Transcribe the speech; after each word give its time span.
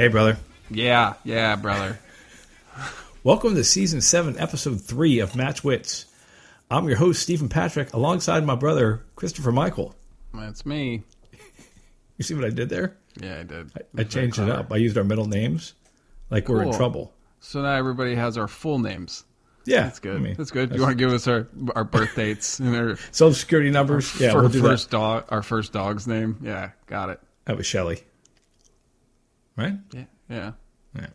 Hey, 0.00 0.08
brother. 0.08 0.38
Yeah, 0.70 1.12
yeah, 1.24 1.56
brother. 1.56 1.98
Welcome 3.22 3.54
to 3.54 3.62
season 3.62 4.00
seven, 4.00 4.38
episode 4.38 4.80
three 4.80 5.18
of 5.18 5.36
Match 5.36 5.62
Wits. 5.62 6.06
I'm 6.70 6.88
your 6.88 6.96
host, 6.96 7.20
Stephen 7.20 7.50
Patrick, 7.50 7.92
alongside 7.92 8.46
my 8.46 8.54
brother, 8.54 9.04
Christopher 9.14 9.52
Michael. 9.52 9.94
That's 10.32 10.64
me. 10.64 11.02
You 12.16 12.24
see 12.24 12.34
what 12.34 12.46
I 12.46 12.48
did 12.48 12.70
there? 12.70 12.96
Yeah, 13.20 13.40
I 13.40 13.42
did. 13.42 13.72
I 13.98 14.04
changed 14.04 14.38
it 14.38 14.48
up. 14.48 14.72
I 14.72 14.76
used 14.76 14.96
our 14.96 15.04
middle 15.04 15.26
names 15.26 15.74
like 16.30 16.48
we're 16.48 16.62
in 16.62 16.72
trouble. 16.72 17.12
So 17.40 17.60
now 17.60 17.74
everybody 17.74 18.14
has 18.14 18.38
our 18.38 18.48
full 18.48 18.78
names. 18.78 19.24
Yeah. 19.66 19.82
That's 19.82 19.98
good. 19.98 20.16
I 20.16 20.20
mean, 20.20 20.34
that's 20.38 20.50
good. 20.50 20.74
You 20.74 20.80
want 20.80 20.92
to 20.92 21.04
give 21.04 21.12
us 21.12 21.28
our 21.28 21.46
our 21.74 21.84
birth 21.84 22.14
dates 22.16 22.58
and 22.58 22.74
our 22.74 22.96
Social 23.10 23.34
security 23.34 23.68
numbers? 23.70 24.18
Yeah, 24.18 24.32
fir- 24.32 24.40
we'll 24.40 24.48
do 24.48 24.62
first 24.62 24.90
that. 24.90 24.96
dog, 24.96 25.24
our 25.28 25.42
first 25.42 25.74
dog's 25.74 26.06
name. 26.06 26.38
Yeah, 26.40 26.70
got 26.86 27.10
it. 27.10 27.20
That 27.44 27.58
was 27.58 27.66
Shelly. 27.66 28.02
Right? 29.56 29.74
Yeah, 29.92 30.04
yeah. 30.28 30.52
Yeah. 30.96 31.06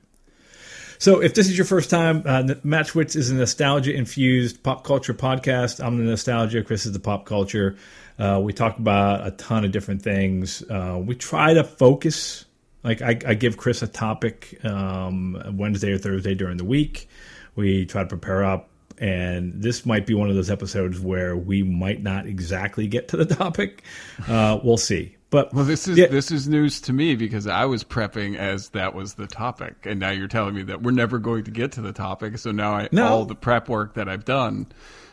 So, 0.97 1.21
if 1.21 1.33
this 1.33 1.47
is 1.47 1.57
your 1.57 1.65
first 1.65 1.89
time, 1.89 2.23
uh, 2.25 2.55
Match 2.63 2.95
Wits 2.95 3.15
is 3.15 3.29
a 3.29 3.35
nostalgia 3.35 3.93
infused 3.93 4.63
pop 4.63 4.83
culture 4.83 5.13
podcast. 5.13 5.83
I'm 5.83 5.97
the 5.97 6.03
nostalgia. 6.03 6.63
Chris 6.63 6.85
is 6.85 6.93
the 6.93 6.99
pop 6.99 7.25
culture. 7.25 7.77
Uh, 8.17 8.39
we 8.41 8.53
talk 8.53 8.77
about 8.77 9.27
a 9.27 9.31
ton 9.31 9.65
of 9.65 9.71
different 9.71 10.01
things. 10.01 10.63
Uh, 10.69 11.01
we 11.03 11.15
try 11.15 11.53
to 11.53 11.63
focus. 11.63 12.45
Like 12.83 13.01
I, 13.01 13.19
I 13.25 13.33
give 13.33 13.57
Chris 13.57 13.81
a 13.81 13.87
topic 13.87 14.63
um, 14.63 15.55
Wednesday 15.57 15.91
or 15.91 15.97
Thursday 15.97 16.35
during 16.35 16.57
the 16.57 16.65
week. 16.65 17.09
We 17.55 17.85
try 17.85 18.03
to 18.03 18.07
prepare 18.07 18.45
up, 18.45 18.69
and 18.97 19.53
this 19.61 19.85
might 19.85 20.05
be 20.05 20.13
one 20.13 20.29
of 20.29 20.35
those 20.35 20.51
episodes 20.51 20.99
where 20.99 21.35
we 21.35 21.63
might 21.63 22.01
not 22.01 22.25
exactly 22.27 22.87
get 22.87 23.09
to 23.09 23.17
the 23.17 23.25
topic. 23.35 23.83
Uh, 24.27 24.59
we'll 24.63 24.77
see. 24.77 25.15
But 25.35 25.53
Well, 25.53 25.65
this 25.65 25.85
is 25.85 25.97
Yeah. 25.97 26.07
this 26.07 26.31
is 26.31 26.47
news 26.47 26.79
to 26.81 26.93
me 26.93 27.15
because 27.15 27.45
I 27.45 27.65
was 27.65 27.83
prepping 27.83 28.37
as 28.37 28.69
that 28.69 28.95
was 28.95 29.15
the 29.15 29.27
topic, 29.27 29.75
and 29.83 29.99
now 29.99 30.11
you're 30.11 30.29
telling 30.29 30.55
me 30.55 30.63
that 30.63 30.81
we're 30.81 30.91
never 30.91 31.19
going 31.19 31.43
to 31.43 31.51
get 31.51 31.73
to 31.73 31.81
the 31.81 31.91
topic. 31.91 32.37
So 32.37 32.51
now 32.51 32.71
I, 32.73 32.87
No. 32.93 33.05
all 33.05 33.25
the 33.25 33.35
prep 33.35 33.67
work 33.67 33.95
that 33.95 34.07
I've 34.07 34.23
done 34.23 34.67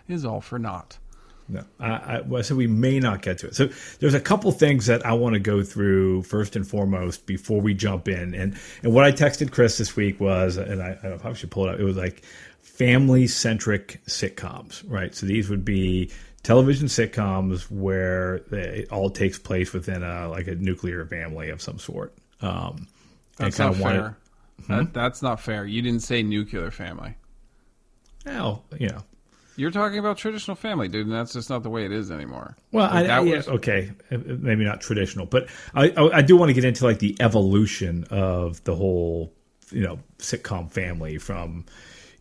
is 0.07 0.25
all 0.25 0.41
for 0.41 0.61
naught. 0.61 0.99
No, 1.49 1.65
I, 1.81 1.89
I, 1.91 2.21
well, 2.21 2.41
so 2.45 2.55
we 2.55 2.69
may 2.69 3.01
not 3.01 3.21
get 3.21 3.39
to 3.39 3.49
it. 3.49 3.57
So 3.57 3.69
there's 3.99 4.15
a 4.15 4.21
couple 4.21 4.53
things 4.53 4.87
that 4.87 5.05
I 5.05 5.13
want 5.15 5.35
to 5.35 5.41
go 5.41 5.65
through 5.65 6.23
first 6.23 6.55
and 6.55 6.65
foremost 6.65 7.27
before 7.27 7.61
we 7.61 7.75
jump 7.75 8.07
in. 8.07 8.33
And 8.33 8.55
and 8.85 8.95
what 8.95 9.05
I 9.05 9.11
texted 9.11 9.51
Chris 9.51 9.77
this 9.77 9.97
week 9.97 10.21
was, 10.21 10.57
and 10.57 10.81
I, 10.81 10.93
I 11.03 11.09
probably 11.17 11.35
should 11.35 11.51
pull 11.51 11.67
it 11.67 11.75
up. 11.75 11.81
It 11.81 11.85
was 11.85 11.97
like 11.97 12.23
family 12.61 13.27
centric 13.27 14.01
sitcoms, 14.07 14.85
right? 14.87 15.13
So 15.17 15.27
these 15.27 15.51
would 15.51 15.65
be 15.65 16.11
television 16.43 16.87
sitcoms 16.89 17.71
where 17.71 18.37
it 18.51 18.91
all 18.91 19.11
takes 19.11 19.39
place 19.39 19.73
within 19.73 20.03
a 20.03 20.29
like 20.29 20.49
a 20.49 20.55
nuclear 20.55 21.07
family 21.07 21.51
of 21.51 21.63
some 21.63 21.79
sort. 21.79 22.15
Um, 22.41 22.89
That's 23.37 23.59
not 23.59 23.77
fair. 23.77 24.17
That, 24.69 24.93
that's 24.93 25.23
not 25.23 25.41
fair. 25.41 25.65
You 25.65 25.83
didn't 25.83 26.01
say 26.03 26.23
nuclear 26.23 26.71
family. 26.71 27.15
Well, 28.25 28.65
you 28.79 28.89
know, 28.89 29.03
You're 29.57 29.71
talking 29.73 29.99
about 29.99 30.17
traditional 30.19 30.55
family, 30.55 30.87
dude, 30.89 31.07
and 31.07 31.15
that's 31.15 31.33
just 31.33 31.51
not 31.51 31.63
the 31.65 31.71
way 31.71 31.85
it 31.85 31.91
is 31.93 32.11
anymore. 32.13 32.57
Well, 32.71 32.87
Like, 32.89 33.09
I, 33.09 33.21
yeah, 33.23 33.37
was- 33.37 33.49
okay, 33.49 33.91
Uh, 34.11 34.19
maybe 34.25 34.65
not 34.65 34.81
traditional, 34.81 35.27
but 35.27 35.49
I, 35.75 35.89
I, 35.91 36.19
I 36.19 36.23
do 36.23 36.37
want 36.37 36.51
to 36.51 36.55
get 36.55 36.65
into 36.65 36.85
like 36.85 37.01
the 37.01 37.17
evolution 37.21 38.05
of 38.11 38.63
the 38.65 38.77
whole, 38.77 39.33
you 39.73 39.83
know, 39.83 39.99
sitcom 40.19 40.71
family 40.71 41.19
from, 41.19 41.65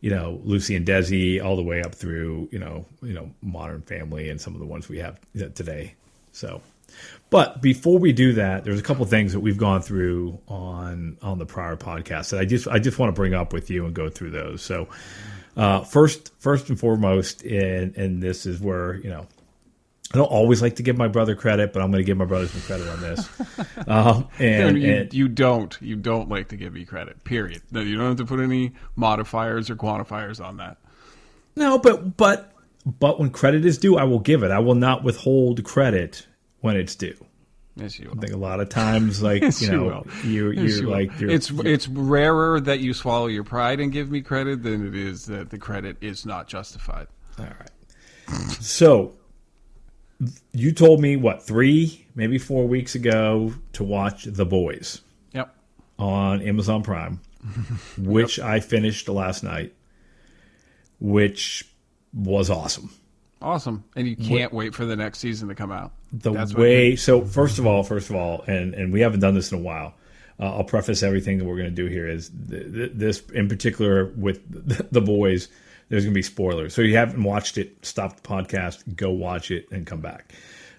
you 0.01 0.09
know, 0.09 0.41
Lucy 0.43 0.75
and 0.75 0.85
Desi 0.85 1.43
all 1.43 1.55
the 1.55 1.63
way 1.63 1.81
up 1.81 1.93
through, 1.93 2.49
you 2.51 2.59
know, 2.59 2.85
you 3.01 3.13
know, 3.13 3.29
Modern 3.41 3.81
Family 3.83 4.29
and 4.29 4.41
some 4.41 4.53
of 4.53 4.59
the 4.59 4.65
ones 4.65 4.89
we 4.89 4.97
have 4.97 5.19
today. 5.53 5.93
So, 6.31 6.61
but 7.29 7.61
before 7.61 7.99
we 7.99 8.11
do 8.11 8.33
that, 8.33 8.63
there's 8.63 8.79
a 8.79 8.83
couple 8.83 9.05
things 9.05 9.31
that 9.33 9.39
we've 9.39 9.57
gone 9.57 9.81
through 9.81 10.39
on 10.47 11.17
on 11.21 11.37
the 11.37 11.45
prior 11.45 11.75
podcast 11.75 12.31
that 12.31 12.39
I 12.39 12.45
just 12.45 12.67
I 12.67 12.79
just 12.79 12.99
want 12.99 13.09
to 13.09 13.19
bring 13.19 13.33
up 13.33 13.53
with 13.53 13.69
you 13.69 13.85
and 13.85 13.93
go 13.93 14.09
through 14.09 14.31
those. 14.31 14.61
So, 14.61 14.89
uh, 15.55 15.81
first 15.81 16.31
first 16.39 16.69
and 16.69 16.79
foremost, 16.79 17.43
and 17.43 17.95
and 17.95 18.23
this 18.23 18.45
is 18.45 18.59
where 18.59 18.95
you 18.95 19.09
know 19.09 19.27
I 20.13 20.17
don't 20.17 20.25
always 20.31 20.61
like 20.61 20.75
to 20.75 20.83
give 20.83 20.97
my 20.97 21.07
brother 21.07 21.35
credit, 21.35 21.71
but 21.73 21.81
I'm 21.81 21.89
going 21.91 22.03
to 22.03 22.05
give 22.05 22.17
my 22.17 22.25
brother 22.25 22.47
some 22.47 22.61
credit 22.61 22.87
on 22.89 23.01
this. 23.01 23.29
um, 23.87 24.27
and, 24.39 24.81
you, 24.81 24.91
and- 24.93 25.13
you 25.13 25.27
don't. 25.27 25.77
You 25.81 25.95
don't 25.95 26.27
like 26.29 26.49
to 26.49 26.57
give 26.57 26.73
me 26.73 26.83
credit. 26.85 27.23
Period. 27.23 27.61
No, 27.71 27.79
you 27.81 27.97
don't 27.97 28.07
have 28.07 28.17
to 28.17 28.25
put 28.25 28.39
any 28.41 28.73
modifiers 28.95 29.69
or 29.69 29.75
quantifiers 29.75 30.43
on 30.43 30.57
that. 30.57 30.77
no, 31.55 31.77
but 31.79 32.17
but 32.17 32.53
but 32.99 33.19
when 33.19 33.29
credit 33.29 33.65
is 33.65 33.77
due, 33.77 33.97
I 33.97 34.03
will 34.03 34.19
give 34.19 34.43
it. 34.43 34.51
I 34.51 34.59
will 34.59 34.75
not 34.75 35.03
withhold 35.03 35.63
credit 35.63 36.27
when 36.59 36.75
it's 36.75 36.95
due. 36.95 37.15
Yes, 37.77 37.97
you 37.97 38.09
Will. 38.09 38.17
I 38.17 38.19
think 38.21 38.33
a 38.33 38.37
lot 38.37 38.59
of 38.59 38.67
times, 38.67 39.23
like 39.23 39.41
Yes, 39.43 39.61
you 39.61 39.71
you 39.71 39.77
know, 39.77 39.83
will. 39.85 40.07
you 40.29 40.51
Yes, 40.51 40.63
you're 40.71 40.77
you 40.81 40.85
will. 40.87 40.91
like 40.91 41.19
you're, 41.21 41.29
it's 41.29 41.49
it's 41.51 41.87
rarer 41.87 42.59
that 42.59 42.79
you 42.81 42.93
swallow 42.93 43.27
your 43.27 43.45
pride 43.45 43.79
and 43.79 43.93
give 43.93 44.11
me 44.11 44.21
credit 44.21 44.61
than 44.63 44.85
it 44.85 44.93
is 44.95 45.25
that 45.27 45.51
the 45.51 45.57
credit 45.57 45.95
is 46.01 46.25
not 46.25 46.47
justified. 46.49 47.07
All 47.39 47.45
right. 47.45 48.51
So 48.59 49.13
you 50.53 50.71
told 50.71 51.01
me 51.01 51.15
what 51.15 51.43
three, 51.43 52.05
maybe 52.15 52.37
four 52.37 52.67
weeks 52.67 52.95
ago 52.95 53.53
to 53.73 53.83
watch 53.83 54.25
The 54.25 54.45
Boys 54.45 55.01
Yep. 55.33 55.53
on 55.97 56.41
Amazon 56.41 56.83
Prime, 56.83 57.19
which 57.97 58.39
I 58.39 58.59
finished 58.59 59.07
last 59.09 59.43
night, 59.43 59.73
which 60.99 61.67
was 62.13 62.49
awesome. 62.49 62.91
Awesome. 63.41 63.83
And 63.95 64.07
you 64.07 64.15
can't 64.15 64.53
wait 64.53 64.75
for 64.75 64.85
the 64.85 64.95
next 64.95 65.17
season 65.19 65.47
to 65.47 65.55
come 65.55 65.71
out. 65.71 65.93
The 66.13 66.31
That's 66.31 66.53
way, 66.53 66.95
so 66.95 67.21
first 67.25 67.57
of 67.57 67.65
all, 67.65 67.81
first 67.83 68.09
of 68.11 68.15
all, 68.15 68.43
and 68.45 68.75
and 68.75 68.93
we 68.93 69.01
haven't 69.01 69.21
done 69.21 69.33
this 69.33 69.51
in 69.51 69.57
a 69.57 69.61
while. 69.61 69.95
Uh, 70.39 70.57
I'll 70.57 70.63
preface 70.63 71.01
everything 71.03 71.37
that 71.39 71.45
we're 71.45 71.57
going 71.57 71.69
to 71.69 71.75
do 71.75 71.87
here 71.87 72.07
is 72.07 72.29
th- 72.49 72.71
th- 72.73 72.91
this 72.93 73.21
in 73.33 73.47
particular 73.49 74.05
with 74.15 74.41
the 74.91 75.01
boys. 75.01 75.47
There's 75.91 76.05
going 76.05 76.13
to 76.13 76.17
be 76.17 76.21
spoilers, 76.23 76.73
so 76.73 76.81
if 76.81 76.87
you 76.87 76.95
haven't 76.95 77.21
watched 77.21 77.57
it. 77.57 77.85
Stop 77.85 78.15
the 78.15 78.21
podcast, 78.27 78.95
go 78.95 79.11
watch 79.11 79.51
it, 79.51 79.69
and 79.71 79.85
come 79.85 79.99
back. 80.01 80.33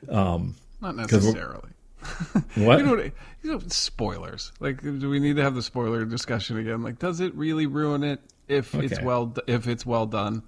Um, 0.09 0.55
Not 0.81 0.97
necessarily. 0.97 1.69
What? 2.57 2.79
You 2.81 2.87
know, 2.87 2.97
what- 2.97 3.13
you 3.43 3.53
know, 3.53 3.59
spoilers. 3.69 4.53
Like, 4.59 4.81
do 4.83 5.11
we 5.11 5.19
need 5.21 5.37
to 5.37 5.43
have 5.43 5.55
the 5.55 5.63
spoiler 5.63 6.05
discussion 6.05 6.57
again? 6.59 6.83
Like, 6.83 6.99
does 6.99 7.21
it 7.21 7.35
really 7.35 7.67
ruin 7.67 8.03
it 8.05 8.21
if 8.49 8.75
it's 8.75 9.01
well 9.03 9.35
if 9.47 9.67
it's 9.69 9.85
well 9.85 10.07
done? 10.07 10.43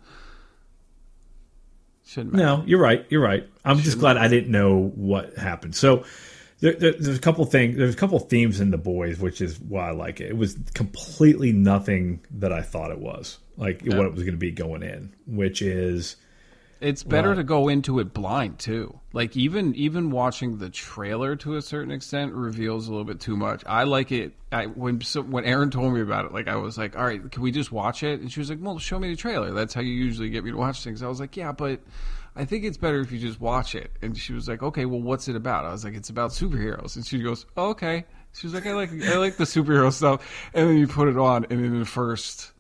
Shouldn't 2.07 2.35
matter. 2.35 2.45
No, 2.45 2.65
you're 2.67 2.81
right. 2.81 3.05
You're 3.09 3.23
right. 3.23 3.49
I'm 3.65 3.79
just 3.79 3.99
glad 3.99 4.17
I 4.17 4.29
didn't 4.29 4.51
know 4.51 4.93
what 4.95 5.37
happened. 5.37 5.75
So 5.75 6.05
there, 6.61 6.75
there, 6.75 6.93
there's 6.93 7.17
a 7.17 7.21
couple 7.21 7.45
things. 7.47 7.77
There's 7.77 7.95
a 7.95 7.99
couple 7.99 8.19
themes 8.21 8.61
in 8.61 8.71
the 8.71 8.79
boys, 8.79 9.19
which 9.19 9.41
is 9.41 9.59
why 9.61 9.89
I 9.89 9.93
like 9.93 10.21
it. 10.21 10.29
It 10.31 10.37
was 10.37 10.57
completely 10.75 11.53
nothing 11.53 12.21
that 12.33 12.53
I 12.53 12.63
thought 12.63 12.91
it 12.91 12.99
was. 12.99 13.39
Like 13.57 13.83
what 13.85 14.07
it 14.07 14.13
was 14.13 14.23
going 14.23 14.35
to 14.35 14.39
be 14.39 14.51
going 14.51 14.83
in, 14.83 15.13
which 15.27 15.63
is 15.63 16.17
It's 16.81 17.03
better 17.05 17.29
Right. 17.31 17.37
to 17.37 17.45
go 17.45 17.69
into 17.69 18.01
it 18.01 18.13
blind 18.13 18.59
too. 18.59 18.99
Like 19.13 19.37
even 19.37 19.75
even 19.77 20.11
watching 20.11 20.59
the 20.59 20.69
trailer 20.71 21.37
to 21.37 21.57
a 21.57 21.63
certain 21.63 21.93
extent 21.93 22.33
reveals 22.33 22.89
a 22.89 22.91
little 22.91 23.05
bit 23.05 23.21
too 23.21 23.37
much. 23.37 23.63
I 23.67 23.85
like 23.85 24.11
it. 24.13 24.33
I 24.51 24.67
when 24.67 25.01
so, 25.01 25.23
when 25.23 25.45
Aaron 25.45 25.71
told 25.71 25.95
me 25.95 26.01
about 26.01 26.25
it, 26.27 26.33
like 26.33 26.49
I 26.49 26.57
was 26.57 26.77
like, 26.77 26.97
"All 26.99 27.05
right, 27.05 27.31
can 27.31 27.43
we 27.43 27.53
just 27.53 27.71
watch 27.73 28.03
it?" 28.03 28.21
And 28.21 28.31
she 28.31 28.41
was 28.41 28.51
like, 28.51 28.59
"Well, 28.61 28.79
show 28.79 28.99
me 28.99 29.09
the 29.11 29.17
trailer. 29.17 29.53
That's 29.53 29.73
how 29.73 29.81
you 29.83 29.93
usually 29.93 30.31
get 30.31 30.45
me 30.45 30.51
to 30.51 30.57
watch 30.57 30.83
things." 30.83 31.03
I 31.03 31.07
was 31.09 31.21
like, 31.21 31.37
"Yeah, 31.37 31.53
but 31.53 31.81
I 32.37 32.45
think 32.45 32.65
it's 32.65 32.77
better 32.77 32.99
if 33.01 33.13
you 33.13 33.21
just 33.21 33.41
watch 33.41 33.77
it." 33.77 33.93
And 34.03 34.19
she 34.19 34.33
was 34.33 34.49
like, 34.49 34.63
"Okay, 34.63 34.85
well, 34.85 35.01
what's 35.01 35.29
it 35.29 35.37
about?" 35.37 35.65
I 35.65 35.71
was 35.71 35.85
like, 35.85 35.95
"It's 35.95 36.11
about 36.11 36.33
superheroes." 36.33 36.97
And 36.97 37.07
she 37.07 37.21
goes, 37.23 37.47
oh, 37.57 37.71
"Okay." 37.71 38.05
She 38.33 38.49
was 38.49 38.55
like, 38.55 38.67
"I 38.67 38.73
like 38.75 38.91
I 39.05 39.17
like 39.19 39.37
the 39.37 39.45
superhero 39.45 39.93
stuff." 39.93 40.51
And 40.53 40.69
then 40.69 40.77
you 40.77 40.89
put 40.89 41.07
it 41.07 41.17
on, 41.17 41.45
and 41.49 41.65
in 41.65 41.79
the 41.79 41.87
first 41.87 42.51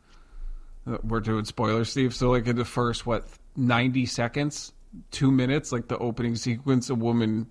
Uh, 0.87 0.99
we're 1.03 1.21
doing 1.21 1.45
spoilers, 1.45 1.91
Steve. 1.91 2.15
So, 2.15 2.31
like 2.31 2.47
in 2.47 2.57
the 2.57 2.65
first 2.65 3.07
what 3.07 3.27
ninety 3.57 4.07
seconds, 4.07 4.73
two 5.11 5.31
minutes, 5.31 5.73
like 5.73 5.89
the 5.89 5.99
opening 5.99 6.37
sequence, 6.37 6.91
a 6.91 6.95
woman 6.95 7.47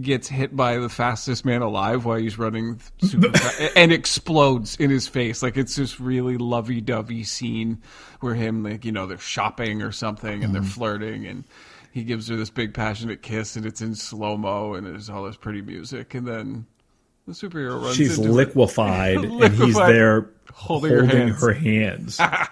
gets 0.00 0.28
hit 0.28 0.54
by 0.54 0.76
the 0.76 0.88
fastest 0.88 1.44
man 1.44 1.62
alive 1.62 2.04
while 2.04 2.18
he's 2.18 2.38
running 2.38 2.78
super 3.00 3.30
fast 3.38 3.60
and 3.74 3.90
explodes 3.90 4.76
in 4.76 4.90
his 4.90 5.08
face. 5.08 5.42
Like 5.42 5.56
it's 5.56 5.76
this 5.76 5.98
really 5.98 6.36
lovey-dovey 6.36 7.24
scene 7.24 7.82
where 8.20 8.34
him, 8.34 8.62
like 8.62 8.84
you 8.84 8.92
know, 8.92 9.06
they're 9.06 9.18
shopping 9.18 9.82
or 9.82 9.92
something 9.92 10.44
and 10.44 10.54
they're 10.54 10.62
mm-hmm. 10.62 10.70
flirting 10.70 11.26
and. 11.26 11.44
He 11.90 12.04
gives 12.04 12.28
her 12.28 12.36
this 12.36 12.50
big 12.50 12.74
passionate 12.74 13.22
kiss, 13.22 13.56
and 13.56 13.64
it's 13.64 13.80
in 13.80 13.94
slow 13.94 14.36
mo, 14.36 14.74
and 14.74 14.86
there's 14.86 15.08
all 15.08 15.24
this 15.24 15.38
pretty 15.38 15.62
music, 15.62 16.14
and 16.14 16.28
then 16.28 16.66
the 17.28 17.34
superhero 17.34 17.82
runs 17.82 17.94
she's 17.96 18.18
liquefied, 18.18 19.16
and 19.24 19.54
he's 19.54 19.76
there 19.76 20.30
Holding 20.52 20.90
holding, 20.98 21.28
her 21.28 21.34
her 21.34 21.52
hands. 21.52 22.18
hands. 22.18 22.42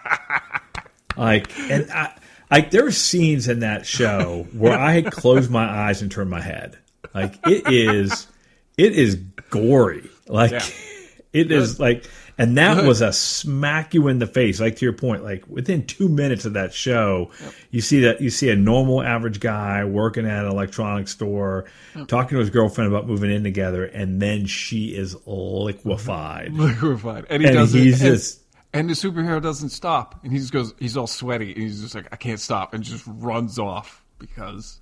like, 1.17 1.59
and 1.59 1.91
I, 1.91 2.13
like 2.51 2.71
there 2.71 2.87
are 2.87 2.93
scenes 2.93 3.49
in 3.49 3.61
that 3.61 3.85
show 3.85 4.47
where 4.53 4.79
I 4.79 4.93
had 4.93 5.11
closed 5.11 5.51
my 5.51 5.65
eyes 5.65 6.03
and 6.03 6.11
turned 6.13 6.31
my 6.31 6.41
head. 6.41 6.79
Like 7.15 7.39
it 7.47 7.73
is, 7.73 8.29
it 8.77 8.93
is 8.93 9.17
gory. 9.51 10.09
Like 10.29 10.53
Yeah. 10.53 10.65
it 11.33 11.51
is 11.51 11.81
like, 11.81 12.09
And 12.39 12.59
that 12.59 12.85
was 12.85 13.01
a 13.01 13.13
smack 13.15 13.95
you 13.95 14.09
in 14.09 14.19
the 14.19 14.27
face. 14.27 14.61
Like 14.61 14.77
to 14.77 14.85
your 14.85 14.93
point, 14.93 15.25
like 15.25 15.47
within 15.49 15.87
two 15.87 16.09
minutes 16.09 16.45
of 16.45 16.53
that 16.53 16.75
show, 16.75 17.31
you 17.71 17.81
see 17.81 18.01
that 18.01 18.21
you 18.21 18.29
see 18.29 18.51
a 18.51 18.57
normal 18.57 19.03
average 19.03 19.41
guy 19.41 19.85
working 19.87 20.27
at 20.27 20.45
an 20.45 20.51
electronics 20.51 21.13
store, 21.13 21.65
talking 22.09 22.37
to 22.37 22.39
his 22.41 22.51
girlfriend 22.51 22.93
about 22.93 23.07
moving 23.07 23.31
in 23.31 23.43
together, 23.43 23.87
and 23.87 24.21
then 24.21 24.45
she 24.45 24.95
is 24.95 25.17
liquefied. 25.27 26.53
liquefied, 26.55 27.25
and 27.31 27.43
he 27.43 27.49
And 27.49 27.57
does 27.57 27.73
he's 27.73 28.03
it, 28.03 28.07
just- 28.11 28.43
and, 28.75 28.91
the 28.91 28.95
superhero 28.95 29.41
doesn't 29.41 29.71
stop, 29.71 30.23
and 30.23 30.31
he 30.31 30.39
just 30.39 30.53
goes, 30.53 30.75
he's 30.79 30.99
all 30.99 31.07
sweaty, 31.07 31.55
and 31.55 31.63
he's 31.63 31.81
just 31.81 31.95
like, 31.95 32.09
I 32.13 32.17
can't 32.17 32.39
stop, 32.41 32.75
and 32.75 32.85
just 32.85 33.05
runs 33.07 33.59
off 33.59 34.05
because 34.19 34.81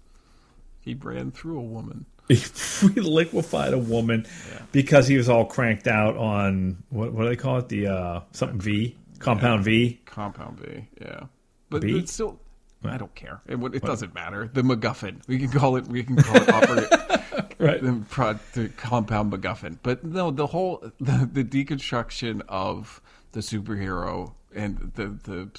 he 0.81 0.95
ran 0.95 1.31
through 1.31 1.59
a 1.61 1.63
woman. 1.63 2.07
he 2.29 3.01
liquefied 3.01 3.75
a 3.75 3.79
woman 3.79 4.27
because 4.73 5.07
he 5.07 5.17
was 5.17 5.29
all 5.29 5.45
cranked 5.45 5.87
out 5.87 6.17
on 6.17 6.83
what, 6.91 7.13
what 7.13 7.25
do 7.25 7.29
they 7.29 7.37
call 7.37 7.59
it? 7.59 7.69
The 7.69 7.87
uh, 7.89 8.21
something 8.33 8.61
V, 8.61 8.97
compound 9.19 9.65
V. 9.65 10.01
Compound 10.07 10.61
B, 10.61 10.89
yeah, 11.01 11.25
but 11.71 11.83
B? 11.83 11.99
it's 11.99 12.13
still. 12.13 12.41
I 12.87 12.99
don't 12.99 13.15
care. 13.15 13.41
It, 13.47 13.57
it 13.75 13.83
doesn't 13.83 14.15
matter. 14.15 14.51
The 14.53 14.61
MacGuffin. 14.61 15.27
We 15.27 15.39
can 15.39 15.51
call 15.51 15.77
it. 15.77 15.87
We 15.87 16.03
can 16.03 16.17
call 16.17 16.37
it 16.37 16.49
operate. 16.51 16.89
Right. 17.59 17.81
the, 17.81 18.05
pro, 18.11 18.39
the 18.53 18.69
compound 18.71 19.33
MacGuffin. 19.33 19.79
But 19.83 20.05
no, 20.05 20.31
the 20.31 20.47
whole 20.47 20.85
the, 21.01 21.29
the 21.33 21.45
deconstruction 21.45 22.43
of 22.49 23.01
the 23.33 23.41
superhero 23.41 24.33
and 24.55 24.93
the 24.95 25.09
the 25.25 25.51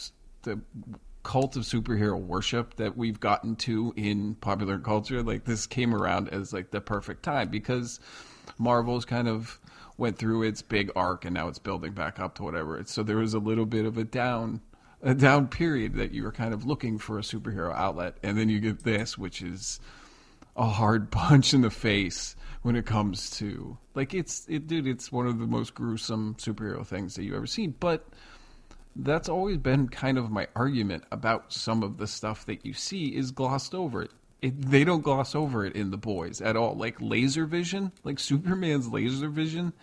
the 0.44 0.60
cult 1.26 1.58
of 1.58 1.64
superhero 1.64 2.18
worship 2.18 2.76
that 2.76 2.96
we've 2.96 3.20
gotten 3.20 3.56
to 3.56 3.94
in 3.98 4.36
popular 4.36 4.80
culture, 4.80 5.24
like 5.24 5.44
this 5.44 5.66
came 5.66 5.94
around 5.94 6.30
as 6.30 6.54
like 6.54 6.72
the 6.72 6.80
perfect 6.80 7.24
time 7.24 7.50
because 7.50 8.00
Marvel's 8.58 9.06
kind 9.06 9.28
of 9.28 9.60
went 9.98 10.18
through 10.18 10.44
its 10.44 10.62
big 10.62 10.92
arc 10.96 11.26
and 11.26 11.34
now 11.34 11.48
it's 11.48 11.60
building 11.60 11.94
back 11.94 12.20
up 12.20 12.36
to 12.36 12.44
whatever 12.44 12.82
so 12.86 13.02
there 13.02 13.18
was 13.18 13.34
a 13.34 13.40
little 13.40 13.66
bit 13.66 13.86
of 13.86 13.98
a 13.98 14.04
down 14.04 14.62
a 15.02 15.14
down 15.14 15.48
period 15.48 15.94
that 15.96 16.12
you 16.12 16.24
were 16.24 16.32
kind 16.32 16.54
of 16.54 16.66
looking 16.66 16.98
for 16.98 17.18
a 17.18 17.22
superhero 17.22 17.74
outlet. 17.74 18.18
And 18.24 18.38
then 18.38 18.50
you 18.50 18.60
get 18.60 18.84
this 18.84 19.18
which 19.18 19.42
is 19.42 19.80
a 20.56 20.68
hard 20.68 21.12
punch 21.12 21.54
in 21.54 21.62
the 21.62 21.70
face 21.70 22.36
when 22.62 22.76
it 22.76 22.86
comes 22.86 23.30
to 23.32 23.78
like 23.94 24.14
it's 24.14 24.46
it 24.48 24.68
dude 24.68 24.88
it's 24.88 25.12
one 25.12 25.28
of 25.28 25.40
the 25.40 25.48
most 25.48 25.76
gruesome 25.76 26.36
superhero 26.36 26.86
things 26.86 27.16
that 27.16 27.24
you've 27.24 27.36
ever 27.36 27.48
seen. 27.48 27.74
But 27.80 28.08
that's 28.96 29.30
always 29.30 29.58
been 29.58 29.90
kind 29.90 30.18
of 30.18 30.32
my 30.32 30.48
argument 30.56 31.04
about 31.12 31.52
some 31.52 31.84
of 31.84 31.98
the 31.98 32.08
stuff 32.08 32.46
that 32.46 32.66
you 32.66 32.74
see 32.74 33.08
is 33.16 33.32
glossed 33.32 33.76
over. 33.76 34.04
It. 34.04 34.12
it 34.42 34.62
they 34.62 34.84
don't 34.84 35.02
gloss 35.02 35.36
over 35.36 35.66
it 35.66 35.76
in 35.76 35.92
the 35.92 35.98
boys 35.98 36.42
at 36.42 36.56
all. 36.56 36.76
Like 36.76 36.96
laser 37.00 37.46
vision 37.46 37.92
like 38.04 38.20
superman's 38.20 38.88
laser 38.88 39.30
vision 39.30 39.74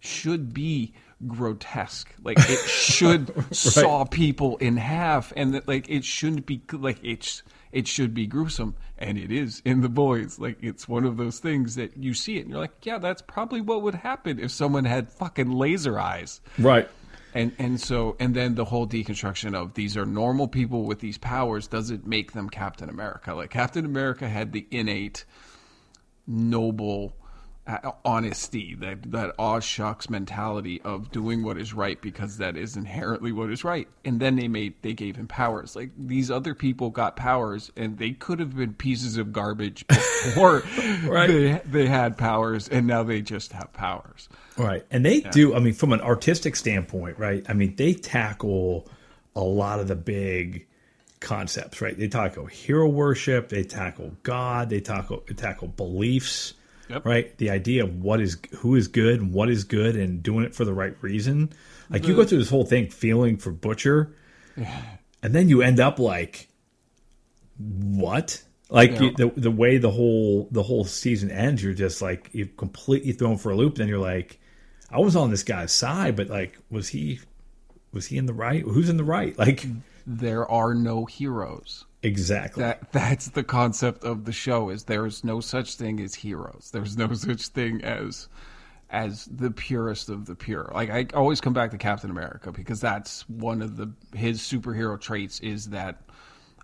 should 0.00 0.54
be 0.54 0.94
grotesque. 1.26 2.14
Like 2.22 2.38
it 2.38 2.58
should 2.66 3.54
saw 3.54 4.04
people 4.04 4.56
in 4.56 4.78
half 4.78 5.32
and 5.36 5.54
that 5.54 5.68
like 5.68 5.88
it 5.90 6.04
shouldn't 6.04 6.46
be 6.46 6.62
like 6.72 6.98
it's 7.02 7.42
it 7.72 7.86
should 7.86 8.14
be 8.14 8.26
gruesome 8.26 8.74
and 8.98 9.18
it 9.18 9.30
is 9.30 9.60
in 9.66 9.82
the 9.82 9.90
boys. 9.90 10.38
Like 10.38 10.62
it's 10.62 10.88
one 10.88 11.04
of 11.04 11.18
those 11.18 11.40
things 11.40 11.74
that 11.74 11.96
you 11.98 12.14
see 12.14 12.38
it 12.38 12.42
and 12.42 12.50
you're 12.50 12.58
like 12.58 12.86
yeah 12.86 12.96
that's 12.96 13.20
probably 13.20 13.60
what 13.60 13.82
would 13.82 13.96
happen 13.96 14.40
if 14.40 14.50
someone 14.50 14.86
had 14.86 15.10
fucking 15.10 15.50
laser 15.50 15.98
eyes. 15.98 16.40
Right. 16.58 16.88
And 17.34 17.52
and 17.58 17.80
so 17.80 18.16
and 18.20 18.34
then 18.34 18.54
the 18.54 18.64
whole 18.64 18.86
deconstruction 18.86 19.54
of 19.54 19.74
these 19.74 19.96
are 19.96 20.06
normal 20.06 20.48
people 20.48 20.84
with 20.84 21.00
these 21.00 21.18
powers 21.18 21.66
doesn't 21.68 22.06
make 22.06 22.32
them 22.32 22.48
Captain 22.48 22.88
America. 22.88 23.34
Like 23.34 23.50
Captain 23.50 23.84
America 23.84 24.28
had 24.28 24.52
the 24.52 24.66
innate 24.70 25.24
noble 26.26 27.16
uh, 27.66 27.92
honesty, 28.04 28.74
that 28.76 29.10
that 29.12 29.34
aw 29.38 29.60
shucks 29.60 30.08
mentality 30.10 30.80
of 30.82 31.10
doing 31.12 31.42
what 31.44 31.58
is 31.58 31.72
right 31.74 32.00
because 32.00 32.38
that 32.38 32.56
is 32.56 32.76
inherently 32.76 33.32
what 33.32 33.50
is 33.50 33.62
right. 33.64 33.86
And 34.04 34.18
then 34.18 34.36
they 34.36 34.48
made 34.48 34.74
they 34.82 34.94
gave 34.94 35.16
him 35.16 35.28
powers. 35.28 35.76
Like 35.76 35.90
these 35.96 36.30
other 36.30 36.54
people 36.54 36.90
got 36.90 37.16
powers, 37.16 37.70
and 37.76 37.98
they 37.98 38.10
could 38.12 38.40
have 38.40 38.56
been 38.56 38.74
pieces 38.74 39.18
of 39.18 39.32
garbage 39.32 39.86
before 39.88 40.62
Right. 41.04 41.28
they 41.28 41.62
they 41.66 41.86
had 41.86 42.16
powers, 42.16 42.66
and 42.68 42.86
now 42.86 43.02
they 43.02 43.20
just 43.20 43.52
have 43.52 43.72
powers. 43.72 44.28
Right. 44.62 44.84
And 44.90 45.04
they 45.04 45.20
do, 45.20 45.54
I 45.54 45.58
mean, 45.58 45.74
from 45.74 45.92
an 45.92 46.00
artistic 46.00 46.56
standpoint, 46.56 47.18
right? 47.18 47.44
I 47.48 47.52
mean, 47.52 47.76
they 47.76 47.94
tackle 47.94 48.88
a 49.34 49.40
lot 49.40 49.80
of 49.80 49.88
the 49.88 49.96
big 49.96 50.66
concepts, 51.20 51.80
right? 51.80 51.96
They 51.96 52.08
tackle 52.08 52.46
hero 52.46 52.88
worship, 52.88 53.48
they 53.48 53.62
tackle 53.62 54.16
God, 54.22 54.70
they 54.70 54.80
tackle 54.80 55.22
they 55.28 55.34
tackle 55.34 55.68
beliefs, 55.68 56.54
Yep. 56.88 57.06
right? 57.06 57.38
The 57.38 57.50
idea 57.50 57.84
of 57.84 58.02
what 58.02 58.20
is 58.20 58.36
who 58.58 58.74
is 58.74 58.88
good 58.88 59.20
and 59.20 59.32
what 59.32 59.48
is 59.48 59.62
good 59.64 59.94
and 59.94 60.22
doing 60.22 60.44
it 60.44 60.54
for 60.54 60.64
the 60.64 60.72
right 60.72 60.96
reason. 61.00 61.52
Like 61.88 62.06
you 62.06 62.14
go 62.14 62.22
mm-hmm. 62.22 62.28
through 62.28 62.38
this 62.38 62.50
whole 62.50 62.64
thing 62.64 62.88
feeling 62.90 63.36
for 63.36 63.52
Butcher, 63.52 64.12
and 64.56 65.34
then 65.34 65.48
you 65.48 65.62
end 65.62 65.78
up 65.78 65.98
like 65.98 66.48
what? 67.58 68.42
Like 68.70 68.92
Yeah. 68.92 69.02
you, 69.02 69.10
the 69.12 69.32
the 69.36 69.50
way 69.50 69.78
the 69.78 69.90
whole 69.90 70.48
the 70.50 70.62
whole 70.64 70.84
season 70.84 71.30
ends, 71.30 71.62
you're 71.62 71.74
just 71.74 72.02
like 72.02 72.28
you're 72.32 72.48
completely 72.48 73.12
thrown 73.12 73.36
for 73.36 73.52
a 73.52 73.56
loop. 73.56 73.76
Then 73.76 73.86
you're 73.86 73.98
like, 73.98 74.39
I 74.90 74.98
was 74.98 75.16
on 75.16 75.30
this 75.30 75.42
guy's 75.42 75.72
side, 75.72 76.16
but 76.16 76.28
like, 76.28 76.58
was 76.70 76.88
he 76.88 77.20
was 77.92 78.06
he 78.06 78.18
in 78.18 78.26
the 78.26 78.32
right? 78.34 78.62
Who's 78.62 78.88
in 78.88 78.96
the 78.96 79.04
right? 79.04 79.36
Like 79.38 79.66
There 80.06 80.48
are 80.50 80.74
no 80.74 81.04
heroes. 81.04 81.84
exactly. 82.02 82.62
that 82.62 82.90
that's 82.92 83.28
the 83.28 83.44
concept 83.44 84.04
of 84.04 84.24
the 84.24 84.32
show 84.32 84.70
is 84.70 84.84
there 84.84 85.04
is 85.06 85.22
no 85.24 85.40
such 85.40 85.74
thing 85.74 86.00
as 86.00 86.14
heroes 86.14 86.70
there's 86.72 86.96
no 86.96 87.12
such 87.12 87.48
thing 87.48 87.82
as 87.84 88.28
as 88.88 89.26
the 89.26 89.50
purest 89.50 90.08
of 90.08 90.24
the 90.24 90.34
pure 90.34 90.70
like 90.74 90.88
i 90.90 91.06
always 91.14 91.40
come 91.42 91.52
back 91.52 91.70
to 91.70 91.76
captain 91.78 92.10
america 92.10 92.50
because 92.50 92.80
that's 92.80 93.28
one 93.28 93.60
of 93.60 93.76
the 93.76 93.92
his 94.16 94.40
superhero 94.40 94.98
traits 94.98 95.38
is 95.40 95.68
that 95.68 96.00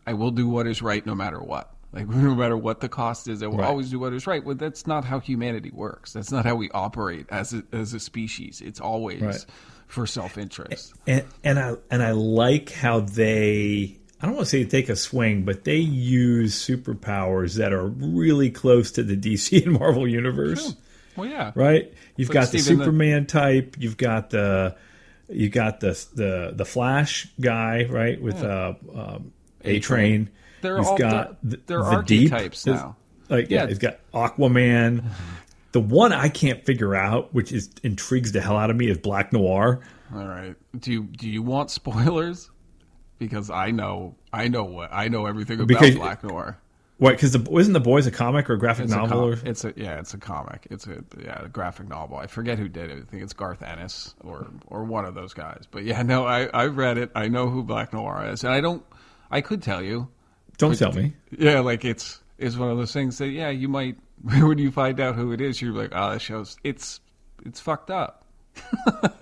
i 0.06 0.12
will 0.14 0.31
do 0.31 0.49
what 0.49 0.67
is 0.67 0.81
right 0.81 1.05
no 1.05 1.14
matter 1.14 1.38
what 1.40 1.75
like 1.93 2.09
no 2.09 2.35
matter 2.35 2.56
what 2.56 2.81
the 2.81 2.88
cost 2.88 3.29
is 3.29 3.43
i 3.43 3.47
will 3.47 3.59
Right. 3.59 3.67
always 3.69 3.91
do 3.91 3.99
what 3.99 4.12
is 4.12 4.27
right 4.27 4.44
but 4.44 4.59
that's 4.59 4.87
not 4.87 5.05
how 5.05 5.21
humanity 5.21 5.71
works 5.73 6.12
that's 6.12 6.31
not 6.33 6.44
how 6.44 6.55
we 6.56 6.71
operate 6.71 7.27
as 7.31 7.55
a, 7.55 7.62
as 7.73 7.94
a 7.94 8.00
species 8.00 8.61
it's 8.65 8.81
always 8.81 9.21
Right. 9.23 9.47
for 9.87 10.06
self-interest 10.06 10.94
and 11.06 11.25
and 11.44 11.59
I 11.59 11.75
and 11.91 12.03
I 12.03 12.11
like 12.12 12.71
how 12.73 13.00
they 13.00 13.99
I 14.21 14.27
don't 14.27 14.35
want 14.35 14.47
to 14.47 14.50
say 14.50 14.65
take 14.65 14.88
a 14.88 14.97
swing, 14.97 15.44
but 15.44 15.65
they 15.65 15.77
use 15.77 16.55
superpowers 16.67 17.56
that 17.59 17.73
are 17.75 17.87
really 17.87 18.50
close 18.50 18.91
to 18.93 19.03
the 19.03 19.15
DC 19.15 19.62
and 19.67 19.79
Marvel 19.79 20.09
universe. 20.09 20.75
well 21.17 21.29
yeah 21.29 21.53
right? 21.55 21.93
You've 22.17 22.29
But 22.29 22.35
got 22.35 22.50
the 22.50 22.59
Steven, 22.59 22.79
the- 22.79 22.85
Superman 22.87 23.27
type. 23.27 23.77
You've 23.79 23.99
got 23.99 24.31
the 24.31 24.75
you 25.29 25.49
got 25.51 25.81
the 25.81 25.91
the 26.15 26.53
the 26.56 26.65
Flash 26.65 27.29
guy, 27.41 27.84
right? 27.91 28.20
With 28.20 28.43
uh, 28.43 28.75
um, 28.94 29.32
A 29.65 29.81
Train. 29.81 30.31
They're 30.63 30.79
You've 30.79 30.86
all- 30.86 30.98
got 30.98 31.39
they're- 31.43 31.51
the, 31.51 31.60
they're 31.67 31.82
the 31.84 32.03
Deep. 32.03 32.32
archetypes 32.32 32.63
There's- 32.65 32.81
now. 32.81 32.96
Like 33.29 33.51
yeah, 33.51 33.63
Yeah. 33.63 33.69
he's 33.69 33.79
got 33.79 33.98
Aquaman. 34.13 35.05
The 35.72 35.81
one 35.81 36.15
I 36.15 36.31
can't 36.31 36.65
figure 36.65 36.94
out, 36.94 37.34
which 37.34 37.53
is 37.53 37.69
intrigues 37.82 38.32
the 38.32 38.41
hell 38.41 38.56
out 38.56 38.70
of 38.70 38.77
me, 38.77 38.89
is 38.89 38.96
Black 38.96 39.31
Noir. 39.34 39.81
All 40.15 40.27
right. 40.27 40.55
Do 40.79 40.91
you 40.91 41.03
do 41.03 41.29
you 41.29 41.43
want 41.43 41.70
spoilers? 41.70 42.51
Because 43.19 43.51
I 43.51 43.72
know 43.72 44.15
I 44.32 44.48
know 44.48 44.65
what 44.65 44.89
I 44.91 45.08
know 45.08 45.27
everything 45.27 45.56
about 45.56 45.69
Because- 45.69 45.94
Black 45.96 46.25
Noir. 46.25 46.56
What? 46.98 47.10
Because 47.10 47.32
the 47.32 47.51
wasn't 47.51 47.75
the 47.75 47.81
boys 47.81 48.06
a 48.06 48.10
comic 48.10 48.48
or 48.48 48.55
a 48.55 48.58
graphic 48.58 48.84
It's 48.86 48.94
a, 48.94 48.96
novel? 48.96 49.19
com- 49.20 49.29
or, 49.44 49.51
it's 49.51 49.65
a 49.67 49.75
yeah, 49.77 49.98
it's 49.98 50.15
a 50.15 50.19
comic. 50.19 50.67
It's 50.70 50.86
a 50.86 51.05
yeah, 51.22 51.44
a 51.44 51.48
graphic 51.51 51.89
novel. 51.91 52.17
I 52.17 52.27
forget 52.27 52.58
who 52.58 52.69
did 52.69 52.91
it. 52.91 53.03
I 53.06 53.10
think 53.10 53.22
it's 53.22 53.34
Garth 53.34 53.63
Ennis 53.63 54.15
or 54.25 54.46
or 54.69 54.82
one 54.84 55.05
of 55.05 55.15
those 55.15 55.34
guys. 55.34 55.65
But 55.70 55.84
yeah, 55.84 56.01
no, 56.01 56.27
I 56.27 56.46
I 56.55 56.67
read 56.67 56.96
it. 56.96 57.10
I 57.15 57.29
know 57.29 57.51
who 57.51 57.63
Black 57.65 57.93
Noir 57.93 58.31
is, 58.32 58.44
and 58.44 58.55
I 58.55 58.63
don't. 58.63 58.82
I 59.31 59.43
could 59.43 59.60
tell 59.63 59.82
you. 59.82 60.08
Don't 60.58 60.77
tell 60.79 60.93
me. 60.93 61.13
Yeah, 61.36 61.60
like 61.60 61.84
it's 61.84 62.20
it's 62.39 62.56
one 62.56 62.70
of 62.70 62.77
those 62.79 62.93
things 62.93 63.19
that 63.19 63.29
yeah, 63.29 63.51
you 63.51 63.69
might 63.69 63.96
when 64.22 64.58
you 64.58 64.70
find 64.70 65.01
out 65.01 65.15
who 65.15 65.32
it 65.32 65.41
is, 65.41 65.60
you're 65.60 65.72
like, 65.72 65.91
oh, 65.94 66.13
that 66.13 66.20
shows 66.20 66.56
it's 66.65 67.01
it's 67.44 67.60
fucked 67.60 67.91
up. 67.91 68.25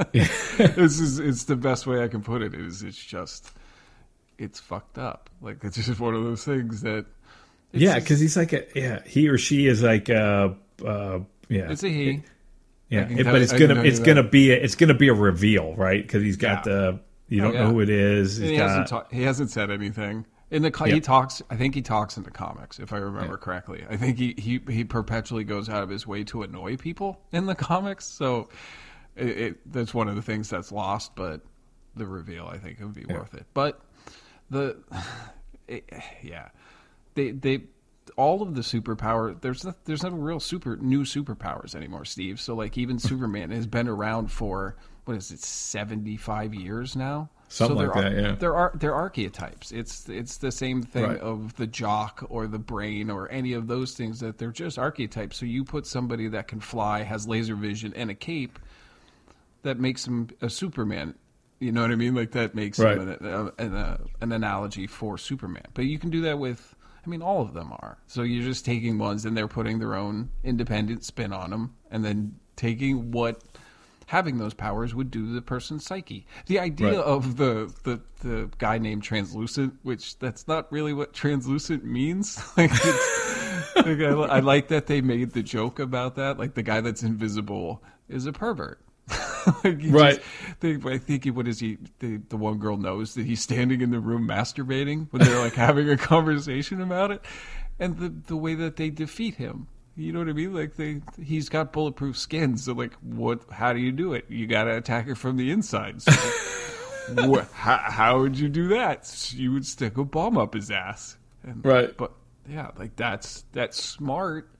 this 0.12 1.00
is 1.00 1.18
it's 1.18 1.44
the 1.44 1.56
best 1.56 1.86
way 1.86 2.02
I 2.02 2.08
can 2.08 2.22
put 2.22 2.42
it. 2.42 2.54
it. 2.54 2.60
Is 2.60 2.82
it's 2.82 3.02
just 3.02 3.50
it's 4.38 4.60
fucked 4.60 4.98
up. 4.98 5.30
Like 5.40 5.62
it's 5.64 5.76
just 5.76 6.00
one 6.00 6.14
of 6.14 6.24
those 6.24 6.44
things 6.44 6.82
that 6.82 7.06
yeah, 7.72 7.98
because 7.98 8.20
he's 8.20 8.36
like 8.36 8.52
a 8.52 8.64
yeah, 8.74 9.02
he 9.04 9.28
or 9.28 9.38
she 9.38 9.66
is 9.66 9.82
like 9.82 10.08
a 10.08 10.56
uh, 10.84 11.18
yeah. 11.48 11.70
it's 11.70 11.82
a 11.82 11.88
he. 11.88 12.22
Yeah, 12.88 13.08
it- 13.08 13.24
but 13.24 13.42
it's 13.42 13.52
gonna 13.52 13.82
it's 13.82 13.98
gonna 13.98 14.22
be 14.22 14.52
a, 14.52 14.56
it's 14.56 14.76
gonna 14.76 14.94
be 14.94 15.08
a 15.08 15.14
reveal, 15.14 15.74
right? 15.74 16.00
Because 16.00 16.22
he's 16.22 16.36
got 16.36 16.66
Yeah. 16.66 16.72
the 16.72 17.00
you 17.28 17.40
don't 17.40 17.54
yeah. 17.54 17.64
know 17.64 17.72
who 17.72 17.80
it 17.80 17.88
is. 17.90 18.36
He 18.36 18.54
hasn't 18.54 18.88
ta- 18.88 19.06
he 19.10 19.22
hasn't 19.22 19.50
said 19.50 19.70
anything. 19.70 20.26
In 20.54 20.62
the 20.62 20.70
co- 20.70 20.84
Yeah. 20.84 20.94
he 20.94 21.00
talks, 21.00 21.42
I 21.50 21.56
think 21.56 21.74
he 21.74 21.82
talks 21.82 22.16
in 22.16 22.22
the 22.22 22.30
comics, 22.30 22.78
if 22.78 22.92
I 22.92 22.98
remember 22.98 23.36
correctly. 23.36 23.84
I 23.90 23.96
think 23.96 24.18
he, 24.18 24.34
he 24.38 24.60
he 24.72 24.84
perpetually 24.84 25.42
goes 25.42 25.68
out 25.68 25.82
of 25.82 25.88
his 25.88 26.06
way 26.06 26.22
to 26.24 26.44
annoy 26.44 26.76
people 26.76 27.20
in 27.32 27.46
the 27.46 27.56
comics. 27.56 28.04
So 28.04 28.48
it, 29.16 29.28
it 29.28 29.72
that's 29.72 29.92
one 29.92 30.08
of 30.08 30.14
the 30.14 30.22
things 30.22 30.48
that's 30.48 30.70
lost. 30.70 31.16
But 31.16 31.40
the 31.96 32.06
reveal, 32.06 32.46
I 32.46 32.58
think, 32.58 32.78
would 32.78 32.94
be 32.94 33.04
worth 33.04 33.34
it. 33.34 33.46
But 33.52 33.80
the 34.48 34.76
it, 35.66 35.90
yeah, 36.22 36.50
they 37.14 37.32
they 37.32 37.64
all 38.16 38.40
of 38.40 38.54
the 38.54 38.60
superpower. 38.60 39.40
There's 39.40 39.64
no, 39.64 39.74
there's 39.86 40.04
no 40.04 40.10
real 40.10 40.38
super 40.38 40.76
new 40.76 41.02
superpowers 41.02 41.74
anymore, 41.74 42.04
Steve. 42.04 42.40
So 42.40 42.54
like 42.54 42.78
even 42.78 42.98
Superman 43.00 43.50
has 43.50 43.66
been 43.66 43.88
around 43.88 44.30
for 44.30 44.76
what 45.04 45.16
is 45.16 45.32
it, 45.32 45.40
seventy 45.40 46.16
five 46.16 46.54
years 46.54 46.94
now. 46.94 47.28
Something 47.54 47.76
so 47.78 47.84
like 47.84 47.94
that, 47.94 48.12
are, 48.12 48.20
yeah. 48.20 48.34
There 48.34 48.56
are 48.56 48.72
they're 48.74 48.94
archetypes. 48.94 49.70
It's 49.70 50.08
it's 50.08 50.38
the 50.38 50.50
same 50.50 50.82
thing 50.82 51.04
Right. 51.04 51.20
of 51.20 51.54
the 51.54 51.68
jock 51.68 52.24
or 52.28 52.48
the 52.48 52.58
brain 52.58 53.10
or 53.10 53.30
any 53.30 53.52
of 53.52 53.68
those 53.68 53.94
things 53.94 54.18
that 54.20 54.38
they're 54.38 54.50
just 54.50 54.76
archetypes. 54.78 55.36
So 55.36 55.46
you 55.46 55.62
put 55.64 55.86
somebody 55.86 56.26
that 56.28 56.48
can 56.48 56.58
fly, 56.58 57.02
has 57.04 57.28
laser 57.28 57.54
vision, 57.54 57.92
and 57.94 58.10
a 58.10 58.14
cape 58.14 58.58
that 59.62 59.78
makes 59.78 60.04
him 60.06 60.30
a 60.42 60.50
Superman. 60.50 61.14
You 61.60 61.70
know 61.70 61.82
what 61.82 61.92
I 61.92 61.94
mean? 61.94 62.14
Like 62.16 62.32
that 62.32 62.54
makes 62.56 62.78
Right. 62.80 62.98
him 62.98 63.08
an, 63.20 63.52
an, 63.58 63.98
an 64.20 64.32
analogy 64.32 64.88
for 64.88 65.16
Superman. 65.16 65.66
But 65.74 65.84
you 65.84 65.98
can 65.98 66.10
do 66.10 66.20
that 66.22 66.38
with, 66.38 66.74
I 67.06 67.08
mean, 67.08 67.22
all 67.22 67.40
of 67.40 67.54
them 67.54 67.72
are. 67.72 67.98
So 68.08 68.22
you're 68.22 68.42
just 68.44 68.64
taking 68.64 68.98
ones 68.98 69.24
and 69.24 69.36
they're 69.36 69.48
putting 69.48 69.78
their 69.78 69.94
own 69.94 70.30
independent 70.42 71.04
spin 71.04 71.32
on 71.32 71.50
them, 71.50 71.74
and 71.90 72.04
then 72.04 72.34
taking 72.56 73.12
what 73.12 73.40
having 74.14 74.38
those 74.38 74.54
powers 74.54 74.94
would 74.94 75.10
do 75.10 75.32
the 75.34 75.42
person's 75.42 75.84
psyche. 75.84 76.24
The 76.46 76.60
idea 76.60 76.86
Right. 76.98 76.98
of 76.98 77.36
the, 77.36 77.74
the 77.82 78.00
the 78.22 78.48
guy 78.58 78.78
named 78.78 79.02
translucent, 79.02 79.74
which 79.82 80.16
that's 80.20 80.46
not 80.46 80.70
really 80.70 80.92
what 80.92 81.12
translucent 81.12 81.84
means. 81.84 82.38
like, 82.56 82.70
like 83.76 84.00
I, 84.00 84.10
I 84.36 84.38
like 84.40 84.68
that 84.68 84.86
they 84.86 85.00
made 85.00 85.32
the 85.32 85.42
joke 85.42 85.80
about 85.80 86.14
that. 86.14 86.38
Like 86.38 86.54
the 86.54 86.62
guy 86.62 86.80
that's 86.80 87.02
invisible 87.02 87.82
is 88.08 88.26
a 88.26 88.32
pervert. 88.32 88.80
like 89.64 89.78
Right. 89.88 90.16
just- 90.16 90.60
they, 90.60 90.76
I 90.86 90.98
think 90.98 91.24
he, 91.24 91.30
what 91.32 91.48
is 91.48 91.58
he? 91.58 91.78
The, 91.98 92.18
the 92.28 92.36
one 92.36 92.58
girl 92.58 92.76
knows 92.76 93.14
that 93.14 93.26
he's 93.26 93.42
standing 93.42 93.80
in 93.80 93.90
the 93.90 94.00
room 94.00 94.28
masturbating 94.28 95.08
when 95.10 95.22
they're 95.22 95.40
like 95.40 95.54
having 95.68 95.90
a 95.90 95.96
conversation 95.96 96.80
about 96.80 97.10
it, 97.10 97.20
and 97.80 97.98
the 97.98 98.08
the 98.28 98.36
way 98.36 98.54
that 98.54 98.76
they 98.76 98.90
defeat 98.90 99.34
him. 99.34 99.66
You 99.96 100.12
know 100.12 100.18
what 100.18 100.28
I 100.28 100.32
mean? 100.32 100.52
Like 100.52 100.76
they, 100.76 101.02
he's 101.22 101.48
got 101.48 101.72
bulletproof 101.72 102.18
skin. 102.18 102.56
So 102.56 102.72
like, 102.72 102.94
what? 102.94 103.40
How 103.50 103.72
do 103.72 103.78
you 103.78 103.92
do 103.92 104.12
it? 104.14 104.24
You 104.28 104.46
got 104.46 104.64
to 104.64 104.76
attack 104.76 105.06
it 105.06 105.16
from 105.16 105.36
the 105.36 105.50
inside. 105.50 106.02
So, 106.02 106.12
wha- 107.28 107.46
how, 107.52 107.76
how 107.76 108.18
would 108.20 108.36
you 108.38 108.48
do 108.48 108.68
that? 108.68 109.32
You 109.34 109.52
would 109.52 109.66
stick 109.66 109.96
a 109.96 110.04
bomb 110.04 110.36
up 110.36 110.54
his 110.54 110.70
ass. 110.70 111.16
And, 111.44 111.64
Right. 111.64 111.96
But 111.96 112.12
yeah, 112.48 112.70
like 112.76 112.96
that's 112.96 113.44
that's 113.52 113.82
smart 113.82 114.50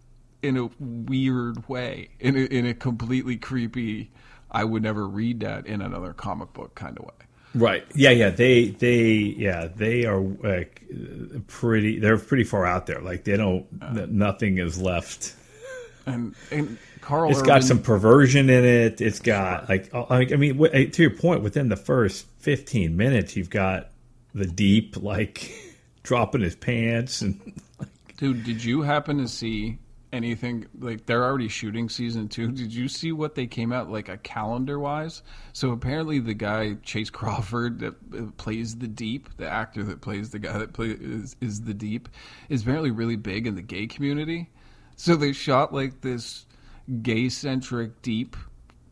in 0.42 0.56
a 0.56 0.68
weird 0.78 1.68
way, 1.68 2.10
in 2.20 2.36
a, 2.36 2.40
in 2.40 2.66
a 2.66 2.74
completely 2.74 3.36
creepy. 3.36 4.10
I 4.50 4.62
would 4.62 4.84
never 4.84 5.08
read 5.08 5.40
that 5.40 5.66
in 5.66 5.82
another 5.82 6.12
comic 6.12 6.52
book 6.52 6.76
kind 6.76 6.96
of 6.96 7.06
way. 7.06 7.26
Right. 7.54 7.84
Yeah. 7.94 8.10
Yeah. 8.10 8.30
They. 8.30 8.68
They. 8.68 9.12
Yeah. 9.12 9.68
They 9.74 10.06
are 10.06 10.20
like 10.20 10.82
pretty. 11.46 11.98
They're 11.98 12.18
pretty 12.18 12.44
far 12.44 12.66
out 12.66 12.86
there. 12.86 13.00
Like 13.00 13.24
they 13.24 13.36
don't. 13.36 13.66
n- 13.80 14.16
nothing 14.18 14.58
is 14.58 14.80
left. 14.80 15.34
And 16.06 16.34
and 16.50 16.76
Carl, 17.00 17.30
It's 17.30 17.38
Urban, 17.38 17.46
got 17.48 17.64
some 17.64 17.80
perversion 17.82 18.50
in 18.50 18.64
it. 18.64 19.00
It's 19.00 19.20
got 19.20 19.68
like. 19.68 19.88
uh, 19.94 20.04
like 20.10 20.32
I 20.32 20.36
mean, 20.36 20.58
to 20.58 21.02
your 21.02 21.10
point, 21.10 21.42
within 21.42 21.68
the 21.68 21.76
first 21.76 22.26
fifteen 22.38 22.96
minutes, 22.96 23.36
you've 23.36 23.50
got 23.50 23.90
the 24.34 24.46
deep 24.46 24.96
like 24.96 25.50
dropping 26.02 26.40
his 26.42 26.56
pants 26.56 27.22
and. 27.22 27.40
Dude, 28.16 28.44
did 28.44 28.62
you 28.62 28.82
happen 28.82 29.18
to 29.18 29.26
see 29.26 29.78
anything 30.14 30.66
like 30.78 31.04
they're 31.06 31.24
already 31.24 31.48
shooting 31.48 31.88
season 31.88 32.28
two? 32.28 32.52
Did 32.52 32.72
you 32.72 32.88
see 32.88 33.12
what 33.12 33.34
they 33.34 33.46
came 33.46 33.72
out 33.72 33.90
like 33.90 34.08
a 34.08 34.16
calendar 34.16 34.78
wise? 34.78 35.22
So 35.52 35.72
apparently 35.72 36.20
the 36.20 36.34
guy 36.34 36.74
Chace 36.82 37.10
Crawford 37.10 37.80
that 37.80 37.94
uh, 38.16 38.30
plays 38.36 38.76
the 38.76 38.88
Deep, 38.88 39.28
the 39.36 39.48
actor 39.48 39.82
that 39.84 40.00
plays 40.00 40.30
the 40.30 40.38
guy 40.38 40.56
that 40.58 40.72
plays 40.72 40.98
is, 41.00 41.36
is 41.40 41.60
the 41.62 41.74
Deep, 41.74 42.08
is 42.48 42.62
apparently 42.62 42.90
really 42.90 43.16
big 43.16 43.46
in 43.46 43.54
the 43.54 43.62
gay 43.62 43.86
community. 43.86 44.50
So 44.96 45.16
they 45.16 45.32
shot 45.32 45.74
like 45.74 46.00
this 46.00 46.46
gay 47.02 47.28
centric 47.28 48.00
Deep 48.02 48.36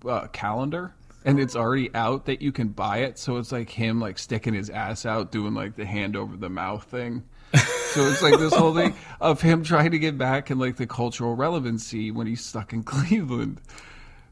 uh, 0.07 0.26
calendar. 0.29 0.95
And 1.25 1.38
it's 1.38 1.55
already 1.55 1.88
out 1.95 2.26
that 2.26 2.43
you 2.43 2.50
can 2.50 2.69
buy 2.69 2.99
it, 2.99 3.17
so 3.17 3.37
it's 3.37 3.52
like 3.52 3.71
him 3.71 4.00
like 4.00 4.19
sticking 4.19 4.55
his 4.55 4.69
ass 4.71 5.07
out, 5.07 5.31
doing 5.31 5.55
like 5.55 5.76
the 5.76 5.87
hand 5.87 6.17
over 6.17 6.37
the 6.37 6.49
mouth 6.49 6.83
thing. 6.83 7.23
So 7.55 8.07
it's 8.09 8.23
like 8.23 8.39
this 8.39 8.55
whole 8.55 8.75
thing 8.75 8.95
of 9.21 9.43
him 9.43 9.63
trying 9.65 9.91
to 9.91 9.99
get 9.99 10.17
back 10.17 10.49
and 10.49 10.59
like 10.59 10.77
the 10.77 10.87
cultural 10.87 11.35
relevancy 11.35 12.11
when 12.11 12.27
he's 12.27 12.45
stuck 12.45 12.73
in 12.73 12.83
Cleveland. 12.85 13.61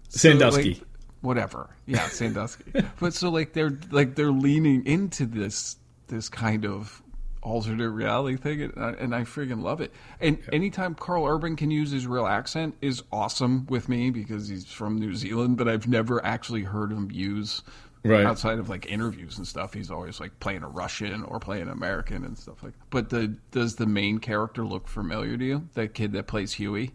So, 0.08 0.30
Sandusky. 0.30 0.74
like, 0.74 0.82
whatever. 1.20 1.68
Yeah, 1.86 2.08
Sandusky. 2.08 2.72
but 2.98 3.12
so 3.14 3.28
like 3.30 3.52
they're 3.52 3.78
like 3.90 4.14
they're 4.14 4.32
leaning 4.32 4.86
into 4.86 5.26
this 5.26 5.76
this 6.08 6.28
kind 6.28 6.64
of 6.64 7.02
alternate 7.42 7.90
reality 7.90 8.36
thing, 8.36 8.62
and 8.62 8.72
I, 8.76 8.90
and 8.92 9.14
I 9.14 9.22
freaking 9.22 9.62
love 9.62 9.80
it. 9.80 9.92
And 10.20 10.38
anytime 10.52 10.94
Carl 10.94 11.26
Urban 11.26 11.56
can 11.56 11.70
use 11.70 11.90
his 11.90 12.06
real 12.06 12.26
accent 12.26 12.76
is 12.80 13.02
awesome 13.12 13.66
with 13.68 13.88
me 13.88 14.10
because 14.10 14.48
he's 14.48 14.66
from 14.66 14.98
New 14.98 15.14
Zealand, 15.14 15.56
but 15.56 15.68
I've 15.68 15.88
never 15.88 16.24
actually 16.24 16.62
heard 16.62 16.92
him 16.92 17.10
use. 17.10 17.62
Right. 18.02 18.24
Outside 18.24 18.58
of 18.58 18.68
like 18.70 18.90
interviews 18.90 19.36
and 19.36 19.46
stuff, 19.46 19.74
he's 19.74 19.90
always 19.90 20.20
like 20.20 20.40
playing 20.40 20.62
a 20.62 20.68
Russian 20.68 21.22
or 21.22 21.38
playing 21.38 21.64
an 21.64 21.68
American 21.70 22.24
and 22.24 22.38
stuff 22.38 22.62
like. 22.62 22.72
That. 22.72 22.90
But 22.90 23.10
the 23.10 23.36
does 23.50 23.76
the 23.76 23.86
main 23.86 24.18
character 24.18 24.64
look 24.64 24.88
familiar 24.88 25.36
to 25.36 25.44
you? 25.44 25.68
That 25.74 25.92
kid 25.92 26.12
that 26.12 26.26
plays 26.26 26.54
Huey. 26.54 26.92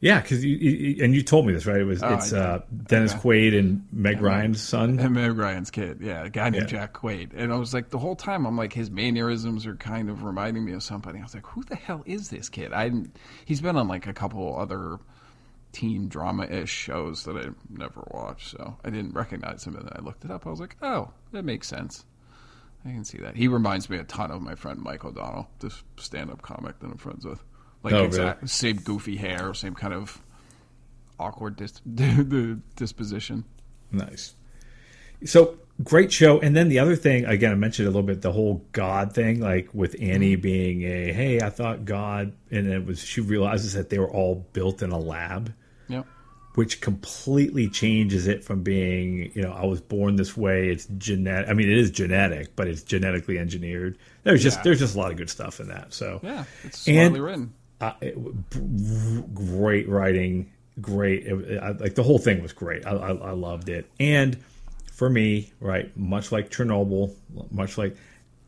Yeah, 0.00 0.20
because 0.20 0.44
you, 0.44 0.56
you 0.56 1.04
and 1.04 1.12
you 1.12 1.22
told 1.22 1.44
me 1.44 1.52
this 1.52 1.66
right. 1.66 1.80
It 1.80 1.84
was 1.84 2.04
Oh, 2.04 2.14
it's 2.14 2.32
uh, 2.32 2.62
Dennis 2.86 3.12
Okay. 3.14 3.20
Quaid 3.20 3.58
and 3.58 3.84
Meg 3.90 4.20
Ryan's 4.20 4.60
son. 4.62 5.00
And 5.00 5.14
Meg 5.14 5.36
Ryan's 5.36 5.72
kid, 5.72 5.98
yeah, 6.00 6.22
a 6.24 6.30
guy 6.30 6.50
named 6.50 6.70
Yeah. 6.70 6.78
Jack 6.78 6.92
Quaid. 6.92 7.32
And 7.34 7.52
I 7.52 7.56
was 7.56 7.74
like, 7.74 7.90
the 7.90 7.98
whole 7.98 8.14
time, 8.14 8.46
I'm 8.46 8.56
like, 8.56 8.72
his 8.72 8.92
mannerisms 8.92 9.66
are 9.66 9.74
kind 9.74 10.08
of 10.08 10.22
reminding 10.22 10.64
me 10.64 10.72
of 10.72 10.84
somebody. 10.84 11.18
I 11.18 11.22
was 11.22 11.34
like, 11.34 11.46
who 11.46 11.64
the 11.64 11.74
hell 11.74 12.04
is 12.06 12.30
this 12.30 12.48
kid? 12.48 12.72
I 12.72 12.92
he's 13.44 13.60
been 13.60 13.74
on 13.76 13.88
like 13.88 14.06
a 14.06 14.12
couple 14.12 14.56
other 14.56 15.00
teen 15.72 16.08
drama 16.08 16.44
ish 16.44 16.70
shows 16.70 17.24
that 17.24 17.36
I 17.36 17.48
never 17.70 18.06
watched, 18.10 18.50
so 18.50 18.76
I 18.84 18.90
didn't 18.90 19.12
recognize 19.14 19.64
him. 19.64 19.76
And 19.76 19.84
then 19.86 19.92
I 19.96 20.00
looked 20.00 20.24
it 20.24 20.30
up. 20.30 20.46
I 20.46 20.50
was 20.50 20.60
like, 20.60 20.76
oh, 20.82 21.10
that 21.32 21.44
makes 21.44 21.66
sense. 21.68 22.04
I 22.84 22.90
can 22.90 23.04
see 23.04 23.18
that. 23.18 23.36
He 23.36 23.48
reminds 23.48 23.90
me 23.90 23.98
a 23.98 24.04
ton 24.04 24.30
of 24.30 24.40
my 24.40 24.54
friend 24.54 24.80
Mike 24.80 25.04
O'Donnell, 25.04 25.48
this 25.58 25.82
stand 25.96 26.30
up 26.30 26.42
comic 26.42 26.78
that 26.80 26.86
I'm 26.86 26.96
friends 26.96 27.24
with. 27.24 27.42
Like, 27.82 27.92
Oh, 27.94 28.04
exact, 28.04 28.48
same 28.48 28.76
goofy 28.76 29.16
hair, 29.16 29.52
same 29.54 29.74
kind 29.74 29.92
of 29.94 30.22
awkward 31.18 31.56
dis- 31.56 31.80
disposition. 32.76 33.44
Nice. 33.90 34.34
So 35.24 35.58
great 35.82 36.12
show. 36.12 36.38
And 36.40 36.54
then 36.56 36.68
the 36.68 36.78
other 36.78 36.94
thing, 36.96 37.24
again, 37.24 37.50
I 37.52 37.54
mentioned 37.56 37.88
a 37.88 37.90
little 37.90 38.04
bit 38.06 38.22
the 38.22 38.32
whole 38.32 38.64
God 38.72 39.14
thing, 39.14 39.40
like 39.40 39.72
with 39.74 39.96
Annie 40.00 40.34
Mm-hmm. 40.34 40.40
being 40.42 40.82
a 40.82 41.12
hey, 41.12 41.40
I 41.40 41.50
thought 41.50 41.84
God, 41.84 42.32
and 42.50 42.68
it 42.68 42.84
was 42.86 43.00
she 43.02 43.20
realizes 43.20 43.72
that 43.74 43.90
they 43.90 43.98
were 43.98 44.10
all 44.10 44.46
built 44.52 44.82
in 44.82 44.90
a 44.90 44.98
lab, 44.98 45.52
Yep. 45.88 46.06
which 46.54 46.80
completely 46.80 47.68
changes 47.68 48.26
it 48.26 48.42
from 48.44 48.62
being 48.62 49.30
you 49.34 49.42
know 49.42 49.52
I 49.52 49.64
was 49.66 49.80
born 49.80 50.16
this 50.16 50.36
way. 50.36 50.68
It's 50.68 50.86
genetic. 50.98 51.48
I 51.48 51.52
mean, 51.52 51.70
it 51.70 51.78
is 51.78 51.90
genetic, 51.90 52.56
but 52.56 52.66
it's 52.68 52.82
genetically 52.82 53.38
engineered. 53.38 53.96
There's 54.24 54.42
just 54.42 54.58
Yeah. 54.58 54.62
there's 54.64 54.78
just 54.80 54.94
a 54.96 54.98
lot 54.98 55.10
of 55.12 55.16
good 55.16 55.30
stuff 55.30 55.60
in 55.60 55.68
that. 55.68 55.92
So 55.94 56.20
Yeah, 56.22 56.44
it's 56.64 56.86
And- 56.88 56.96
smartly 57.14 57.20
written. 57.20 57.52
uh, 57.80 57.92
it, 58.00 58.16
great 59.34 59.88
writing, 59.88 60.50
great. 60.80 61.26
It, 61.26 61.58
I, 61.62 61.70
like 61.72 61.94
the 61.94 62.02
whole 62.02 62.18
thing 62.18 62.42
was 62.42 62.52
great. 62.52 62.86
I, 62.86 62.90
I, 62.90 63.10
I 63.12 63.30
loved 63.32 63.68
it. 63.68 63.88
And 64.00 64.36
for 64.92 65.08
me, 65.08 65.52
right, 65.60 65.96
much 65.96 66.32
like 66.32 66.50
Chernobyl, 66.50 67.14
much 67.50 67.78
like 67.78 67.96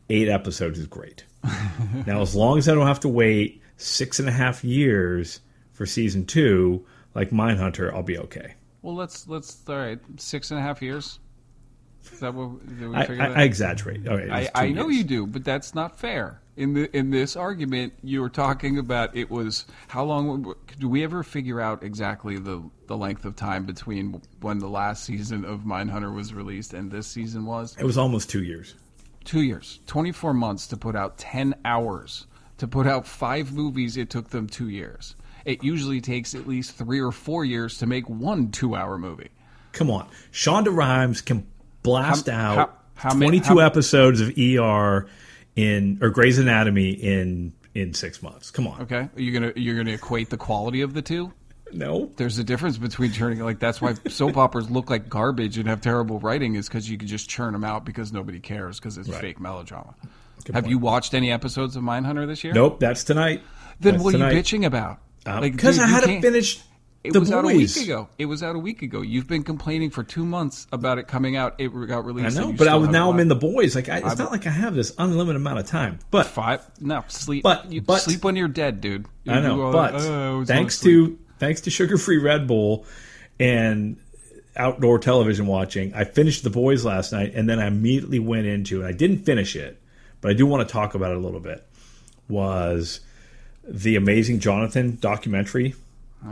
eight 0.09 0.27
episodes 0.27 0.77
is 0.79 0.87
great. 0.87 1.23
now, 2.05 2.21
as 2.21 2.35
long 2.35 2.57
as 2.57 2.67
I 2.69 2.73
don't 2.73 2.87
have 2.87 2.99
to 3.01 3.09
wait 3.09 3.61
six 3.77 4.19
and 4.19 4.27
a 4.27 4.31
half 4.31 4.63
years 4.63 5.39
for 5.71 5.85
season 5.85 6.25
two, 6.25 6.85
like 7.13 7.31
Mindhunter, 7.31 7.93
I'll 7.93 8.03
be 8.03 8.17
okay. 8.17 8.55
Well, 8.81 8.95
let's 8.95 9.27
let's 9.27 9.61
all 9.67 9.77
right. 9.77 9.99
Six 10.17 10.51
and 10.51 10.59
a 10.59 10.63
half 10.63 10.81
years. 10.81 11.19
Is 12.11 12.19
that 12.19 12.33
what 12.33 12.65
did 12.67 12.89
we 12.89 12.95
I, 12.95 13.05
figure 13.05 13.23
I, 13.23 13.29
that? 13.29 13.37
I 13.37 13.43
exaggerate. 13.43 14.07
Okay, 14.07 14.29
I, 14.29 14.49
I 14.55 14.69
know 14.69 14.87
you 14.87 15.03
do, 15.03 15.27
but 15.27 15.43
that's 15.45 15.75
not 15.75 15.99
fair. 15.99 16.41
In 16.57 16.73
the 16.73 16.95
in 16.95 17.11
this 17.11 17.35
argument, 17.35 17.93
you 18.03 18.21
were 18.21 18.29
talking 18.29 18.77
about 18.77 19.15
it 19.15 19.29
was 19.29 19.65
how 19.87 20.03
long? 20.03 20.53
Do 20.79 20.89
we 20.89 21.03
ever 21.03 21.23
figure 21.23 21.61
out 21.61 21.83
exactly 21.83 22.37
the 22.37 22.63
the 22.87 22.97
length 22.97 23.23
of 23.25 23.35
time 23.35 23.65
between 23.65 24.21
when 24.41 24.59
the 24.59 24.67
last 24.67 25.03
season 25.03 25.45
of 25.45 25.61
Mindhunter 25.61 26.13
was 26.13 26.33
released 26.33 26.73
and 26.73 26.91
this 26.91 27.07
season 27.07 27.45
was? 27.45 27.75
It 27.79 27.85
was 27.85 27.97
almost 27.97 28.29
two 28.29 28.43
years. 28.43 28.75
Two 29.23 29.41
years, 29.41 29.79
twenty 29.85 30.11
four 30.11 30.33
months 30.33 30.67
to 30.67 30.77
put 30.77 30.95
out 30.95 31.17
ten 31.17 31.53
hours. 31.63 32.25
To 32.57 32.67
put 32.67 32.85
out 32.85 33.07
five 33.07 33.53
movies, 33.53 33.97
it 33.97 34.09
took 34.09 34.29
them 34.29 34.47
two 34.47 34.69
years. 34.69 35.15
It 35.45 35.63
usually 35.63 36.01
takes 36.01 36.35
at 36.35 36.47
least 36.47 36.75
three 36.75 36.99
or 36.99 37.11
four 37.11 37.43
years 37.45 37.77
to 37.79 37.85
make 37.87 38.07
one 38.09 38.51
two 38.51 38.75
hour 38.75 38.97
movie. 38.97 39.29
Come 39.73 39.89
on, 39.89 40.07
Shonda 40.31 40.75
Rhimes 40.75 41.21
can 41.21 41.45
blast 41.83 42.27
How- 42.27 42.33
out 42.35 42.57
how- 42.95 43.09
how 43.09 43.15
22 43.15 43.59
how- 43.59 43.59
episodes 43.59 44.21
of 44.21 44.37
ER 44.37 45.07
in 45.55 45.97
or 46.01 46.09
Grey's 46.09 46.37
Anatomy 46.37 46.89
in 46.91 47.53
in 47.73 47.93
six 47.93 48.21
months. 48.21 48.51
Come 48.51 48.67
on, 48.67 48.81
Okay, 48.81 49.07
you're 49.15 49.33
gonna 49.33 49.53
you're 49.55 49.77
gonna 49.77 49.91
equate 49.95 50.29
the 50.29 50.37
quality 50.37 50.81
of 50.81 50.93
the 50.93 51.01
two. 51.01 51.31
no, 51.73 52.11
There's 52.17 52.37
a 52.37 52.43
difference 52.43 52.77
between 52.77 53.13
churning 53.13 53.39
like 53.39 53.59
that's 53.59 53.81
why 53.81 53.93
soap 54.09 54.35
operas 54.35 54.69
look 54.69 54.89
like 54.89 55.07
garbage 55.09 55.57
and 55.57 55.69
have 55.69 55.79
terrible 55.79 56.19
writing 56.19 56.55
is 56.55 56.67
because 56.67 56.89
you 56.89 56.97
can 56.97 57.07
just 57.07 57.29
churn 57.29 57.53
them 57.53 57.63
out 57.63 57.85
because 57.85 58.11
nobody 58.11 58.39
cares 58.41 58.77
because 58.79 58.97
it's 58.97 59.07
fake 59.07 59.39
melodrama. 59.39 59.95
Good 60.43 60.53
Have 60.55 60.63
point. 60.65 60.71
you 60.71 60.79
watched 60.79 61.13
any 61.13 61.31
episodes 61.31 61.75
of 61.77 61.83
Mindhunter 61.83 62.27
this 62.27 62.43
year? 62.43 62.53
Nope, 62.53 62.79
that's 62.81 63.03
tonight. 63.05 63.41
Then 63.79 63.93
That's 63.93 64.03
what 64.03 64.11
tonight. 64.11 64.31
are 64.31 64.33
you 64.33 64.41
bitching 64.41 64.65
about? 64.65 64.99
Uh, 65.25 65.41
because 65.41 65.75
dude, 65.77 65.85
I 65.85 65.87
had 65.87 66.01
to 66.01 66.07
can't- 66.07 66.21
finish 66.23 66.59
It 67.03 67.13
the 67.13 67.19
was 67.19 67.31
out 67.31 67.43
a 67.45 67.47
week 67.47 67.75
ago. 67.77 68.09
It 68.17 68.25
was 68.25 68.43
out 68.43 68.55
a 68.55 68.59
week 68.59 68.81
ago. 68.81 69.01
You've 69.01 69.27
been 69.27 69.43
complaining 69.43 69.89
for 69.89 70.03
two 70.03 70.25
months 70.25 70.67
about 70.71 70.97
it 70.99 71.07
coming 71.07 71.35
out. 71.35 71.55
It 71.59 71.69
got 71.87 72.05
released. 72.05 72.37
I 72.37 72.41
know, 72.41 72.53
but 72.53 72.67
I 72.67 72.75
was 72.75 72.89
now 72.89 73.11
I'm 73.11 73.19
in 73.19 73.27
the 73.27 73.35
boys. 73.35 73.75
Like 73.75 73.89
I, 73.89 73.97
it's 73.97 74.05
I'm- 74.07 74.17
not 74.17 74.31
like 74.31 74.45
I 74.47 74.51
have 74.51 74.75
this 74.75 74.93
unlimited 74.97 75.41
amount 75.41 75.59
of 75.59 75.65
time. 75.67 75.99
But 76.11 76.27
five. 76.27 76.61
No, 76.79 77.03
sleep. 77.07 77.43
But- 77.43 77.71
you 77.71 77.81
but- 77.81 78.01
sleep 78.01 78.23
when 78.23 78.35
you're 78.35 78.47
dead, 78.47 78.81
dude. 78.81 79.05
I 79.27 79.35
You 79.37 79.41
know, 79.41 79.55
go, 79.57 79.71
but 79.71 79.95
"Oh, 79.95 80.41
I 80.41 80.45
thanks 80.45 80.79
to 80.81 81.17
thanks 81.39 81.61
to 81.61 81.69
sugar 81.71 81.97
free 81.97 82.17
Red 82.17 82.47
Bull 82.47 82.85
and 83.39 83.97
outdoor 84.55 84.99
television 84.99 85.47
watching, 85.47 85.93
I 85.95 86.03
finished 86.03 86.43
The 86.43 86.49
Boys 86.49 86.83
last 86.85 87.11
night, 87.13 87.31
and 87.33 87.49
then 87.49 87.57
I 87.59 87.67
immediately 87.67 88.19
went 88.19 88.45
into 88.45 88.79
and 88.81 88.87
I 88.87 88.91
didn't 88.91 89.19
finish 89.19 89.55
it, 89.55 89.81
but 90.19 90.29
I 90.29 90.33
do 90.33 90.45
want 90.45 90.67
to 90.67 90.71
talk 90.71 90.93
about 90.93 91.11
it 91.11 91.17
a 91.17 91.21
little 91.21 91.39
bit. 91.39 91.65
Was 92.27 92.99
the 93.63 93.95
Amazing 93.95 94.39
Jonathan 94.39 94.97
documentary? 94.99 95.75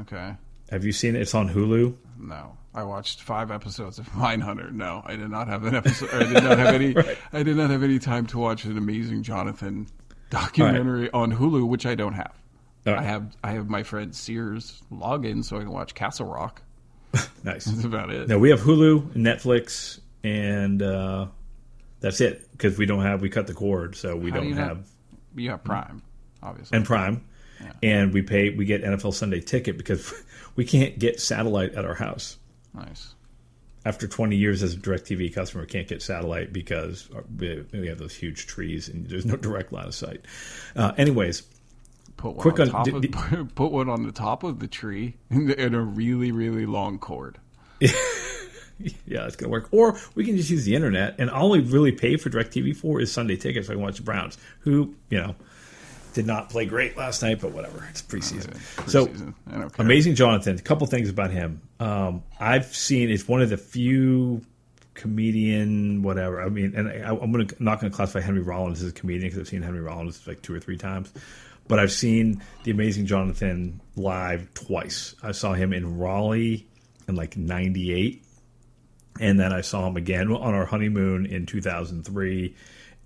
Okay. 0.02 0.36
Have 0.72 0.86
you 0.86 0.92
seen 0.92 1.16
it? 1.16 1.22
It's 1.22 1.34
on 1.36 1.50
Hulu. 1.50 1.96
No, 2.20 2.58
I 2.76 2.84
watched 2.84 3.22
five 3.22 3.50
episodes 3.52 3.98
of 4.00 4.08
Mindhunter. 4.10 4.72
No, 4.72 5.02
I 5.06 5.16
did 5.16 5.30
not 5.30 5.48
have 5.48 5.64
an 5.66 5.76
episode. 5.76 6.10
I 6.14 6.32
did 6.32 6.44
not 6.44 6.58
have 6.60 6.76
any. 6.76 6.96
I 7.34 7.44
did 7.44 7.56
not 7.58 7.70
have 7.70 7.82
any 7.84 7.98
time 8.00 8.28
to 8.28 8.38
watch 8.38 8.66
an 8.66 8.78
amazing 8.78 9.24
Jonathan 9.24 9.88
documentary 10.30 11.10
on 11.12 11.34
Hulu, 11.34 11.68
which 11.68 11.86
I 11.86 11.96
don't 11.96 12.14
have. 12.14 12.34
Right. 12.86 12.98
I 13.00 13.04
have. 13.04 13.36
I 13.44 13.52
have 13.52 13.70
my 13.70 13.84
friend 13.84 14.16
Sears 14.16 14.82
login, 14.92 15.44
so 15.44 15.58
I 15.58 15.62
can 15.62 15.72
watch 15.72 15.94
Castle 15.96 16.28
Rock. 16.28 16.62
Nice. 17.42 17.66
That's 17.66 17.86
about 17.86 18.10
it. 18.12 18.28
No, 18.28 18.38
we 18.38 18.50
have 18.50 18.60
Hulu, 18.60 19.14
Netflix, 19.14 20.02
and 20.26 20.82
uh, 20.84 21.28
that's 22.02 22.20
it 22.20 22.52
because 22.52 22.78
we 22.78 22.86
don't 22.86 23.02
have 23.02 23.22
we 23.22 23.30
cut 23.30 23.48
the 23.48 23.54
cord, 23.54 23.96
so 23.96 24.14
we 24.18 24.30
How 24.30 24.42
do 24.42 24.48
don't 24.50 24.58
not- 24.58 24.68
have 24.68 24.88
You 25.36 25.50
have 25.52 25.64
Prime, 25.64 26.02
obviously. 26.44 26.76
and 26.78 26.86
Prime, 26.86 27.24
and 27.84 28.14
we 28.14 28.22
pay 28.22 28.50
we 28.50 28.66
get 28.66 28.84
NFL 28.84 29.14
Sunday 29.14 29.42
Ticket 29.42 29.78
because 29.78 30.14
we 30.56 30.66
can't 30.66 30.98
get 31.00 31.20
satellite 31.20 31.76
at 31.76 31.86
our 31.86 31.96
house. 31.96 32.38
nice. 32.74 33.14
After 33.86 34.08
20 34.08 34.36
years 34.36 34.62
as 34.62 34.74
a 34.74 34.78
DirecTV 34.78 35.34
customer, 35.34 35.66
can't 35.66 35.88
get 35.88 36.02
satellite 36.02 36.52
because 36.52 37.10
we 37.38 37.88
have 37.88 37.98
those 37.98 38.14
huge 38.14 38.46
trees 38.46 38.90
and 38.90 39.08
there's 39.08 39.26
no 39.26 39.38
direct 39.38 39.72
line 39.72 39.88
of 39.88 39.96
sight. 39.96 40.26
Uh, 40.76 40.92
anyways, 40.98 41.44
Put 42.18 42.36
one 42.36 42.42
Quick 42.42 42.60
on, 42.60 42.72
on- 42.72 42.84
did- 43.02 43.16
of 43.16 43.56
put 43.56 43.72
one 43.72 43.88
on 43.88 44.04
the 44.04 44.12
top 44.12 44.44
of 44.44 44.60
the 44.60 44.68
tree 44.68 45.16
in, 45.32 45.50
in 45.50 45.74
a 45.74 45.82
really 45.82 46.32
really 46.34 46.66
long 46.66 47.00
cord. 47.00 47.38
yeah, 47.80 49.26
it's 49.26 49.36
gonna 49.38 49.50
work. 49.52 49.70
Or 49.72 49.98
we 50.16 50.26
can 50.26 50.36
just 50.38 50.50
use 50.50 50.66
the 50.66 50.76
internet, 50.76 51.16
and 51.18 51.30
all 51.30 51.50
we 51.52 51.60
really 51.60 51.92
pay 51.94 52.18
for 52.18 52.30
DirecTV 52.30 52.76
for 52.76 53.00
is 53.02 53.12
Sunday 53.12 53.38
tickets. 53.38 53.68
So 53.68 53.74
I 53.74 53.76
can 53.76 53.84
watch 53.84 53.98
the 53.98 54.04
Browns, 54.04 54.38
who 54.60 54.94
you 55.10 55.18
know 55.20 55.36
did 56.14 56.26
not 56.26 56.50
play 56.50 56.66
great 56.66 56.98
last 56.98 57.22
night, 57.22 57.40
but 57.42 57.52
whatever. 57.52 57.88
It's 57.90 58.02
preseason. 58.02 58.58
so 58.90 59.08
Preseason. 59.08 59.34
I 59.52 59.70
amazing, 59.82 60.16
Jonathan. 60.16 60.58
A 60.58 60.62
couple 60.62 60.88
things 60.88 61.10
about 61.10 61.32
him. 61.32 61.62
Um, 61.80 62.24
I've 62.40 62.76
seen 62.76 63.10
it's 63.10 63.28
one 63.28 63.42
of 63.42 63.50
the 63.50 63.58
few 63.58 64.42
comedian 64.94 66.02
whatever. 66.02 66.42
I 66.42 66.50
mean, 66.50 66.74
and 66.76 66.90
I, 66.90 67.10
I'm 67.10 67.32
gonna 67.32 67.48
not 67.60 67.80
going 67.80 67.92
to 67.92 67.96
classify 67.96 68.22
Henry 68.22 68.42
Rollins 68.42 68.82
as 68.84 68.90
a 68.90 68.94
comedian 68.94 69.30
because 69.30 69.40
I've 69.40 69.48
seen 69.48 69.62
Henry 69.62 69.82
Rollins 69.82 70.26
like 70.28 70.42
two 70.42 70.54
or 70.54 70.60
three 70.60 70.78
times. 70.78 71.12
But 71.68 71.80
I've 71.80 71.92
seen 71.92 72.42
the 72.64 72.72
amazing 72.72 73.06
Jonathan 73.06 73.80
live 73.96 74.54
twice. 74.56 75.16
I 75.22 75.34
saw 75.34 75.54
him 75.54 75.72
in 75.72 76.00
Raleigh 76.00 76.68
in 77.08 77.16
like 77.16 77.38
'98 77.38 78.24
and 79.20 79.40
then 79.40 79.52
I 79.52 79.62
saw 79.62 79.88
him 79.88 79.98
again 79.98 80.32
on 80.32 80.54
our 80.54 80.66
honeymoon 80.66 81.26
in 81.26 81.46
2003 81.46 82.56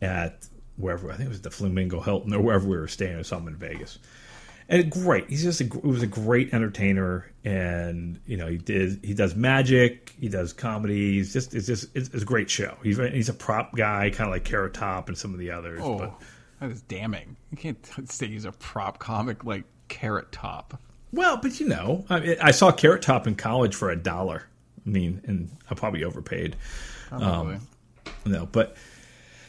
at 0.01 0.47
wherever 0.77 1.11
I 1.11 1.15
think 1.15 1.27
it 1.27 1.29
was 1.29 1.41
the 1.41 1.51
Flamingo 1.51 1.99
Hilton 2.01 2.33
or 2.33 2.41
wherever 2.41 2.67
we 2.67 2.77
were 2.77 2.87
staying. 2.87 3.15
or 3.15 3.23
something 3.23 3.53
in 3.53 3.55
Vegas, 3.57 3.99
and 4.69 4.89
great. 4.91 5.29
He's 5.29 5.43
just 5.43 5.61
a, 5.61 5.65
he 5.65 5.79
was 5.87 6.03
a 6.03 6.07
great 6.07 6.53
entertainer, 6.53 7.31
and 7.43 8.19
you 8.25 8.37
know 8.37 8.47
he 8.47 8.57
did 8.57 8.99
he 9.03 9.13
does 9.13 9.35
magic, 9.35 10.13
he 10.19 10.29
does 10.29 10.53
comedy. 10.53 11.13
He's 11.13 11.33
just 11.33 11.53
it's 11.53 11.67
just 11.67 11.95
it's, 11.95 12.09
it's 12.09 12.23
a 12.23 12.25
great 12.25 12.49
show. 12.49 12.75
He's 12.83 12.97
he's 12.97 13.29
a 13.29 13.33
prop 13.33 13.75
guy, 13.75 14.09
kind 14.09 14.27
of 14.27 14.31
like 14.33 14.43
Carrot 14.45 14.73
Top 14.73 15.09
and 15.09 15.17
some 15.17 15.33
of 15.33 15.39
the 15.39 15.51
others. 15.51 15.81
Oh, 15.83 15.97
But 15.97 16.13
that 16.59 16.71
is 16.71 16.81
damning. 16.81 17.35
You 17.51 17.57
can't 17.57 17.89
say 18.09 18.27
he's 18.27 18.45
a 18.45 18.51
prop 18.53 18.99
comic 18.99 19.43
like 19.43 19.63
Carrot 19.89 20.31
Top. 20.31 20.79
well, 21.11 21.37
but 21.37 21.59
you 21.59 21.67
know, 21.67 22.05
I, 22.09 22.37
I 22.41 22.51
saw 22.51 22.71
Carrot 22.71 23.01
Top 23.03 23.27
in 23.27 23.35
college 23.35 23.75
for 23.75 23.89
a 23.91 23.95
dollar. 23.95 24.47
I 24.85 24.89
mean, 24.89 25.21
and 25.25 25.49
I 25.69 25.75
probably 25.75 26.03
overpaid. 26.03 26.55
Probably. 27.09 27.55
Um, 27.55 27.67
no, 28.25 28.45
but 28.45 28.75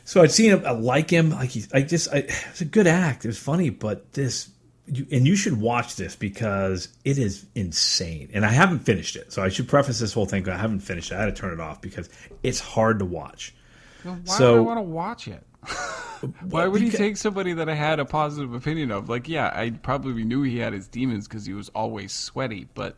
so 0.04 0.22
I'd 0.22 0.30
seen 0.30 0.50
him. 0.50 0.62
I 0.66 0.72
like 0.72 1.10
him. 1.10 1.30
Like 1.30 1.50
he's. 1.50 1.72
I 1.72 1.82
just. 1.82 2.12
I, 2.12 2.18
it's 2.18 2.60
a 2.60 2.66
good 2.66 2.86
act. 2.86 3.24
It 3.24 3.28
was 3.28 3.38
funny, 3.38 3.70
but 3.70 4.12
this. 4.12 4.50
You, 4.86 5.06
and 5.10 5.26
you 5.26 5.34
should 5.34 5.58
watch 5.58 5.96
this 5.96 6.14
because 6.14 6.88
it 7.06 7.16
is 7.16 7.46
insane. 7.54 8.30
And 8.34 8.44
I 8.44 8.50
haven't 8.50 8.80
finished 8.80 9.16
it, 9.16 9.32
so 9.32 9.42
I 9.42 9.48
should 9.48 9.66
preface 9.66 9.98
this 9.98 10.12
whole 10.12 10.26
thing. 10.26 10.46
I 10.46 10.58
haven't 10.58 10.80
finished 10.80 11.10
it. 11.10 11.14
I 11.14 11.22
had 11.22 11.34
to 11.34 11.40
turn 11.40 11.54
it 11.54 11.60
off 11.60 11.80
because 11.80 12.10
it's 12.42 12.60
hard 12.60 12.98
to 12.98 13.06
watch. 13.06 13.54
Why 14.02 14.18
so- 14.26 14.62
would 14.62 14.70
I 14.70 14.74
want 14.74 14.78
to 14.78 14.82
watch 14.82 15.28
it? 15.28 15.42
why 16.50 16.66
would 16.66 16.82
he 16.82 16.90
take 16.90 17.16
somebody 17.16 17.54
that 17.54 17.68
I 17.70 17.74
had 17.74 17.98
a 17.98 18.04
positive 18.04 18.52
opinion 18.52 18.90
of? 18.90 19.08
Like, 19.08 19.28
yeah, 19.28 19.50
I 19.54 19.70
probably 19.70 20.24
knew 20.24 20.42
he 20.42 20.58
had 20.58 20.74
his 20.74 20.86
demons 20.88 21.26
because 21.26 21.46
he 21.46 21.54
was 21.54 21.70
always 21.70 22.12
sweaty, 22.12 22.68
but 22.74 22.96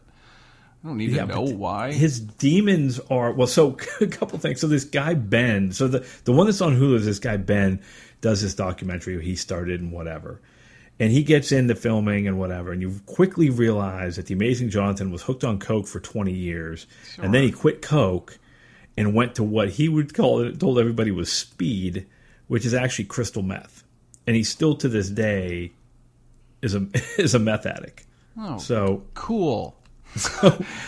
I 0.87 0.89
don't 0.91 0.99
need 0.99 1.11
Yeah, 1.11 1.25
to 1.27 1.35
know 1.35 1.43
why. 1.43 1.93
His 1.93 2.21
demons 2.21 3.01
are 3.11 3.33
well. 3.33 3.49
So 3.49 3.77
a 4.01 4.07
couple 4.07 4.39
things. 4.39 4.61
So 4.61 4.69
this 4.69 4.85
guy 4.85 5.15
Ben. 5.15 5.73
So 5.73 5.89
the 5.89 6.07
the 6.25 6.33
one 6.33 6.47
that's 6.47 6.61
on 6.61 6.77
Hulu 6.77 6.95
is 6.95 7.05
this 7.05 7.19
guy 7.19 7.37
Ben 7.39 7.81
does 8.21 8.41
this 8.41 8.55
documentary 8.55 9.21
he 9.25 9.35
started 9.35 9.81
and 9.81 9.91
whatever, 9.91 10.41
and 11.01 11.11
he 11.11 11.25
gets 11.25 11.51
into 11.51 11.75
filming 11.75 12.29
and 12.29 12.39
whatever, 12.39 12.71
and 12.71 12.81
you 12.81 13.01
quickly 13.07 13.51
realize 13.51 14.15
that 14.15 14.27
the 14.27 14.35
amazing 14.35 14.71
Jonathan 14.71 15.11
was 15.11 15.23
hooked 15.23 15.43
on 15.43 15.59
coke 15.59 15.89
for 15.89 15.99
twenty 15.99 16.33
years, 16.33 16.87
and 17.19 17.35
then 17.35 17.43
he 17.43 17.51
quit 17.51 17.83
coke 17.83 18.39
and 18.97 19.13
went 19.13 19.35
to 19.35 19.43
what 19.43 19.71
he 19.71 19.89
would 19.89 20.15
call 20.15 20.41
it. 20.41 20.61
Told 20.61 20.79
everybody 20.79 21.11
was 21.11 21.33
speed, 21.33 22.07
which 22.47 22.65
is 22.65 22.75
actually 22.75 23.07
crystal 23.07 23.43
meth, 23.43 23.83
and 24.25 24.37
he 24.37 24.45
still 24.45 24.77
to 24.77 24.89
this 24.89 25.11
day 25.11 25.73
is 26.63 26.77
a 26.77 26.87
is 27.19 27.35
a 27.35 27.41
meth 27.41 27.67
addict. 27.67 28.07
Oh, 28.39 28.59
So 28.59 29.03
cool. 29.15 29.77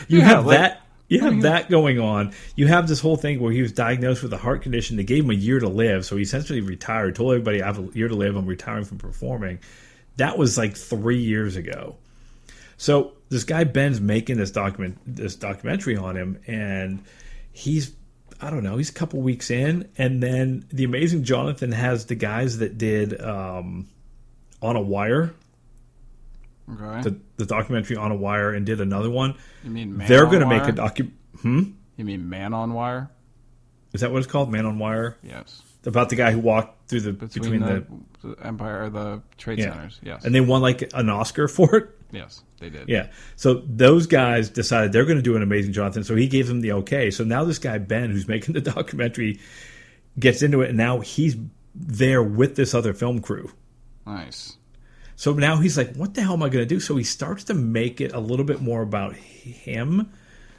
you 0.09 0.19
Yeah, 0.19 0.25
have 0.25 0.47
like- 0.47 0.59
that 0.59 0.83
you 1.09 1.21
have 1.21 1.41
that 1.41 1.71
going 1.71 1.99
on. 1.99 2.35
You 2.55 2.67
have 2.67 2.87
this 2.87 3.01
whole 3.01 3.17
thing 3.17 3.41
where 3.41 3.51
he 3.51 3.63
was 3.63 3.73
diagnosed 3.73 4.23
with 4.23 4.31
a 4.35 4.37
heart 4.37 4.61
condition 4.63 4.97
they 4.99 5.05
gave 5.05 5.25
him 5.25 5.31
a 5.31 5.35
year 5.35 5.59
to 5.59 5.69
live 5.69 6.05
so 6.05 6.17
he 6.17 6.23
essentially 6.23 6.61
retired 6.61 7.15
told 7.15 7.33
everybody 7.33 7.63
i 7.63 7.67
have 7.67 7.79
a 7.79 7.97
year 7.97 8.09
to 8.09 8.15
live 8.15 8.37
i'm 8.37 8.45
retiring 8.47 8.85
from 8.85 8.99
performing. 8.99 9.59
That 10.19 10.37
was 10.37 10.59
like 10.59 10.77
three 10.77 11.21
years 11.21 11.57
ago. 11.57 11.97
So 12.77 13.13
this 13.31 13.45
guy 13.45 13.65
ben's 13.65 14.01
making 14.01 14.37
this 14.37 14.51
document 14.51 14.99
this 15.07 15.35
documentary 15.37 15.97
on 15.97 16.17
him 16.17 16.41
and 16.47 17.03
he's 17.53 17.93
i 18.41 18.51
don't 18.51 18.63
know 18.63 18.77
he's 18.77 18.89
a 18.91 18.95
couple 18.95 19.21
weeks 19.21 19.51
in 19.51 19.89
and 19.99 20.23
then 20.23 20.65
the 20.73 20.85
amazing 20.85 21.25
jonathan 21.25 21.73
has 21.73 22.07
the 22.07 22.15
guys 22.15 22.59
that 22.59 22.79
did 22.79 23.21
um, 23.21 23.87
on 24.63 24.77
a 24.77 24.81
wire 24.81 25.35
Okay. 26.71 27.03
the, 27.09 27.21
the 27.37 27.47
documentary 27.47 27.97
on 27.97 28.11
a 28.11 28.15
wire 28.15 28.53
and 28.53 28.67
did 28.67 28.81
another 28.81 29.09
one 29.11 29.35
you 29.65 29.71
mean 29.71 29.97
man 29.97 30.07
they're 30.09 30.27
going 30.27 30.41
to 30.41 30.47
make 30.47 30.65
a 30.65 30.73
docu. 30.73 31.11
Hmm? 31.41 31.63
You 31.97 32.05
mean 32.05 32.29
man 32.29 32.53
on 32.53 32.75
wire? 32.75 33.11
Is 33.93 34.03
that 34.03 34.13
what 34.13 34.19
it's 34.19 34.27
called? 34.31 34.51
Man 34.53 34.67
on 34.67 34.79
Wire 34.79 35.17
Yes. 35.23 35.63
about 35.87 36.11
the 36.11 36.17
guy 36.17 36.31
who 36.31 36.41
walked 36.41 36.89
through 36.89 37.01
the 37.01 37.13
Between, 37.15 37.61
between, 37.61 37.61
the, 37.63 37.87
the, 38.35 38.47
Empire, 38.47 38.91
the 38.91 39.23
trade 39.39 39.59
yeah, 39.59 39.73
centers. 39.73 39.99
Yes. 40.03 40.25
and 40.27 40.35
they 40.35 40.43
won 40.43 40.61
like 40.61 40.93
an 40.93 41.09
Oscar 41.09 41.49
for 41.57 41.75
it. 41.75 41.89
yes, 42.13 42.43
they 42.61 42.69
did. 42.69 42.87
Yeah, 42.87 43.09
so 43.37 43.63
those 43.67 44.07
guys 44.07 44.51
decided 44.51 44.93
they're 44.93 45.07
going 45.07 45.17
to 45.17 45.23
do 45.23 45.37
an 45.37 45.43
Amazing 45.43 45.73
Jonathan. 45.73 46.05
So 46.05 46.15
he 46.17 46.27
gave 46.29 46.49
them 46.49 46.61
the 46.61 46.73
okay. 46.73 47.11
So 47.11 47.25
now 47.25 47.45
this 47.45 47.59
guy 47.59 47.79
Ben, 47.79 48.11
who's 48.11 48.29
making 48.29 48.53
the 48.53 48.61
documentary, 48.75 49.41
gets 50.19 50.43
into 50.43 50.61
it, 50.61 50.69
and 50.69 50.77
now 50.77 51.01
he's 51.01 51.37
there 51.75 52.23
with 52.23 52.57
this 52.57 52.75
other 52.75 52.93
film 52.93 53.21
crew. 53.23 53.51
Nice. 54.07 54.58
So 55.19 55.33
now 55.33 55.57
he's 55.57 55.77
like, 55.77 55.97
what 55.97 56.15
the 56.15 56.23
hell 56.23 56.35
am 56.35 56.45
I 56.45 56.49
going 56.49 56.63
to 56.63 56.75
do? 56.75 56.79
So 56.79 56.95
he 56.95 57.03
starts 57.03 57.43
to 57.45 57.55
make 57.55 58.01
it 58.01 58.13
a 58.13 58.21
little 58.21 58.45
bit 58.45 58.63
more 58.63 58.83
about 58.83 59.17
him, 59.17 60.13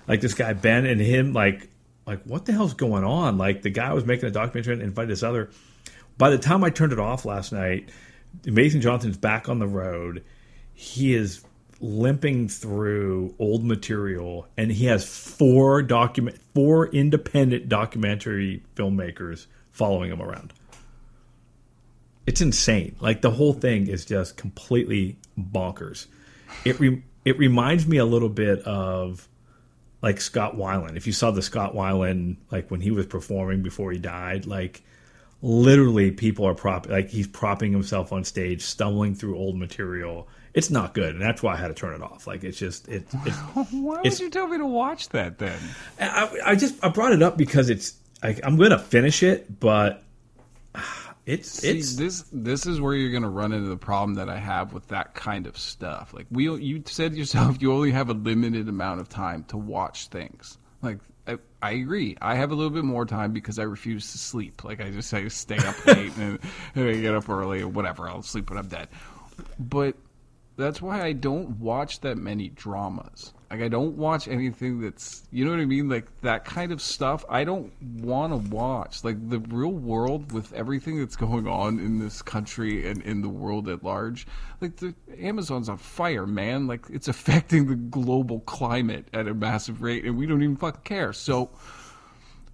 like 0.06 0.20
this 0.20 0.34
guy 0.34 0.52
Ben 0.52 0.86
and 0.86 1.00
him, 1.00 1.32
like, 1.32 1.70
like 2.06 2.24
what 2.24 2.44
the 2.44 2.52
hell's 2.52 2.74
going 2.74 3.06
on? 3.06 3.38
Like 3.38 3.62
the 3.62 3.70
guy 3.70 3.94
was 3.94 4.04
making 4.04 4.28
a 4.28 4.32
documentary 4.32 4.74
and 4.74 4.82
invited 4.82 5.12
this 5.12 5.24
other. 5.24 5.50
By 6.18 6.30
the 6.30 6.38
time 6.38 6.66
I 6.66 6.72
turned 6.72 6.92
it 6.92 7.00
off 7.00 7.24
last 7.24 7.54
night, 7.54 7.88
Mason 8.44 8.82
Jonathan's 8.82 9.16
back 9.16 9.48
on 9.48 9.60
the 9.60 9.68
road. 9.68 10.26
He 10.74 11.14
is 11.14 11.42
limping 11.80 12.50
through 12.50 13.36
old 13.40 13.64
material, 13.64 14.46
and 14.58 14.70
he 14.70 14.88
has 14.88 15.06
four 15.08 15.82
document, 15.82 16.38
four 16.54 16.88
independent 16.88 17.70
documentary 17.70 18.62
filmmakers 18.76 19.48
following 19.72 20.12
him 20.12 20.22
around 20.22 20.52
it's 22.30 22.42
insane. 22.42 22.96
Like 23.00 23.22
the 23.22 23.32
whole 23.32 23.54
thing 23.54 23.88
is 23.88 24.06
just 24.06 24.38
completely 24.38 25.18
bonkers. 25.36 26.06
It 26.64 26.80
re- 26.80 27.02
it 27.26 27.40
reminds 27.40 27.88
me 27.88 27.98
a 27.98 28.06
little 28.06 28.30
bit 28.30 28.60
of 28.68 29.28
like 30.04 30.22
Scott 30.22 30.56
Weiland. 30.56 30.96
If 30.96 31.08
you 31.08 31.14
saw 31.14 31.32
the 31.32 31.42
Scott 31.42 31.74
Weiland 31.74 32.38
like 32.52 32.70
when 32.70 32.82
he 32.82 32.92
was 32.92 33.08
performing 33.08 33.64
before 33.64 33.92
he 33.92 33.98
died, 33.98 34.46
like 34.46 34.84
literally 35.42 36.12
people 36.12 36.46
are 36.46 36.54
prop 36.54 36.88
like 36.88 37.10
he's 37.10 37.26
propping 37.26 37.72
himself 37.72 38.14
on 38.14 38.24
stage, 38.24 38.62
stumbling 38.62 39.16
through 39.16 39.36
old 39.36 39.58
material. 39.58 40.28
It's 40.54 40.70
not 40.70 40.94
good, 40.94 41.16
and 41.16 41.22
that's 41.24 41.42
why 41.42 41.54
I 41.54 41.58
had 41.58 41.70
to 41.70 41.74
turn 41.74 41.96
it 41.96 42.04
off. 42.04 42.28
Like 42.28 42.44
it's 42.44 42.60
just 42.60 42.88
it. 42.90 43.08
It's, 43.26 43.38
Why 43.72 44.04
would 44.04 44.20
you 44.20 44.30
tell 44.30 44.46
me 44.46 44.60
to 44.60 44.68
watch 44.68 45.10
that 45.10 45.40
then? 45.40 45.60
I, 46.00 46.30
I 46.46 46.56
just 46.56 46.76
I 46.86 46.90
brought 46.90 47.12
it 47.12 47.24
up 47.24 47.38
because 47.38 47.72
it's 47.72 47.96
I, 48.22 48.38
I'm 48.44 48.56
going 48.56 48.70
to 48.70 48.78
finish 48.78 49.24
it, 49.24 49.60
but 49.60 50.04
it's 51.30 51.50
See, 51.50 51.78
it's 51.78 51.96
this 51.96 52.26
this 52.32 52.66
is 52.66 52.82
where 52.82 52.96
you're 52.96 53.12
going 53.12 53.22
to 53.22 53.30
run 53.30 53.54
into 53.54 53.70
the 53.70 53.78
problem 53.78 54.16
that 54.16 54.30
I 54.30 54.38
have 54.38 54.74
with 54.74 54.88
that 54.88 55.14
kind 55.14 55.46
of 55.46 55.60
stuff. 55.60 56.12
Like 56.12 56.26
we, 56.32 56.52
you 56.52 56.82
said 56.88 57.16
yourself, 57.16 57.58
you 57.62 57.72
only 57.72 57.92
have 57.92 58.10
a 58.10 58.14
limited 58.14 58.68
amount 58.68 59.00
of 59.00 59.10
time 59.10 59.44
to 59.50 59.58
watch 59.58 60.08
things. 60.08 60.58
Like 60.82 60.98
I, 61.28 61.38
I 61.62 61.72
agree, 61.74 62.18
I 62.20 62.34
have 62.34 62.52
a 62.52 62.56
little 62.56 62.72
bit 62.72 62.84
more 62.84 63.06
time 63.06 63.32
because 63.32 63.60
I 63.60 63.64
refuse 63.64 64.12
to 64.12 64.18
sleep. 64.18 64.64
Like 64.64 64.82
I 64.82 64.90
just 64.90 65.08
say, 65.08 65.30
stay 65.30 65.58
up 65.58 65.86
late 65.86 66.18
and, 66.18 66.40
and 66.74 66.90
I 66.90 66.94
get 66.94 67.14
up 67.14 67.30
early 67.30 67.62
or 67.62 67.68
whatever. 67.68 68.10
I'll 68.10 68.24
sleep 68.24 68.50
when 68.50 68.58
I'm 68.58 68.68
dead. 68.68 68.88
But 69.60 69.98
that's 70.58 70.82
why 70.82 71.04
I 71.04 71.14
don't 71.14 71.60
watch 71.60 72.02
that 72.02 72.18
many 72.18 72.50
dramas. 72.50 73.34
Like 73.52 73.62
I 73.62 73.68
don't 73.68 73.98
watch 73.98 74.28
anything 74.28 74.80
that's 74.80 75.24
you 75.32 75.44
know 75.44 75.50
what 75.52 75.60
I 75.60 75.66
mean, 75.66 75.90
like 75.90 76.06
that 76.22 76.46
kind 76.46 76.72
of 76.72 76.82
stuff. 76.82 77.26
I 77.30 77.44
don't 77.44 77.72
want 77.82 78.32
to 78.32 78.50
watch 78.56 79.04
like 79.04 79.28
the 79.30 79.40
real 79.40 79.72
world 79.72 80.32
with 80.32 80.54
everything 80.54 81.00
that's 81.00 81.16
going 81.16 81.48
on 81.48 81.80
in 81.80 81.98
this 81.98 82.22
country 82.22 82.88
and 82.88 83.02
in 83.02 83.22
the 83.22 83.30
world 83.30 83.68
at 83.68 83.84
large. 83.84 84.28
Like 84.62 84.76
the 84.76 84.94
Amazon's 85.20 85.68
on 85.68 85.78
fire, 85.78 86.28
man. 86.28 86.68
Like 86.68 86.86
it's 86.92 87.08
affecting 87.08 87.66
the 87.66 87.76
global 87.76 88.42
climate 88.42 89.08
at 89.14 89.28
a 89.28 89.34
massive 89.34 89.82
rate, 89.82 90.06
and 90.06 90.16
we 90.16 90.28
don't 90.28 90.44
even 90.44 90.56
fucking 90.56 90.82
care. 90.84 91.12
So 91.12 91.50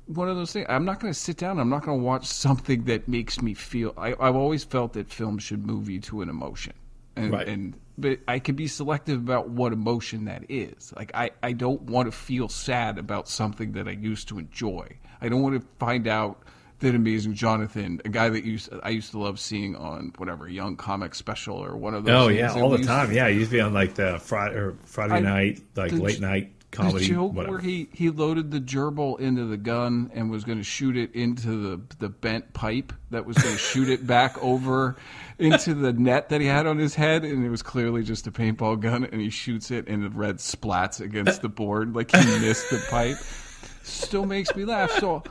one 0.08 0.30
of 0.30 0.38
those 0.38 0.54
things. 0.54 0.68
I'm 0.70 0.86
not 0.86 1.00
going 1.00 1.12
to 1.12 1.20
sit 1.20 1.36
down. 1.36 1.60
I'm 1.60 1.70
not 1.70 1.84
going 1.84 2.00
to 2.00 2.04
watch 2.04 2.26
something 2.26 2.84
that 2.86 3.08
makes 3.08 3.42
me 3.42 3.54
feel. 3.54 3.94
I, 3.98 4.12
I've 4.20 4.36
always 4.36 4.64
felt 4.64 4.94
that 4.94 5.10
film 5.12 5.40
should 5.40 5.66
move 5.66 5.90
you 5.90 6.00
to 6.02 6.22
an 6.22 6.30
emotion, 6.30 6.74
and, 7.16 7.34
Right. 7.34 7.48
and 7.48 7.76
but 7.98 8.20
I 8.28 8.40
can 8.40 8.56
be 8.56 8.68
selective 8.68 9.18
about 9.20 9.50
what 9.50 9.74
emotion 9.74 10.26
that 10.26 10.46
is. 10.50 10.94
Like 10.96 11.12
I, 11.14 11.32
I 11.42 11.54
don't 11.54 11.82
want 11.84 12.08
to 12.08 12.12
feel 12.12 12.50
sad 12.50 12.98
about 12.98 13.28
something 13.28 13.74
that 13.74 13.88
I 13.88 13.92
used 13.92 14.28
to 14.30 14.40
enjoy. 14.40 14.88
I 15.22 15.30
don't 15.30 15.42
want 15.42 15.60
to 15.62 15.68
find 15.80 16.08
out 16.08 16.42
that 16.80 16.94
Amazing 16.94 17.36
Jonathan, 17.36 18.02
a 18.04 18.10
guy 18.10 18.28
that 18.28 18.44
used 18.44 18.70
I 18.84 18.90
used 18.90 19.12
to 19.12 19.20
love 19.20 19.40
seeing 19.40 19.76
on 19.78 20.12
whatever 20.18 20.48
Young 20.48 20.76
Comic 20.76 21.16
Special 21.16 21.56
or 21.64 21.78
one 21.78 21.94
of 21.94 22.04
those. 22.04 22.14
oh 22.26 22.28
yeah 22.28 22.54
all 22.54 22.70
the 22.70 22.84
time. 22.84 23.14
Yeah, 23.14 23.30
he 23.30 23.36
used 23.38 23.52
to 23.52 23.58
be 23.58 23.62
on 23.62 23.74
like 23.74 23.96
the 23.96 24.20
Friday 24.20 24.56
or 24.56 24.76
Friday 24.86 25.14
I- 25.16 25.20
night 25.22 25.62
like 25.76 25.92
the 25.92 26.02
late 26.02 26.20
night 26.20 26.52
comedy. 26.76 27.08
the 27.08 27.14
joke 27.14 27.34
whatever. 27.34 27.54
where 27.54 27.62
he, 27.62 27.88
he 27.94 28.10
loaded 28.10 28.52
the 28.52 28.60
gerbil 28.60 29.20
into 29.20 29.46
the 29.46 29.58
gun 29.58 30.12
and 30.14 30.30
was 30.30 30.44
going 30.44 30.58
to 30.58 30.64
shoot 30.64 30.98
it 30.98 31.14
into 31.16 31.50
the 31.62 31.96
the 32.00 32.10
bent 32.10 32.54
pipe 32.54 32.94
that 33.12 33.26
was 33.26 33.38
going 33.38 33.54
to 33.54 33.60
shoot 33.60 33.90
it 33.90 34.06
back 34.06 34.38
over 34.44 34.96
into 35.40 35.74
the 35.74 35.94
net 35.94 36.30
that 36.30 36.42
he 36.42 36.48
had 36.48 36.66
on 36.66 36.78
his 36.78 36.96
head, 36.96 37.24
and 37.24 37.46
it 37.46 37.50
was 37.50 37.62
clearly 37.62 38.04
just 38.04 38.28
a 38.28 38.32
paintball 38.32 38.80
gun, 38.80 39.04
and 39.04 39.22
he 39.22 39.30
shoots 39.30 39.72
it, 39.72 39.88
and 39.88 40.04
the 40.04 40.10
red 40.10 40.38
splats 40.38 41.02
against 41.02 41.42
the 41.42 41.50
board 41.50 41.96
like 41.96 42.12
he 42.12 42.18
missed 42.40 42.70
the 42.70 42.84
pipe. 42.90 43.18
Still 43.84 44.26
makes 44.26 44.56
me 44.56 44.66
laugh. 44.66 44.92
So. 44.92 45.24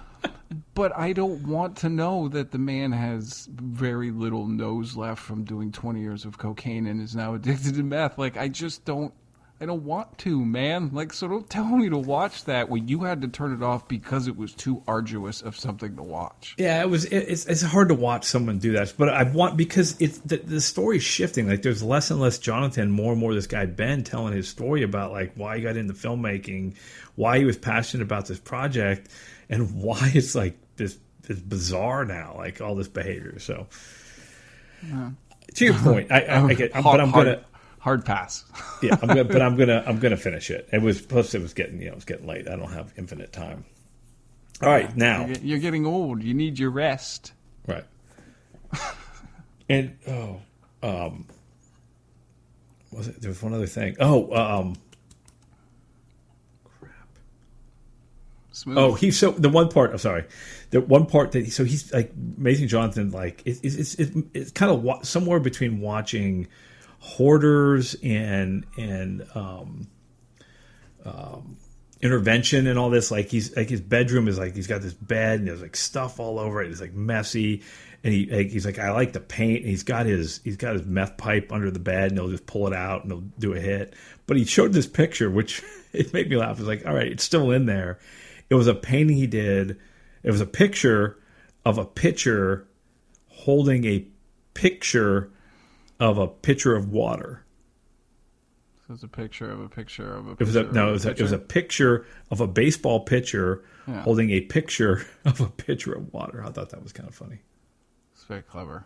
But 0.74 0.96
I 0.96 1.12
don't 1.12 1.46
want 1.46 1.76
to 1.78 1.88
know 1.88 2.28
that 2.28 2.50
the 2.52 2.58
man 2.58 2.92
has 2.92 3.48
very 3.50 4.10
little 4.10 4.46
nose 4.46 4.96
left 4.96 5.20
from 5.20 5.44
doing 5.44 5.72
20 5.72 6.00
years 6.00 6.24
of 6.24 6.38
cocaine 6.38 6.86
and 6.86 7.00
is 7.00 7.14
now 7.14 7.34
addicted 7.34 7.74
to 7.74 7.82
meth. 7.82 8.18
Like, 8.18 8.36
I 8.36 8.48
just 8.48 8.84
don't 8.84 9.12
I 9.60 9.66
don't 9.66 9.84
want 9.84 10.18
to, 10.18 10.44
man. 10.44 10.90
Like, 10.92 11.12
so 11.12 11.28
don't 11.28 11.48
tell 11.48 11.64
me 11.64 11.88
to 11.88 11.96
watch 11.96 12.44
that 12.44 12.68
when 12.68 12.88
you 12.88 13.04
had 13.04 13.22
to 13.22 13.28
turn 13.28 13.54
it 13.54 13.62
off 13.62 13.86
because 13.86 14.26
it 14.26 14.36
was 14.36 14.52
too 14.52 14.82
arduous 14.88 15.42
of 15.42 15.56
something 15.56 15.94
to 15.94 16.02
watch. 16.02 16.56
Yeah, 16.58 16.82
it 16.82 16.90
was. 16.90 17.04
It, 17.04 17.18
it's 17.18 17.46
it's 17.46 17.62
hard 17.62 17.88
to 17.88 17.94
watch 17.94 18.24
someone 18.24 18.58
do 18.58 18.72
that, 18.72 18.92
but 18.98 19.08
I 19.08 19.22
want 19.22 19.56
because 19.56 20.00
it's 20.00 20.18
the, 20.18 20.38
the 20.38 20.60
story's 20.60 21.04
shifting. 21.04 21.48
Like 21.48 21.62
there's 21.62 21.84
less 21.84 22.10
and 22.10 22.20
less 22.20 22.38
Jonathan, 22.38 22.90
more 22.90 23.12
and 23.12 23.20
more 23.20 23.32
this 23.32 23.46
guy 23.46 23.64
Ben 23.66 24.02
telling 24.02 24.34
his 24.34 24.48
story 24.48 24.82
about 24.82 25.12
like 25.12 25.32
why 25.36 25.56
he 25.56 25.62
got 25.62 25.76
into 25.76 25.94
filmmaking, 25.94 26.74
why 27.14 27.38
he 27.38 27.44
was 27.44 27.56
passionate 27.56 28.02
about 28.02 28.26
this 28.26 28.40
project, 28.40 29.08
and 29.48 29.80
why 29.80 30.10
it's 30.14 30.34
like 30.34 30.58
this 30.76 30.98
this 31.22 31.38
bizarre 31.38 32.04
now, 32.04 32.34
like 32.36 32.60
all 32.60 32.74
this 32.74 32.88
behavior. 32.88 33.38
So, 33.38 33.68
to 35.54 35.64
your 35.64 35.74
point, 35.74 36.10
I, 36.10 36.20
I, 36.22 36.44
I 36.44 36.54
get, 36.54 36.76
I'm, 36.76 36.82
but 36.82 37.00
I'm 37.00 37.10
hard, 37.10 37.26
gonna. 37.26 37.44
Hard 37.84 38.04
pass. 38.06 38.46
yeah, 38.82 38.96
I'm 39.02 39.08
gonna, 39.08 39.24
but 39.24 39.42
I'm 39.42 39.56
gonna 39.56 39.84
I'm 39.86 39.98
gonna 39.98 40.16
finish 40.16 40.50
it. 40.50 40.68
It 40.72 40.80
was 40.80 41.02
plus 41.02 41.34
it 41.34 41.42
was 41.42 41.52
getting 41.52 41.78
you 41.80 41.86
know 41.86 41.92
it 41.92 41.96
was 41.96 42.06
getting 42.06 42.26
late. 42.26 42.48
I 42.48 42.56
don't 42.56 42.72
have 42.72 42.94
infinite 42.96 43.30
time. 43.32 43.66
All 44.62 44.70
right, 44.70 44.96
now 44.96 45.26
You're, 45.26 45.36
you're 45.38 45.58
getting 45.58 45.84
old. 45.84 46.22
You 46.22 46.32
need 46.32 46.58
your 46.58 46.70
rest. 46.70 47.32
right, 47.66 47.84
and 49.68 49.98
oh, 50.08 50.40
um, 50.82 51.26
was 52.90 53.08
it? 53.08 53.20
There 53.20 53.28
was 53.28 53.42
one 53.42 53.52
other 53.52 53.66
thing. 53.66 53.96
Oh, 54.00 54.34
um, 54.34 54.76
Smooth. 58.52 58.78
oh, 58.78 58.94
he 58.94 59.10
so 59.10 59.32
the 59.32 59.50
one 59.50 59.68
part. 59.68 59.90
I'm 59.90 59.98
sorry, 59.98 60.24
the 60.70 60.80
one 60.80 61.04
part 61.04 61.32
that 61.32 61.44
he, 61.44 61.50
so 61.50 61.64
he's 61.64 61.92
like 61.92 62.12
Amazing 62.38 62.68
Jonathan. 62.68 63.10
Like 63.10 63.42
it, 63.44 63.58
it's 63.62 63.74
it's 63.74 63.94
it's, 63.96 64.16
it's 64.32 64.50
kind 64.52 64.72
of 64.72 64.82
wa- 64.82 65.02
somewhere 65.02 65.38
between 65.38 65.80
watching 65.80 66.48
hoarders 67.04 67.94
and 68.02 68.64
and 68.78 69.26
um, 69.34 69.86
um, 71.04 71.58
intervention 72.00 72.66
and 72.66 72.78
all 72.78 72.90
this. 72.90 73.10
Like 73.10 73.28
he's 73.28 73.54
like 73.54 73.68
his 73.68 73.80
bedroom 73.80 74.26
is 74.26 74.38
like 74.38 74.56
he's 74.56 74.66
got 74.66 74.80
this 74.80 74.94
bed 74.94 75.40
and 75.40 75.48
there's 75.48 75.60
like 75.60 75.76
stuff 75.76 76.18
all 76.18 76.38
over 76.38 76.62
it. 76.62 76.70
It's 76.70 76.80
like 76.80 76.94
messy, 76.94 77.62
and 78.02 78.12
he 78.12 78.26
like, 78.26 78.50
he's 78.50 78.64
like 78.64 78.78
I 78.78 78.90
like 78.92 79.12
to 79.12 79.20
paint. 79.20 79.60
And 79.60 79.70
he's 79.70 79.82
got 79.82 80.06
his 80.06 80.40
he's 80.44 80.56
got 80.56 80.72
his 80.72 80.84
meth 80.86 81.18
pipe 81.18 81.52
under 81.52 81.70
the 81.70 81.78
bed 81.78 82.10
and 82.10 82.18
he'll 82.18 82.30
just 82.30 82.46
pull 82.46 82.66
it 82.66 82.72
out 82.72 83.04
and 83.04 83.12
he'll 83.12 83.30
do 83.38 83.52
a 83.52 83.60
hit. 83.60 83.94
But 84.26 84.38
he 84.38 84.46
showed 84.46 84.72
this 84.72 84.86
picture, 84.86 85.30
which 85.30 85.62
it 85.92 86.12
made 86.14 86.30
me 86.30 86.36
laugh. 86.36 86.58
It's 86.58 86.66
like 86.66 86.86
all 86.86 86.94
right, 86.94 87.12
it's 87.12 87.24
still 87.24 87.50
in 87.50 87.66
there. 87.66 87.98
It 88.48 88.54
was 88.54 88.66
a 88.66 88.74
painting 88.74 89.16
he 89.16 89.26
did. 89.26 89.78
It 90.22 90.30
was 90.30 90.40
a 90.40 90.46
picture 90.46 91.18
of 91.66 91.76
a 91.76 91.84
pitcher 91.84 92.66
holding 93.28 93.84
a 93.84 94.06
picture 94.54 95.30
of 96.00 96.18
a 96.18 96.26
pitcher 96.26 96.74
of 96.76 96.90
water. 96.90 97.44
So 98.86 98.94
it's 98.94 99.02
a 99.02 99.08
picture 99.08 99.50
of 99.50 99.60
a 99.60 99.68
picture 99.68 100.14
of 100.14 100.26
a. 100.28 100.30
It 100.32 100.40
was 100.40 100.56
a 100.56 100.64
no. 100.64 100.90
It 100.90 100.92
was 100.92 101.06
a, 101.06 101.10
it 101.10 101.20
was 101.22 101.32
a 101.32 101.38
picture? 101.38 102.00
picture 102.00 102.06
of 102.30 102.40
a 102.40 102.46
baseball 102.46 103.00
pitcher 103.00 103.64
Yeah. 103.88 104.02
holding 104.02 104.30
a 104.30 104.40
picture 104.42 105.06
of 105.24 105.40
a 105.40 105.46
pitcher 105.48 105.94
of 105.94 106.12
water. 106.12 106.44
I 106.44 106.50
thought 106.50 106.70
that 106.70 106.82
was 106.82 106.92
kind 106.92 107.08
of 107.08 107.14
funny. 107.14 107.38
It's 108.14 108.24
very 108.24 108.42
clever. 108.42 108.84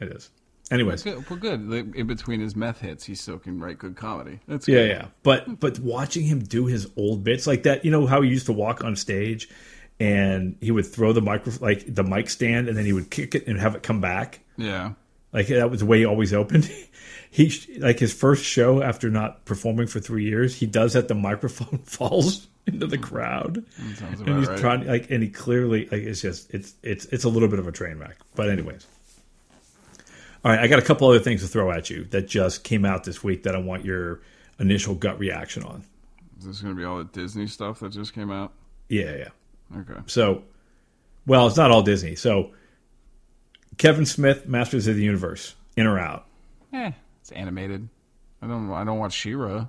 It 0.00 0.08
is. 0.08 0.30
Anyways, 0.70 1.02
Good. 1.02 1.28
Well, 1.30 1.38
good. 1.38 1.94
In 1.96 2.06
between 2.06 2.40
his 2.40 2.54
meth 2.54 2.80
hits, 2.80 3.04
he 3.04 3.14
still 3.14 3.38
can 3.38 3.58
write 3.58 3.78
good 3.78 3.96
comedy. 3.96 4.40
That's 4.46 4.68
yeah, 4.68 4.84
yeah. 4.84 5.06
But 5.22 5.60
but 5.60 5.78
watching 5.78 6.24
him 6.24 6.40
do 6.40 6.66
his 6.66 6.86
old 6.96 7.24
bits 7.24 7.46
like 7.46 7.62
that, 7.64 7.84
you 7.84 7.90
know 7.90 8.06
how 8.06 8.20
he 8.22 8.28
used 8.30 8.46
to 8.46 8.52
walk 8.52 8.84
on 8.84 8.94
stage, 8.96 9.48
and 9.98 10.56
he 10.60 10.70
would 10.70 10.84
throw 10.86 11.12
the 11.12 11.22
micro 11.22 11.52
like 11.60 11.84
the 11.94 12.04
mic 12.04 12.28
stand, 12.30 12.68
and 12.68 12.76
then 12.76 12.84
he 12.84 12.92
would 12.92 13.10
kick 13.10 13.34
it 13.34 13.46
and 13.46 13.58
have 13.58 13.74
it 13.74 13.82
come 13.82 14.00
back. 14.02 14.40
Yeah. 14.58 14.92
Like 15.32 15.48
that 15.48 15.70
was 15.70 15.80
the 15.80 15.86
way 15.86 15.98
he 15.98 16.04
always 16.04 16.32
opened. 16.32 16.70
He 17.30 17.52
like 17.78 17.98
his 17.98 18.14
first 18.14 18.42
show 18.42 18.82
after 18.82 19.10
not 19.10 19.44
performing 19.44 19.86
for 19.86 20.00
three 20.00 20.24
years. 20.24 20.54
He 20.54 20.64
does 20.64 20.94
that. 20.94 21.08
The 21.08 21.14
microphone 21.14 21.78
falls 21.84 22.46
into 22.66 22.86
the 22.86 22.96
hmm. 22.96 23.02
crowd, 23.02 23.64
and 23.76 24.38
he's 24.38 24.48
right. 24.48 24.58
trying 24.58 24.86
like, 24.86 25.10
and 25.10 25.22
he 25.22 25.28
clearly 25.28 25.84
like 25.92 26.04
it's 26.04 26.22
just 26.22 26.52
it's 26.54 26.72
it's 26.82 27.04
it's 27.06 27.24
a 27.24 27.28
little 27.28 27.48
bit 27.48 27.58
of 27.58 27.68
a 27.68 27.70
train 27.70 27.98
wreck. 27.98 28.16
But 28.34 28.48
anyways, 28.48 28.86
all 30.44 30.52
right. 30.52 30.60
I 30.60 30.68
got 30.68 30.78
a 30.78 30.82
couple 30.82 31.08
other 31.08 31.18
things 31.18 31.42
to 31.42 31.48
throw 31.48 31.70
at 31.70 31.90
you 31.90 32.04
that 32.04 32.28
just 32.28 32.64
came 32.64 32.84
out 32.84 33.04
this 33.04 33.22
week 33.22 33.42
that 33.42 33.54
I 33.54 33.58
want 33.58 33.84
your 33.84 34.20
initial 34.58 34.94
gut 34.94 35.18
reaction 35.18 35.64
on. 35.64 35.84
Is 36.38 36.46
this 36.46 36.60
going 36.60 36.74
to 36.74 36.78
be 36.78 36.84
all 36.84 36.98
the 36.98 37.04
Disney 37.04 37.46
stuff 37.46 37.80
that 37.80 37.90
just 37.90 38.14
came 38.14 38.30
out? 38.30 38.52
Yeah, 38.88 39.16
yeah. 39.16 39.80
Okay. 39.80 40.00
So, 40.06 40.44
well, 41.26 41.46
it's 41.46 41.56
not 41.56 41.70
all 41.70 41.82
Disney. 41.82 42.14
So, 42.14 42.52
Kevin 43.76 44.06
Smith, 44.06 44.46
Masters 44.48 44.86
of 44.86 44.96
the 44.96 45.02
Universe, 45.04 45.54
in 45.76 45.86
or 45.86 45.98
out? 45.98 46.26
Eh, 46.72 46.92
it's 47.20 47.30
animated. 47.32 47.88
I 48.42 48.46
don't. 48.46 48.70
I 48.72 48.84
don't 48.84 48.98
watch 48.98 49.12
She-Ra. 49.12 49.66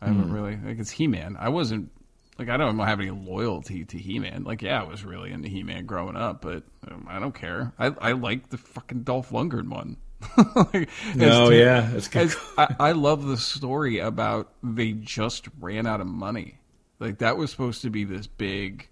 I 0.00 0.06
haven't 0.06 0.32
really 0.32 0.56
like 0.62 0.78
it's 0.78 0.90
He 0.90 1.06
Man. 1.06 1.36
I 1.40 1.48
wasn't 1.48 1.90
like 2.38 2.48
I 2.50 2.56
don't 2.58 2.78
have 2.78 3.00
any 3.00 3.10
loyalty 3.10 3.84
to 3.86 3.98
He 3.98 4.18
Man. 4.18 4.44
Like 4.44 4.60
yeah, 4.62 4.82
I 4.82 4.84
was 4.84 5.04
really 5.04 5.32
into 5.32 5.48
He 5.48 5.62
Man 5.62 5.86
growing 5.86 6.16
up, 6.16 6.42
but 6.42 6.64
um, 6.90 7.06
I 7.08 7.18
don't 7.18 7.34
care. 7.34 7.72
I 7.78 7.86
I 8.00 8.12
like 8.12 8.50
the 8.50 8.58
fucking 8.58 9.02
Dolph 9.04 9.30
Lundgren 9.30 9.68
one. 9.68 9.96
like, 10.74 10.88
No, 11.14 11.50
as- 11.50 11.58
yeah, 11.58 11.90
it's 11.94 12.08
good. 12.08 12.26
as- 12.26 12.36
I, 12.58 12.74
I 12.78 12.92
love 12.92 13.24
the 13.26 13.36
story 13.38 13.98
about 13.98 14.52
they 14.62 14.92
just 14.92 15.48
ran 15.60 15.86
out 15.86 16.00
of 16.02 16.06
money. 16.06 16.58
Like 16.98 17.18
that 17.18 17.36
was 17.38 17.50
supposed 17.50 17.80
to 17.82 17.90
be 17.90 18.04
this 18.04 18.26
big, 18.26 18.88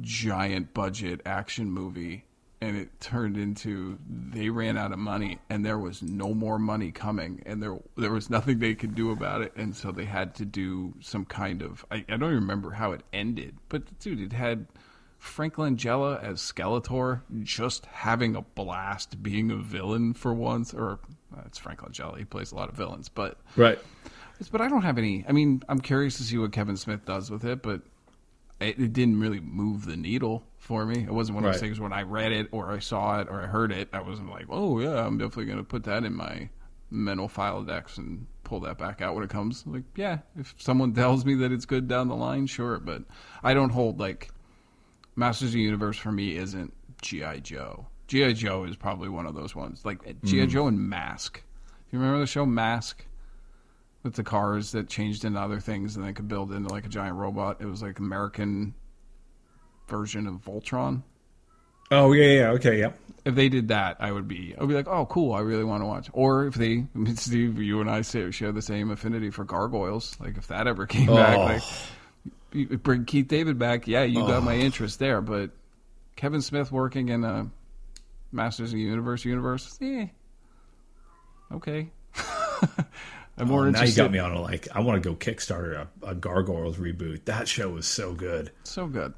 giant 0.00 0.72
budget 0.74 1.22
action 1.26 1.70
movie, 1.72 2.24
and 2.60 2.76
it 2.76 3.00
turned 3.00 3.36
into 3.36 3.98
they 4.08 4.48
ran 4.48 4.76
out 4.78 4.92
of 4.92 4.98
money, 4.98 5.38
and 5.50 5.64
there 5.64 5.78
was 5.78 6.02
no 6.02 6.32
more 6.34 6.58
money 6.58 6.90
coming, 6.90 7.42
and 7.46 7.62
there 7.62 7.78
there 7.96 8.12
was 8.12 8.30
nothing 8.30 8.58
they 8.58 8.74
could 8.74 8.94
do 8.94 9.10
about 9.10 9.42
it, 9.42 9.52
and 9.56 9.74
so 9.76 9.92
they 9.92 10.04
had 10.06 10.34
to 10.36 10.44
do 10.44 10.94
some 11.00 11.24
kind 11.24 11.62
of 11.62 11.84
I, 11.90 11.96
I 12.08 12.16
don't 12.16 12.30
even 12.30 12.34
remember 12.36 12.70
how 12.72 12.92
it 12.92 13.02
ended, 13.12 13.56
but 13.68 13.98
dude, 13.98 14.20
it 14.20 14.32
had 14.32 14.66
Frank 15.18 15.54
Langella 15.56 16.22
as 16.22 16.40
Skeletor 16.40 17.22
just 17.42 17.86
having 17.86 18.36
a 18.36 18.42
blast 18.42 19.22
being 19.22 19.50
a 19.50 19.56
villain 19.56 20.14
for 20.14 20.32
once, 20.32 20.72
or 20.72 20.98
uh, 21.36 21.42
it's 21.46 21.58
Frank 21.58 21.80
Langella. 21.80 22.16
He 22.18 22.24
plays 22.24 22.52
a 22.52 22.54
lot 22.54 22.68
of 22.68 22.74
villains, 22.74 23.08
but 23.08 23.38
Right. 23.56 23.78
but 24.50 24.60
I 24.60 24.68
don't 24.68 24.82
have 24.82 24.98
any. 24.98 25.24
I 25.28 25.32
mean, 25.32 25.62
I'm 25.68 25.80
curious 25.80 26.16
to 26.18 26.22
see 26.22 26.38
what 26.38 26.52
Kevin 26.52 26.76
Smith 26.76 27.04
does 27.04 27.30
with 27.30 27.44
it, 27.44 27.62
but 27.62 27.82
it, 28.60 28.78
it 28.78 28.92
didn't 28.92 29.20
really 29.20 29.40
move 29.40 29.84
the 29.84 29.96
needle 29.96 30.44
for 30.66 30.84
me. 30.84 31.02
It 31.02 31.12
wasn't 31.12 31.36
one 31.36 31.44
of 31.44 31.52
those 31.52 31.62
Right. 31.62 31.68
things 31.68 31.80
when 31.80 31.92
I 31.92 32.02
read 32.02 32.32
it 32.32 32.48
or 32.50 32.70
I 32.70 32.80
saw 32.80 33.20
it 33.20 33.28
or 33.30 33.40
I 33.40 33.46
heard 33.46 33.72
it. 33.72 33.88
I 33.92 34.00
wasn't 34.00 34.30
like, 34.30 34.46
oh 34.50 34.80
yeah, 34.80 35.06
I'm 35.06 35.16
definitely 35.16 35.46
going 35.46 35.58
to 35.58 35.64
put 35.64 35.84
that 35.84 36.04
in 36.04 36.14
my 36.14 36.48
mental 36.90 37.28
file 37.28 37.62
decks 37.62 37.98
and 37.98 38.26
pull 38.44 38.60
that 38.60 38.78
back 38.78 39.00
out 39.00 39.14
when 39.14 39.24
it 39.24 39.30
comes. 39.30 39.64
Like, 39.66 39.84
yeah, 39.96 40.18
if 40.36 40.54
someone 40.58 40.92
tells 40.94 41.24
me 41.24 41.34
that 41.36 41.52
it's 41.52 41.66
good 41.66 41.88
down 41.88 42.08
the 42.08 42.16
line, 42.16 42.46
sure, 42.46 42.78
but 42.78 43.04
I 43.42 43.54
don't 43.54 43.70
hold 43.70 44.00
like 44.00 44.30
Masters 45.14 45.48
of 45.48 45.54
the 45.54 45.60
Universe 45.60 45.96
for 45.96 46.12
me 46.12 46.36
isn't 46.36 46.74
GI 47.00 47.40
Joe. 47.42 47.86
GI 48.08 48.34
Joe 48.34 48.64
is 48.64 48.76
probably 48.76 49.08
one 49.08 49.26
of 49.26 49.34
those 49.34 49.54
ones. 49.54 49.84
Like 49.84 50.02
GI 50.24 50.38
mm-hmm. 50.38 50.48
Joe 50.48 50.66
and 50.66 50.78
Mask. 50.78 51.42
You 51.90 51.98
remember 51.98 52.20
the 52.20 52.26
show 52.26 52.44
Mask? 52.44 53.06
with 54.06 54.14
the 54.14 54.22
cars 54.22 54.70
that 54.70 54.88
changed 54.88 55.24
into 55.24 55.38
other 55.40 55.58
things 55.58 55.96
and 55.96 56.06
they 56.06 56.12
could 56.12 56.28
build 56.28 56.52
into 56.52 56.72
like 56.72 56.86
a 56.86 56.88
giant 56.88 57.16
robot. 57.16 57.60
It 57.60 57.66
was 57.66 57.82
like 57.82 57.98
American 57.98 58.72
version 59.88 60.26
of 60.26 60.34
Voltron. 60.44 61.02
Oh 61.90 62.12
yeah, 62.12 62.40
yeah, 62.40 62.50
okay, 62.50 62.78
yeah. 62.80 62.92
If 63.24 63.34
they 63.34 63.48
did 63.48 63.68
that, 63.68 63.96
I 64.00 64.12
would 64.12 64.28
be, 64.28 64.54
I'd 64.58 64.68
be 64.68 64.74
like, 64.74 64.86
oh, 64.88 65.06
cool, 65.06 65.32
I 65.32 65.40
really 65.40 65.64
want 65.64 65.82
to 65.82 65.86
watch. 65.86 66.08
Or 66.12 66.46
if 66.46 66.54
they, 66.54 66.78
I 66.78 66.86
mean, 66.98 67.16
Steve, 67.16 67.58
you 67.60 67.80
and 67.80 67.90
I 67.90 68.02
share 68.02 68.30
the 68.52 68.62
same 68.62 68.90
affinity 68.90 69.30
for 69.30 69.44
gargoyles. 69.44 70.16
Like 70.20 70.36
if 70.36 70.48
that 70.48 70.66
ever 70.66 70.86
came 70.86 71.06
back, 71.06 71.36
Oh. 71.36 71.44
like 72.62 72.82
bring 72.82 73.04
Keith 73.04 73.28
David 73.28 73.58
back, 73.58 73.86
yeah, 73.86 74.02
you 74.04 74.20
got 74.26 74.42
my 74.42 74.54
interest 74.56 74.98
there. 74.98 75.20
But 75.20 75.50
Kevin 76.16 76.40
Smith 76.42 76.72
working 76.72 77.08
in 77.08 77.24
a 77.24 77.48
Masters 78.32 78.70
of 78.70 78.74
the 78.76 78.82
Universe 78.82 79.24
universe, 79.24 79.78
eh, 79.82 80.06
okay. 81.52 81.90
I'm 83.38 83.48
more 83.48 83.66
Oh, 83.66 83.70
now 83.70 83.82
you 83.84 83.94
got 83.94 84.10
me 84.10 84.18
on 84.18 84.32
a 84.32 84.40
like. 84.40 84.66
I 84.74 84.80
want 84.80 85.02
to 85.02 85.08
go 85.08 85.14
Kickstarter 85.14 85.86
a, 86.02 86.06
a 86.06 86.14
Gargoyles 86.14 86.78
reboot. 86.78 87.26
That 87.26 87.46
show 87.48 87.68
was 87.68 87.86
so 87.86 88.14
good. 88.14 88.50
so 88.64 88.86
good. 88.86 89.12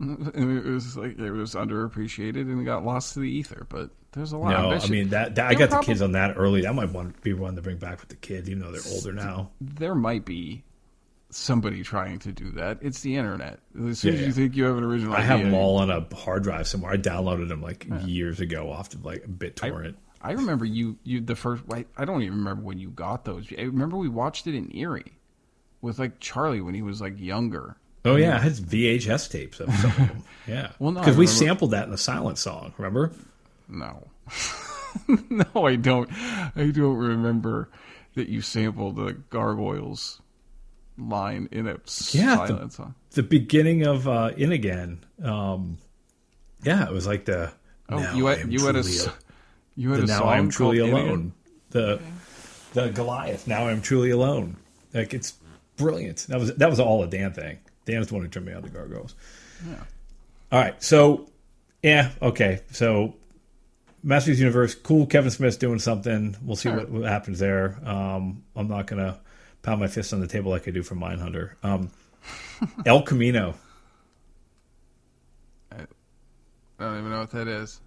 It 0.34 0.64
was 0.64 0.96
like 0.96 1.18
it 1.18 1.30
was 1.30 1.54
underappreciated 1.54 2.40
and 2.42 2.60
it 2.60 2.64
got 2.64 2.84
lost 2.84 3.14
to 3.14 3.20
the 3.20 3.28
ether. 3.30 3.66
But 3.68 3.90
there's 4.12 4.32
a 4.32 4.38
lot. 4.38 4.50
No, 4.50 4.72
of 4.72 4.84
I 4.84 4.88
mean 4.88 5.10
that, 5.10 5.34
that 5.34 5.46
I 5.50 5.54
got 5.54 5.68
probably- 5.70 5.86
the 5.86 5.92
kids 5.92 6.02
on 6.02 6.12
that 6.12 6.34
early. 6.38 6.62
That 6.62 6.74
might 6.74 6.90
want 6.90 7.20
be 7.22 7.32
one 7.34 7.54
to 7.56 7.62
bring 7.62 7.76
back 7.76 8.00
with 8.00 8.08
the 8.08 8.16
kids, 8.16 8.48
even 8.48 8.62
though 8.62 8.72
they're 8.72 8.92
older 8.94 9.12
now. 9.12 9.50
there 9.60 9.94
might 9.94 10.24
be 10.24 10.64
somebody 11.30 11.82
trying 11.82 12.18
to 12.20 12.32
do 12.32 12.50
that. 12.52 12.78
It's 12.80 13.00
the 13.02 13.16
internet. 13.16 13.60
As 13.88 14.00
soon 14.00 14.14
Yeah, 14.14 14.20
as 14.20 14.20
you 14.20 14.26
yeah. 14.26 14.32
think 14.32 14.56
you 14.56 14.64
have 14.64 14.78
an 14.78 14.84
original, 14.84 15.14
I 15.14 15.20
have 15.20 15.40
them 15.40 15.54
all 15.54 15.76
on 15.78 15.90
a 15.90 16.04
hard 16.14 16.42
drive 16.42 16.66
somewhere. 16.66 16.92
I 16.92 16.96
downloaded 16.96 17.48
them 17.48 17.62
like 17.62 17.86
years 18.04 18.40
ago 18.40 18.70
off 18.70 18.92
of 18.94 19.04
like 19.04 19.24
BitTorrent. 19.28 19.94
I 20.22 20.32
remember 20.32 20.64
you. 20.64 20.96
You 21.04 21.20
the 21.20 21.36
first. 21.36 21.62
I, 21.72 21.84
I 21.96 22.04
don't 22.04 22.22
even 22.22 22.38
remember 22.38 22.62
when 22.62 22.78
you 22.78 22.90
got 22.90 23.24
those. 23.24 23.46
I 23.56 23.62
remember 23.62 23.96
we 23.96 24.08
watched 24.08 24.46
it 24.46 24.54
in 24.54 24.74
Erie 24.74 25.12
with 25.82 25.98
like 25.98 26.20
Charlie 26.20 26.60
when 26.60 26.74
he 26.74 26.82
was 26.82 27.00
like 27.00 27.18
younger. 27.20 27.76
Oh 28.04 28.16
yeah, 28.16 28.36
I 28.36 28.38
had 28.40 28.52
VHS 28.52 29.30
tapes 29.30 29.60
of 29.60 29.72
some 29.74 29.90
of 29.90 29.96
them. 29.96 30.22
Yeah, 30.46 30.70
Well, 30.80 30.90
no, 30.92 31.00
because 31.00 31.16
we 31.16 31.26
sampled 31.28 31.72
that 31.72 31.84
in 31.84 31.90
the 31.90 31.98
Silent 31.98 32.36
Song. 32.38 32.72
Remember? 32.76 33.12
No, 33.68 34.08
no, 35.28 35.66
I 35.66 35.76
don't. 35.76 36.10
I 36.56 36.70
don't 36.72 36.96
remember 36.96 37.68
that 38.14 38.28
you 38.28 38.42
sampled 38.42 38.96
the 38.96 39.12
gargoyles 39.30 40.20
line 40.98 41.48
in 41.52 41.68
a 41.68 41.78
Yeah, 42.10 42.36
the- 42.36 42.46
silent 42.48 42.72
song. 42.72 42.94
The 43.12 43.22
beginning 43.22 43.86
of 43.86 44.08
uh, 44.08 44.30
In 44.36 44.50
Again. 44.50 45.04
Um, 45.22 45.78
yeah, 46.64 46.86
it 46.86 46.92
was 46.92 47.06
like 47.06 47.26
the. 47.26 47.52
Oh, 47.88 47.98
now 47.98 48.14
you 48.14 48.26
I 48.28 48.30
had 48.36 48.40
am 48.40 48.50
you 48.50 48.66
had 48.66 48.76
a 48.76 48.82
truly 48.82 49.12
you 49.76 49.90
had 49.90 50.00
the 50.00 50.04
a 50.04 50.06
now 50.06 50.18
song 50.20 50.28
I 50.28 50.38
am 50.38 50.48
truly 50.50 50.78
called 50.78 50.90
In 50.90 50.96
Again? 50.96 51.08
alone. 51.08 51.32
The 51.70 52.00
the 52.72 52.88
Goliath. 52.88 53.46
Now 53.46 53.66
I 53.66 53.72
am 53.72 53.82
truly 53.82 54.10
alone. 54.10 54.56
Like 54.94 55.12
it's 55.14 55.34
brilliant. 55.76 56.26
That 56.28 56.40
was 56.40 56.54
that 56.56 56.70
was 56.70 56.80
all 56.80 57.02
a 57.02 57.06
Dan 57.06 57.32
thing. 57.32 57.58
Dan 57.90 57.98
was 57.98 58.08
the 58.08 58.14
one 58.14 58.22
who 58.22 58.28
turned 58.28 58.46
me 58.46 58.52
on 58.52 58.62
to 58.62 58.68
Gargoyles. 58.68 59.14
All 60.52 60.58
right, 60.58 60.82
so 60.82 61.28
yeah, 61.82 62.10
okay, 62.22 62.60
so 62.72 63.14
Masters 64.02 64.38
Universe, 64.40 64.74
cool. 64.74 65.06
Kevin 65.06 65.30
Smith's 65.30 65.56
doing 65.56 65.78
something. 65.78 66.36
We'll 66.42 66.56
see 66.56 66.68
Sure. 66.70 66.78
what, 66.78 66.90
what 66.90 67.02
happens 67.08 67.38
there. 67.38 67.78
Um, 67.84 68.42
I'm 68.56 68.68
not 68.68 68.86
gonna 68.86 69.18
pound 69.62 69.80
my 69.80 69.86
fist 69.88 70.12
on 70.12 70.20
the 70.20 70.26
table 70.26 70.50
like 70.50 70.66
I 70.66 70.70
do 70.70 70.82
for 70.82 70.94
Mindhunter. 70.94 71.52
Um, 71.62 71.90
El 72.86 73.02
Camino. 73.02 73.54
I 75.72 76.84
don't 76.84 76.98
even 76.98 77.10
know 77.10 77.20
what 77.20 77.30
that 77.32 77.46
is. 77.48 77.80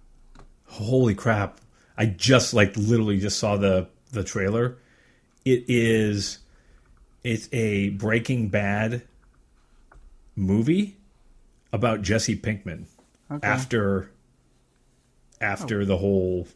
holy 0.66 1.14
crap 1.14 1.60
i 1.98 2.06
just 2.06 2.54
like 2.54 2.76
literally 2.76 3.18
just 3.18 3.38
saw 3.38 3.56
the 3.56 3.88
the 4.12 4.22
trailer 4.24 4.76
it 5.44 5.64
is 5.68 6.38
it's 7.24 7.48
a 7.52 7.88
breaking 7.90 8.48
bad 8.48 9.02
movie 10.36 10.96
about 11.72 12.02
jesse 12.02 12.36
pinkman 12.36 12.84
Okay. 13.30 13.46
after 13.46 14.10
after 15.40 15.80
oh. 15.80 15.84
the 15.84 15.96
whole 15.96 16.46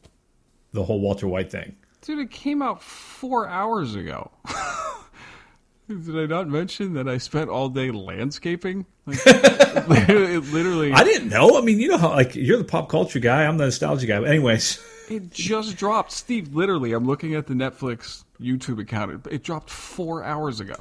the 0.72 0.84
whole 0.84 1.00
walter 1.00 1.26
white 1.26 1.50
thing 1.50 1.74
Dude, 2.02 2.20
it 2.20 2.30
came 2.30 2.62
out 2.62 2.80
four 2.80 3.48
hours 3.48 3.94
ago. 3.96 4.30
Did 5.88 6.16
I 6.16 6.26
not 6.26 6.48
mention 6.48 6.94
that 6.94 7.08
I 7.08 7.18
spent 7.18 7.50
all 7.50 7.68
day 7.68 7.90
landscaping? 7.90 8.86
Like, 9.04 9.18
it 9.26 10.44
literally, 10.52 10.92
i 10.92 11.02
didn't 11.02 11.28
know 11.30 11.58
i 11.58 11.62
mean 11.62 11.80
you 11.80 11.88
know 11.88 11.96
how 11.96 12.10
like 12.10 12.34
you're 12.34 12.58
the 12.58 12.64
pop 12.64 12.90
culture 12.90 13.18
guy 13.18 13.44
i'm 13.46 13.56
the 13.56 13.64
nostalgia 13.64 14.06
guy 14.06 14.20
but 14.20 14.28
anyways 14.28 14.78
it 15.10 15.30
just 15.30 15.76
dropped. 15.76 16.12
Steve, 16.12 16.54
literally, 16.54 16.92
I'm 16.92 17.06
looking 17.06 17.34
at 17.34 17.46
the 17.46 17.54
Netflix 17.54 18.24
YouTube 18.38 18.78
account. 18.78 19.26
It, 19.26 19.32
it 19.36 19.42
dropped 19.42 19.70
four 19.70 20.22
hours 20.22 20.60
ago. 20.60 20.76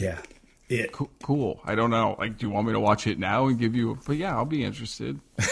yeah 0.00 0.18
it 0.68 0.92
Co- 0.92 1.10
cool. 1.22 1.60
I 1.64 1.74
don't 1.74 1.90
know. 1.90 2.16
Like, 2.18 2.38
do 2.38 2.46
you 2.46 2.50
want 2.52 2.66
me 2.66 2.72
to 2.74 2.80
watch 2.80 3.06
it 3.06 3.18
now 3.18 3.46
and 3.48 3.58
give 3.58 3.74
you? 3.74 3.98
But 4.06 4.16
yeah, 4.16 4.34
I'll 4.36 4.44
be 4.44 4.64
interested. 4.64 5.20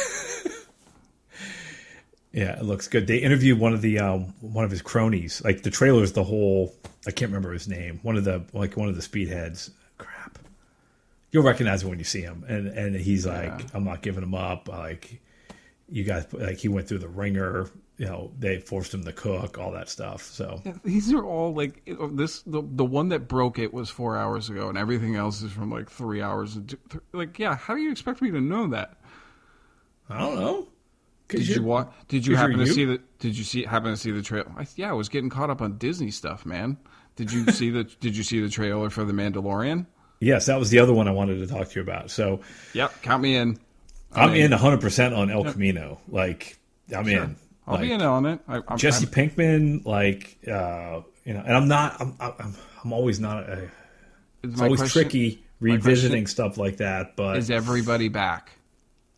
Yeah, 2.32 2.58
it 2.58 2.64
looks 2.64 2.86
good. 2.88 3.06
They 3.06 3.16
interviewed 3.18 3.58
one 3.58 3.72
of 3.72 3.80
the 3.80 3.98
um, 4.00 4.34
one 4.42 4.64
of 4.66 4.70
his 4.70 4.82
cronies. 4.82 5.42
Like 5.42 5.62
the 5.62 5.70
trailer 5.70 6.02
is 6.02 6.12
the 6.12 6.22
whole. 6.22 6.74
I 7.06 7.10
can't 7.10 7.30
remember 7.30 7.50
his 7.52 7.66
name. 7.66 7.98
One 8.02 8.18
of 8.18 8.24
the 8.24 8.44
like 8.52 8.76
one 8.76 8.90
of 8.90 8.94
the 8.94 9.00
speedheads. 9.00 9.70
Crap. 9.96 10.38
You'll 11.30 11.44
recognize 11.44 11.82
him 11.82 11.88
when 11.88 11.98
you 11.98 12.04
see 12.04 12.20
him, 12.20 12.44
and 12.46 12.66
and 12.68 12.94
he's 12.94 13.24
like, 13.24 13.58
Yeah. 13.60 13.66
"I'm 13.72 13.84
not 13.84 14.02
giving 14.02 14.22
him 14.22 14.34
up." 14.34 14.68
Like, 14.68 15.18
you 15.88 16.04
guys, 16.04 16.26
like 16.30 16.58
he 16.58 16.68
went 16.68 16.88
through 16.88 16.98
the 16.98 17.08
ringer. 17.08 17.70
You 17.98 18.04
know, 18.06 18.30
they 18.38 18.58
forced 18.60 18.92
him 18.92 19.04
to 19.04 19.12
cook, 19.12 19.56
all 19.58 19.72
that 19.72 19.88
stuff. 19.88 20.22
So 20.22 20.60
Yeah, 20.66 20.74
These 20.84 21.12
are 21.14 21.24
all 21.24 21.54
like 21.54 21.80
oh, 21.98 22.08
this. 22.08 22.42
The 22.42 22.62
the 22.62 22.84
one 22.84 23.08
that 23.08 23.26
broke 23.26 23.58
it 23.58 23.72
was 23.72 23.88
four 23.88 24.18
hours 24.18 24.50
ago, 24.50 24.68
and 24.68 24.76
everything 24.76 25.16
else 25.16 25.40
is 25.40 25.50
from 25.52 25.70
like 25.70 25.90
three 25.90 26.20
hours. 26.20 26.54
two- 26.66 26.76
th- 26.90 27.02
Like, 27.12 27.38
yeah, 27.38 27.56
how 27.56 27.74
do 27.74 27.80
you 27.80 27.90
expect 27.90 28.20
me 28.20 28.30
to 28.32 28.40
know 28.40 28.66
that? 28.68 28.98
I 30.10 30.18
don't 30.20 30.36
know 30.36 30.68
Did 31.28 31.48
you 31.48 31.54
you're- 31.54 31.64
wa- 31.66 31.86
Did 32.08 32.26
you 32.26 32.36
happen 32.36 32.58
to 32.58 32.66
you. 32.66 32.72
see 32.72 32.84
the? 32.84 33.00
Did 33.18 33.36
you 33.36 33.44
see 33.44 33.64
happen 33.64 33.90
to 33.90 33.96
see 33.96 34.10
the 34.10 34.22
trail? 34.22 34.44
I, 34.58 34.66
yeah, 34.76 34.90
I 34.90 34.92
was 34.92 35.08
getting 35.08 35.30
caught 35.30 35.48
up 35.50 35.62
on 35.62 35.78
Disney 35.78 36.10
stuff, 36.10 36.44
man. 36.46 36.76
Did 37.16 37.32
you 37.32 37.46
see 37.50 37.70
the? 37.70 37.84
Did 38.00 38.14
you 38.16 38.22
see 38.22 38.40
the 38.40 38.50
trailer 38.50 38.90
for 38.90 39.04
the 39.04 39.12
Mandalorian? 39.14 39.86
Yes, 40.20 40.46
that 40.46 40.58
was 40.58 40.68
the 40.70 40.78
other 40.78 40.92
one 40.92 41.08
I 41.08 41.12
wanted 41.12 41.38
to 41.38 41.46
talk 41.46 41.68
to 41.70 41.74
you 41.76 41.82
about. 41.82 42.10
So 42.10 42.40
Yep, 42.74 43.02
count 43.02 43.22
me 43.22 43.36
in. 43.36 43.58
I'm 44.12 44.30
in. 44.34 44.42
in 44.46 44.50
100 44.50 44.80
percent 44.82 45.14
on 45.14 45.30
El 45.30 45.44
Camino. 45.44 45.98
Like 46.08 46.58
I'm 46.94 47.08
in. 47.08 47.36
I'll 47.66 47.78
be 47.78 47.84
Like, 47.90 48.00
in 48.00 48.02
on 48.02 48.26
it. 48.26 48.40
I, 48.46 48.60
I'm, 48.68 48.78
Jesse 48.78 49.06
I'm- 49.06 49.14
Pinkman, 49.30 49.84
like 49.84 50.38
uh, 50.46 51.00
you 51.24 51.34
know, 51.34 51.42
and 51.44 51.56
I'm 51.56 51.68
not. 51.68 52.00
I'm. 52.00 52.14
I'm, 52.20 52.54
I'm 52.84 52.92
always 52.92 53.18
not. 53.18 53.48
A, 53.48 53.68
it's 54.42 54.60
always 54.60 54.80
question- 54.80 55.02
tricky 55.02 55.44
revisiting 55.60 56.26
stuff 56.26 56.58
like 56.58 56.76
that. 56.78 57.16
But 57.16 57.38
Is 57.38 57.50
everybody 57.50 58.08
back? 58.08 58.52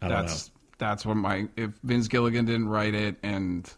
I 0.00 0.08
don't 0.08 0.26
that's 0.26 0.50
that's 0.78 1.04
what 1.04 1.16
my 1.16 1.48
if 1.56 1.70
Vince 1.82 2.08
Gilligan 2.08 2.44
didn't 2.46 2.68
write 2.68 2.94
it 2.94 3.16
and 3.22 3.70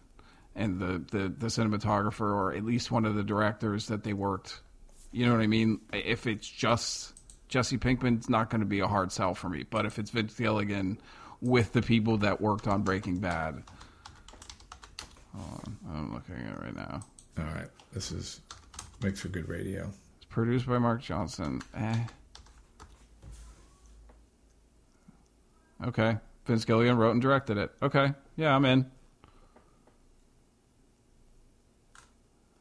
and 0.55 0.79
the, 0.79 1.03
the 1.11 1.29
the 1.31 1.47
cinematographer 1.47 2.21
or 2.21 2.53
at 2.55 2.65
least 2.65 2.91
one 2.91 3.07
of 3.07 3.15
the 3.15 3.23
directors 3.23 3.87
that 3.87 4.05
they 4.05 4.13
worked 4.13 4.61
you 5.11 5.25
know 5.25 5.33
what 5.33 5.41
I 5.41 5.47
mean 5.47 5.81
if 5.93 6.27
it's 6.27 6.47
just 6.47 7.15
Jesse 7.49 7.79
Pinkman, 7.79 8.19
it's 8.19 8.29
not 8.29 8.51
going 8.51 8.61
to 8.61 8.67
be 8.67 8.81
a 8.81 8.87
hard 8.87 9.13
sell 9.13 9.35
for 9.35 9.49
me 9.49 9.65
but 9.69 9.87
if 9.87 9.99
it's 9.99 10.11
Vince 10.11 10.35
Gilligan 10.35 10.99
with 11.41 11.73
the 11.73 11.81
people 11.81 12.19
that 12.19 12.41
worked 12.43 12.69
on 12.69 12.83
Breaking 12.83 13.19
Bad 13.19 13.63
hold 15.35 15.61
on, 15.65 15.77
I'm 15.97 16.15
looking 16.15 16.35
at 16.37 16.57
it 16.57 16.61
right 16.63 16.77
now. 16.77 17.01
All 17.39 17.45
right, 17.45 17.69
this 17.93 18.11
is 18.13 18.41
makes 19.03 19.21
for 19.21 19.29
good 19.29 19.49
radio. 19.49 19.91
it's 20.17 20.25
produced 20.27 20.67
by 20.67 20.79
Mark 20.79 21.01
Johnson 21.03 21.63
eh. 21.75 21.97
okay 25.87 26.19
Vince 26.47 26.65
Gilligan 26.67 26.97
wrote 26.99 27.13
and 27.13 27.23
directed 27.23 27.57
it 27.57 27.71
okay 27.83 28.13
yeah 28.37 28.55
I'm 28.55 28.65
in 28.67 28.85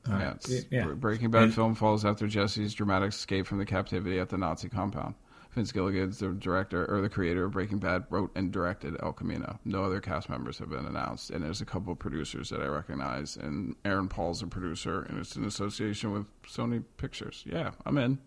All 0.08 0.18
Yeah, 0.18 0.26
right. 0.28 0.36
it's 0.36 0.66
yeah. 0.72 0.86
Breaking 0.86 1.30
Bad 1.30 1.44
And- 1.44 1.54
film 1.54 1.76
falls 1.76 2.06
after 2.06 2.26
Jesse's 2.28 2.74
dramatic 2.74 3.10
escape 3.10 3.46
from 3.46 3.58
the 3.58 3.66
captivity 3.66 4.18
at 4.20 4.30
the 4.30 4.38
Nazi 4.38 4.70
compound. 4.70 5.14
Vince 5.52 5.72
Gilligan's 5.72 6.20
the 6.20 6.30
director 6.30 6.86
or 6.94 7.02
the 7.02 7.10
creator 7.10 7.46
of 7.46 7.52
Breaking 7.52 7.80
Bad, 7.80 8.06
wrote 8.10 8.32
and 8.36 8.52
directed 8.52 8.96
El 9.02 9.14
Camino. 9.14 9.60
No 9.66 9.84
other 9.84 10.00
cast 10.00 10.30
members 10.30 10.60
have 10.60 10.70
been 10.70 10.86
announced, 10.86 11.32
and 11.32 11.44
there's 11.44 11.60
a 11.62 11.66
couple 11.66 11.92
of 11.92 12.00
producers 12.00 12.50
that 12.50 12.62
I 12.62 12.68
recognize. 12.68 13.36
And 13.36 13.76
Aaron 13.84 14.08
Paul's 14.08 14.44
a 14.44 14.48
producer, 14.48 15.02
and 15.10 15.18
it's 15.20 15.36
in 15.36 15.44
association 15.46 16.12
with 16.12 16.26
Sony 16.44 16.84
Pictures. 16.98 17.44
Yeah, 17.48 17.72
I'm 17.86 17.98
in. 17.98 18.20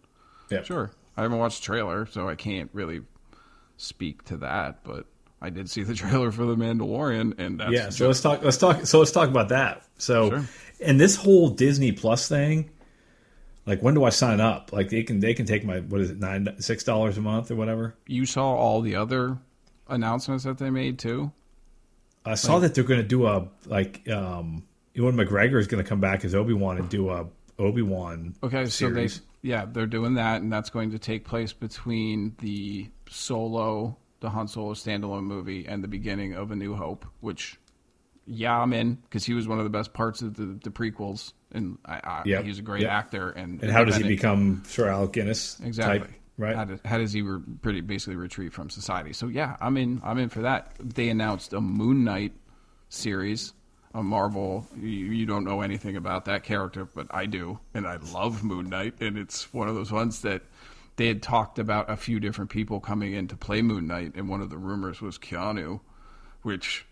Yeah. 0.51 0.63
Sure. 0.63 0.91
I 1.17 1.23
haven't 1.23 1.39
watched 1.39 1.61
the 1.61 1.67
trailer, 1.67 2.07
so 2.07 2.29
I 2.29 2.35
can't 2.35 2.71
really 2.73 3.03
speak 3.77 4.25
to 4.25 4.37
that, 4.39 4.83
but 4.83 5.07
I 5.41 5.51
did 5.51 5.71
see 5.71 5.83
the 5.85 5.95
trailer 6.03 6.33
for 6.33 6.45
The 6.45 6.57
Mandalorian, 6.57 7.39
and 7.39 7.61
that's 7.61 7.73
Yeah, 7.73 7.91
so 7.91 8.09
let's 8.09 8.21
talk. 8.21 8.43
Let's 8.43 8.57
talk. 8.57 8.85
So 8.87 8.99
let's 8.99 9.13
talk 9.13 9.29
about 9.29 9.49
that. 9.51 9.85
So, 9.99 10.31
Sure. 10.31 10.45
and 10.81 10.99
this 10.99 11.15
whole 11.17 11.51
Disney 11.51 11.93
Plus 11.93 12.29
thing, 12.29 12.71
like, 13.67 13.83
when 13.83 13.95
do 13.95 14.05
I 14.05 14.11
sign 14.11 14.41
up? 14.41 14.73
Like, 14.73 14.89
they 14.91 15.03
can 15.03 15.21
they 15.21 15.35
can 15.35 15.47
take 15.47 15.65
my 15.65 15.81
what 15.81 16.01
is 16.01 16.11
it 16.11 16.19
nine 16.19 16.49
six 16.59 16.85
dollars 16.85 17.19
a 17.19 17.21
month 17.21 17.51
or 17.51 17.57
whatever. 17.57 17.95
you 18.07 18.27
saw 18.27 18.55
all 18.55 18.81
the 18.81 18.97
other 18.97 19.39
announcements 19.89 20.45
that 20.45 20.59
they 20.59 20.71
made 20.71 20.99
too. 20.99 21.33
I 22.25 22.35
saw 22.35 22.61
that 22.61 22.75
they're 22.75 22.85
going 22.85 23.03
to 23.03 23.07
do 23.07 23.27
a 23.27 23.49
like 23.67 24.09
um, 24.09 24.65
Ewan 24.95 25.17
McGregor 25.17 25.59
is 25.59 25.67
going 25.67 25.83
to 25.83 25.89
come 25.89 26.01
back 26.01 26.25
as 26.25 26.35
Obi 26.35 26.53
Wan 26.53 26.79
and 26.79 26.89
do 26.89 27.11
a 27.11 27.27
Obi 27.59 27.83
Wan. 27.83 28.35
Okay, 28.43 28.67
so 28.67 28.89
they 28.89 29.09
series. 29.09 29.23
yeah, 29.43 29.65
they're 29.67 29.87
doing 29.87 30.15
that, 30.15 30.43
and 30.43 30.53
that's 30.53 30.71
going 30.71 30.91
to 30.93 30.99
take 30.99 31.25
place 31.25 31.53
between 31.53 32.35
the 32.39 32.89
Solo, 33.09 33.97
the 34.21 34.31
Han 34.31 34.49
Solo 34.49 34.75
standalone 34.75 35.25
movie, 35.25 35.67
and 35.67 35.83
the 35.83 35.89
beginning 35.89 36.35
of 36.35 36.51
A 36.51 36.57
New 36.57 36.75
Hope. 36.75 37.07
Which, 37.21 37.59
yeah, 38.27 38.57
I'm 38.59 38.73
in 38.73 38.95
because 38.95 39.25
he 39.25 39.35
was 39.35 39.49
one 39.49 39.59
of 39.59 39.65
the 39.65 39.71
best 39.71 39.93
parts 39.93 40.23
of 40.23 40.35
the, 40.35 40.59
the 40.63 40.71
prequels, 40.71 41.33
and 41.53 41.79
I, 41.85 42.01
I, 42.03 42.23
Yep, 42.27 42.45
he's 42.45 42.59
a 42.59 42.63
great 42.63 42.83
yep. 42.83 42.91
actor. 42.91 43.31
And 43.31 43.63
And 43.63 43.71
how 43.73 43.85
does 43.85 43.97
he 43.97 44.03
become 44.05 44.63
Sir 44.67 44.89
Alec 44.89 45.13
Guinness? 45.13 45.59
Exactly. 45.61 46.01
Type, 46.01 46.11
right. 46.39 46.57
How, 46.57 46.65
do- 46.65 46.81
how 46.85 46.99
does 46.99 47.13
he 47.13 47.23
re- 47.23 47.41
pretty 47.61 47.81
basically 47.81 48.17
retreat 48.17 48.53
from 48.53 48.71
society? 48.71 49.13
So 49.13 49.29
yeah, 49.29 49.57
I'm 49.61 49.77
in. 49.77 50.01
I'm 50.05 50.19
in 50.19 50.29
for 50.29 50.41
that. 50.43 50.73
They 50.81 51.09
announced 51.09 51.53
a 51.53 51.61
Moon 51.61 52.05
Knight 52.05 52.33
series, 52.89 53.53
a 53.95 54.03
Marvel. 54.03 54.67
You, 54.77 54.89
you 54.89 55.27
don't 55.27 55.45
know 55.45 55.61
anything 55.61 55.97
about 55.97 56.25
that 56.27 56.45
character, 56.45 56.85
but 56.85 57.07
I 57.11 57.27
do, 57.27 57.59
and 57.75 57.87
I 57.87 57.97
love 57.97 58.43
Moon 58.43 58.69
Knight. 58.69 58.95
And 59.01 59.17
it's 59.19 59.53
one 59.53 59.69
of 59.69 59.75
those 59.75 59.93
ones 59.93 60.23
that 60.23 60.43
they 60.97 61.07
had 61.09 61.23
talked 61.23 61.59
about 61.59 61.91
a 61.91 61.97
few 61.97 62.21
different 62.21 62.51
people 62.51 62.79
coming 62.81 63.15
in 63.15 63.27
to 63.29 63.37
play 63.37 63.63
Moon 63.63 63.87
Knight, 63.87 64.13
and 64.15 64.29
one 64.29 64.41
of 64.43 64.51
the 64.51 64.59
rumors 64.59 65.01
was 65.01 65.17
Keanu, 65.19 65.81
which, 66.43 66.85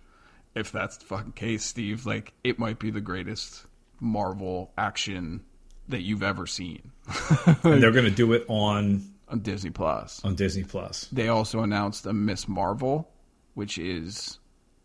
if 0.55 0.73
that's 0.73 0.97
the 0.97 1.05
fucking 1.05 1.33
case, 1.33 1.65
Steve, 1.65 2.07
like 2.07 2.33
it 2.43 2.59
might 2.59 2.79
be 2.79 2.91
the 2.91 3.01
greatest 3.03 3.67
Marvel 4.01 4.73
action 4.77 5.43
that 5.89 6.03
you've 6.03 6.23
ever 6.23 6.47
seen 6.47 6.91
and 7.65 7.83
they're 7.83 7.91
going 7.91 8.05
to 8.05 8.11
do 8.11 8.33
it 8.33 8.45
on 8.49 9.05
on 9.29 9.41
Disney 9.41 9.71
Plus. 9.71 10.25
on 10.25 10.35
Disney 10.35 10.65
Plus. 10.65 11.09
They 11.13 11.29
also 11.29 11.61
announced 11.61 12.07
a 12.07 12.13
Miss 12.13 12.49
Marvel, 12.49 13.09
which 13.55 13.79
is 13.79 14.39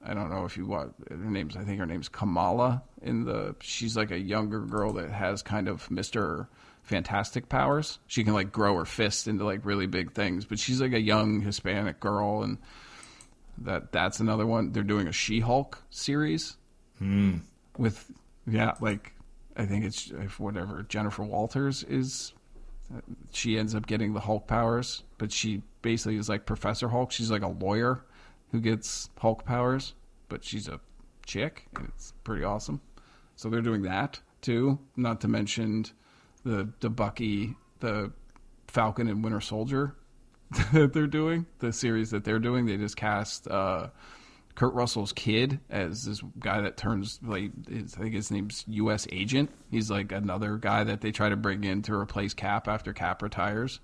I 0.03 0.13
don't 0.13 0.29
know 0.29 0.45
if 0.45 0.55
you 0.55 0.65
want 0.65 0.93
her 1.09 1.15
name's 1.17 1.55
I 1.57 1.63
think 1.63 1.79
her 1.79 1.85
name's 1.85 2.09
Kamala 2.09 2.83
in 3.01 3.25
the 3.25 3.55
she's 3.61 3.97
like 3.97 4.11
a 4.11 4.19
younger 4.19 4.61
girl 4.61 4.93
that 4.93 5.09
has 5.09 5.41
kind 5.41 5.67
of 5.67 5.87
Mr. 5.89 6.47
Fantastic 6.83 7.49
powers. 7.49 7.97
She 8.05 8.23
can 8.23 8.33
like 8.33 8.51
grow 8.51 8.75
her 8.77 8.85
fist 8.85 9.27
into 9.27 9.43
like 9.43 9.65
really 9.65 9.87
big 9.87 10.13
things, 10.13 10.45
but 10.45 10.59
she's 10.59 10.79
like 10.79 10.93
a 10.93 11.01
young 11.01 11.41
Hispanic 11.41 11.99
girl 11.99 12.43
and 12.43 12.59
that 13.59 13.91
that's 13.91 14.19
another 14.19 14.45
one. 14.45 14.71
They're 14.71 14.83
doing 14.83 15.07
a 15.07 15.11
She-Hulk 15.11 15.81
series 15.89 16.57
hmm. 16.99 17.37
with 17.77 18.11
yeah, 18.47 18.73
like 18.81 19.13
I 19.55 19.65
think 19.65 19.85
it's 19.85 20.11
if 20.11 20.39
whatever 20.39 20.83
Jennifer 20.83 21.23
Walters 21.23 21.83
is 21.83 22.33
she 23.31 23.57
ends 23.57 23.73
up 23.73 23.87
getting 23.87 24.13
the 24.13 24.19
Hulk 24.19 24.47
powers, 24.47 25.03
but 25.17 25.31
she 25.31 25.63
basically 25.81 26.17
is 26.17 26.29
like 26.29 26.45
Professor 26.45 26.89
Hulk. 26.89 27.11
She's 27.11 27.31
like 27.31 27.41
a 27.41 27.47
lawyer 27.47 28.03
who 28.51 28.59
gets 28.59 29.09
Hulk 29.17 29.45
powers, 29.45 29.93
but 30.29 30.43
she's 30.43 30.67
a 30.67 30.79
chick, 31.25 31.67
and 31.75 31.87
it's 31.87 32.13
pretty 32.23 32.43
awesome. 32.43 32.81
So 33.35 33.49
they're 33.49 33.61
doing 33.61 33.81
that 33.83 34.19
too. 34.41 34.79
Not 34.95 35.21
to 35.21 35.27
mention 35.27 35.85
the 36.43 36.69
the 36.79 36.89
Bucky, 36.89 37.55
the 37.79 38.11
Falcon 38.67 39.07
and 39.07 39.23
Winter 39.23 39.41
Soldier 39.41 39.95
that 40.73 40.93
they're 40.93 41.07
doing. 41.07 41.45
The 41.59 41.73
series 41.73 42.11
that 42.11 42.23
they're 42.23 42.39
doing, 42.39 42.65
they 42.65 42.77
just 42.77 42.97
cast 42.97 43.47
uh, 43.47 43.87
Kurt 44.55 44.73
Russell's 44.73 45.11
kid 45.11 45.59
as 45.69 46.05
this 46.05 46.21
guy 46.39 46.61
that 46.61 46.77
turns 46.77 47.19
like 47.21 47.51
his, 47.69 47.93
I 47.95 48.01
think 48.03 48.15
his 48.15 48.31
name's 48.31 48.63
U.S. 48.67 49.05
Agent. 49.11 49.49
He's 49.69 49.91
like 49.91 50.11
another 50.11 50.57
guy 50.57 50.83
that 50.85 51.01
they 51.01 51.11
try 51.11 51.29
to 51.29 51.35
bring 51.35 51.63
in 51.65 51.81
to 51.83 51.93
replace 51.93 52.33
Cap 52.33 52.67
after 52.67 52.93
Cap 52.93 53.21
retires. 53.21 53.79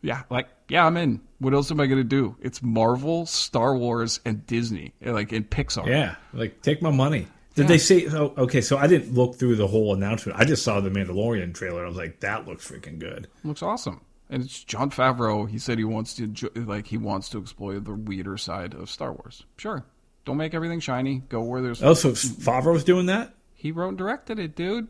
Yeah, 0.00 0.22
like 0.30 0.48
yeah, 0.68 0.84
I'm 0.84 0.96
in. 0.96 1.20
What 1.38 1.54
else 1.54 1.70
am 1.70 1.80
I 1.80 1.86
gonna 1.86 2.02
do? 2.02 2.36
It's 2.40 2.60
Marvel, 2.62 3.24
Star 3.26 3.76
Wars, 3.76 4.18
and 4.24 4.44
Disney, 4.46 4.92
like 5.00 5.32
in 5.32 5.44
Pixar. 5.44 5.86
Yeah, 5.86 6.16
like 6.32 6.60
take 6.62 6.82
my 6.82 6.90
money. 6.90 7.28
Did 7.54 7.62
Yeah. 7.64 7.68
they 7.68 7.78
say? 7.78 8.06
Oh, 8.08 8.34
okay, 8.38 8.60
so 8.62 8.78
I 8.78 8.88
didn't 8.88 9.14
look 9.14 9.36
through 9.36 9.56
the 9.56 9.66
whole 9.68 9.94
announcement. 9.94 10.40
I 10.40 10.44
just 10.44 10.64
saw 10.64 10.80
the 10.80 10.90
Mandalorian 10.90 11.54
trailer. 11.54 11.84
I 11.84 11.88
was 11.88 11.96
like, 11.96 12.18
that 12.20 12.48
looks 12.48 12.68
freaking 12.68 12.98
good. 12.98 13.28
looks 13.44 13.62
awesome. 13.62 14.00
And 14.30 14.42
it's 14.42 14.64
Jon 14.64 14.90
Favreau. 14.90 15.46
He 15.48 15.58
said 15.58 15.76
he 15.78 15.84
wants 15.84 16.14
to 16.14 16.32
like 16.56 16.86
he 16.86 16.96
wants 16.96 17.28
to 17.28 17.38
explore 17.38 17.78
the 17.78 17.92
weirder 17.94 18.38
side 18.38 18.72
of 18.74 18.88
Star 18.90 19.12
Wars. 19.12 19.44
Sure, 19.58 19.84
don't 20.24 20.36
make 20.36 20.54
everything 20.54 20.80
shiny. 20.80 21.22
Go 21.28 21.42
where 21.42 21.60
there's. 21.60 21.82
Oh, 21.82 21.94
so 21.94 22.12
Favreau's 22.12 22.84
doing 22.84 23.06
that? 23.06 23.34
He 23.54 23.72
wrote 23.72 23.90
and 23.90 23.98
directed 23.98 24.38
it, 24.38 24.56
dude. 24.56 24.88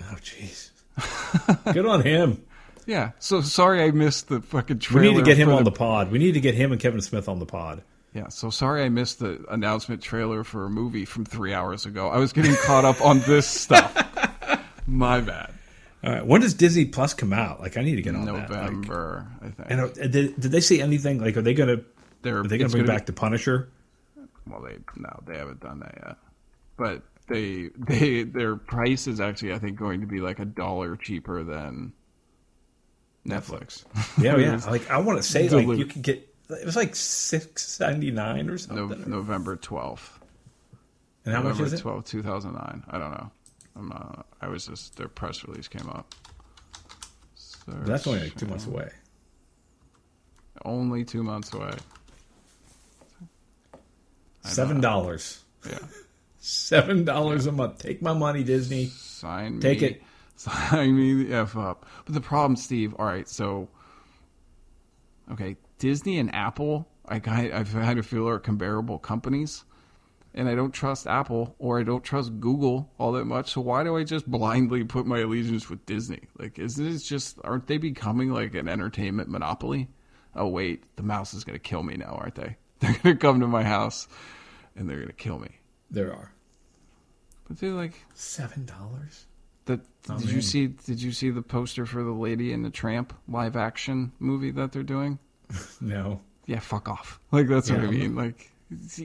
Oh, 0.00 0.16
jeez. 0.22 0.70
good 1.72 1.86
on 1.86 2.02
him. 2.02 2.42
Yeah. 2.86 3.12
So 3.18 3.40
sorry 3.40 3.82
I 3.82 3.90
missed 3.90 4.28
the 4.28 4.40
fucking 4.40 4.78
trailer. 4.78 5.02
We 5.02 5.10
need 5.10 5.18
to 5.18 5.24
get 5.24 5.36
him 5.36 5.48
for 5.48 5.54
on 5.54 5.64
the 5.64 5.72
pod. 5.72 6.10
We 6.10 6.18
need 6.18 6.32
to 6.32 6.40
get 6.40 6.54
him 6.54 6.72
and 6.72 6.80
Kevin 6.80 7.00
Smith 7.00 7.28
on 7.28 7.38
the 7.38 7.46
pod. 7.46 7.82
Yeah. 8.12 8.28
So 8.28 8.50
sorry 8.50 8.82
I 8.82 8.88
missed 8.88 9.18
the 9.18 9.44
announcement 9.50 10.02
trailer 10.02 10.44
for 10.44 10.64
a 10.66 10.70
movie 10.70 11.04
from 11.04 11.24
three 11.24 11.52
hours 11.52 11.86
ago. 11.86 12.08
I 12.08 12.18
was 12.18 12.32
getting 12.32 12.54
caught 12.64 12.84
up 12.84 13.00
on 13.00 13.20
this 13.20 13.46
stuff. 13.46 13.94
My 14.86 15.20
bad. 15.20 15.52
All 16.04 16.12
right. 16.12 16.26
When 16.26 16.42
does 16.42 16.54
Disney 16.54 16.84
Plus 16.84 17.14
come 17.14 17.32
out? 17.32 17.60
Like, 17.60 17.76
I 17.76 17.82
need 17.82 17.96
to 17.96 18.02
get 18.02 18.14
on 18.14 18.26
that. 18.26 18.34
Like, 18.34 18.50
November, 18.50 19.26
I 19.40 19.48
think. 19.48 19.70
and 19.70 19.80
uh, 19.80 19.88
did, 19.88 20.38
did 20.38 20.52
they 20.52 20.60
say 20.60 20.80
anything? 20.80 21.18
Like, 21.18 21.36
are 21.36 21.42
they 21.42 21.54
gonna 21.54 21.80
They're, 22.22 22.40
are 22.40 22.46
they 22.46 22.58
gonna 22.58 22.68
bring 22.68 22.84
gonna 22.84 22.96
back 22.96 23.06
the 23.06 23.14
Punisher? 23.14 23.70
Well, 24.46 24.62
they 24.62 24.78
no, 24.96 25.20
they 25.26 25.38
haven't 25.38 25.60
done 25.60 25.80
that 25.80 25.94
yet. 26.06 26.16
But 26.76 27.02
they 27.28 27.70
they 27.78 28.22
their 28.22 28.56
price 28.56 29.06
is 29.06 29.20
actually 29.20 29.52
I 29.52 29.58
think 29.58 29.78
going 29.78 30.00
to 30.00 30.06
be 30.06 30.20
like 30.20 30.38
a 30.38 30.44
dollar 30.44 30.96
cheaper 30.96 31.42
than 31.42 31.92
Netflix. 33.26 33.84
Yeah, 34.22 34.36
yeah. 34.36 34.60
Like, 34.70 34.90
I 34.90 34.98
want 34.98 35.18
to 35.18 35.22
say 35.22 35.48
like 35.48 35.78
you 35.78 35.86
could 35.86 36.02
get. 36.02 36.28
It 36.50 36.66
was 36.66 36.76
like 36.76 36.94
six 36.94 37.80
ninety 37.80 38.10
nine 38.10 38.48
or 38.48 38.52
no, 38.52 38.56
something. 38.56 39.10
November 39.10 39.56
twelfth. 39.56 40.20
and 41.24 41.34
how 41.34 41.40
much 41.40 41.52
November 41.52 41.66
is 41.66 41.72
it? 41.72 41.80
twelfth, 41.80 42.06
two 42.06 42.22
thousand 42.22 42.52
nine. 42.52 42.84
I 42.90 42.98
don't 42.98 43.12
know. 43.12 43.30
I'm 43.76 43.88
not, 43.88 44.26
I 44.40 44.48
was 44.48 44.66
just 44.66 44.96
their 44.96 45.08
press 45.08 45.44
release 45.44 45.68
came 45.68 45.88
up. 45.88 46.14
That's 47.66 48.06
only 48.06 48.20
like 48.20 48.36
two 48.36 48.46
months 48.46 48.66
away. 48.66 48.90
Only 50.64 51.04
two 51.04 51.22
months 51.22 51.52
away. 51.52 51.72
Seven 54.44 54.80
dollars. 54.80 55.44
Yeah. 55.66 55.78
Seven 56.38 57.04
dollars 57.04 57.46
a 57.46 57.52
month. 57.52 57.78
Take 57.78 58.02
my 58.02 58.12
money, 58.12 58.44
Disney. 58.44 58.86
Sign 58.86 59.56
me. 59.56 59.60
Take 59.60 59.82
it. 59.82 60.02
Sign 60.36 60.96
me 60.96 61.24
the 61.24 61.34
F 61.34 61.56
up. 61.56 61.86
But 62.04 62.14
the 62.14 62.20
problem, 62.20 62.56
Steve, 62.56 62.94
all 62.98 63.06
right, 63.06 63.28
so 63.28 63.68
okay, 65.32 65.56
Disney 65.78 66.18
and 66.18 66.34
Apple, 66.34 66.88
I 67.08 67.16
I've 67.26 67.72
had 67.72 67.98
a 67.98 68.02
feel 68.02 68.28
are 68.28 68.38
comparable 68.38 68.98
companies. 68.98 69.64
And 70.36 70.48
I 70.48 70.56
don't 70.56 70.72
trust 70.72 71.06
Apple 71.06 71.54
or 71.60 71.78
I 71.78 71.84
don't 71.84 72.02
trust 72.02 72.40
Google 72.40 72.90
all 72.98 73.12
that 73.12 73.24
much. 73.24 73.52
So 73.52 73.60
why 73.60 73.84
do 73.84 73.96
I 73.96 74.02
just 74.02 74.28
blindly 74.28 74.82
put 74.82 75.06
my 75.06 75.20
allegiance 75.20 75.70
with 75.70 75.86
Disney? 75.86 76.22
Like, 76.36 76.58
isn't 76.58 76.84
it 76.84 76.98
just 76.98 77.38
aren't 77.44 77.68
they 77.68 77.78
becoming 77.78 78.30
like 78.32 78.54
an 78.54 78.68
entertainment 78.68 79.28
monopoly? 79.28 79.88
Oh 80.34 80.48
wait, 80.48 80.82
the 80.96 81.04
mouse 81.04 81.34
is 81.34 81.44
gonna 81.44 81.60
kill 81.60 81.84
me 81.84 81.96
now, 81.96 82.18
aren't 82.20 82.34
they? 82.34 82.56
They're 82.84 82.98
gonna 83.02 83.16
come 83.16 83.40
to 83.40 83.46
my 83.46 83.62
house 83.62 84.08
and 84.76 84.88
they're 84.88 85.00
gonna 85.00 85.12
kill 85.12 85.38
me. 85.38 85.58
There 85.90 86.12
are 86.12 86.32
But 87.48 87.58
they're 87.58 87.70
like 87.70 87.94
seven 88.14 88.64
dollars. 88.66 89.26
That 89.66 89.80
Oh, 90.10 90.18
did 90.18 90.30
you 90.30 90.42
see? 90.42 90.66
Did 90.66 91.00
you 91.00 91.12
see 91.12 91.30
the 91.30 91.40
poster 91.40 91.86
for 91.86 92.02
the 92.02 92.12
Lady 92.12 92.52
and 92.52 92.62
the 92.64 92.68
Tramp 92.70 93.14
live 93.26 93.56
action 93.56 94.12
movie 94.18 94.50
that 94.52 94.72
they're 94.72 94.82
doing? 94.82 95.18
No. 95.80 96.20
Yeah, 96.46 96.58
fuck 96.60 96.88
off. 96.88 97.20
Like 97.32 97.48
that's 97.48 97.70
what 97.70 97.80
I 97.80 97.86
mean. 97.86 98.14
Like 98.14 98.50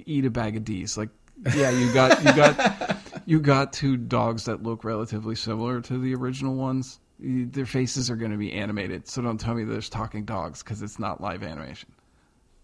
eat 0.05 0.25
a 0.25 0.29
bag 0.29 0.57
of 0.57 0.65
D's. 0.65 0.97
Like 0.97 1.09
yeah, 1.55 1.69
you 1.69 1.93
got 1.93 2.19
you 2.23 2.33
got 2.33 2.97
you 3.25 3.39
got 3.39 3.71
two 3.71 3.95
dogs 3.95 4.45
that 4.45 4.61
look 4.63 4.83
relatively 4.83 5.35
similar 5.35 5.79
to 5.81 5.97
the 5.97 6.15
original 6.15 6.55
ones. 6.55 6.99
Their 7.19 7.65
faces 7.65 8.09
are 8.09 8.15
going 8.15 8.31
to 8.31 8.37
be 8.37 8.51
animated, 8.53 9.07
so 9.07 9.21
don't 9.21 9.37
tell 9.37 9.53
me 9.53 9.63
there's 9.65 9.89
talking 9.89 10.23
dogs 10.25 10.63
because 10.63 10.81
it's 10.81 10.99
not 10.99 11.21
live 11.21 11.43
animation. 11.43 11.89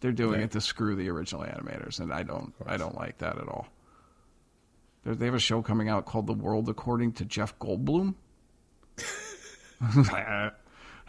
They're 0.05 0.11
doing 0.11 0.33
Right. 0.33 0.43
it 0.43 0.51
to 0.51 0.61
screw 0.61 0.95
the 0.95 1.09
original 1.09 1.41
animators, 1.41 1.99
and 1.99 2.13
I 2.13 2.21
don't 2.21 2.53
I 2.67 2.77
don't 2.77 2.93
like 2.93 3.17
that 3.17 3.39
at 3.39 3.47
all. 3.47 3.65
They're- 5.03 5.15
They 5.15 5.25
have 5.25 5.33
a 5.33 5.39
show 5.39 5.63
coming 5.63 5.89
out 5.89 6.05
called 6.05 6.27
The 6.27 6.33
World 6.33 6.69
According 6.69 7.13
to 7.13 7.25
Jeff 7.25 7.57
Goldblum. 7.57 8.13
I 9.81 10.51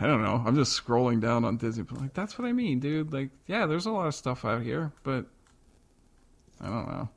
don't 0.00 0.22
know. 0.22 0.42
I'm 0.46 0.54
just 0.54 0.82
scrolling 0.82 1.20
down 1.20 1.44
on 1.44 1.58
Disney. 1.58 1.82
But 1.82 2.00
like, 2.00 2.14
that's 2.14 2.38
what 2.38 2.48
I 2.48 2.52
mean, 2.52 2.80
dude. 2.80 3.12
Like, 3.12 3.28
yeah, 3.46 3.66
there's 3.66 3.84
a 3.84 3.90
lot 3.90 4.06
of 4.06 4.14
stuff 4.14 4.46
out 4.46 4.62
here, 4.62 4.92
but 5.02 5.26
I 6.58 6.66
don't 6.70 6.88
know. 6.88 7.10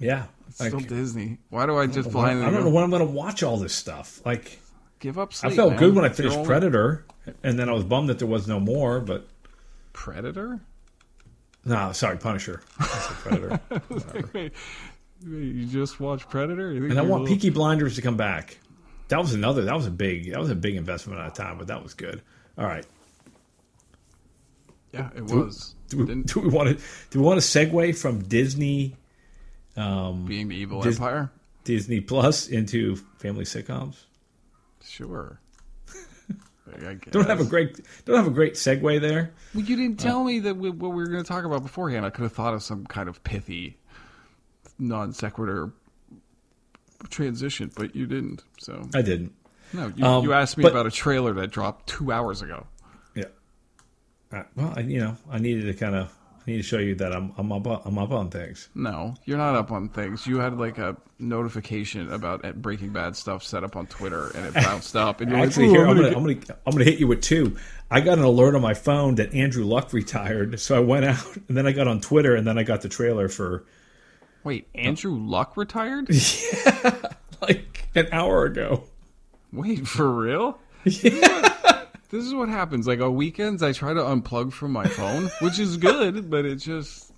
Yeah, 0.00 0.24
It's 0.48 0.58
like, 0.60 0.70
still 0.70 0.80
Disney. 0.80 1.36
Why 1.50 1.66
do 1.66 1.76
I 1.76 1.86
just 1.86 2.16
I 2.16 2.32
don't 2.32 2.54
know 2.64 2.70
when 2.70 2.82
I'm 2.82 2.88
going 2.90 3.06
to 3.06 3.12
watch 3.12 3.42
all 3.42 3.58
this 3.58 3.74
stuff. 3.74 4.22
Like, 4.24 4.58
give 5.00 5.18
up 5.18 5.34
sleep? 5.34 5.52
I 5.52 5.56
felt 5.56 5.70
man? 5.72 5.78
good 5.80 5.94
when 5.94 6.04
I 6.06 6.08
finished 6.08 6.42
Predator, 6.44 7.04
and 7.42 7.58
then 7.58 7.68
I 7.68 7.72
was 7.72 7.84
bummed 7.84 8.08
that 8.08 8.18
there 8.18 8.28
was 8.28 8.48
no 8.48 8.58
more. 8.58 9.00
But 9.00 9.28
Predator. 9.92 10.60
No, 11.66 11.92
sorry, 11.92 12.16
Punisher. 12.16 12.62
Predator. 12.78 13.60
Wait, 14.32 14.32
wait, 14.32 14.52
you 15.22 15.66
just 15.66 16.00
watched 16.00 16.30
Predator? 16.30 16.70
And 16.70 16.98
I 16.98 17.02
want 17.02 17.24
little- 17.24 17.36
Peaky 17.36 17.50
Blinders 17.50 17.96
to 17.96 18.02
come 18.02 18.16
back. 18.16 18.58
That 19.08 19.18
was 19.18 19.34
another. 19.34 19.62
That 19.66 19.74
was 19.76 19.86
a 19.86 19.90
big. 19.90 20.30
That 20.32 20.40
was 20.40 20.50
a 20.50 20.54
big 20.56 20.74
investment 20.76 21.20
at 21.20 21.28
a 21.28 21.30
time, 21.30 21.58
but 21.58 21.66
that 21.68 21.82
was 21.82 21.94
good. 21.94 22.22
All 22.58 22.64
right. 22.64 22.84
Yeah, 24.92 25.10
it 25.14 25.24
was. 25.24 25.74
Do 25.88 25.98
we, 26.04 26.22
do 26.22 26.40
we 26.40 26.48
want 26.48 26.70
to? 26.78 26.84
Do 27.10 27.20
we 27.20 27.24
want 27.26 27.40
to 27.40 27.46
segue 27.46 27.96
from 27.96 28.22
Disney, 28.22 28.96
Um, 29.76 30.24
being 30.24 30.48
the 30.48 30.56
evil 30.56 30.80
Dis- 30.82 30.96
empire. 30.96 31.30
Disney 31.64 32.00
Plus 32.00 32.48
into 32.48 32.96
family 33.18 33.44
sitcoms? 33.44 33.96
Sure. 34.84 35.40
I 36.74 36.94
Don't 37.10 37.26
have 37.28 37.40
a 37.40 37.44
great. 37.44 37.80
Don't 38.04 38.16
have 38.16 38.26
a 38.26 38.30
great 38.30 38.54
segue 38.54 39.00
there. 39.00 39.32
Well, 39.54 39.64
you 39.64 39.76
didn't 39.76 39.98
tell 40.00 40.24
me 40.24 40.40
that 40.40 40.56
we, 40.56 40.70
what 40.70 40.88
we 40.90 40.96
were 40.96 41.06
going 41.08 41.22
to 41.22 41.28
talk 41.28 41.44
about 41.44 41.62
beforehand. 41.62 42.04
I 42.04 42.10
could 42.10 42.22
have 42.22 42.32
thought 42.32 42.54
of 42.54 42.62
some 42.62 42.86
kind 42.86 43.08
of 43.08 43.22
pithy, 43.24 43.78
non 44.78 45.12
sequitur 45.12 45.70
transition, 47.10 47.70
but 47.76 47.94
you 47.94 48.06
didn't. 48.06 48.42
So 48.58 48.88
I 48.94 49.02
didn't. 49.02 49.32
no, 49.72 49.92
you, 49.96 50.04
Um, 50.04 50.24
you 50.24 50.32
asked 50.32 50.56
me 50.56 50.62
but- 50.62 50.72
about 50.72 50.86
a 50.86 50.90
trailer 50.90 51.32
that 51.34 51.50
dropped 51.50 51.88
two 51.88 52.10
hours 52.12 52.42
ago. 52.42 52.66
Yeah. 53.14 53.24
Uh, 54.32 54.42
well, 54.56 54.74
I, 54.76 54.80
you 54.80 54.98
know, 55.00 55.16
I 55.30 55.38
needed 55.38 55.66
to 55.66 55.74
kind 55.74 55.94
of. 55.94 56.12
I 56.46 56.50
need 56.52 56.56
to 56.58 56.62
show 56.62 56.78
you 56.78 56.94
that 56.96 57.12
I'm 57.12 57.32
I'm 57.36 57.50
up 57.50 57.66
on, 57.66 57.82
I'm 57.84 57.98
up 57.98 58.12
on 58.12 58.30
things. 58.30 58.68
No, 58.74 59.14
you're 59.24 59.38
not 59.38 59.56
up 59.56 59.72
on 59.72 59.88
things. 59.88 60.26
You 60.26 60.38
had 60.38 60.56
like 60.56 60.78
a 60.78 60.96
notification 61.18 62.12
about 62.12 62.44
uh, 62.44 62.52
Breaking 62.52 62.90
Bad 62.90 63.16
stuff 63.16 63.42
set 63.42 63.64
up 63.64 63.74
on 63.74 63.86
Twitter, 63.88 64.28
and 64.28 64.46
it 64.46 64.54
bounced 64.54 64.94
up. 64.96 65.20
And 65.20 65.30
you're 65.30 65.40
Actually, 65.40 65.68
like, 65.68 65.76
here 65.76 65.86
I'm 65.86 65.96
gonna, 65.96 66.08
I'm 66.08 66.22
gonna 66.22 66.58
I'm 66.66 66.72
gonna 66.72 66.84
hit 66.84 67.00
you 67.00 67.08
with 67.08 67.20
two. 67.20 67.56
I 67.90 68.00
got 68.00 68.18
an 68.18 68.24
alert 68.24 68.54
on 68.54 68.62
my 68.62 68.74
phone 68.74 69.16
that 69.16 69.34
Andrew 69.34 69.64
Luck 69.64 69.92
retired, 69.92 70.60
so 70.60 70.76
I 70.76 70.80
went 70.80 71.04
out 71.06 71.36
and 71.48 71.56
then 71.56 71.66
I 71.66 71.72
got 71.72 71.88
on 71.88 72.00
Twitter 72.00 72.36
and 72.36 72.46
then 72.46 72.58
I 72.58 72.62
got 72.62 72.82
the 72.82 72.88
trailer 72.88 73.28
for 73.28 73.64
Wait, 74.44 74.68
Andrew 74.74 75.16
Luck 75.18 75.56
retired? 75.56 76.08
Yeah, 76.14 77.12
like 77.42 77.88
an 77.94 78.08
hour 78.12 78.44
ago. 78.44 78.84
Wait, 79.52 79.86
for 79.86 80.10
real? 80.10 80.58
This 82.10 82.24
is 82.24 82.34
what 82.34 82.48
happens. 82.48 82.86
Like 82.86 83.00
on 83.00 83.14
weekends, 83.14 83.62
I 83.62 83.72
try 83.72 83.92
to 83.94 84.00
unplug 84.00 84.52
from 84.52 84.72
my 84.72 84.86
phone, 84.86 85.30
which 85.40 85.58
is 85.58 85.76
good, 85.76 86.30
but 86.30 86.44
it 86.44 86.56
just 86.56 87.12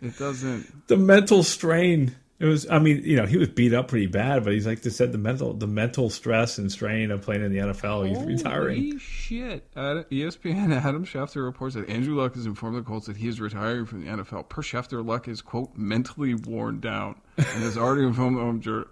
it 0.00 0.18
doesn't. 0.18 0.88
The 0.88 0.96
mental 0.96 1.42
strain. 1.42 2.16
It 2.40 2.46
was. 2.46 2.68
I 2.68 2.80
mean, 2.80 3.02
you 3.04 3.14
know, 3.14 3.24
he 3.24 3.36
was 3.36 3.46
beat 3.50 3.72
up 3.72 3.86
pretty 3.86 4.08
bad, 4.08 4.42
but 4.42 4.52
he's 4.52 4.66
like 4.66 4.82
they 4.82 4.90
said 4.90 5.12
the 5.12 5.18
mental 5.18 5.54
the 5.54 5.68
mental 5.68 6.10
stress 6.10 6.58
and 6.58 6.72
strain 6.72 7.12
of 7.12 7.22
playing 7.22 7.44
in 7.44 7.52
the 7.52 7.58
NFL. 7.58 8.08
He's 8.08 8.18
retiring. 8.24 8.76
Holy 8.84 8.98
shit! 8.98 9.64
Ad- 9.76 10.06
E 10.10 10.22
ESPN 10.22 10.74
Adam 10.84 11.04
Schefter 11.06 11.44
reports 11.44 11.76
that 11.76 11.88
Andrew 11.88 12.16
Luck 12.16 12.34
has 12.34 12.44
informed 12.46 12.76
the 12.76 12.82
Colts 12.82 13.06
that 13.06 13.16
he 13.16 13.28
is 13.28 13.40
retiring 13.40 13.86
from 13.86 14.04
the 14.04 14.10
NFL. 14.10 14.48
Per 14.48 14.60
Schefter, 14.60 15.06
Luck 15.06 15.28
is 15.28 15.40
quote 15.40 15.76
mentally 15.76 16.34
worn 16.34 16.80
down 16.80 17.14
and 17.36 17.46
has 17.46 17.78
already 17.78 18.04
informed 18.04 18.36
the 18.36 18.40
home 18.40 18.60
jur- 18.60 18.88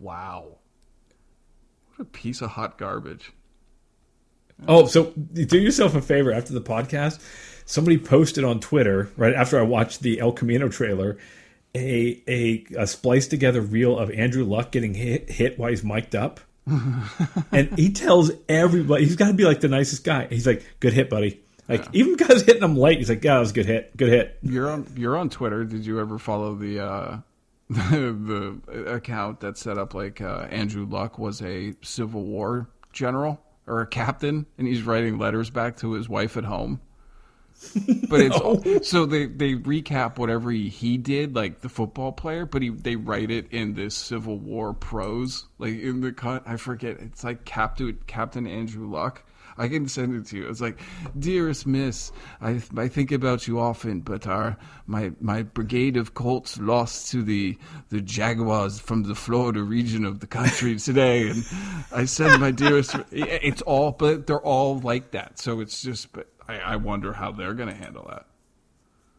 Wow, 0.00 0.56
what 1.94 2.00
a 2.00 2.04
piece 2.04 2.42
of 2.42 2.50
hot 2.50 2.78
garbage! 2.78 3.32
Oh, 4.66 4.86
so 4.86 5.12
do 5.12 5.58
yourself 5.58 5.94
a 5.94 6.00
favor 6.00 6.32
after 6.32 6.52
the 6.52 6.60
podcast. 6.60 7.20
Somebody 7.66 7.98
posted 7.98 8.44
on 8.44 8.60
Twitter 8.60 9.10
right 9.16 9.34
after 9.34 9.58
I 9.58 9.62
watched 9.62 10.00
the 10.00 10.20
El 10.20 10.32
Camino 10.32 10.68
trailer 10.68 11.18
a 11.74 12.22
a, 12.28 12.64
a 12.78 12.86
spliced 12.86 13.30
together 13.30 13.60
reel 13.60 13.98
of 13.98 14.10
Andrew 14.10 14.44
Luck 14.44 14.70
getting 14.70 14.94
hit, 14.94 15.30
hit 15.30 15.58
while 15.58 15.70
he's 15.70 15.82
mic'd 15.82 16.14
up, 16.14 16.40
and 17.52 17.76
he 17.78 17.92
tells 17.92 18.30
everybody 18.48 19.04
he's 19.04 19.16
got 19.16 19.28
to 19.28 19.34
be 19.34 19.44
like 19.44 19.60
the 19.60 19.68
nicest 19.68 20.04
guy. 20.04 20.26
He's 20.28 20.46
like, 20.46 20.64
"Good 20.80 20.92
hit, 20.92 21.10
buddy." 21.10 21.40
Like 21.68 21.86
even 21.92 22.16
guys 22.16 22.42
hitting 22.42 22.62
him 22.62 22.76
late, 22.76 22.98
he's 22.98 23.08
like, 23.08 23.24
"Yeah, 23.24 23.34
that 23.34 23.40
was 23.40 23.50
a 23.50 23.54
good 23.54 23.66
hit, 23.66 23.96
good 23.96 24.08
hit." 24.08 24.38
You're 24.42 24.70
on 24.70 24.86
you're 24.96 25.16
on 25.16 25.30
Twitter. 25.30 25.64
Did 25.64 25.84
you 25.84 25.98
ever 26.00 26.18
follow 26.18 26.54
the 26.54 26.80
uh, 26.80 27.18
the, 27.70 28.60
the, 28.68 28.92
account 28.92 29.40
that 29.40 29.58
set 29.58 29.78
up 29.78 29.94
like 29.94 30.20
uh, 30.20 30.46
Andrew 30.50 30.86
Luck 30.86 31.18
was 31.18 31.42
a 31.42 31.74
Civil 31.82 32.22
War 32.22 32.68
general 32.92 33.40
or 33.66 33.80
a 33.80 33.86
captain, 33.86 34.46
and 34.58 34.66
he's 34.66 34.82
writing 34.82 35.18
letters 35.18 35.50
back 35.50 35.76
to 35.78 35.92
his 35.92 36.08
wife 36.08 36.36
at 36.36 36.44
home. 36.44 36.80
But 38.08 38.20
it's 38.20 38.88
so 38.88 39.06
they 39.06 39.26
they 39.26 39.54
recap 39.54 40.18
whatever 40.18 40.50
he, 40.50 40.68
he 40.68 40.98
did, 40.98 41.34
like 41.34 41.60
the 41.60 41.68
football 41.68 42.12
player, 42.12 42.46
but 42.46 42.62
he 42.62 42.68
they 42.70 42.96
write 42.96 43.30
it 43.30 43.46
in 43.52 43.74
this 43.74 43.94
Civil 43.94 44.38
War 44.38 44.74
prose, 44.74 45.46
like 45.58 45.80
in 45.80 46.00
the 46.00 46.12
cut. 46.12 46.42
I 46.46 46.56
forget. 46.56 46.98
It's 47.00 47.24
like 47.24 47.44
Captain 47.44 47.98
Captain 48.06 48.46
Andrew 48.46 48.90
Luck. 48.90 49.22
I 49.58 49.68
can 49.68 49.88
send 49.88 50.14
it 50.14 50.26
to 50.30 50.36
you. 50.36 50.48
It's 50.48 50.60
like, 50.60 50.78
dearest 51.18 51.66
Miss, 51.66 52.12
I 52.40 52.60
I 52.76 52.88
think 52.88 53.12
about 53.12 53.46
you 53.46 53.60
often, 53.60 54.00
but 54.00 54.26
our 54.26 54.56
my 54.86 55.12
my 55.20 55.42
brigade 55.42 55.96
of 55.96 56.14
Colts 56.14 56.58
lost 56.58 57.10
to 57.12 57.22
the 57.22 57.56
the 57.90 58.00
Jaguars 58.00 58.80
from 58.80 59.04
the 59.04 59.14
Florida 59.14 59.62
region 59.62 60.04
of 60.04 60.20
the 60.20 60.26
country 60.26 60.76
today, 60.78 61.28
and 61.28 61.44
I 61.92 62.04
send 62.04 62.40
my 62.40 62.50
dearest. 62.50 62.96
It's 63.10 63.62
all, 63.62 63.92
but 63.92 64.26
they're 64.26 64.40
all 64.40 64.80
like 64.80 65.12
that. 65.12 65.38
So 65.38 65.60
it's 65.60 65.82
just, 65.82 66.12
but 66.12 66.28
I, 66.48 66.58
I 66.58 66.76
wonder 66.76 67.12
how 67.12 67.32
they're 67.32 67.54
going 67.54 67.68
to 67.68 67.74
handle 67.74 68.06
that. 68.10 68.26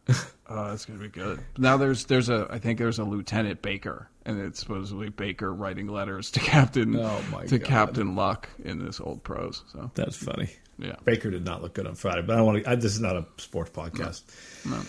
Oh, 0.08 0.14
that's 0.68 0.84
gonna 0.84 1.00
be 1.00 1.08
good. 1.08 1.40
Now 1.58 1.76
there's 1.76 2.04
there's 2.06 2.28
a 2.28 2.46
I 2.50 2.58
think 2.58 2.78
there's 2.78 2.98
a 2.98 3.04
Lieutenant 3.04 3.62
Baker, 3.62 4.08
and 4.24 4.40
it's 4.40 4.60
supposedly 4.60 5.08
Baker 5.08 5.52
writing 5.52 5.88
letters 5.88 6.30
to 6.32 6.40
Captain 6.40 6.94
Oh, 6.96 7.22
my 7.30 7.44
to 7.46 7.58
God. 7.58 7.68
Captain 7.68 8.14
Luck 8.14 8.48
in 8.64 8.84
this 8.84 9.00
old 9.00 9.22
prose. 9.24 9.62
So 9.72 9.90
That's 9.94 10.16
funny. 10.16 10.50
yeah, 10.78 10.96
Baker 11.04 11.30
did 11.30 11.44
not 11.44 11.62
look 11.62 11.74
good 11.74 11.86
on 11.86 11.94
Friday, 11.96 12.22
but 12.22 12.38
I 12.38 12.42
want 12.42 12.62
to. 12.64 12.70
I, 12.70 12.74
this 12.76 12.92
is 12.94 13.00
not 13.00 13.16
a 13.16 13.26
sports 13.38 13.70
podcast. 13.70 14.22
No. 14.64 14.80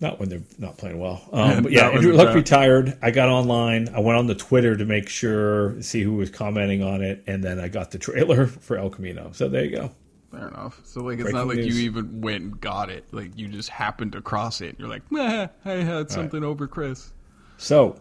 Not 0.00 0.18
when 0.18 0.28
they're 0.28 0.42
not 0.58 0.78
playing 0.78 0.98
well. 0.98 1.22
Um, 1.32 1.62
but 1.62 1.70
yeah, 1.70 1.82
Not 1.82 1.88
when 1.90 1.96
Andrew 1.98 2.10
they're 2.10 2.18
Luck 2.18 2.28
bad. 2.30 2.34
retired. 2.34 2.98
I 3.02 3.12
got 3.12 3.28
online. 3.28 3.88
I 3.94 4.00
went 4.00 4.18
on 4.18 4.26
the 4.26 4.34
Twitter 4.34 4.76
to 4.76 4.84
make 4.84 5.08
sure, 5.08 5.80
see 5.80 6.02
who 6.02 6.14
was 6.14 6.28
commenting 6.28 6.82
on 6.82 7.02
it, 7.02 7.22
and 7.28 7.42
then 7.44 7.60
I 7.60 7.68
got 7.68 7.92
the 7.92 7.98
trailer 7.98 8.46
for 8.48 8.76
El 8.76 8.90
Camino. 8.90 9.30
So 9.32 9.48
there 9.48 9.64
you 9.64 9.76
go. 9.76 9.90
Fair 10.32 10.48
enough. 10.48 10.80
So 10.84 11.02
like 11.02 11.14
it's 11.14 11.22
Breaking 11.24 11.38
not 11.38 11.46
like 11.46 11.58
news. 11.58 11.78
you 11.78 11.84
even 11.84 12.20
went 12.20 12.42
and 12.42 12.60
got 12.60 12.90
it. 12.90 13.04
Like 13.12 13.38
you 13.38 13.48
just 13.48 13.68
happened 13.68 14.12
to 14.12 14.22
cross 14.22 14.60
it. 14.60 14.76
You're 14.78 14.88
like, 14.88 15.10
Meh, 15.12 15.48
I 15.64 15.70
had 15.70 16.10
something 16.10 16.42
over 16.42 16.66
Chris. 16.66 17.12
So 17.58 18.00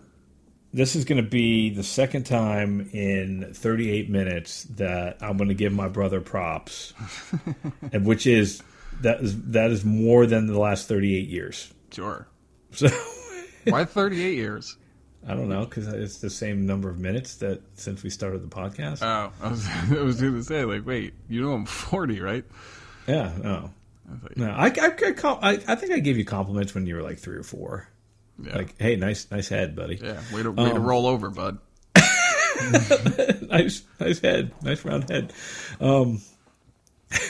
this 0.74 0.96
is 0.96 1.06
going 1.06 1.24
to 1.24 1.30
be 1.30 1.70
the 1.70 1.84
second 1.84 2.26
time 2.26 2.90
in 2.94 3.54
38 3.54 4.10
minutes 4.10 4.64
that 4.76 5.18
I'm 5.22 5.38
going 5.38 5.50
to 5.50 5.56
give 5.56 5.74
my 5.74 5.90
brother 5.90 6.22
props, 6.22 6.94
and 7.92 8.06
which 8.06 8.26
is 8.26 8.64
that 9.02 9.22
is 9.22 9.42
that 9.52 9.72
is 9.72 9.84
more 9.84 10.26
than 10.26 10.48
the 10.48 10.60
last 10.60 10.88
38 10.88 11.28
years. 11.28 11.72
Sure. 11.92 12.28
So. 12.72 12.88
Why 13.66 13.86
38 13.86 14.36
years? 14.36 14.78
I 15.28 15.36
don't 15.36 15.50
know 15.50 15.66
because 15.66 15.88
it's 15.88 16.18
the 16.18 16.30
same 16.32 16.66
number 16.66 16.90
of 16.90 16.98
minutes 16.98 17.36
that 17.38 17.62
since 17.78 18.02
we 18.02 18.10
started 18.10 18.42
the 18.44 18.48
podcast. 18.56 19.04
Oh, 19.04 19.32
I 19.42 19.50
was 19.50 19.68
I 19.92 20.02
was 20.02 20.20
going 20.22 20.34
to 20.36 20.44
say 20.44 20.66
like, 20.66 20.86
wait, 20.86 21.14
you 21.30 21.42
know 21.42 21.54
I'm 21.54 21.66
40, 21.66 22.20
right? 22.22 22.44
yeah, 23.08 23.32
no, 23.42 23.72
I 24.10 24.14
no. 24.36 24.50
I 24.52 24.66
I, 24.68 25.60
I, 25.68 25.76
think 25.76 25.92
I 25.92 26.00
gave 26.00 26.18
you 26.18 26.26
compliments 26.26 26.74
when 26.74 26.86
you 26.88 26.96
were 26.96 27.02
like 27.04 27.20
three 27.20 27.38
or 27.38 27.44
four. 27.44 27.88
yeah, 28.44 28.56
Like, 28.58 28.76
hey, 28.80 28.96
nice, 28.96 29.30
nice 29.30 29.48
head, 29.48 29.76
buddy. 29.76 30.00
yeah. 30.02 30.22
Way 30.34 30.44
to 30.44 30.52
way 30.52 30.70
to 30.70 30.76
Um, 30.76 30.84
roll 30.84 31.06
over, 31.06 31.30
bud. 31.30 31.60
nice, 33.50 33.84
nice 34.00 34.20
head, 34.20 34.52
nice 34.64 34.84
round 34.86 35.10
head. 35.10 35.34
Um, 35.80 36.22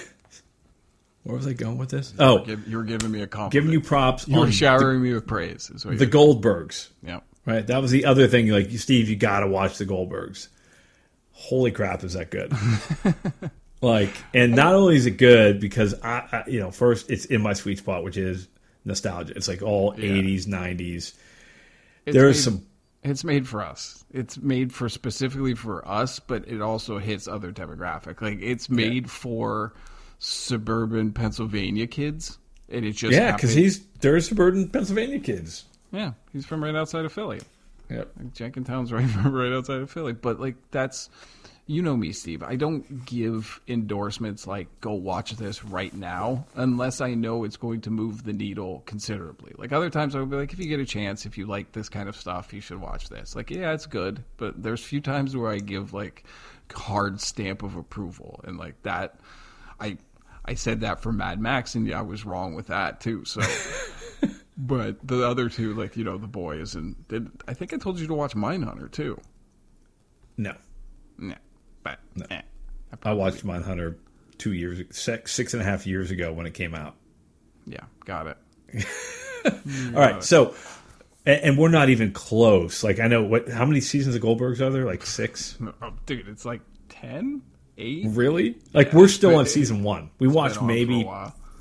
where 1.23 1.35
was 1.35 1.47
I 1.47 1.53
going 1.53 1.77
with 1.77 1.89
this? 1.89 2.13
Oh, 2.19 2.39
Give, 2.45 2.67
you 2.67 2.77
were 2.77 2.83
giving 2.83 3.11
me 3.11 3.21
a 3.21 3.27
compliment. 3.27 3.51
giving 3.53 3.71
you 3.71 3.81
props 3.81 4.27
You 4.27 4.39
were 4.39 4.51
showering 4.51 5.01
me 5.01 5.13
with 5.13 5.27
praise. 5.27 5.67
The, 5.73 5.91
you 5.91 5.97
the 5.97 6.07
Goldbergs. 6.07 6.89
yeah. 7.03 7.19
Right, 7.45 7.65
that 7.67 7.81
was 7.81 7.91
the 7.91 8.05
other 8.05 8.27
thing. 8.27 8.47
Like, 8.49 8.69
Steve, 8.71 9.09
you 9.09 9.15
got 9.15 9.39
to 9.39 9.47
watch 9.47 9.77
the 9.79 9.85
Goldbergs. 9.85 10.47
Holy 11.31 11.71
crap, 11.71 12.03
is 12.03 12.13
that 12.13 12.29
good? 12.29 12.53
like, 13.81 14.11
and 14.33 14.55
not 14.55 14.75
only 14.75 14.95
is 14.95 15.07
it 15.07 15.17
good 15.17 15.59
because 15.59 15.95
I, 16.03 16.27
I, 16.31 16.43
you 16.47 16.59
know, 16.59 16.69
first 16.71 17.09
it's 17.09 17.25
in 17.25 17.41
my 17.41 17.53
sweet 17.53 17.79
spot, 17.79 18.03
which 18.03 18.15
is 18.17 18.47
nostalgia. 18.85 19.33
It's 19.35 19.47
like 19.47 19.61
all 19.63 19.95
Yeah. 19.97 20.11
'80s, 20.11 20.45
'90s. 20.45 21.13
It's 22.05 22.13
There's 22.15 22.35
made- 22.37 22.41
some 22.43 22.65
It's 23.03 23.23
made 23.23 23.47
for 23.47 23.63
us. 23.63 24.03
It's 24.13 24.37
made 24.37 24.71
for 24.71 24.87
specifically 24.87 25.55
for 25.55 25.87
us, 25.87 26.19
but 26.19 26.47
it 26.47 26.61
also 26.61 26.99
hits 26.99 27.27
other 27.27 27.51
demographic. 27.51 28.21
Like 28.21 28.39
it's 28.41 28.69
made 28.69 29.09
for 29.09 29.73
suburban 30.19 31.11
Pennsylvania 31.11 31.87
kids, 31.87 32.37
and 32.69 32.85
it 32.85 32.91
just 32.91 33.13
yeah, 33.13 33.31
because 33.35 33.53
he's 33.53 33.83
they're 34.01 34.19
suburban 34.19 34.69
Pennsylvania 34.69 35.19
kids. 35.19 35.65
Yeah 35.91 36.13
he's 36.33 36.45
from 36.45 36.63
right 36.63 36.75
outside 36.75 37.05
of 37.05 37.13
Philly. 37.13 37.41
Yep. 37.89 38.11
Like 38.17 38.33
Jenkintown's 38.33 38.91
right 38.93 39.07
right 39.25 39.51
outside 39.51 39.81
of 39.81 39.91
Philly, 39.91 40.13
but 40.13 40.39
like 40.39 40.55
that's 40.71 41.09
you 41.67 41.81
know 41.81 41.95
me, 41.95 42.11
Steve. 42.11 42.43
I 42.43 42.55
don't 42.55 43.05
give 43.05 43.61
endorsements 43.67 44.47
like 44.47 44.67
"go 44.81 44.93
watch 44.93 45.33
this 45.33 45.63
right 45.63 45.93
now" 45.93 46.45
unless 46.55 47.01
I 47.01 47.13
know 47.13 47.43
it's 47.43 47.57
going 47.57 47.81
to 47.81 47.89
move 47.89 48.23
the 48.23 48.33
needle 48.33 48.83
considerably. 48.85 49.53
Like 49.57 49.71
other 49.71 49.89
times, 49.89 50.15
I 50.15 50.19
would 50.19 50.29
be 50.29 50.37
like, 50.37 50.53
if 50.53 50.59
you 50.59 50.65
get 50.65 50.79
a 50.79 50.85
chance, 50.85 51.25
if 51.25 51.37
you 51.37 51.45
like 51.45 51.71
this 51.71 51.89
kind 51.89 52.09
of 52.09 52.15
stuff, 52.15 52.53
you 52.53 52.61
should 52.61 52.81
watch 52.81 53.09
this. 53.09 53.35
Like, 53.35 53.51
yeah, 53.51 53.73
it's 53.73 53.85
good, 53.85 54.23
but 54.37 54.61
there's 54.61 54.83
few 54.83 55.01
times 55.01 55.35
where 55.35 55.51
I 55.51 55.59
give 55.59 55.93
like 55.93 56.23
hard 56.73 57.21
stamp 57.21 57.63
of 57.63 57.75
approval, 57.75 58.41
and 58.43 58.57
like 58.57 58.81
that, 58.83 59.19
I 59.79 59.97
I 60.43 60.55
said 60.55 60.81
that 60.81 61.01
for 61.01 61.11
Mad 61.11 61.39
Max, 61.39 61.75
and 61.75 61.87
yeah, 61.87 61.99
I 61.99 62.03
was 62.03 62.25
wrong 62.25 62.55
with 62.55 62.67
that 62.67 63.01
too. 63.01 63.25
So. 63.25 63.41
But 64.63 65.05
the 65.05 65.27
other 65.27 65.49
two, 65.49 65.73
like 65.73 65.97
you 65.97 66.03
know, 66.03 66.19
the 66.19 66.27
boys, 66.27 66.75
and 66.75 67.07
did, 67.07 67.29
I 67.47 67.55
think 67.55 67.73
I 67.73 67.77
told 67.77 67.99
you 67.99 68.05
to 68.05 68.13
watch 68.13 68.35
Mindhunter 68.35 68.91
too. 68.91 69.19
No, 70.37 70.53
Yeah, 71.19 71.35
but 71.81 71.99
eh. 72.29 72.41
I 73.03 73.13
watched 73.13 73.43
Mindhunter 73.43 73.95
two 74.37 74.53
years, 74.53 74.83
six, 74.95 75.33
six 75.33 75.53
and 75.53 75.61
a 75.63 75.65
half 75.65 75.87
years 75.87 76.11
ago 76.11 76.31
when 76.31 76.45
it 76.45 76.53
came 76.53 76.75
out. 76.75 76.95
yeah, 77.65 77.85
got 78.05 78.27
it. 78.27 78.37
All 79.95 79.99
right, 79.99 80.23
so 80.23 80.53
and, 81.25 81.57
we're 81.57 81.69
not 81.69 81.89
even 81.89 82.11
close. 82.11 82.83
Like 82.83 82.99
I 82.99 83.07
know 83.07 83.23
what 83.23 83.49
how 83.49 83.65
many 83.65 83.81
seasons 83.81 84.15
of 84.15 84.21
Goldbergs 84.21 84.61
are 84.61 84.69
there? 84.69 84.85
Like 84.85 85.07
six. 85.07 85.57
Oh, 85.81 85.93
dude, 86.05 86.27
it's 86.27 86.45
like 86.45 86.61
10, 86.89 87.41
8? 87.79 88.05
Really? 88.09 88.59
Like 88.73 88.93
we're 88.93 89.07
still 89.07 89.35
on 89.37 89.47
season 89.47 89.81
one. 89.81 90.11
We 90.19 90.27
watch 90.27 90.57
on 90.57 90.67
maybe 90.67 91.09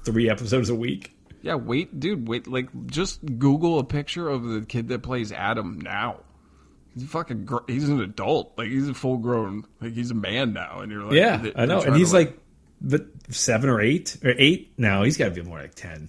three 0.04 0.28
episodes 0.28 0.68
a 0.68 0.74
week. 0.74 1.16
Yeah, 1.42 1.54
wait, 1.54 1.98
dude, 1.98 2.28
wait. 2.28 2.46
Like, 2.46 2.68
just 2.86 3.24
Google 3.38 3.78
a 3.78 3.84
picture 3.84 4.28
of 4.28 4.44
the 4.44 4.60
kid 4.62 4.88
that 4.88 5.02
plays 5.02 5.32
Adam 5.32 5.80
now. 5.80 6.20
He's 6.94 7.08
fucking. 7.08 7.44
Gr- 7.44 7.58
he's 7.68 7.88
an 7.88 8.00
adult. 8.00 8.52
Like, 8.58 8.68
he's 8.68 8.88
a 8.88 8.94
full 8.94 9.18
grown. 9.18 9.64
Like, 9.80 9.94
he's 9.94 10.10
a 10.10 10.14
man 10.14 10.52
now, 10.52 10.80
and 10.80 10.90
you're 10.92 11.04
like, 11.04 11.14
Yeah, 11.14 11.46
I 11.56 11.66
know. 11.66 11.80
And 11.80 11.96
he's 11.96 12.12
like, 12.12 12.38
but 12.80 13.06
seven 13.30 13.70
or 13.70 13.80
eight 13.80 14.16
or 14.24 14.34
eight. 14.36 14.72
No, 14.76 15.02
he's 15.02 15.16
got 15.16 15.26
to 15.26 15.30
be 15.30 15.42
more 15.42 15.60
like 15.60 15.74
ten 15.74 16.08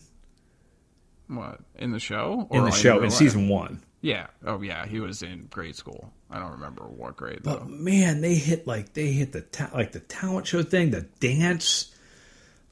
what 1.28 1.60
in 1.78 1.92
the 1.92 2.00
show 2.00 2.48
or 2.50 2.58
in 2.58 2.64
the 2.66 2.72
like 2.72 2.80
show 2.80 2.98
in 2.98 3.04
life? 3.06 3.14
season 3.14 3.48
one. 3.48 3.82
Yeah. 4.02 4.28
Oh, 4.46 4.62
yeah. 4.62 4.86
He 4.86 5.00
was 5.00 5.22
in 5.22 5.48
grade 5.50 5.76
school. 5.76 6.12
I 6.30 6.40
don't 6.40 6.52
remember 6.52 6.84
what 6.84 7.16
grade 7.16 7.42
But 7.44 7.60
though. 7.60 7.66
man, 7.66 8.22
they 8.22 8.36
hit 8.36 8.68
like 8.68 8.94
they 8.94 9.12
hit 9.12 9.32
the 9.32 9.42
ta- 9.42 9.70
like 9.74 9.92
the 9.92 10.00
talent 10.00 10.48
show 10.48 10.64
thing, 10.64 10.92
the 10.92 11.02
dance, 11.20 11.94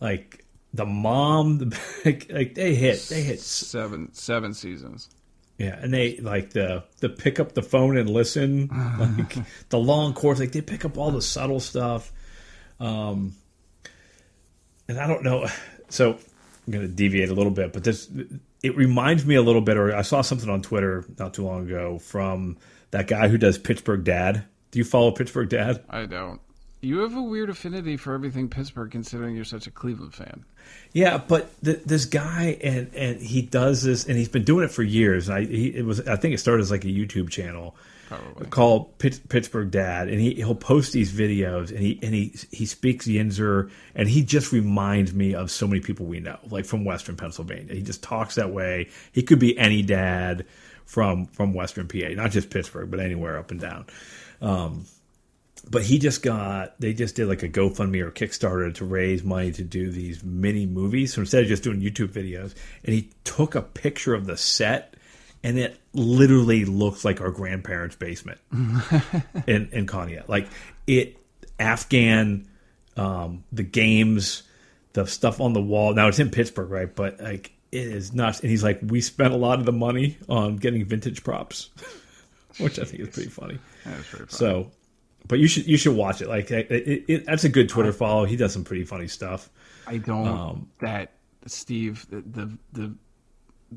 like 0.02 0.44
the 0.74 0.86
mom, 0.86 1.58
the, 1.58 1.80
like, 2.06 2.28
like 2.32 2.56
they 2.56 2.76
hit 2.76 3.00
they 3.10 3.22
hit 3.22 3.40
Seven, 3.40 4.14
seven 4.14 4.54
seasons. 4.54 5.10
Yeah, 5.58 5.78
and 5.78 5.94
they 5.94 6.18
like 6.18 6.52
the 6.52 6.86
the 7.00 7.10
pick 7.10 7.40
up 7.40 7.54
the 7.54 7.62
phone 7.62 7.98
and 7.98 8.10
listen, 8.10 8.68
like 9.00 9.38
the 9.70 9.78
long 9.80 10.14
course. 10.14 10.40
Like 10.40 10.54
they 10.54 10.62
pick 10.62 10.86
up 10.86 10.98
all 10.98 11.12
the 11.12 11.22
subtle 11.22 11.60
stuff. 11.60 12.12
Um, 12.80 13.36
and 14.88 15.00
I 15.00 15.08
don't 15.08 15.24
know. 15.24 15.48
So 15.92 16.12
I'm 16.12 16.72
going 16.72 16.88
to 16.88 16.94
deviate 16.94 17.30
a 17.30 17.34
little 17.34 17.52
bit, 17.52 17.74
but 17.74 17.84
this 17.84 18.08
it 18.62 18.78
reminds 18.78 19.26
me 19.26 19.34
a 19.34 19.42
little 19.42 19.62
bit. 19.62 19.76
Or 19.76 19.96
I 19.96 20.04
saw 20.04 20.22
something 20.22 20.48
on 20.48 20.62
Twitter 20.62 21.04
not 21.18 21.34
too 21.34 21.44
long 21.44 21.66
ago 21.66 21.98
from 21.98 22.58
that 22.92 23.08
guy 23.08 23.28
who 23.28 23.40
does 23.40 23.58
Pittsburgh 23.58 24.04
Dad. 24.04 24.46
Do 24.70 24.78
you 24.78 24.86
follow 24.86 25.10
Pittsburgh 25.10 25.50
Dad? 25.50 25.84
I 25.90 26.06
don't. 26.06 26.40
You 26.82 27.00
have 27.00 27.16
a 27.16 27.22
weird 27.22 27.50
affinity 27.50 27.98
for 27.98 28.14
everything 28.14 28.48
Pittsburgh, 28.48 28.90
considering 28.90 29.36
you're 29.36 29.44
such 29.44 29.68
a 29.68 29.72
Cleveland 29.72 30.14
fan. 30.14 30.46
Yeah, 30.94 31.18
but 31.18 31.52
th- 31.64 31.82
this 31.86 32.06
guy 32.06 32.58
and 32.64 32.94
and 32.96 33.22
he 33.22 33.42
does 33.42 33.84
this, 33.84 34.06
and 34.06 34.18
he's 34.18 34.30
been 34.30 34.46
doing 34.46 34.64
it 34.64 34.72
for 34.72 34.84
years. 34.84 35.28
And 35.28 35.38
I 35.40 35.46
he, 35.46 35.68
it 35.68 35.86
was 35.86 36.00
I 36.08 36.16
think 36.16 36.34
it 36.34 36.38
started 36.38 36.62
as 36.62 36.72
like 36.72 36.86
a 36.86 36.88
YouTube 36.88 37.30
channel 37.30 37.76
Probably. 38.08 38.48
called 38.48 38.98
Pitts, 38.98 39.20
Pittsburgh 39.20 39.72
Dad, 39.72 40.08
and 40.08 40.22
he 40.22 40.36
he'll 40.36 40.56
post 40.56 40.94
these 40.94 41.12
videos, 41.12 41.70
and 41.70 41.80
he 41.80 42.00
and 42.02 42.14
he 42.14 42.34
he 42.50 42.66
speaks 42.66 43.08
Yinzer, 43.08 43.70
and 43.94 44.08
he 44.08 44.24
just 44.24 44.54
reminds 44.54 45.14
me 45.14 45.36
of 45.36 45.52
so 45.52 45.68
many 45.68 45.82
people 45.82 46.06
we 46.06 46.22
know, 46.22 46.40
like 46.50 46.66
from 46.66 46.86
Western 46.86 47.18
Pennsylvania. 47.18 47.76
He 47.76 47.82
just 47.82 48.02
talks 48.02 48.36
that 48.36 48.52
way. 48.52 48.90
He 49.12 49.22
could 49.22 49.40
be 49.40 49.58
any 49.58 49.82
dad 49.82 50.46
from 50.86 51.26
from 51.28 51.54
Western 51.54 51.90
PA, 51.90 52.08
not 52.16 52.32
just 52.32 52.50
Pittsburgh, 52.50 52.90
but 52.90 53.02
anywhere 53.02 53.38
up 53.38 53.52
and 53.52 53.60
down. 53.60 53.86
Um, 54.42 54.86
but 55.70 55.84
he 55.84 56.00
just 56.00 56.24
got 56.24 56.80
they 56.80 56.94
just 56.94 57.16
did 57.16 57.28
like 57.28 57.44
a 57.44 57.50
GoFundMe 57.50 58.02
or 58.02 58.12
Kickstarter 58.12 58.74
to 58.76 58.86
raise 58.86 59.24
money 59.24 59.52
to 59.52 59.64
do 59.64 59.92
these 59.92 60.24
mini 60.24 60.66
movies. 60.66 61.14
So 61.14 61.22
instead 61.22 61.44
of 61.44 61.48
just 61.48 61.64
doing 61.64 61.82
YouTube 61.82 62.10
videos, 62.10 62.54
and 62.84 62.94
he 62.94 63.10
took 63.24 63.56
a 63.56 63.62
picture 63.62 64.14
of 64.14 64.26
the 64.26 64.38
set, 64.38 64.96
and 65.44 65.58
it 65.58 65.80
literally 65.94 66.66
looks 66.66 67.06
like 67.06 67.22
our 67.22 67.32
grandparents' 67.32 67.96
basement 67.96 68.40
in 68.52 69.70
in 69.72 69.86
Konya. 69.86 70.28
Like 70.28 70.48
it, 70.88 71.18
Afghan, 71.60 72.48
um, 72.98 73.44
the 73.52 73.64
games, 73.64 74.44
the 74.94 75.06
stuff 75.06 75.40
on 75.40 75.54
the 75.54 75.62
wall. 75.62 75.94
Now 75.94 76.08
it's 76.08 76.20
in 76.20 76.32
Pittsburgh, 76.32 76.70
right? 76.70 76.94
But 76.94 77.20
like 77.22 77.52
it 77.72 77.88
is 77.88 78.14
nuts. 78.14 78.40
And 78.40 78.50
he's 78.50 78.64
like, 78.64 78.80
we 78.82 79.02
spent 79.02 79.34
a 79.34 79.38
lot 79.38 79.60
of 79.60 79.66
the 79.66 79.72
money 79.72 80.18
on 80.28 80.58
getting 80.58 80.84
vintage 80.86 81.24
props, 81.24 81.70
which 82.58 82.80
I 82.80 82.84
think 82.84 83.02
is 83.02 83.10
pretty 83.10 83.30
funny. 83.30 83.60
That's 83.86 84.08
pretty 84.10 84.26
fun. 84.26 84.30
So, 84.30 84.72
but 85.30 85.40
you 85.40 85.48
should 85.48 85.66
you 85.68 85.78
should 85.78 85.96
watch 85.96 86.22
it. 86.22 86.28
Like 86.28 86.52
it, 86.52 86.70
it, 86.70 87.06
it, 87.08 87.26
that's 87.26 87.46
a 87.46 87.50
good 87.50 87.70
Twitter 87.70 87.94
follow. 87.94 88.26
He 88.26 88.36
does 88.36 88.52
some 88.52 88.66
pretty 88.66 88.84
funny 88.84 89.08
stuff. 89.08 89.50
I 89.88 89.98
don't. 89.98 90.28
Um, 90.28 90.70
that 90.82 91.14
Steve, 91.46 92.06
the, 92.10 92.22
the 92.22 92.58
the 92.74 92.94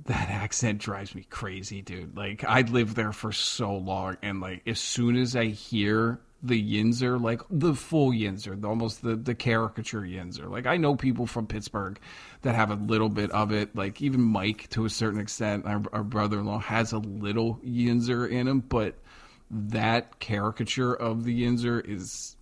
that 0.06 0.30
accent 0.30 0.78
drives 0.78 1.14
me 1.14 1.24
crazy, 1.28 1.82
dude. 1.82 2.16
Like 2.16 2.42
I'd 2.48 2.70
lived 2.70 2.96
there 2.96 3.12
for 3.12 3.30
so 3.30 3.76
long, 3.76 4.16
and 4.22 4.40
like 4.40 4.62
as 4.66 4.80
soon 4.80 5.16
as 5.16 5.36
I 5.36 5.46
hear 5.46 6.20
the 6.42 6.60
Yinzer, 6.60 7.22
like 7.22 7.42
the 7.50 7.74
full 7.74 8.10
Yinzer, 8.12 8.58
the, 8.58 8.66
almost 8.66 9.02
the 9.02 9.14
the 9.14 9.34
caricature 9.34 10.00
Yinzer. 10.00 10.50
Like 10.50 10.66
I 10.66 10.78
know 10.78 10.96
people 10.96 11.26
from 11.26 11.46
Pittsburgh 11.46 12.00
that 12.40 12.54
have 12.54 12.70
a 12.70 12.76
little 12.76 13.10
bit 13.10 13.30
of 13.30 13.52
it. 13.52 13.76
Like 13.76 14.00
even 14.00 14.22
Mike, 14.22 14.70
to 14.70 14.86
a 14.86 14.90
certain 14.90 15.20
extent, 15.20 15.66
our, 15.66 15.82
our 15.92 16.02
brother-in-law 16.02 16.60
has 16.60 16.92
a 16.92 16.98
little 16.98 17.60
Yinzer 17.62 18.28
in 18.28 18.48
him, 18.48 18.60
but 18.60 18.96
that 19.52 20.18
caricature 20.18 20.94
of 20.94 21.24
the 21.24 21.42
Yinzer 21.44 21.86
is 21.86 22.36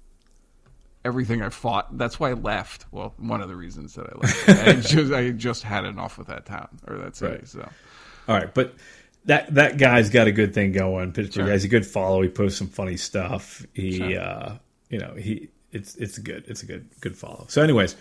everything 1.04 1.42
I 1.42 1.48
fought. 1.48 1.96
That's 1.98 2.20
why 2.20 2.30
I 2.30 2.34
left. 2.34 2.86
Well, 2.92 3.14
one 3.18 3.40
of 3.40 3.48
the 3.48 3.56
reasons 3.56 3.94
that 3.94 4.06
I 4.06 4.18
left. 4.18 4.48
I 4.68 4.72
just 4.80 5.12
I 5.12 5.30
just 5.30 5.62
had 5.62 5.84
enough 5.84 6.18
with 6.18 6.28
that 6.28 6.46
town 6.46 6.68
or 6.86 6.96
that 6.98 7.16
city. 7.16 7.34
Right. 7.36 7.48
So 7.48 7.68
All 8.28 8.36
right, 8.36 8.52
but 8.54 8.74
that 9.24 9.52
that 9.54 9.76
guy's 9.78 10.08
got 10.10 10.26
a 10.28 10.32
good 10.32 10.54
thing 10.54 10.72
going. 10.72 11.12
Pittsburgh 11.12 11.44
Sure. 11.44 11.46
guy's 11.52 11.64
a 11.64 11.68
good 11.68 11.86
follow. 11.86 12.22
He 12.22 12.28
posts 12.28 12.58
some 12.58 12.68
funny 12.68 12.96
stuff. 12.96 13.64
He, 13.74 13.98
Sure. 13.98 14.20
uh, 14.20 14.56
you 14.88 14.98
know, 14.98 15.14
he 15.14 15.48
it's 15.72 15.96
it's 15.96 16.18
good. 16.18 16.44
It's 16.48 16.62
a 16.62 16.66
good 16.66 16.88
good 17.00 17.16
follow. 17.16 17.46
So, 17.48 17.62
anyways, 17.62 17.96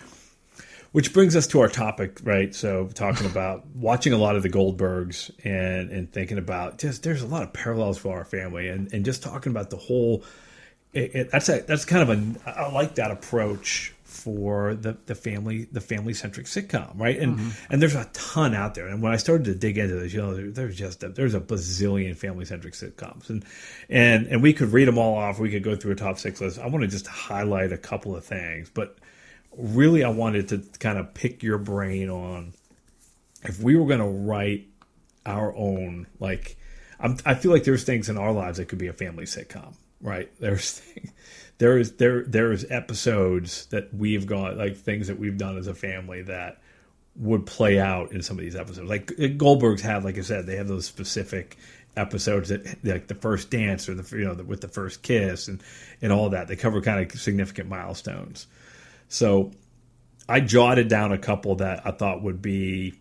which 0.91 1.13
brings 1.13 1.35
us 1.35 1.47
to 1.47 1.61
our 1.61 1.67
topic, 1.67 2.19
right? 2.23 2.53
So, 2.53 2.87
talking 2.87 3.25
about 3.31 3.65
watching 3.67 4.13
a 4.13 4.17
lot 4.17 4.35
of 4.35 4.43
the 4.43 4.49
Goldbergs 4.49 5.31
and 5.43 5.91
and 5.91 6.11
thinking 6.11 6.37
about 6.37 6.77
just 6.77 7.03
there's 7.03 7.21
a 7.21 7.27
lot 7.27 7.43
of 7.43 7.53
parallels 7.53 7.97
for 7.97 8.15
our 8.15 8.25
family, 8.25 8.69
and 8.69 8.91
and 8.93 9.05
just 9.05 9.23
talking 9.23 9.51
about 9.51 9.69
the 9.69 9.77
whole. 9.77 10.23
It, 10.91 11.13
it, 11.13 11.31
that's 11.31 11.49
a 11.49 11.61
that's 11.61 11.85
kind 11.85 12.09
of 12.09 12.47
a 12.47 12.49
I 12.59 12.71
like 12.71 12.95
that 12.95 13.11
approach 13.11 13.93
for 14.09 14.73
the 14.73 14.97
the 15.05 15.15
family 15.15 15.67
the 15.71 15.81
family 15.81 16.13
centric 16.13 16.45
sitcom, 16.47 16.99
right? 16.99 17.17
And 17.17 17.37
mm-hmm. 17.37 17.73
and 17.73 17.81
there's 17.81 17.95
a 17.95 18.09
ton 18.13 18.53
out 18.53 18.75
there. 18.75 18.87
And 18.87 19.01
when 19.01 19.11
I 19.11 19.17
started 19.17 19.45
to 19.45 19.55
dig 19.55 19.77
into 19.77 19.95
this, 19.95 20.13
you 20.13 20.21
know, 20.21 20.35
there, 20.35 20.49
there's 20.49 20.75
just 20.75 21.03
a, 21.03 21.09
there's 21.09 21.35
a 21.35 21.39
bazillion 21.39 22.15
family 22.15 22.45
centric 22.45 22.73
sitcoms, 22.73 23.29
and 23.29 23.45
and 23.87 24.27
and 24.27 24.43
we 24.43 24.53
could 24.53 24.73
read 24.73 24.87
them 24.87 24.97
all 24.97 25.15
off. 25.15 25.39
We 25.39 25.51
could 25.51 25.63
go 25.63 25.75
through 25.75 25.93
a 25.93 25.95
top 25.95 26.19
six 26.19 26.41
list. 26.41 26.59
I 26.59 26.67
want 26.67 26.81
to 26.81 26.87
just 26.87 27.07
highlight 27.07 27.71
a 27.71 27.77
couple 27.77 28.15
of 28.15 28.25
things, 28.25 28.69
but 28.73 28.97
really, 29.59 30.03
I 30.03 30.09
wanted 30.09 30.49
to 30.49 30.59
kind 30.79 30.97
of 30.97 31.13
pick 31.13 31.43
your 31.43 31.57
brain 31.57 32.09
on 32.09 32.53
if 33.43 33.59
we 33.59 33.75
were 33.75 33.85
going 33.85 33.99
to 33.99 34.05
write 34.05 34.67
our 35.25 35.55
own 35.55 36.07
like 36.19 36.57
I'm, 36.99 37.17
I 37.25 37.35
feel 37.35 37.51
like 37.51 37.63
there's 37.63 37.83
things 37.83 38.09
in 38.09 38.17
our 38.17 38.31
lives 38.31 38.57
that 38.57 38.65
could 38.65 38.79
be 38.79 38.87
a 38.87 38.93
family 38.93 39.25
sitcom, 39.25 39.73
right? 40.01 40.29
There's 40.39 40.79
things, 40.79 41.11
there 41.59 41.77
is 41.77 41.97
there 41.97 42.23
there's 42.23 42.63
episodes 42.71 43.65
that 43.67 43.93
we've 43.93 44.25
gone 44.25 44.57
like 44.57 44.77
things 44.77 45.07
that 45.07 45.19
we've 45.19 45.37
done 45.37 45.57
as 45.57 45.67
a 45.67 45.75
family 45.75 46.21
that 46.23 46.61
would 47.17 47.45
play 47.45 47.79
out 47.79 48.13
in 48.13 48.21
some 48.21 48.37
of 48.37 48.43
these 48.43 48.55
episodes. 48.55 48.89
Like 48.89 49.11
uh, 49.19 49.27
Goldberg's 49.35 49.81
have, 49.81 50.05
like 50.05 50.17
I 50.17 50.21
said, 50.21 50.45
they 50.45 50.55
have 50.55 50.69
those 50.69 50.85
specific 50.85 51.57
episodes 51.97 52.47
that 52.47 52.65
like 52.85 53.07
the 53.07 53.15
first 53.15 53.49
dance 53.49 53.89
or 53.89 53.95
the 53.95 54.17
you 54.17 54.23
know 54.23 54.35
the, 54.35 54.45
with 54.45 54.61
the 54.61 54.69
first 54.69 55.03
kiss 55.03 55.49
and 55.49 55.61
and 56.01 56.13
all 56.13 56.29
that. 56.29 56.47
They 56.47 56.55
cover 56.55 56.81
kind 56.81 57.05
of 57.05 57.19
significant 57.19 57.67
milestones. 57.67 58.47
So 59.09 59.51
I 60.27 60.39
jotted 60.39 60.87
down 60.87 61.11
a 61.11 61.17
couple 61.17 61.55
that 61.55 61.85
I 61.85 61.91
thought 61.91 62.21
would 62.23 62.41
be 62.41 62.93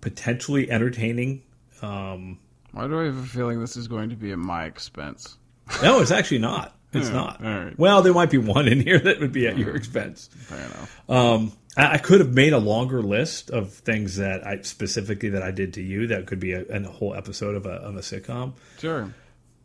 potentially 0.00 0.70
entertaining. 0.70 1.42
Um, 1.82 2.38
why 2.72 2.86
do 2.86 3.00
I 3.00 3.04
have 3.04 3.16
a 3.18 3.22
feeling 3.24 3.60
this 3.60 3.76
is 3.76 3.88
going 3.88 4.10
to 4.10 4.16
be 4.16 4.32
at 4.32 4.38
my 4.38 4.64
expense? 4.64 5.36
no, 5.82 6.00
it's 6.00 6.10
actually 6.10 6.38
not. 6.38 6.76
It's 6.92 7.08
Yeah, 7.08 7.14
not. 7.14 7.44
all 7.44 7.64
right. 7.64 7.78
Well, 7.78 8.02
there 8.02 8.12
might 8.12 8.30
be 8.30 8.38
one 8.38 8.68
in 8.68 8.80
here 8.80 8.98
that 9.00 9.20
would 9.20 9.32
be 9.32 9.46
at 9.46 9.56
your 9.58 9.74
expense. 9.76 10.28
Fair 10.32 10.58
enough. 10.58 11.00
Um, 11.08 11.52
I, 11.76 11.94
I 11.94 11.98
could 11.98 12.20
have 12.20 12.32
made 12.34 12.52
a 12.52 12.58
longer 12.58 13.02
list 13.02 13.50
of 13.50 13.72
things 13.72 14.16
that 14.16 14.46
I 14.46 14.60
specifically 14.62 15.30
that 15.30 15.42
I 15.42 15.50
did 15.50 15.74
to 15.74 15.82
you. 15.82 16.06
That 16.08 16.26
could 16.26 16.40
be 16.40 16.52
a, 16.52 16.62
a 16.64 16.82
whole 16.82 17.14
episode 17.14 17.56
of 17.56 17.66
a, 17.66 17.70
of 17.70 17.96
a 17.96 18.00
sitcom. 18.00 18.52
Sure. 18.78 19.12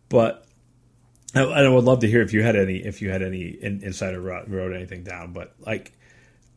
But 0.10 0.46
I, 1.38 1.44
I 1.66 1.70
would 1.70 1.84
love 1.84 2.00
to 2.00 2.08
hear 2.08 2.22
if 2.22 2.34
you 2.34 2.44
had 2.44 2.56
any 2.56 2.78
if 2.78 3.02
you 3.02 3.10
had 3.10 3.22
any 3.22 3.48
in, 3.48 3.82
insider 3.84 4.20
wrote, 4.22 4.48
wrote 4.48 4.74
anything 4.74 5.04
down, 5.04 5.34
but 5.34 5.54
like 5.60 5.92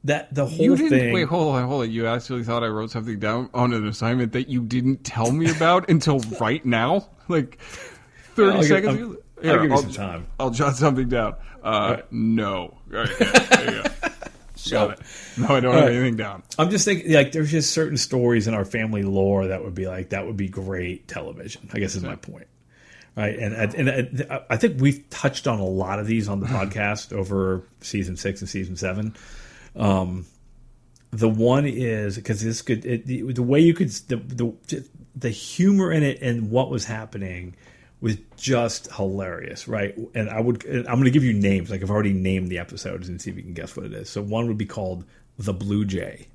that 0.05 0.35
the 0.35 0.47
whole 0.47 0.59
You 0.65 0.77
didn't 0.77 0.91
thing. 0.91 1.13
wait. 1.15 1.29
Hold 1.29 1.55
on, 1.57 1.69
hold 1.69 1.83
on. 1.83 1.91
You 1.91 2.07
actually 2.07 2.43
thought 2.45 2.65
I 2.65 2.69
wrote 2.69 2.91
something 2.91 3.19
down 3.19 3.51
on 3.53 3.73
an 3.73 3.87
assignment 3.87 4.33
that 4.33 4.49
you 4.49 4.63
didn't 4.63 5.05
tell 5.05 5.31
me 5.31 5.51
about 5.51 5.89
until 5.91 6.21
right 6.41 6.65
now, 6.65 7.09
like 7.29 7.59
thirty 8.35 8.51
I'll 8.57 8.59
give- 8.61 8.69
seconds. 8.69 8.89
I'll- 9.01 9.11
ago? 9.13 9.17
I'll 9.43 9.63
give 9.63 9.71
you 9.71 9.77
some 9.79 9.93
time. 9.93 10.27
I'll 10.39 10.51
jot 10.51 10.77
something 10.77 11.09
down. 11.09 11.35
Uh, 11.63 11.95
right. 11.97 12.13
No. 12.13 12.77
Right, 12.89 13.09
yeah. 13.21 13.89
So- 14.55 14.89
Got 14.89 14.99
it. 15.01 15.07
No, 15.39 15.47
I 15.55 15.61
don't 15.61 15.73
have 15.73 15.85
right. 15.85 15.93
anything 15.95 16.17
down. 16.17 16.43
I'm 16.59 16.69
just 16.69 16.85
thinking 16.85 17.13
like 17.15 17.33
there's 17.33 17.51
just 17.51 17.73
certain 17.73 17.97
stories 17.97 18.47
in 18.47 18.53
our 18.53 18.67
family 18.67 19.03
lore 19.03 19.47
that 19.47 19.65
would 19.65 19.75
be 19.75 19.87
like 19.87 20.11
that 20.11 20.27
would 20.27 20.37
be 20.37 20.49
great 20.49 21.09
television. 21.09 21.71
I 21.73 21.79
guess 21.79 21.95
is 21.95 22.03
my 22.03 22.17
point. 22.17 22.47
Right, 23.17 23.39
and 23.39 23.55
and, 23.55 23.89
and 23.89 24.43
I 24.49 24.57
think 24.57 24.81
we've 24.81 25.09
touched 25.11 25.47
on 25.47 25.59
a 25.59 25.65
lot 25.65 25.99
of 25.99 26.07
these 26.07 26.29
on 26.29 26.41
the 26.41 26.47
podcast 26.59 27.13
over 27.13 27.67
season 27.81 28.17
six 28.17 28.41
and 28.41 28.49
season 28.49 28.77
seven. 28.77 29.15
Um, 29.77 30.27
the 31.11 31.29
one 31.29 31.67
is 31.67 32.17
because 32.17 32.43
this 32.43 32.63
could 32.63 32.85
it, 32.87 33.07
the, 33.07 33.23
the 33.33 33.43
way 33.43 33.61
you 33.61 33.75
could 33.75 33.91
the, 33.91 34.17
the 34.17 34.85
the 35.17 35.31
humor 35.31 35.93
in 35.93 36.03
it 36.03 36.23
and 36.23 36.51
what 36.51 36.71
was 36.71 36.85
happening 36.85 37.57
was 38.01 38.17
just 38.37 38.91
hilarious, 38.93 39.69
right? 39.69 39.95
And 40.15 40.31
I 40.31 40.41
would 40.41 40.65
I'm 40.65 40.85
going 40.85 41.05
to 41.05 41.11
give 41.11 41.25
you 41.25 41.35
names 41.35 41.71
like 41.71 41.83
I've 41.83 41.91
already 41.91 42.13
named 42.13 42.49
the 42.49 42.59
episodes 42.59 43.09
and 43.09 43.21
see 43.21 43.31
if 43.31 43.37
you 43.37 43.43
can 43.43 43.55
guess 43.55 43.77
what 43.77 43.87
it 43.87 43.93
is. 43.93 44.09
So 44.09 44.23
one 44.23 44.47
would 44.49 44.59
be 44.59 44.67
called 44.67 45.05
the 45.37 45.53
Blue 45.53 45.85
Jay. 45.85 46.29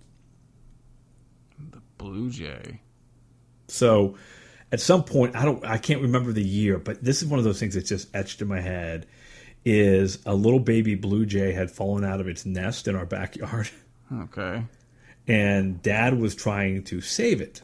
The 1.72 1.82
Blue 1.98 2.30
Jay. 2.30 2.82
So 3.68 4.16
at 4.72 4.80
some 4.82 5.04
point, 5.04 5.36
I 5.36 5.46
don't, 5.46 5.64
I 5.66 5.78
can't 5.78 6.02
remember 6.02 6.32
the 6.32 6.44
year, 6.44 6.78
but 6.80 7.04
this 7.04 7.22
is 7.22 7.28
one 7.28 7.40
of 7.40 7.46
those 7.46 7.60
things 7.60 7.76
that's 7.76 7.90
just 7.90 8.14
etched 8.16 8.42
in 8.42 8.48
my 8.48 8.62
head. 8.62 9.06
Is 9.68 10.20
a 10.28 10.36
little 10.36 10.60
baby 10.60 10.94
blue 10.94 11.26
jay 11.26 11.52
had 11.52 11.72
fallen 11.72 12.04
out 12.04 12.22
of 12.22 12.28
its 12.28 12.46
nest 12.46 12.88
in 12.88 12.96
our 12.96 13.06
backyard, 13.06 13.68
Okay. 14.14 14.64
and 15.28 15.82
Dad 15.82 16.20
was 16.20 16.36
trying 16.36 16.84
to 16.86 17.02
save 17.02 17.42
it. 17.42 17.62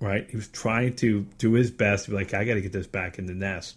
Right, 0.00 0.28
he 0.30 0.36
was 0.36 0.46
trying 0.48 0.94
to 0.96 1.22
do 1.38 1.52
his 1.54 1.70
best 1.72 2.04
to 2.04 2.10
be 2.12 2.16
like, 2.18 2.32
I 2.34 2.44
got 2.44 2.54
to 2.54 2.60
get 2.60 2.72
this 2.72 2.86
back 2.86 3.18
in 3.18 3.26
the 3.26 3.34
nest. 3.34 3.76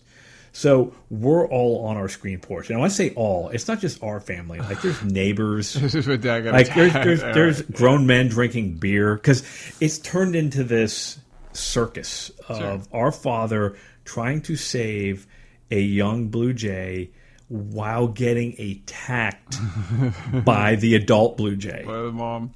So 0.52 0.94
we're 1.10 1.48
all 1.48 1.86
on 1.88 1.96
our 1.98 2.10
screen 2.10 2.40
porch, 2.40 2.70
and 2.70 2.78
when 2.80 2.86
I 2.90 2.94
say 2.94 3.12
all, 3.16 3.48
it's 3.50 3.68
not 3.70 3.80
just 3.80 4.04
our 4.04 4.20
family. 4.20 4.60
Like 4.60 4.82
there's 4.82 5.02
neighbors, 5.06 5.74
This 5.74 5.96
is 5.96 6.08
what 6.08 6.20
Dad 6.22 6.42
got. 6.42 6.54
like 6.54 6.76
there's 6.76 6.92
there's, 6.94 7.22
there's 7.22 7.62
grown 7.62 8.06
men 8.06 8.28
drinking 8.28 8.74
beer 8.80 9.16
because 9.16 9.44
it's 9.80 9.98
turned 9.98 10.36
into 10.36 10.64
this 10.66 11.18
circus 11.54 12.30
of 12.48 12.88
our 12.94 13.12
father 13.12 13.76
trying 14.06 14.42
to 14.42 14.56
save 14.56 15.28
a 15.70 15.80
young 15.80 16.28
blue 16.28 16.54
jay 16.54 17.12
while 17.48 18.08
getting 18.08 18.60
attacked 18.60 19.58
by 20.46 20.76
the 20.76 20.96
adult 20.96 21.38
blue 21.38 21.56
jay. 21.56 21.84
by 21.86 22.02
the 22.02 22.12
mom. 22.12 22.54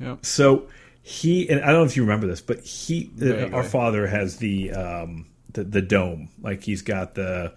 Yep. 0.00 0.24
So 0.26 0.68
he 1.02 1.48
and 1.48 1.62
I 1.62 1.66
don't 1.66 1.80
know 1.80 1.84
if 1.84 1.96
you 1.96 2.02
remember 2.02 2.26
this, 2.26 2.40
but 2.40 2.60
he 2.64 3.10
uh, 3.22 3.50
our 3.50 3.62
father 3.62 4.06
has 4.06 4.38
the 4.38 4.72
um 4.72 5.26
the, 5.52 5.64
the 5.64 5.82
dome 5.82 6.30
like 6.42 6.62
he's 6.64 6.82
got 6.82 7.14
the 7.14 7.54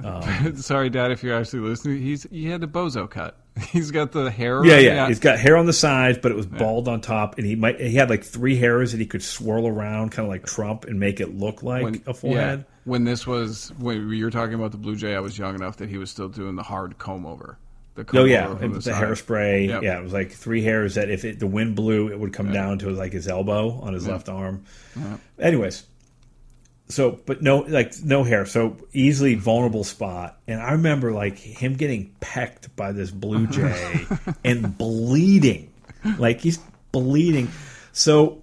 Sorry, 0.54 0.90
Dad, 0.90 1.10
if 1.10 1.22
you're 1.22 1.36
actually 1.36 1.60
listening. 1.60 2.00
He's 2.00 2.22
he 2.30 2.46
had 2.46 2.62
a 2.62 2.66
bozo 2.66 3.10
cut. 3.10 3.36
He's 3.70 3.90
got 3.90 4.12
the 4.12 4.30
hair. 4.30 4.64
Yeah, 4.64 4.74
around- 4.74 4.84
yeah. 4.84 5.08
He's 5.08 5.20
got 5.20 5.38
hair 5.38 5.56
on 5.56 5.66
the 5.66 5.72
sides, 5.72 6.18
but 6.18 6.30
it 6.32 6.34
was 6.36 6.46
bald 6.46 6.88
on 6.88 7.00
top, 7.00 7.38
and 7.38 7.46
he 7.46 7.56
might 7.56 7.80
he 7.80 7.94
had 7.94 8.10
like 8.10 8.24
three 8.24 8.56
hairs 8.56 8.92
that 8.92 8.98
he 8.98 9.06
could 9.06 9.22
swirl 9.22 9.66
around, 9.66 10.10
kind 10.10 10.26
of 10.26 10.30
like 10.30 10.46
Trump, 10.46 10.84
and 10.84 10.98
make 11.00 11.20
it 11.20 11.34
look 11.36 11.62
like 11.62 11.84
when, 11.84 12.02
a 12.06 12.14
forehead. 12.14 12.60
Yeah, 12.60 12.64
when 12.84 13.04
this 13.04 13.26
was 13.26 13.72
when 13.78 14.10
you 14.10 14.24
were 14.24 14.30
talking 14.30 14.54
about 14.54 14.72
the 14.72 14.78
Blue 14.78 14.96
Jay, 14.96 15.14
I 15.14 15.20
was 15.20 15.38
young 15.38 15.54
enough 15.54 15.76
that 15.78 15.88
he 15.88 15.98
was 15.98 16.10
still 16.10 16.28
doing 16.28 16.56
the 16.56 16.62
hard 16.62 16.98
comb 16.98 17.26
over. 17.26 17.58
The 17.94 18.04
comb 18.04 18.20
Oh 18.20 18.24
yeah, 18.24 18.48
was 18.48 18.84
the 18.84 18.92
the 18.92 18.96
hairspray. 18.96 19.68
Yep. 19.68 19.82
Yeah, 19.82 19.98
it 19.98 20.02
was 20.02 20.12
like 20.12 20.30
three 20.30 20.62
hairs 20.62 20.94
that 20.94 21.10
if 21.10 21.24
it, 21.24 21.40
the 21.40 21.48
wind 21.48 21.74
blew, 21.74 22.08
it 22.08 22.18
would 22.18 22.32
come 22.32 22.52
down 22.52 22.78
to 22.78 22.90
like 22.90 23.12
his 23.12 23.26
elbow 23.26 23.80
on 23.80 23.92
his 23.92 24.06
left 24.06 24.28
arm. 24.28 24.64
Anyways, 25.38 25.84
so 26.88 27.18
but 27.26 27.42
no 27.42 27.58
like 27.60 27.92
no 28.04 28.24
hair, 28.24 28.46
so 28.46 28.76
easily 28.92 29.34
vulnerable 29.34 29.84
spot. 29.84 30.38
And 30.46 30.60
I 30.60 30.72
remember 30.72 31.12
like 31.12 31.36
him 31.38 31.74
getting 31.74 32.14
pecked 32.20 32.74
by 32.76 32.92
this 32.92 33.10
blue 33.10 33.46
jay 33.48 34.06
and 34.44 34.76
bleeding, 34.78 35.72
like 36.18 36.40
he's 36.40 36.58
bleeding. 36.92 37.48
So 37.92 38.42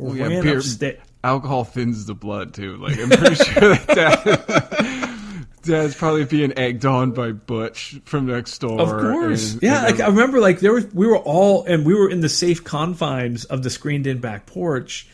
Oh, 0.00 0.12
yeah, 0.14 0.28
beer- 0.40 0.58
upstairs. 0.58 0.98
Alcohol 1.22 1.64
thins 1.64 2.04
the 2.06 2.14
blood 2.14 2.52
too. 2.52 2.76
Like 2.76 2.98
I'm 2.98 3.08
pretty 3.08 3.34
sure 3.44 3.74
that 3.74 3.86
Dad, 3.88 5.46
Dad's 5.62 5.94
probably 5.94 6.24
being 6.26 6.52
egged 6.58 6.84
on 6.84 7.12
by 7.12 7.32
Butch 7.32 7.98
from 8.04 8.26
next 8.26 8.58
door. 8.58 8.78
Of 8.80 8.88
course, 8.90 9.54
and- 9.54 9.62
yeah. 9.62 9.86
and 9.86 9.98
like 9.98 10.06
I 10.06 10.08
remember, 10.10 10.38
like 10.40 10.60
there 10.60 10.74
was, 10.74 10.84
we 10.92 11.06
were 11.06 11.16
all, 11.18 11.64
and 11.64 11.86
we 11.86 11.94
were 11.94 12.10
in 12.10 12.20
the 12.20 12.28
safe 12.28 12.62
confines 12.64 13.46
of 13.46 13.62
the 13.62 13.70
screened-in 13.70 14.18
back 14.18 14.44
porch, 14.44 15.06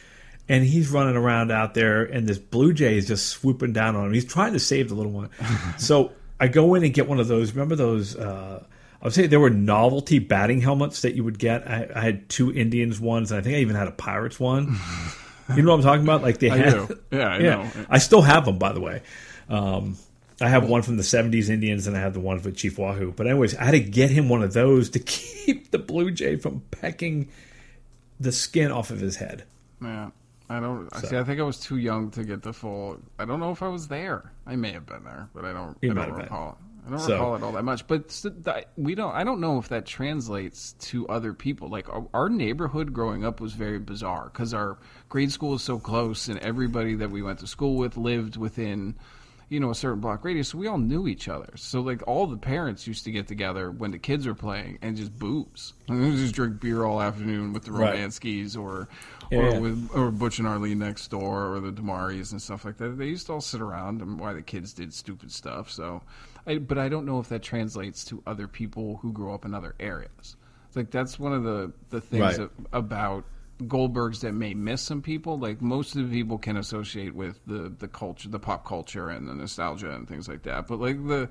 and 0.50 0.64
he's 0.64 0.90
running 0.90 1.14
around 1.14 1.52
out 1.52 1.74
there, 1.74 2.02
and 2.02 2.26
this 2.26 2.38
blue 2.38 2.72
jay 2.72 2.96
is 2.96 3.06
just 3.06 3.28
swooping 3.28 3.72
down 3.72 3.94
on 3.94 4.06
him. 4.06 4.12
He's 4.12 4.24
trying 4.24 4.52
to 4.54 4.58
save 4.58 4.88
the 4.88 4.96
little 4.96 5.12
one. 5.12 5.30
so 5.78 6.10
I 6.40 6.48
go 6.48 6.74
in 6.74 6.82
and 6.82 6.92
get 6.92 7.06
one 7.08 7.20
of 7.20 7.28
those. 7.28 7.52
Remember 7.52 7.76
those? 7.76 8.16
Uh, 8.16 8.64
I 9.00 9.04
would 9.04 9.14
say 9.14 9.28
there 9.28 9.38
were 9.38 9.48
novelty 9.48 10.18
batting 10.18 10.60
helmets 10.60 11.02
that 11.02 11.14
you 11.14 11.22
would 11.22 11.38
get. 11.38 11.70
I, 11.70 11.88
I 11.94 12.00
had 12.00 12.28
two 12.28 12.52
Indians 12.52 12.98
ones, 12.98 13.30
and 13.30 13.38
I 13.38 13.44
think 13.44 13.54
I 13.54 13.60
even 13.60 13.76
had 13.76 13.86
a 13.86 13.92
Pirates 13.92 14.40
one. 14.40 14.76
you 15.56 15.62
know 15.62 15.70
what 15.70 15.76
I'm 15.76 15.82
talking 15.84 16.02
about? 16.02 16.22
Like 16.22 16.40
they 16.40 16.50
I 16.50 16.56
had, 16.56 16.88
do. 16.88 17.00
Yeah, 17.12 17.28
I 17.28 17.38
yeah. 17.38 17.50
know. 17.54 17.70
I 17.88 17.98
still 17.98 18.22
have 18.22 18.44
them, 18.44 18.58
by 18.58 18.72
the 18.72 18.80
way. 18.80 19.02
Um, 19.48 19.98
I 20.40 20.48
have 20.48 20.68
one 20.68 20.82
from 20.82 20.96
the 20.96 21.04
'70s 21.04 21.48
Indians, 21.48 21.86
and 21.86 21.96
I 21.96 22.00
have 22.00 22.12
the 22.12 22.18
one 22.18 22.42
with 22.42 22.56
Chief 22.56 22.76
Wahoo. 22.76 23.12
But 23.12 23.28
anyways, 23.28 23.54
I 23.54 23.62
had 23.62 23.72
to 23.72 23.80
get 23.80 24.10
him 24.10 24.28
one 24.28 24.42
of 24.42 24.52
those 24.52 24.90
to 24.90 24.98
keep 24.98 25.70
the 25.70 25.78
blue 25.78 26.10
jay 26.10 26.34
from 26.34 26.64
pecking 26.72 27.28
the 28.18 28.32
skin 28.32 28.72
off 28.72 28.90
of 28.90 28.98
his 28.98 29.14
head. 29.14 29.44
Yeah. 29.80 30.10
I 30.50 30.58
don't 30.60 30.88
I 30.92 31.00
see. 31.00 31.16
I 31.16 31.22
think 31.24 31.38
I 31.40 31.44
was 31.44 31.60
too 31.60 31.76
young 31.78 32.10
to 32.10 32.24
get 32.24 32.42
the 32.42 32.52
full. 32.52 32.98
I 33.18 33.24
don't 33.24 33.38
know 33.40 33.52
if 33.52 33.62
I 33.62 33.68
was 33.68 33.88
there. 33.88 34.32
I 34.46 34.56
may 34.56 34.72
have 34.72 34.84
been 34.84 35.04
there, 35.04 35.28
but 35.32 35.44
I 35.44 35.52
don't. 35.52 35.76
You 35.80 35.92
I 35.92 35.94
don't 35.94 36.04
have 36.08 36.14
been. 36.16 36.24
recall. 36.24 36.58
I 36.86 36.90
don't 36.90 36.98
So- 36.98 37.12
recall 37.12 37.36
it 37.36 37.42
all 37.44 37.52
that 37.52 37.62
much. 37.62 37.86
But 37.86 38.24
we 38.76 38.94
don't. 38.96 39.14
I 39.14 39.22
don't 39.22 39.40
know 39.40 39.58
if 39.58 39.68
that 39.68 39.86
translates 39.86 40.72
to 40.90 41.06
other 41.08 41.32
people. 41.34 41.68
Like 41.68 41.88
our, 41.88 42.04
our 42.12 42.28
neighborhood 42.28 42.92
growing 42.92 43.24
up 43.24 43.40
was 43.40 43.52
very 43.52 43.78
bizarre 43.78 44.24
because 44.32 44.52
our 44.52 44.76
grade 45.08 45.30
school 45.30 45.50
was 45.50 45.62
so 45.62 45.78
close, 45.78 46.26
and 46.28 46.38
everybody 46.40 46.96
that 46.96 47.10
we 47.12 47.22
went 47.22 47.38
to 47.40 47.46
school 47.46 47.76
with 47.76 47.96
lived 47.96 48.36
within. 48.36 48.96
You 49.50 49.58
know, 49.58 49.70
a 49.70 49.74
certain 49.74 49.98
block 50.00 50.24
radius, 50.24 50.48
so 50.50 50.58
we 50.58 50.68
all 50.68 50.78
knew 50.78 51.08
each 51.08 51.28
other. 51.28 51.50
So, 51.56 51.80
like, 51.80 52.02
all 52.06 52.28
the 52.28 52.36
parents 52.36 52.86
used 52.86 53.02
to 53.04 53.10
get 53.10 53.26
together 53.26 53.72
when 53.72 53.90
the 53.90 53.98
kids 53.98 54.24
were 54.24 54.34
playing 54.34 54.78
and 54.80 54.96
just 54.96 55.18
booze. 55.18 55.74
And 55.88 56.16
just 56.16 56.34
drink 56.36 56.60
beer 56.60 56.84
all 56.84 57.02
afternoon 57.02 57.52
with 57.52 57.64
the 57.64 57.72
Right. 57.72 57.96
Romanskis 57.98 58.56
or 58.56 58.88
Yeah, 59.30 59.38
or 59.38 59.50
yeah. 59.50 59.58
with 59.58 59.90
or 59.92 60.12
Butch 60.12 60.38
and 60.38 60.46
Arlene 60.46 60.78
next 60.78 61.08
door 61.08 61.52
or 61.52 61.58
the 61.58 61.72
Damaris 61.72 62.30
and 62.30 62.40
stuff 62.40 62.64
like 62.64 62.76
that. 62.78 62.96
They 62.96 63.06
used 63.08 63.26
to 63.26 63.32
all 63.34 63.40
sit 63.40 63.60
around 63.60 64.00
and 64.02 64.20
why 64.20 64.32
the 64.34 64.42
kids 64.42 64.72
did 64.72 64.94
stupid 64.94 65.32
stuff. 65.32 65.68
So, 65.68 66.00
I, 66.46 66.58
but 66.58 66.78
I 66.78 66.88
don't 66.88 67.04
know 67.04 67.18
if 67.18 67.28
that 67.30 67.42
translates 67.42 68.04
to 68.04 68.22
other 68.28 68.46
people 68.46 68.98
who 69.02 69.12
grow 69.12 69.34
up 69.34 69.44
in 69.44 69.52
other 69.52 69.74
areas. 69.80 70.36
It's 70.68 70.76
like 70.76 70.92
that's 70.92 71.18
one 71.18 71.32
of 71.32 71.42
the 71.42 71.72
the 71.88 72.00
things 72.00 72.38
Right. 72.38 72.50
about 72.72 73.24
Goldberg's 73.66 74.20
that 74.20 74.32
may 74.32 74.54
miss 74.54 74.82
some 74.82 75.02
people. 75.02 75.38
Like 75.38 75.60
most 75.60 75.96
of 75.96 76.08
the 76.08 76.16
people 76.16 76.38
can 76.38 76.56
associate 76.56 77.14
with 77.14 77.40
the 77.46 77.72
the 77.78 77.88
culture, 77.88 78.28
the 78.28 78.38
pop 78.38 78.66
culture, 78.66 79.08
and 79.08 79.28
the 79.28 79.34
nostalgia 79.34 79.90
and 79.90 80.08
things 80.08 80.28
like 80.28 80.42
that. 80.44 80.66
But 80.66 80.80
like 80.80 81.06
the 81.06 81.28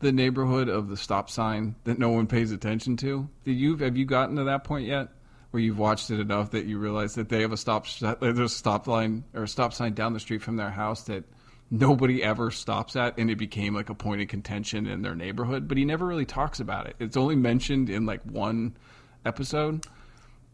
the 0.00 0.12
neighborhood 0.12 0.68
of 0.68 0.88
the 0.88 0.96
stop 0.96 1.30
sign 1.30 1.76
that 1.84 1.98
no 1.98 2.08
one 2.10 2.26
pays 2.26 2.52
attention 2.52 2.96
to. 2.98 3.28
Did 3.44 3.52
you 3.54 3.76
have 3.76 3.96
you 3.96 4.04
gotten 4.04 4.36
to 4.36 4.44
that 4.44 4.64
point 4.64 4.86
yet? 4.86 5.08
Where 5.50 5.62
you've 5.62 5.78
watched 5.78 6.10
it 6.10 6.20
enough 6.20 6.52
that 6.52 6.66
you 6.66 6.78
realize 6.78 7.16
that 7.16 7.28
they 7.28 7.40
have 7.42 7.52
a 7.52 7.56
stop 7.56 7.86
there's 8.20 8.38
a 8.38 8.48
stop 8.48 8.86
line 8.86 9.24
or 9.34 9.42
a 9.44 9.48
stop 9.48 9.72
sign 9.72 9.94
down 9.94 10.12
the 10.12 10.20
street 10.20 10.42
from 10.42 10.56
their 10.56 10.70
house 10.70 11.02
that 11.04 11.24
nobody 11.70 12.22
ever 12.22 12.50
stops 12.50 12.96
at, 12.96 13.16
and 13.18 13.30
it 13.30 13.36
became 13.36 13.74
like 13.74 13.90
a 13.90 13.94
point 13.94 14.20
of 14.20 14.28
contention 14.28 14.86
in 14.86 15.02
their 15.02 15.14
neighborhood. 15.14 15.68
But 15.68 15.78
he 15.78 15.84
never 15.84 16.06
really 16.06 16.26
talks 16.26 16.60
about 16.60 16.86
it. 16.86 16.96
It's 16.98 17.16
only 17.16 17.36
mentioned 17.36 17.90
in 17.90 18.06
like 18.06 18.22
one 18.24 18.76
episode, 19.24 19.86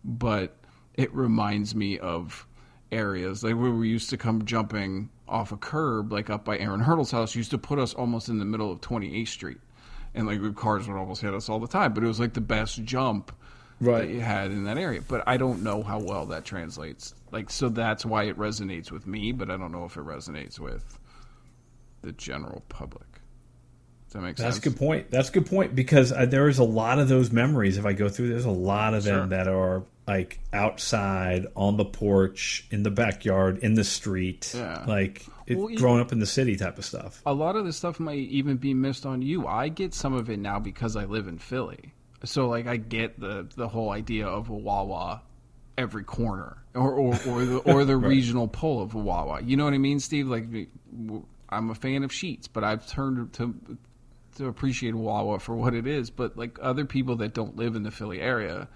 but 0.04 0.56
it 0.96 1.12
reminds 1.14 1.74
me 1.74 1.98
of 1.98 2.46
areas 2.92 3.42
like 3.42 3.56
where 3.56 3.72
we 3.72 3.88
used 3.88 4.10
to 4.10 4.16
come 4.16 4.44
jumping 4.44 5.10
off 5.28 5.50
a 5.52 5.56
curb, 5.56 6.12
like 6.12 6.30
up 6.30 6.44
by 6.44 6.56
Aaron 6.58 6.80
Hurdle's 6.80 7.10
house, 7.10 7.34
used 7.34 7.50
to 7.50 7.58
put 7.58 7.78
us 7.78 7.94
almost 7.94 8.28
in 8.28 8.38
the 8.38 8.44
middle 8.44 8.70
of 8.70 8.80
28th 8.80 9.28
Street. 9.28 9.58
And 10.14 10.26
like 10.26 10.54
cars 10.54 10.88
would 10.88 10.96
almost 10.96 11.20
hit 11.20 11.34
us 11.34 11.48
all 11.48 11.58
the 11.58 11.66
time, 11.66 11.92
but 11.92 12.02
it 12.02 12.06
was 12.06 12.20
like 12.20 12.32
the 12.32 12.40
best 12.40 12.82
jump 12.84 13.32
Right. 13.78 14.06
that 14.06 14.14
you 14.14 14.20
had 14.20 14.50
in 14.52 14.64
that 14.64 14.78
area. 14.78 15.02
But 15.06 15.24
I 15.26 15.36
don't 15.36 15.62
know 15.62 15.82
how 15.82 15.98
well 15.98 16.24
that 16.26 16.46
translates. 16.46 17.14
Like, 17.32 17.50
so 17.50 17.68
that's 17.68 18.06
why 18.06 18.22
it 18.24 18.38
resonates 18.38 18.90
with 18.90 19.06
me, 19.06 19.32
but 19.32 19.50
I 19.50 19.58
don't 19.58 19.72
know 19.72 19.84
if 19.84 19.96
it 19.98 20.04
resonates 20.06 20.58
with 20.58 20.98
the 22.00 22.12
general 22.12 22.62
public. 22.70 23.15
Does 24.16 24.22
that 24.22 24.26
makes 24.26 24.40
That's 24.40 24.58
a 24.58 24.60
good 24.60 24.76
point. 24.76 25.10
That's 25.10 25.28
a 25.28 25.32
good 25.32 25.46
point 25.46 25.74
because 25.74 26.12
uh, 26.12 26.26
there 26.26 26.48
is 26.48 26.58
a 26.58 26.64
lot 26.64 26.98
of 26.98 27.08
those 27.08 27.30
memories. 27.32 27.76
If 27.78 27.84
I 27.86 27.92
go 27.92 28.08
through, 28.08 28.28
there's 28.30 28.44
a 28.44 28.50
lot 28.50 28.94
of 28.94 29.04
them 29.04 29.20
Sure. 29.22 29.26
that 29.28 29.48
are 29.48 29.82
like 30.06 30.38
outside 30.52 31.46
on 31.56 31.76
the 31.76 31.84
porch, 31.84 32.66
in 32.70 32.82
the 32.84 32.90
backyard, 32.90 33.58
in 33.58 33.74
the 33.74 33.84
street, 33.84 34.52
Yeah. 34.56 34.84
like 34.86 35.26
it, 35.46 35.58
Well, 35.58 35.74
growing 35.74 36.00
up 36.00 36.12
in 36.12 36.18
the 36.20 36.26
city 36.26 36.56
type 36.56 36.78
of 36.78 36.84
stuff. 36.84 37.20
a 37.26 37.32
lot 37.34 37.56
of 37.56 37.64
this 37.64 37.76
stuff 37.76 37.98
might 38.00 38.18
even 38.18 38.56
be 38.56 38.72
missed 38.74 39.04
on 39.04 39.20
you. 39.22 39.46
I 39.46 39.68
get 39.68 39.94
some 39.94 40.12
of 40.14 40.30
it 40.30 40.38
now 40.38 40.58
because 40.60 40.96
I 40.96 41.04
live 41.06 41.26
in 41.28 41.38
Philly. 41.38 41.92
So 42.24 42.48
like 42.48 42.66
I 42.66 42.76
get 42.78 43.18
the 43.20 43.46
the 43.56 43.68
whole 43.68 43.90
idea 43.90 44.26
of 44.26 44.48
a 44.48 44.54
Wawa 44.54 45.22
every 45.76 46.04
corner 46.04 46.56
or 46.74 46.90
or, 46.92 47.14
or 47.28 47.44
the 47.44 47.58
or 47.58 47.84
the 47.84 47.96
regional 48.14 48.48
pull 48.48 48.80
of 48.82 48.94
a 48.94 48.98
Wawa. 48.98 49.42
You 49.42 49.56
know 49.56 49.64
what 49.64 49.74
I 49.74 49.78
mean, 49.78 50.00
Steve? 50.00 50.26
Like 50.28 50.46
I'm 51.48 51.70
a 51.70 51.74
fan 51.74 52.02
of 52.02 52.10
Sheetz, 52.10 52.48
but 52.52 52.64
I've 52.64 52.86
turned 52.86 53.32
to 53.34 53.54
to 54.36 54.46
appreciate 54.46 54.94
Wawa 54.94 55.38
for 55.38 55.54
what 55.54 55.74
it 55.74 55.86
is. 55.86 56.10
But 56.10 56.36
like 56.36 56.58
other 56.62 56.84
people 56.84 57.16
that 57.16 57.34
don't 57.34 57.56
live 57.56 57.76
in 57.76 57.82
the 57.82 57.90
Philly 57.90 58.20
area 58.20 58.68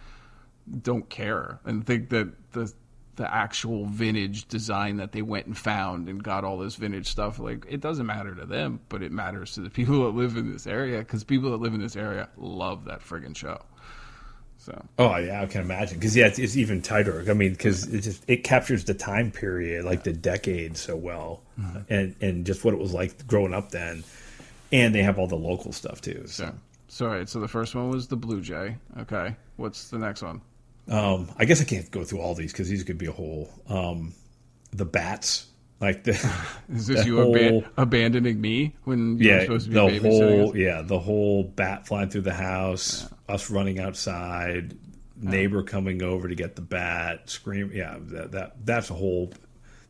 don't 0.83 1.09
care 1.09 1.59
and 1.65 1.87
think 1.87 2.11
that 2.11 2.29
the 2.53 2.73
the 3.17 3.35
actual 3.35 3.85
vintage 3.87 4.47
design 4.49 4.97
that 4.99 5.13
they 5.13 5.21
went 5.21 5.45
and 5.47 5.59
found 5.59 6.09
and 6.09 6.23
got 6.23 6.45
all 6.45 6.57
this 6.59 6.77
vintage 6.77 7.07
stuff 7.07 7.39
like 7.39 7.67
it 7.69 7.81
doesn't 7.81 8.07
matter 8.07 8.35
to 8.35 8.47
them 8.47 8.79
but 8.89 9.03
it 9.03 9.11
matters 9.11 9.53
to 9.55 9.61
the 9.61 9.69
people 9.79 10.05
that 10.05 10.17
live 10.17 10.37
in 10.37 10.53
this 10.53 10.67
area 10.67 10.99
because 11.01 11.25
people 11.25 11.51
that 11.51 11.57
live 11.59 11.75
in 11.75 11.81
this 11.81 11.97
area 11.97 12.29
love 12.37 12.85
that 12.85 13.01
friggin' 13.01 13.37
show 13.37 13.61
so 14.59 14.85
Oh 14.99 15.17
yeah, 15.17 15.43
I 15.43 15.47
can 15.47 15.63
imagine 15.63 15.99
because 15.99 16.15
yeah, 16.15 16.27
it's, 16.27 16.39
it's 16.39 16.57
even 16.57 16.83
tighter. 16.83 17.25
I 17.29 17.33
mean, 17.33 17.53
because 17.53 17.93
it 17.93 18.03
just 18.03 18.23
it 18.29 18.45
captures 18.45 18.85
the 18.85 18.93
time 18.93 19.31
period, 19.31 19.87
like 19.87 20.03
the 20.05 20.13
decade, 20.13 20.77
so 20.77 20.97
well, 20.97 21.43
Mm-hmm. 21.59 21.79
and 21.93 22.15
and 22.21 22.45
just 22.47 22.63
what 22.63 22.75
it 22.75 22.81
was 22.81 22.93
like 22.93 23.27
growing 23.27 23.55
up 23.55 23.71
then. 23.71 24.05
And 24.73 24.95
they 24.95 25.03
have 25.03 25.19
all 25.19 25.27
the 25.27 25.37
local 25.37 25.73
stuff 25.73 26.01
too. 26.01 26.23
So, 26.27 26.45
so 26.45 26.55
so 26.89 27.07
all 27.07 27.13
right 27.13 27.29
so 27.29 27.39
the 27.41 27.49
first 27.49 27.75
one 27.75 27.89
was 27.89 28.09
the 28.09 28.17
blue 28.17 28.41
jay 28.41 28.77
okay 28.99 29.37
what's 29.57 29.91
the 29.91 29.99
next 29.99 30.23
one 30.23 30.41
um, 30.89 31.31
I 31.39 31.45
guess 31.45 31.61
I 31.61 31.65
can't 31.65 31.89
go 31.91 32.03
through 32.05 32.21
all 32.21 32.35
these 32.35 32.51
because 32.53 32.69
these 32.69 32.83
could 32.83 32.99
be 32.99 33.07
a 33.07 33.13
whole. 33.13 33.49
Um, 33.69 34.13
the 34.73 34.85
bats, 34.85 35.47
like 35.81 36.03
the 36.03 36.13
is 36.69 36.89
this 36.89 37.07
you 37.07 37.17
whole- 37.17 37.35
aban- 37.35 37.69
abandoning 37.77 38.41
me 38.41 38.75
when 38.85 39.19
you 39.19 39.31
were 39.31 39.37
yeah, 39.37 39.43
supposed 39.43 39.71
to 39.71 39.89
be 39.89 39.99
the 39.99 40.09
whole 40.09 40.51
us? 40.51 40.57
yeah, 40.57 40.83
the 40.83 40.99
whole 40.99 41.45
bat 41.45 41.87
flying 41.87 42.09
through 42.11 42.23
the 42.23 42.35
house, 42.35 43.09
us 43.29 43.51
running 43.51 43.79
outside, 43.79 44.77
neighbor 45.17 45.63
coming 45.63 46.03
over 46.03 46.29
to 46.29 46.35
get 46.35 46.57
the 46.57 46.63
bat, 46.63 47.31
scream. 47.31 47.71
Yeah, 47.73 47.99
that, 48.01 48.33
that 48.33 48.57
that's 48.65 48.91
a 48.91 48.95
whole. 48.95 49.33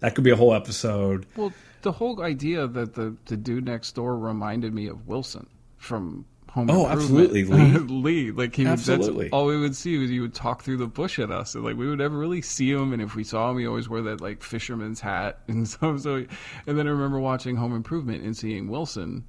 That 0.00 0.14
could 0.14 0.24
be 0.24 0.30
a 0.30 0.36
whole 0.36 0.52
episode. 0.52 1.24
Well, 1.34 1.52
the 1.82 1.92
whole 1.92 2.22
idea 2.22 2.66
that 2.66 2.94
the, 2.94 3.16
the 3.26 3.36
dude 3.36 3.64
next 3.64 3.94
door 3.94 4.16
reminded 4.18 4.74
me 4.74 4.86
of 4.88 5.06
Wilson 5.06 5.46
from 5.76 6.24
Home 6.50 6.68
Improvement. 6.68 6.88
Oh, 6.88 6.92
absolutely, 6.92 7.44
Lee. 7.44 7.78
Lee, 7.78 8.30
like 8.32 8.54
he 8.56 8.64
would, 8.64 8.72
Absolutely. 8.72 9.24
that's 9.26 9.32
all 9.32 9.46
we 9.46 9.56
would 9.58 9.76
see 9.76 9.96
was 9.98 10.10
he 10.10 10.20
would 10.20 10.34
talk 10.34 10.62
through 10.62 10.78
the 10.78 10.86
bush 10.86 11.18
at 11.18 11.30
us, 11.30 11.54
and 11.54 11.64
like 11.64 11.76
we 11.76 11.88
would 11.88 11.98
never 11.98 12.18
really 12.18 12.42
see 12.42 12.70
him. 12.70 12.92
And 12.92 13.00
if 13.00 13.14
we 13.14 13.24
saw 13.24 13.50
him, 13.50 13.58
he 13.58 13.66
always 13.66 13.88
wore 13.88 14.02
that 14.02 14.20
like 14.20 14.42
fisherman's 14.42 15.00
hat 15.00 15.38
and 15.48 15.68
so. 15.68 15.96
so 15.96 16.24
and 16.66 16.78
then 16.78 16.86
I 16.86 16.90
remember 16.90 17.20
watching 17.20 17.56
Home 17.56 17.74
Improvement 17.74 18.24
and 18.24 18.36
seeing 18.36 18.68
Wilson, 18.68 19.24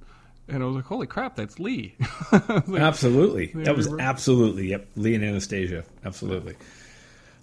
and 0.48 0.62
I 0.62 0.66
was 0.66 0.74
like, 0.76 0.84
"Holy 0.84 1.06
crap, 1.06 1.36
that's 1.36 1.58
Lee!" 1.60 1.94
Like, 2.32 2.80
Absolutely, 2.80 3.46
that 3.54 3.76
was 3.76 3.92
absolutely 3.98 4.70
yep. 4.70 4.88
Lee 4.96 5.14
and 5.14 5.24
Anastasia, 5.24 5.84
absolutely. 6.04 6.56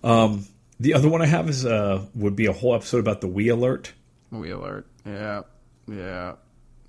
Um, 0.03 0.45
the 0.79 0.93
other 0.93 1.09
one 1.09 1.21
I 1.21 1.25
have 1.25 1.49
is 1.49 1.65
uh 1.65 2.05
would 2.15 2.35
be 2.35 2.45
a 2.47 2.53
whole 2.53 2.75
episode 2.75 2.99
about 2.99 3.21
the 3.21 3.27
we 3.27 3.47
alert. 3.49 3.93
we 4.31 4.51
alert. 4.51 4.85
Yeah, 5.05 5.41
yeah. 5.87 6.35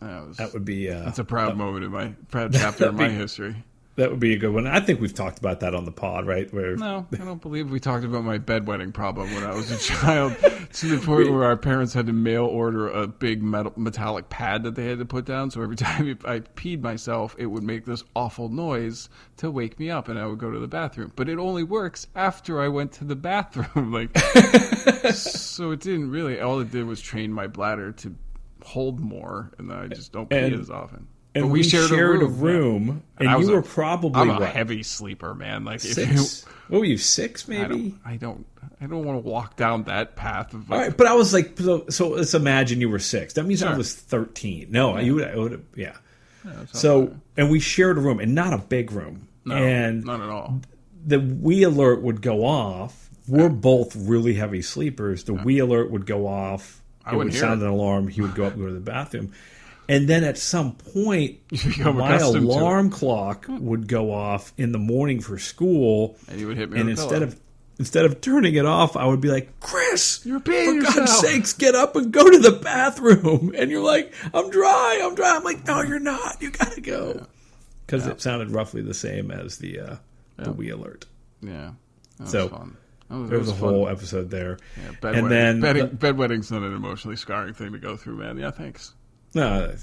That 0.01 0.27
was, 0.27 0.37
That 0.39 0.53
would 0.55 0.65
be 0.65 0.91
uh, 0.91 1.05
that's 1.05 1.19
a 1.19 1.25
proud 1.25 1.57
moment 1.57 1.85
in 1.85 1.93
my 1.93 2.15
proud 2.31 2.53
chapter 2.55 2.89
in 2.89 2.95
my 2.97 3.09
be- 3.09 3.15
history. 3.15 3.55
That 3.97 4.11
would 4.11 4.21
be 4.21 4.33
a 4.33 4.39
good 4.39 4.55
one. 4.55 4.67
I 4.67 4.81
think 4.81 5.01
we've 5.01 5.13
talked 5.13 5.39
about 5.39 5.61
that 5.61 5.75
on 5.75 5.85
the 5.85 5.91
pod, 5.93 6.27
right? 6.27 6.51
Where 6.55 6.77
No, 6.77 7.07
I 7.13 7.17
don't 7.17 7.43
believe 7.43 7.71
we 7.71 7.81
talked 7.81 8.05
about 8.05 8.25
my 8.25 8.39
bedwetting 8.39 8.95
problem 8.95 9.35
when 9.35 9.45
I 9.45 9.53
was 9.55 9.71
a 9.71 9.79
child 9.79 10.37
to 10.73 10.87
the 10.87 11.05
point 11.05 11.31
where 11.31 11.45
our 11.45 11.57
parents 11.57 11.93
had 11.93 12.07
to 12.07 12.13
mail 12.13 12.45
order 12.45 12.89
a 12.89 13.07
big 13.07 13.43
metal, 13.43 13.73
metallic 13.77 14.29
pad 14.29 14.63
that 14.63 14.75
they 14.75 14.87
had 14.87 14.99
to 15.01 15.05
put 15.05 15.25
down. 15.27 15.51
So 15.51 15.61
every 15.63 15.77
time 15.89 16.19
I 16.25 16.39
peed 16.41 16.81
myself, 16.81 17.35
it 17.39 17.47
would 17.47 17.65
make 17.65 17.85
this 17.85 18.03
awful 18.15 18.49
noise 18.49 19.09
to 19.39 19.51
wake 19.51 19.79
me 19.79 19.91
up, 19.91 20.09
and 20.09 20.19
I 20.19 20.27
would 20.27 20.39
go 20.39 20.51
to 20.51 20.59
the 20.59 20.69
bathroom. 20.69 21.13
But 21.17 21.29
it 21.29 21.39
only 21.39 21.65
works 21.65 22.07
after 22.15 22.61
I 22.61 22.69
went 22.69 22.93
to 22.93 23.05
the 23.05 23.17
bathroom. 23.17 23.93
Like, 23.93 24.17
so 25.15 25.73
it 25.73 25.81
didn't 25.81 26.11
really. 26.11 26.41
All 26.41 26.61
it 26.61 26.71
did 26.71 26.87
was 26.87 27.01
train 27.01 27.33
my 27.33 27.47
bladder 27.49 27.93
to 27.93 28.15
hold 28.65 29.01
more, 29.01 29.53
and 29.59 29.69
then 29.71 29.77
I 29.77 29.89
just 29.89 30.13
don't 30.13 30.29
pee 30.31 30.37
And- 30.37 30.61
as 30.61 30.71
often. 30.71 31.07
And 31.35 31.45
But 31.45 31.49
we, 31.49 31.63
shared, 31.63 31.91
a 31.93 32.27
room, 32.27 32.87
yeah. 32.87 33.21
and, 33.21 33.29
I 33.29 33.37
was 33.37 33.47
you 33.49 33.53
a- 33.55 33.57
were 33.57 33.63
probably 33.63 34.21
I'm 34.21 34.31
a 34.31 34.41
what, 34.41 34.49
heavy 34.51 34.83
sleeper, 34.83 35.35
man. 35.35 35.65
Like 35.65 35.81
six. 35.81 36.45
you, 36.45 36.53
What 36.69 36.79
were 36.81 36.85
you 36.85 36.99
six, 36.99 37.49
I 37.49 37.53
maybe? 37.53 37.91
don't, 37.91 38.01
I 38.05 38.17
don't, 38.17 38.47
I 38.81 38.87
don't 38.87 39.05
want 39.05 39.23
to 39.23 39.29
walk 39.29 39.57
down 39.57 39.85
that 39.85 40.17
path 40.17 40.55
of. 40.55 40.69
Like, 40.71 40.81
right, 40.81 40.97
but 40.97 41.07
I 41.07 41.15
was 41.15 41.33
like, 41.33 41.59
so, 41.59 41.87
so 41.89 42.09
let's 42.09 42.35
imagine 42.35 42.81
you 42.81 42.89
were 42.89 42.99
six. 42.99 43.35
That 43.35 43.45
means 43.45 43.63
I 43.63 43.77
was 43.77 43.95
thirteen. 43.95 44.69
No, 44.71 44.97
you 44.99 45.17
would, 45.17 45.29
I 45.29 45.37
would, 45.37 45.65
yeah. 45.77 45.97
it's 46.63 46.79
So, 46.81 47.15
and 47.37 47.51
we 47.51 47.61
shared 47.61 47.99
a 47.99 48.01
room, 48.01 48.19
and 48.21 48.35
not 48.35 48.53
a 48.53 48.59
big 48.59 48.91
room. 48.93 49.29
no, 49.45 49.55
and 49.55 50.05
not 50.05 50.21
at 50.21 50.29
all. 50.31 50.61
the 51.07 51.21
we 51.21 51.63
alert 51.63 52.03
would 52.03 52.23
go 52.23 52.45
off. 52.45 53.09
We're 53.29 53.49
both 53.51 53.95
really 53.95 54.35
heavy 54.35 54.63
sleepers. 54.63 55.25
The 55.25 55.35
we 55.35 55.61
alert 55.61 55.91
would 55.93 56.07
go 56.07 56.27
off. 56.27 56.83
I 57.05 57.13
it 57.13 57.17
would 57.17 57.33
sound 57.35 57.63
it. 57.63 57.67
an 57.67 57.71
alarm. 57.71 58.09
He 58.09 58.21
would 58.23 58.35
go 58.35 58.45
up 58.45 58.55
and 58.55 58.63
go 58.63 58.69
to 58.69 58.75
the 58.75 58.81
bathroom. 58.81 59.33
And 59.91 60.07
then 60.09 60.25
at 60.25 60.39
some 60.39 60.75
point, 60.77 61.39
my 61.53 62.15
accustomed 62.15 62.47
to 62.47 62.53
it. 62.53 62.57
alarm 62.57 62.91
clock 62.91 63.47
would 63.49 63.89
go 63.89 64.13
off 64.13 64.53
in 64.57 64.73
the 64.73 64.79
morning 64.79 65.21
for 65.21 65.39
school. 65.39 66.17
And 66.29 66.39
you 66.41 66.47
would 66.47 66.57
hit 66.57 66.71
me 66.71 66.81
and 66.81 66.89
instead 66.89 67.11
pillow. 67.11 67.25
of 67.25 67.41
instead 67.79 68.05
of 68.05 68.21
turning 68.21 68.55
it 68.55 68.67
off, 68.67 68.97
I 68.97 69.07
would 69.07 69.21
be 69.21 69.29
like, 69.31 69.59
"Chris, 69.61 70.21
You're 70.25 70.39
peeing 70.41 70.83
for 70.85 70.95
God's 70.97 71.19
sakes, 71.19 71.53
get 71.55 71.75
up 71.75 71.97
and 71.97 72.13
go 72.13 72.31
to 72.31 72.39
the 72.39 72.53
bathroom." 72.53 73.53
And 73.59 73.71
you're 73.71 73.83
like, 73.85 74.15
"I'm 74.33 74.49
dry, 74.51 75.01
I'm 75.03 75.15
dry." 75.15 75.35
I'm 75.37 75.43
like, 75.45 75.67
"No, 75.67 75.83
you're 75.83 75.99
not. 75.99 76.41
You 76.41 76.51
gotta 76.53 76.81
go." 76.81 77.27
Because 77.87 78.07
it 78.07 78.21
sounded 78.21 78.51
roughly 78.53 78.83
the 78.83 78.95
same 78.95 79.31
as 79.33 79.59
the 79.59 79.81
uh, 79.81 79.97
the 80.37 80.53
we 80.53 80.71
alert. 80.71 81.07
yeah, 81.43 81.73
that 82.19 82.23
was 82.23 82.31
So, 82.31 82.49
fun. 82.49 82.77
That 83.09 83.17
was, 83.19 83.31
There 83.31 83.39
that 83.39 83.45
was 83.47 83.49
a 83.57 83.59
fun. 83.59 83.69
whole 83.71 83.89
episode 83.89 84.31
there, 84.31 84.59
Yeah, 84.77 84.93
bed 85.01 85.15
and 85.17 85.29
then 85.31 85.61
bedding, 85.61 85.89
bedwetting's 85.89 86.53
not 86.53 86.63
an 86.63 86.73
emotionally 86.75 87.17
scarring 87.17 87.55
thing 87.55 87.73
to 87.73 87.79
go 87.81 87.97
through, 87.97 88.19
man. 88.19 88.39
Yeah, 88.39 88.53
thanks. 88.53 88.93
No, 89.35 89.75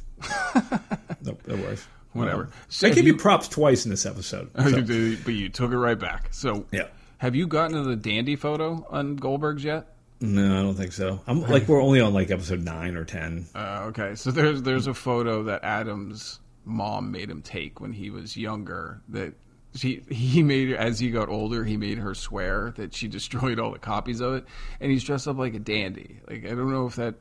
nope, 1.24 1.42
that 1.44 1.58
was 1.58 1.86
Whatever. 2.14 2.44
Um, 2.44 2.52
So 2.70 2.88
I 2.88 2.92
gave 2.92 3.06
you, 3.06 3.14
you- 3.14 3.20
props 3.20 3.48
twice 3.48 3.86
in 3.86 3.92
this 3.92 4.06
episode. 4.06 4.50
You 4.58 4.70
so- 4.72 4.82
did, 4.82 5.24
but 5.24 5.34
you 5.36 5.50
took 5.50 5.72
it 5.72 5.78
right 5.78 6.00
back. 6.00 6.30
So, 6.32 6.66
Yeah. 6.72 6.88
have 7.20 7.36
you 7.36 7.46
gotten 7.48 7.76
to 7.78 7.84
the 7.84 7.96
dandy 7.96 8.36
photo 8.36 8.88
on 8.90 9.18
Goldberg's 9.18 9.64
yet? 9.64 9.94
No, 10.20 10.60
I 10.60 10.64
don't 10.64 10.74
think 10.74 10.94
so. 10.94 11.22
I'm 11.28 11.42
like 11.42 11.68
we're 11.68 11.82
only 11.82 12.02
on 12.02 12.12
like 12.14 12.32
episode 12.32 12.64
nine 12.64 12.96
or 12.96 13.06
ten. 13.06 13.46
Uh, 13.54 13.86
okay, 13.90 14.16
so 14.16 14.32
there's 14.32 14.64
there's 14.64 14.88
a 14.88 14.94
photo 14.96 15.44
that 15.44 15.64
Adam's 15.64 16.40
mom 16.66 17.12
made 17.12 17.30
him 17.30 17.44
take 17.44 17.80
when 17.80 17.94
he 17.94 18.10
was 18.10 18.36
younger. 18.36 19.00
That 19.10 19.36
she 19.76 20.02
he 20.10 20.42
made 20.42 20.74
as 20.74 21.00
he 21.00 21.12
got 21.12 21.30
older, 21.30 21.64
he 21.64 21.78
made 21.78 22.00
her 22.00 22.16
swear 22.16 22.74
that 22.78 22.96
she 22.96 23.08
destroyed 23.08 23.60
all 23.60 23.72
the 23.72 23.78
copies 23.78 24.20
of 24.20 24.34
it, 24.34 24.46
and 24.80 24.92
he's 24.92 25.04
dressed 25.04 25.28
up 25.28 25.38
like 25.38 25.54
a 25.54 25.60
dandy. 25.60 26.20
Like 26.28 26.46
I 26.46 26.50
don't 26.56 26.72
know 26.72 26.88
if 26.88 26.96
that 26.96 27.14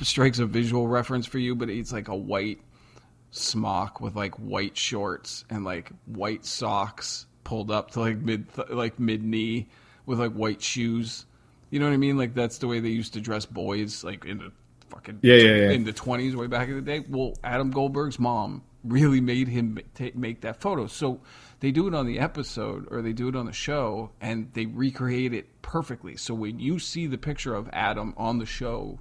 strikes 0.00 0.38
a 0.38 0.46
visual 0.46 0.86
reference 0.88 1.26
for 1.26 1.38
you, 1.38 1.54
but 1.54 1.68
it's 1.68 1.92
like 1.92 2.08
a 2.08 2.16
white 2.16 2.60
smock 3.30 4.00
with 4.00 4.16
like 4.16 4.34
white 4.36 4.76
shorts 4.76 5.44
and 5.50 5.64
like 5.64 5.90
white 6.06 6.44
socks 6.44 7.26
pulled 7.44 7.70
up 7.70 7.92
to 7.92 8.00
like 8.00 8.18
mid 8.18 8.46
like 8.68 8.98
mid 8.98 9.22
knee 9.22 9.68
with 10.06 10.18
like 10.20 10.32
white 10.32 10.62
shoes. 10.62 11.26
You 11.70 11.78
know 11.78 11.86
what 11.86 11.94
I 11.94 11.98
mean? 11.98 12.18
Like 12.18 12.34
that's 12.34 12.58
the 12.58 12.66
way 12.66 12.80
they 12.80 12.88
used 12.88 13.14
to 13.14 13.20
dress 13.20 13.46
boys, 13.46 14.02
like 14.04 14.24
in 14.24 14.38
the 14.38 14.52
fucking 14.90 15.20
Yeah, 15.22 15.36
yeah, 15.36 15.54
yeah. 15.54 15.70
in 15.70 15.84
the 15.84 15.92
twenties, 15.92 16.34
way 16.36 16.46
back 16.46 16.68
in 16.68 16.74
the 16.74 16.82
day. 16.82 17.04
Well, 17.08 17.34
Adam 17.44 17.70
Goldberg's 17.70 18.18
mom 18.18 18.62
really 18.82 19.20
made 19.20 19.46
him 19.48 19.78
ta 19.94 20.06
make 20.14 20.40
that 20.40 20.60
photo. 20.60 20.86
So 20.86 21.20
they 21.60 21.70
do 21.70 21.86
it 21.86 21.94
on 21.94 22.06
the 22.06 22.18
episode, 22.18 22.88
or 22.90 23.02
they 23.02 23.12
do 23.12 23.28
it 23.28 23.36
on 23.36 23.46
the 23.46 23.52
show, 23.52 24.10
and 24.20 24.50
they 24.54 24.66
recreate 24.66 25.32
it 25.34 25.62
perfectly. 25.62 26.16
So 26.16 26.34
when 26.34 26.58
you 26.58 26.78
see 26.78 27.06
the 27.06 27.18
picture 27.18 27.54
of 27.54 27.68
Adam 27.72 28.14
on 28.16 28.38
the 28.38 28.46
show, 28.46 28.98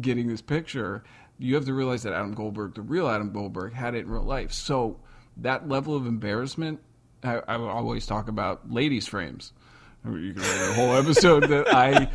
getting 0.00 0.26
this 0.28 0.42
picture, 0.42 1.04
you 1.38 1.54
have 1.54 1.64
to 1.66 1.74
realize 1.74 2.02
that 2.02 2.12
Adam 2.12 2.34
Goldberg, 2.34 2.74
the 2.74 2.82
real 2.82 3.08
Adam 3.08 3.32
Goldberg, 3.32 3.72
had 3.72 3.94
it 3.94 4.06
in 4.06 4.10
real 4.10 4.22
life. 4.22 4.52
So 4.52 4.98
that 5.38 5.68
level 5.68 5.94
of 5.94 6.06
embarrassment, 6.06 6.80
I, 7.22 7.36
I 7.46 7.56
always 7.56 8.06
talk 8.06 8.28
about 8.28 8.70
ladies' 8.70 9.06
frames. 9.06 9.52
I 10.04 10.08
mean, 10.08 10.24
you 10.24 10.32
can 10.32 10.42
write 10.42 10.70
a 10.70 10.74
whole 10.74 10.94
episode 10.94 11.48
that 11.48 11.74
I, 11.74 12.08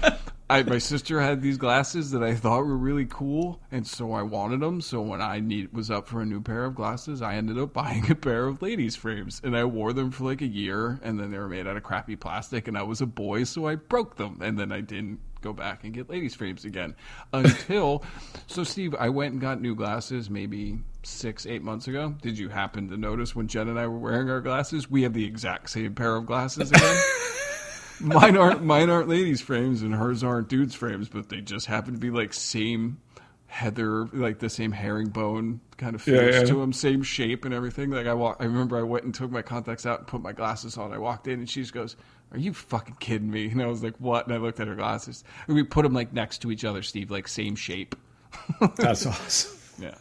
I, 0.50 0.64
my 0.64 0.78
sister 0.78 1.20
had 1.20 1.42
these 1.42 1.58
glasses 1.58 2.12
that 2.12 2.24
I 2.24 2.34
thought 2.34 2.66
were 2.66 2.78
really 2.78 3.06
cool, 3.06 3.60
and 3.72 3.86
so 3.86 4.14
I 4.14 4.22
wanted 4.22 4.62
them. 4.62 4.82
So 4.82 5.02
when 5.02 5.22
I 5.22 5.40
need 5.40 5.74
was 5.74 5.92
up 5.92 6.08
for 6.08 6.22
a 6.22 6.26
new 6.26 6.42
pair 6.42 6.66
of 6.66 6.76
glasses, 6.76 7.22
I 7.22 7.36
ended 7.36 7.58
up 7.58 7.74
buying 7.74 8.10
a 8.10 8.16
pair 8.16 8.48
of 8.48 8.62
ladies' 8.62 8.96
frames, 8.96 9.42
and 9.44 9.56
I 9.56 9.66
wore 9.66 9.94
them 9.94 10.12
for 10.12 10.24
like 10.24 10.42
a 10.42 10.48
year, 10.48 11.00
and 11.04 11.20
then 11.20 11.32
they 11.32 11.38
were 11.38 11.50
made 11.50 11.68
out 11.68 11.78
of 11.78 11.84
crappy 11.84 12.16
plastic, 12.16 12.68
and 12.68 12.78
I 12.78 12.84
was 12.84 13.02
a 13.02 13.06
boy, 13.06 13.44
so 13.44 13.68
I 13.68 13.76
broke 13.76 14.16
them, 14.16 14.40
and 14.42 14.58
then 14.58 14.72
I 14.72 14.82
didn't 14.82 15.20
go 15.44 15.54
back 15.54 15.84
and 15.84 15.94
get 15.94 16.10
ladies' 16.10 16.34
frames 16.36 16.66
again. 16.66 16.96
Until, 17.34 18.04
so 18.48 18.64
Steve, 18.64 18.96
I 18.98 19.10
went 19.10 19.34
and 19.34 19.42
got 19.42 19.62
new 19.62 19.76
glasses 19.76 20.30
maybe 20.30 20.80
six, 21.04 21.46
eight 21.46 21.62
months 21.62 21.88
ago. 21.88 22.16
Did 22.22 22.38
you 22.38 22.50
happen 22.50 22.90
to 22.90 22.98
notice 22.98 23.36
when 23.36 23.48
Jen 23.48 23.68
and 23.68 23.80
I 23.80 23.88
were 23.88 24.00
wearing 24.00 24.30
our 24.30 24.42
glasses, 24.42 24.90
we 24.90 25.04
have 25.04 25.14
the 25.14 25.26
exact 25.26 25.70
same 25.70 25.94
pair 25.94 26.16
of 26.16 26.26
glasses 26.26 26.72
again? 26.72 27.04
mine 28.00 28.36
aren't 28.38 28.64
mine 28.64 28.90
aren't 28.90 29.08
ladies' 29.10 29.42
frames 29.42 29.82
and 29.82 29.94
hers 29.94 30.24
aren't 30.24 30.50
dudes' 30.50 30.76
frames, 30.76 31.10
but 31.10 31.30
they 31.30 31.42
just 31.42 31.68
happen 31.68 31.94
to 31.94 32.00
be 32.00 32.10
like 32.10 32.34
same 32.34 33.00
heather, 33.48 34.08
like 34.14 34.40
the 34.40 34.50
same 34.50 34.72
herringbone 34.72 35.62
kind 35.78 35.94
of 35.94 36.02
face 36.02 36.34
Yeah, 36.34 36.40
yeah. 36.40 36.46
to 36.46 36.56
them, 36.56 36.74
same 36.74 37.04
shape 37.04 37.46
and 37.46 37.54
everything. 37.54 37.92
Like 37.92 38.08
I 38.08 38.14
walk, 38.16 38.38
I 38.40 38.46
remember 38.46 38.78
I 38.78 38.82
went 38.84 39.06
and 39.06 39.14
took 39.14 39.30
my 39.30 39.44
contacts 39.44 39.86
out 39.86 40.00
and 40.00 40.08
put 40.08 40.22
my 40.22 40.32
glasses 40.32 40.76
on. 40.78 40.92
I 40.92 40.98
walked 40.98 41.28
in 41.28 41.40
and 41.40 41.48
she 41.50 41.62
just 41.62 41.74
goes, 41.74 41.96
"Are 42.34 42.40
you 42.40 42.54
fucking 42.54 42.96
kidding 43.00 43.30
me?" 43.32 43.48
And 43.52 43.62
I 43.62 43.68
was 43.68 43.84
like, 43.84 43.96
"What?" 44.00 44.26
And 44.28 44.36
I 44.36 44.38
looked 44.38 44.60
at 44.60 44.68
her 44.68 44.76
glasses. 44.76 45.24
And 45.48 45.56
we 45.56 45.64
put 45.64 45.84
them 45.84 45.94
like 45.94 46.14
next 46.14 46.40
to 46.40 46.52
each 46.52 46.66
other, 46.66 46.82
Steve, 46.82 47.12
like 47.12 47.28
same 47.28 47.56
shape. 47.56 47.96
That's 48.78 49.06
awesome. 49.06 49.58
Yeah. 49.80 49.96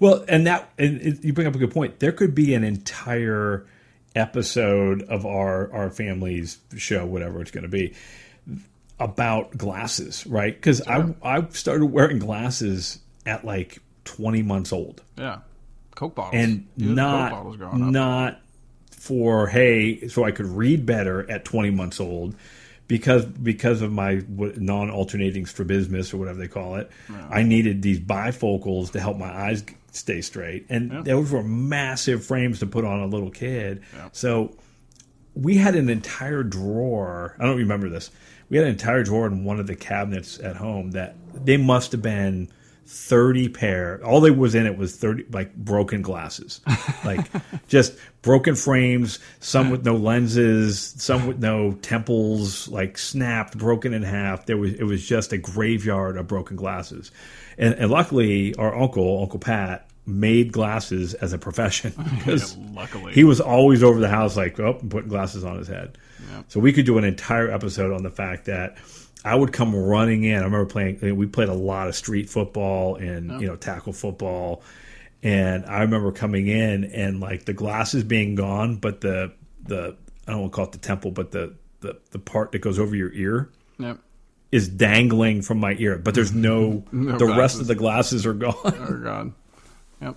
Well, 0.00 0.24
and 0.28 0.46
that 0.46 0.72
and 0.78 1.00
it, 1.00 1.24
you 1.24 1.32
bring 1.32 1.46
up 1.46 1.54
a 1.54 1.58
good 1.58 1.70
point. 1.72 2.00
There 2.00 2.12
could 2.12 2.34
be 2.34 2.54
an 2.54 2.64
entire 2.64 3.66
episode 4.14 5.02
of 5.02 5.24
our 5.24 5.72
our 5.72 5.90
family's 5.90 6.58
show, 6.76 7.06
whatever 7.06 7.40
it's 7.40 7.50
going 7.50 7.62
to 7.62 7.68
be, 7.68 7.94
about 8.98 9.56
glasses, 9.56 10.26
right? 10.26 10.54
Because 10.54 10.86
I 10.86 11.14
I 11.22 11.46
started 11.50 11.86
wearing 11.86 12.18
glasses 12.18 12.98
at 13.24 13.44
like 13.44 13.78
twenty 14.04 14.42
months 14.42 14.72
old, 14.72 15.02
Yeah. 15.16 15.38
Coke 15.94 16.14
bottles. 16.14 16.42
and 16.42 16.66
not 16.76 17.30
bottles 17.30 17.58
not 17.58 18.40
for 19.02 19.48
hey, 19.48 20.06
so 20.06 20.22
I 20.22 20.30
could 20.30 20.46
read 20.46 20.86
better 20.86 21.28
at 21.28 21.44
twenty 21.44 21.70
months 21.70 21.98
old. 21.98 22.36
Because 22.88 23.24
because 23.24 23.80
of 23.80 23.90
my 23.90 24.22
non-alternating 24.28 25.46
strabismus 25.46 26.12
or 26.12 26.18
whatever 26.18 26.38
they 26.38 26.48
call 26.48 26.76
it, 26.76 26.90
I 27.30 27.42
needed 27.42 27.82
these 27.82 27.98
bifocals 27.98 28.92
to 28.92 29.00
help 29.00 29.16
my 29.16 29.30
eyes 29.30 29.64
stay 29.92 30.20
straight, 30.20 30.66
and 30.68 31.04
those 31.04 31.30
were 31.30 31.42
massive 31.42 32.24
frames 32.24 32.58
to 32.60 32.66
put 32.66 32.84
on 32.84 33.00
a 33.00 33.06
little 33.06 33.30
kid. 33.30 33.82
So 34.12 34.54
we 35.34 35.56
had 35.56 35.74
an 35.74 35.88
entire 35.88 36.42
drawer. 36.42 37.34
I 37.38 37.46
don't 37.46 37.56
remember 37.56 37.88
this. 37.88 38.10
We 38.50 38.58
had 38.58 38.66
an 38.66 38.72
entire 38.72 39.02
drawer 39.02 39.26
in 39.26 39.44
one 39.44 39.58
of 39.58 39.66
the 39.66 39.76
cabinets 39.76 40.38
at 40.38 40.56
home 40.56 40.90
that 40.90 41.16
they 41.32 41.56
must 41.56 41.92
have 41.92 42.02
been 42.02 42.50
30 42.86 43.48
pair. 43.48 44.00
All 44.04 44.20
there 44.20 44.32
was 44.32 44.54
in 44.54 44.66
it 44.66 44.76
was 44.76 44.96
30 44.96 45.26
like 45.30 45.54
broken 45.54 46.02
glasses. 46.02 46.60
like 47.04 47.26
just 47.68 47.94
broken 48.22 48.54
frames, 48.54 49.18
some 49.40 49.70
with 49.70 49.84
no 49.84 49.96
lenses, 49.96 50.94
some 50.98 51.26
with 51.26 51.38
no 51.38 51.72
temples, 51.82 52.68
like 52.68 52.98
snapped, 52.98 53.56
broken 53.56 53.94
in 53.94 54.02
half. 54.02 54.46
There 54.46 54.56
was 54.56 54.74
it 54.74 54.84
was 54.84 55.06
just 55.06 55.32
a 55.32 55.38
graveyard 55.38 56.16
of 56.16 56.26
broken 56.26 56.56
glasses. 56.56 57.10
And, 57.58 57.74
and 57.74 57.90
luckily 57.90 58.54
our 58.56 58.74
uncle, 58.74 59.22
Uncle 59.22 59.38
Pat, 59.38 59.88
made 60.06 60.52
glasses 60.52 61.14
as 61.14 61.32
a 61.32 61.38
profession 61.38 61.92
because 62.18 62.56
Yeah, 62.58 62.66
luckily. 62.72 63.12
he 63.12 63.22
was 63.24 63.40
always 63.40 63.82
over 63.84 64.00
the 64.00 64.08
house 64.08 64.36
like 64.36 64.58
oh 64.58 64.74
putting 64.74 65.08
glasses 65.08 65.44
on 65.44 65.58
his 65.58 65.68
head 65.68 65.96
so 66.48 66.58
we 66.58 66.72
could 66.72 66.86
do 66.86 66.98
an 66.98 67.04
entire 67.04 67.48
episode 67.50 67.92
on 67.94 68.02
the 68.02 68.10
fact 68.10 68.46
that 68.46 68.76
i 69.24 69.34
would 69.34 69.52
come 69.52 69.74
running 69.74 70.24
in 70.24 70.34
i 70.34 70.44
remember 70.44 70.66
playing 70.66 70.98
eh, 71.02 71.10
we 71.12 71.26
played 71.26 71.48
a 71.48 71.54
lot 71.54 71.88
of 71.88 71.94
street 71.94 72.28
football 72.30 72.96
and 72.96 73.40
you 73.40 73.46
know 73.46 73.56
tackle 73.56 73.92
football 73.92 74.62
and 75.22 75.64
i 75.66 75.80
remember 75.82 76.10
coming 76.12 76.48
in 76.48 76.84
and 76.84 77.20
like 77.20 77.44
the 77.44 77.52
glasses 77.52 78.02
being 78.04 78.34
gone 78.34 78.76
but 78.76 79.00
the 79.00 79.32
the 79.64 79.96
i 80.26 80.32
don't 80.32 80.40
want 80.42 80.52
to 80.52 80.56
call 80.56 80.64
it 80.66 80.72
the 80.72 80.78
temple 80.78 81.10
but 81.10 81.30
the 81.30 81.54
the, 81.80 81.98
the 82.12 82.18
part 82.18 82.52
that 82.52 82.60
goes 82.60 82.78
over 82.78 82.94
your 82.94 83.12
ear 83.12 83.50
Yep. 83.78 83.98
is 84.52 84.68
dangling 84.68 85.42
from 85.42 85.58
my 85.58 85.74
ear 85.78 85.98
but 85.98 86.14
there's 86.14 86.32
no, 86.32 86.84
No 86.92 87.18
the 87.18 87.26
rest 87.26 87.60
of 87.60 87.66
the 87.66 87.74
glasses 87.74 88.24
are 88.26 88.34
gone 88.34 88.54
oh, 88.64 88.68
Are 88.88 88.98
gone. 88.98 89.34
Yep. 90.00 90.16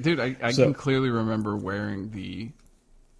Dude, 0.00 0.20
I, 0.20 0.36
I 0.40 0.52
So- 0.52 0.64
can 0.64 0.74
clearly 0.74 1.10
remember 1.10 1.56
wearing 1.56 2.10
the 2.10 2.50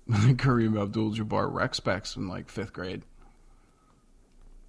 Kareem 0.11 0.81
Abdul-Jabbar 0.81 1.53
rec 1.53 1.75
specs 1.75 2.15
in 2.17 2.29
like 2.29 2.49
fifth 2.49 2.73
grade. 2.73 3.03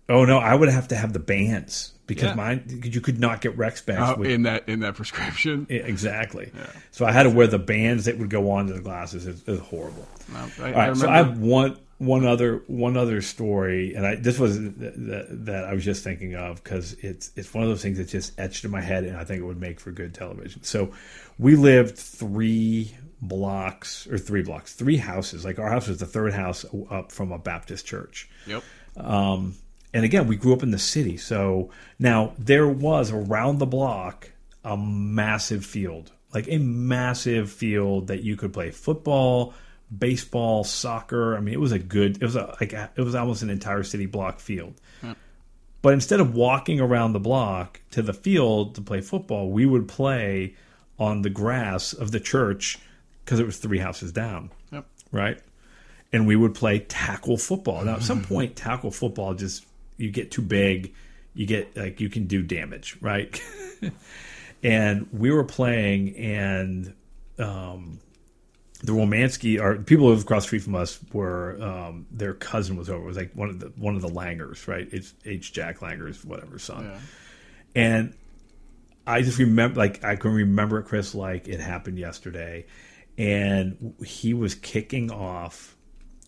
Oh 0.10 0.26
no 0.26 0.38
i 0.38 0.54
would 0.54 0.70
have 0.70 0.88
to 0.90 0.96
have 0.96 1.14
the 1.14 1.20
bands 1.20 1.94
because 2.08 2.30
Yeah. 2.30 2.36
mine 2.36 2.82
you 2.84 3.00
could 3.02 3.20
not 3.20 3.40
get 3.42 3.58
Rex 3.58 3.82
bands 3.82 4.18
with 4.20 4.30
in 4.30 4.44
that 4.44 4.68
in 4.68 4.82
that 4.82 4.96
prescription. 4.96 5.66
Yeah, 5.70 5.78
exactly. 5.84 6.52
So 6.92 7.06
I 7.06 7.14
had 7.14 7.24
to 7.24 7.30
wear 7.30 7.48
the 7.48 7.58
bands 7.60 8.06
that 8.06 8.18
would 8.18 8.30
go 8.30 8.52
onto 8.52 8.74
the 8.74 8.82
glasses. 8.82 9.26
It's, 9.26 9.42
it's 9.48 9.62
horrible. 9.62 10.06
No, 10.34 10.40
I, 10.40 10.42
All 10.74 10.80
I 10.80 10.88
right, 10.90 10.98
so 10.98 11.10
I 11.10 11.16
have 11.18 11.38
one 11.40 11.78
one 12.00 12.26
other 12.26 12.62
one 12.68 12.98
other 12.98 13.22
story, 13.22 13.94
and 13.96 14.06
I 14.06 14.16
this 14.16 14.38
was 14.38 14.58
th- 14.58 14.76
th- 14.78 15.26
that 15.30 15.64
I 15.64 15.74
was 15.74 15.86
just 15.86 16.04
thinking 16.04 16.36
of 16.36 16.62
because 16.62 16.92
it's 17.00 17.32
it's 17.38 17.54
one 17.54 17.64
of 17.64 17.70
those 17.70 17.82
things 17.82 17.98
that's 17.98 18.12
just 18.12 18.38
etched 18.38 18.66
in 18.66 18.72
my 18.72 18.82
head, 18.82 19.06
and 19.06 19.16
I 19.16 19.24
think 19.24 19.40
it 19.42 19.46
would 19.46 19.62
make 19.62 19.80
for 19.80 19.92
good 19.94 20.14
television. 20.14 20.62
So 20.64 20.92
we 21.40 21.56
lived 21.56 21.98
three 21.98 22.94
blocks 23.22 24.08
or 24.08 24.18
three 24.18 24.44
blocks, 24.44 24.74
three 24.74 24.98
houses. 24.98 25.46
Like 25.46 25.58
our 25.58 25.70
house 25.70 25.88
was 25.88 26.00
the 26.00 26.06
third 26.06 26.34
house 26.34 26.66
up 26.92 27.14
from 27.14 27.32
a 27.32 27.40
Baptist 27.40 27.86
church. 27.86 28.30
yep. 28.46 28.62
Um, 28.98 29.56
and 29.94 30.04
again, 30.06 30.28
we 30.28 30.36
grew 30.36 30.54
up 30.54 30.64
in 30.64 30.72
the 30.72 30.80
city. 30.80 31.18
So 31.18 31.70
now 32.00 32.34
there 32.38 32.68
was 32.68 33.12
around 33.12 33.60
the 33.60 33.66
block 33.66 34.32
a 34.64 34.78
massive 34.78 35.66
field, 35.66 36.12
like 36.34 36.48
a 36.50 36.58
massive 36.58 37.52
field 37.52 38.08
that 38.08 38.24
you 38.24 38.36
could 38.36 38.54
play 38.54 38.72
football, 38.72 39.54
baseball, 39.96 40.64
soccer. 40.64 41.36
I 41.36 41.42
mean, 41.42 41.54
it 41.54 41.60
was 41.60 41.72
a 41.74 41.80
good, 41.80 42.16
it 42.22 42.26
was 42.26 42.36
a, 42.36 42.56
like, 42.60 42.74
it 42.74 43.02
was 43.02 43.14
almost 43.14 43.44
an 43.44 43.50
entire 43.50 43.84
city 43.84 44.06
block 44.06 44.40
field. 44.40 44.74
Hmm. 45.02 45.12
But 45.82 45.94
instead 45.94 46.22
of 46.22 46.34
walking 46.34 46.80
around 46.80 47.12
the 47.12 47.20
block 47.20 47.82
to 47.92 48.02
the 48.02 48.14
field 48.14 48.76
to 48.76 48.82
play 48.82 49.02
football, 49.02 49.50
we 49.52 49.66
would 49.66 49.88
play 49.90 50.56
on 50.98 51.24
the 51.24 51.30
grass 51.30 51.92
of 51.92 52.12
the 52.12 52.20
church 52.22 52.80
because 53.26 53.40
it 53.40 53.46
was 53.46 53.58
three 53.58 53.80
houses 53.80 54.12
down 54.12 54.50
Yep. 54.72 54.86
right? 55.12 55.40
And 56.14 56.26
we 56.26 56.36
would 56.36 56.54
play 56.56 56.80
tackle 56.80 57.38
football. 57.38 57.84
Now, 57.84 57.96
at 57.96 58.04
some 58.04 58.22
point, 58.32 58.56
tackle 58.56 58.92
football 58.92 59.34
just 59.34 59.66
you 59.98 60.12
get 60.12 60.32
too 60.32 60.42
big, 60.42 60.94
you 61.34 61.46
get 61.46 61.76
like 61.78 62.00
you 62.02 62.10
can 62.10 62.26
do 62.28 62.42
damage, 62.44 62.98
right? 63.02 63.42
and 64.64 65.08
we 65.12 65.32
were 65.32 65.44
playing, 65.44 66.16
and 66.16 66.94
um, 67.40 68.00
the 68.84 68.92
Romansky, 68.92 69.60
or 69.62 69.76
people 69.78 70.06
who 70.06 70.12
live 70.14 70.22
across 70.24 70.44
the 70.44 70.48
street 70.48 70.64
from 70.64 70.76
us, 70.76 71.00
were 71.12 71.62
um, 71.62 72.06
their 72.12 72.34
cousin 72.34 72.76
was 72.78 72.90
over. 72.90 73.04
It 73.04 73.08
was 73.08 73.18
like 73.18 73.32
one 73.34 73.50
of 73.50 73.60
the 73.60 73.68
one 73.78 73.96
of 73.96 74.02
the 74.02 74.10
Langers, 74.10 74.68
right? 74.68 74.88
It's 74.92 75.14
H. 75.26 75.54
Jack 75.54 75.80
Langer's 75.80 76.24
whatever 76.26 76.60
son, 76.60 76.86
Yeah. 76.86 77.00
and 77.76 78.14
I 79.06 79.22
just 79.22 79.38
remember, 79.38 79.78
like, 79.80 80.04
I 80.06 80.16
can 80.16 80.32
remember 80.32 80.80
it, 80.80 80.84
Chris, 80.86 81.14
like 81.14 81.50
it 81.50 81.60
happened 81.60 82.00
yesterday. 82.00 82.66
And 83.18 83.94
he 84.04 84.34
was 84.34 84.56
kicking 84.56 85.12
off, 85.12 85.76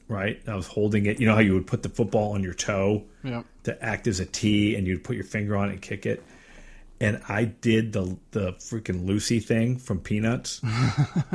right? 0.10 0.42
I 0.46 0.56
was 0.56 0.68
holding 0.68 1.06
it. 1.06 1.20
You 1.22 1.26
know 1.26 1.34
how 1.34 1.40
you 1.40 1.54
would 1.54 1.68
put 1.68 1.84
the 1.84 1.90
football 1.90 2.34
on 2.34 2.44
your 2.44 2.54
toe 2.54 3.06
Yep. 3.24 3.46
To 3.66 3.84
act 3.84 4.08
as 4.08 4.20
a 4.20 4.26
T 4.26 4.76
and 4.76 4.88
you'd 4.88 5.04
put 5.04 5.16
your 5.16 5.26
finger 5.26 5.56
on 5.56 5.70
it 5.70 5.74
and 5.74 5.82
kick 5.82 6.06
it. 6.06 6.24
And 7.00 7.22
I 7.28 7.46
did 7.46 7.94
the 7.94 8.18
the 8.32 8.54
freaking 8.54 9.06
Lucy 9.06 9.40
thing 9.40 9.78
from 9.78 10.00
Peanuts. 10.00 10.62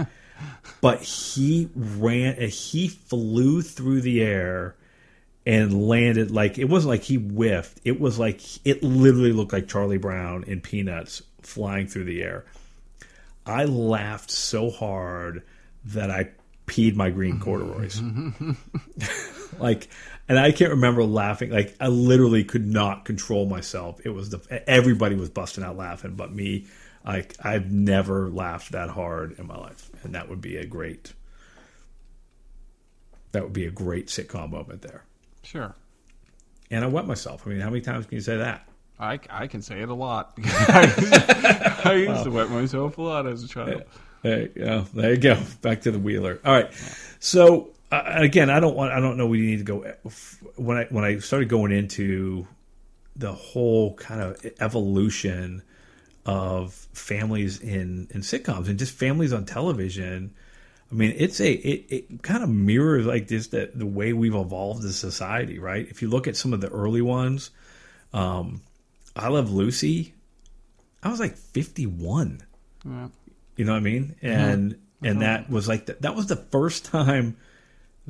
but 0.81 1.03
he 1.03 1.69
ran 1.75 2.43
uh, 2.43 2.47
he 2.47 2.89
flew 2.89 3.63
through 3.63 4.01
the 4.01 4.23
air 4.23 4.75
and 5.47 5.87
landed 5.87 6.31
like 6.31 6.59
it 6.59 6.65
wasn't 6.65 6.91
like 6.91 7.03
he 7.03 7.17
whiffed. 7.17 7.81
It 7.85 8.01
was 8.01 8.19
like 8.19 8.41
it 8.67 8.83
literally 8.83 9.33
looked 9.33 9.53
like 9.53 9.69
Charlie 9.69 9.99
Brown 9.99 10.45
in 10.45 10.61
Peanuts 10.61 11.23
flying 11.43 11.87
through 11.87 12.05
the 12.05 12.23
air. 12.23 12.45
I 13.45 13.65
laughed 13.65 14.31
so 14.31 14.71
hard 14.71 15.43
that 15.85 16.11
I 16.11 16.31
peed 16.67 16.95
my 16.95 17.11
green 17.11 17.41
corduroys. 17.41 18.01
like, 19.61 19.89
and 20.29 20.39
I 20.39 20.53
can't 20.53 20.71
remember 20.71 21.05
laughing. 21.05 21.51
Like, 21.51 21.77
I 21.81 21.89
literally 21.89 22.45
could 22.45 22.67
not 22.67 23.05
control 23.05 23.47
myself. 23.47 24.01
It 24.05 24.11
was 24.11 24.31
the 24.31 24.63
everybody 24.69 25.15
was 25.15 25.31
busting 25.31 25.65
out 25.65 25.77
laughing, 25.77 26.15
but 26.15 26.33
me. 26.33 26.67
Like, 27.05 27.35
I've 27.43 27.71
never 27.73 28.29
laughed 28.29 28.73
that 28.73 28.91
hard 28.91 29.39
in 29.39 29.47
my 29.47 29.57
life, 29.57 29.91
and 30.03 30.15
that 30.15 30.29
would 30.29 30.41
be 30.41 30.59
a 30.59 30.67
great. 30.67 31.15
That 33.33 33.43
would 33.45 33.53
be 33.53 33.65
a 33.65 33.71
great 33.71 34.09
sitcom 34.09 34.51
moment 34.51 34.83
there. 34.83 35.05
Sure. 35.43 35.75
And 36.71 36.85
I 36.85 36.89
wet 36.89 37.07
myself. 37.07 37.47
I 37.47 37.51
mean, 37.51 37.61
how 37.61 37.71
many 37.71 37.81
times 37.81 38.07
can 38.07 38.17
you 38.17 38.23
say 38.23 38.37
that? 38.37 38.69
I, 38.99 39.19
I 39.31 39.47
can 39.47 39.63
say 39.63 39.81
it 39.81 39.89
a 39.89 39.95
lot. 39.95 40.35
I 40.45 42.05
used 42.07 42.25
to 42.25 42.31
wet 42.31 42.51
myself 42.51 42.99
a 42.99 43.03
lot 43.03 43.27
as 43.27 43.43
a 43.43 43.49
child. 43.49 43.85
There 44.23 44.43
you 44.43 44.49
go. 44.49 44.81
There 44.93 45.11
you 45.13 45.17
go. 45.17 45.39
Back 45.63 45.81
to 45.83 45.91
the 45.91 45.99
wheeler. 45.99 46.39
All 46.45 46.53
right. 46.53 46.71
So 47.19 47.71
uh, 47.91 48.03
again, 48.07 48.51
I 48.51 48.61
don't 48.61 48.77
want. 48.77 48.93
I 48.93 49.01
don't 49.01 49.17
know. 49.17 49.27
We 49.27 49.41
need 49.41 49.59
to 49.59 49.65
go 49.65 49.93
when 50.57 50.77
I 50.79 50.85
when 50.91 51.05
I 51.05 51.19
started 51.19 51.49
going 51.49 51.73
into 51.73 52.47
the 53.17 53.33
whole 53.33 53.95
kind 53.95 54.21
of 54.21 54.47
evolution 54.61 55.63
of 56.27 56.73
families 56.93 57.61
in 57.61 58.09
in 58.11 58.21
sitcoms 58.21 58.69
and 58.69 58.79
just 58.79 58.93
families 58.95 59.33
on 59.33 59.45
television. 59.45 60.35
I 60.93 60.95
mean, 60.95 61.15
it's 61.17 61.41
a 61.41 61.53
it, 61.53 61.87
it 61.89 62.23
kind 62.23 62.43
of 62.43 62.49
mirrors 62.49 63.07
like 63.07 63.29
this 63.29 63.49
the 63.49 63.71
the 63.75 63.87
way 63.87 64.13
we've 64.13 64.35
evolved 64.35 64.85
as 64.85 64.97
society, 64.97 65.59
right? 65.59 65.87
If 65.89 66.03
you 66.03 66.09
look 66.09 66.27
at 66.29 66.37
some 66.37 66.53
of 66.53 66.61
the 66.61 66.69
early 66.69 67.03
ones, 67.03 67.51
Um, 68.13 68.63
I 69.17 69.29
Love 69.29 69.51
Lucy. 69.53 70.15
I 71.03 71.09
was 71.09 71.21
like 71.21 71.37
51. 71.37 72.43
Yeah. 72.85 73.09
You 73.57 73.65
know 73.65 73.73
what 73.73 73.79
I 73.79 73.81
mean? 73.81 74.17
And 74.23 74.79
and 75.03 75.23
that 75.23 75.49
was 75.51 75.67
like 75.69 75.87
the, 75.87 75.97
that 76.01 76.15
was 76.15 76.27
the 76.27 76.37
first 76.37 76.85
time 76.85 77.37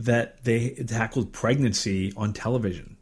that 0.04 0.44
they 0.44 0.70
tackled 0.70 1.32
pregnancy 1.32 2.12
on 2.16 2.32
television. 2.32 2.96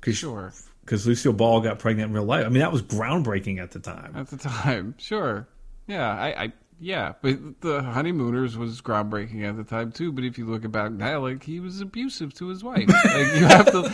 Cause, 0.00 0.16
Sure. 0.16 0.52
Because 0.84 1.06
Lucille 1.06 1.32
Ball 1.32 1.60
got 1.62 1.78
pregnant 1.78 2.10
in 2.10 2.14
real 2.14 2.24
life. 2.24 2.44
I 2.44 2.48
mean, 2.50 2.60
that 2.60 2.70
was 2.72 2.82
groundbreaking 2.82 3.58
at 3.60 3.70
the 3.70 3.78
time. 3.80 4.12
At 4.14 4.28
the 4.28 4.36
time, 4.36 4.94
sure. 4.98 5.48
Yeah, 5.86 6.10
I, 6.10 6.44
I 6.44 6.52
yeah, 6.78 7.12
but 7.22 7.38
the 7.62 7.82
honeymooners 7.82 8.58
was 8.58 8.82
groundbreaking 8.82 9.48
at 9.48 9.56
the 9.56 9.64
time 9.64 9.92
too. 9.92 10.12
But 10.12 10.24
if 10.24 10.36
you 10.36 10.44
look 10.44 10.70
back 10.70 10.92
now, 10.92 11.20
like 11.20 11.42
he 11.42 11.58
was 11.60 11.80
abusive 11.80 12.34
to 12.34 12.48
his 12.48 12.62
wife. 12.62 12.86
like 13.04 13.34
you 13.34 13.46
have 13.46 13.66
to, 13.72 13.92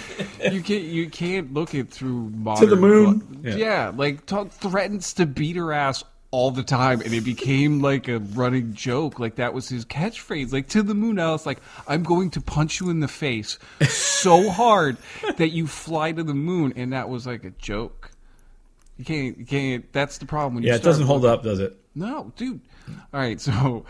you 0.51 0.63
can't, 0.63 0.85
you 0.85 1.09
can't 1.11 1.53
look 1.55 1.75
it 1.75 1.91
through 1.91 2.31
modern. 2.31 2.69
To 2.69 2.75
the 2.75 2.81
moon. 2.81 3.41
Yeah, 3.45 3.55
Yeah. 3.55 3.93
like 3.95 4.27
talk, 4.27 4.51
threatens 4.51 5.13
to 5.15 5.27
beat 5.27 5.55
her 5.57 5.73
ass 5.73 6.03
all 6.33 6.51
the 6.51 6.63
time, 6.63 7.01
and 7.01 7.13
it 7.13 7.25
became 7.25 7.81
like 7.81 8.07
a 8.09 8.19
running 8.19 8.73
joke. 8.75 9.19
Like 9.19 9.37
that 9.37 9.53
was 9.53 9.69
his 9.69 9.85
catchphrase. 9.85 10.53
Like 10.53 10.69
to 10.69 10.83
the 10.83 10.95
moon. 10.95 11.19
It's 11.19 11.47
like 11.47 11.61
I'm 11.89 12.03
going 12.03 12.31
to 12.31 12.41
punch 12.41 12.81
you 12.81 12.91
in 12.91 13.01
the 13.01 13.09
face 13.09 13.59
so 13.89 14.51
hard 14.51 14.97
that 15.39 15.49
you 15.51 15.67
fly 15.67 16.13
to 16.13 16.23
the 16.23 16.35
moon, 16.35 16.73
and 16.77 16.93
that 16.93 17.09
was 17.09 17.27
like 17.27 17.45
a 17.45 17.51
joke. 17.51 18.11
You 18.97 19.05
can't, 19.05 19.39
you 19.39 19.47
can't. 19.47 19.93
That's 19.93 20.19
the 20.19 20.27
problem. 20.27 20.55
When 20.57 20.63
you 20.63 20.71
Yeah, 20.71 20.77
it 20.77 20.83
doesn't 20.83 21.07
hold 21.07 21.25
up, 21.25 21.43
does 21.43 21.59
it? 21.59 21.77
no, 21.95 22.33
dude. 22.37 22.61
All 23.13 23.21
right, 23.21 23.41
so 23.41 23.85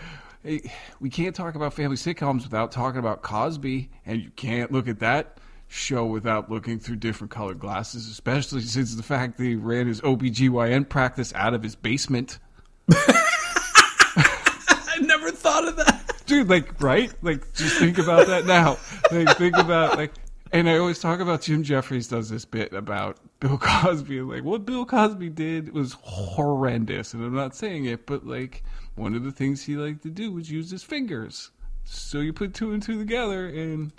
eh, 0.45 0.61
we 1.01 1.11
can't 1.11 1.35
talk 1.35 1.55
about 1.55 1.75
family 1.75 1.97
sitcoms 1.97 2.45
without 2.45 2.73
talking 2.73 2.99
about 2.99 3.23
Cosby, 3.23 3.91
and 4.07 4.23
you 4.23 4.31
can't 4.31 4.71
look 4.73 4.89
at 4.89 5.01
that 5.01 5.39
show 5.71 6.05
without 6.05 6.51
looking 6.51 6.81
through 6.81 6.97
different 6.97 7.31
colored 7.31 7.61
glasses, 7.61 8.09
especially 8.09 8.61
since 8.61 8.97
the 8.97 9.05
fact 9.05 9.39
that 9.39 9.45
he 9.45 9.55
ran 9.55 9.87
his 9.87 10.01
OBGYN 10.01 10.89
practice 10.89 11.33
out 11.35 11.55
of 11.55 11.63
his 11.63 11.77
basement. 11.77 12.41
I 12.93 14.99
never 15.01 15.31
thought 15.31 15.69
of 15.69 15.77
that. 15.77 16.23
Dude, 16.27 16.49
like, 16.49 16.83
right? 16.83 17.13
Like, 17.23 17.55
just 17.55 17.79
think 17.79 17.99
about 17.99 18.27
that 18.27 18.47
now. 18.47 18.79
Like, 19.13 19.37
think 19.37 19.57
about, 19.57 19.97
like, 19.97 20.13
and 20.53 20.69
I 20.69 20.79
always 20.79 20.99
talk 20.99 21.21
about 21.21 21.43
Jim 21.43 21.63
Jeffries 21.63 22.09
does 22.09 22.29
this 22.29 22.45
bit 22.45 22.73
about 22.73 23.19
Bill 23.39 23.57
Cosby. 23.57 24.23
Like, 24.23 24.43
what 24.43 24.67
Bill 24.67 24.85
Cosby 24.85 25.31
did 25.31 25.73
was 25.73 25.97
horrendous. 26.01 27.15
And 27.15 27.25
I'm 27.25 27.35
not 27.35 27.55
saying 27.55 27.85
it, 27.85 28.07
but, 28.07 28.27
like, 28.27 28.65
one 28.97 29.15
of 29.15 29.23
the 29.23 29.31
things 29.31 29.63
he 29.63 29.77
liked 29.77 30.03
to 30.03 30.11
do 30.11 30.33
was 30.33 30.51
use 30.51 30.71
his 30.71 30.83
fingers. 30.83 31.53
So 31.85 32.19
you 32.19 32.33
put 32.33 32.55
two 32.55 32.73
and 32.73 32.83
two 32.83 32.99
together, 32.99 33.47
and 33.47 33.93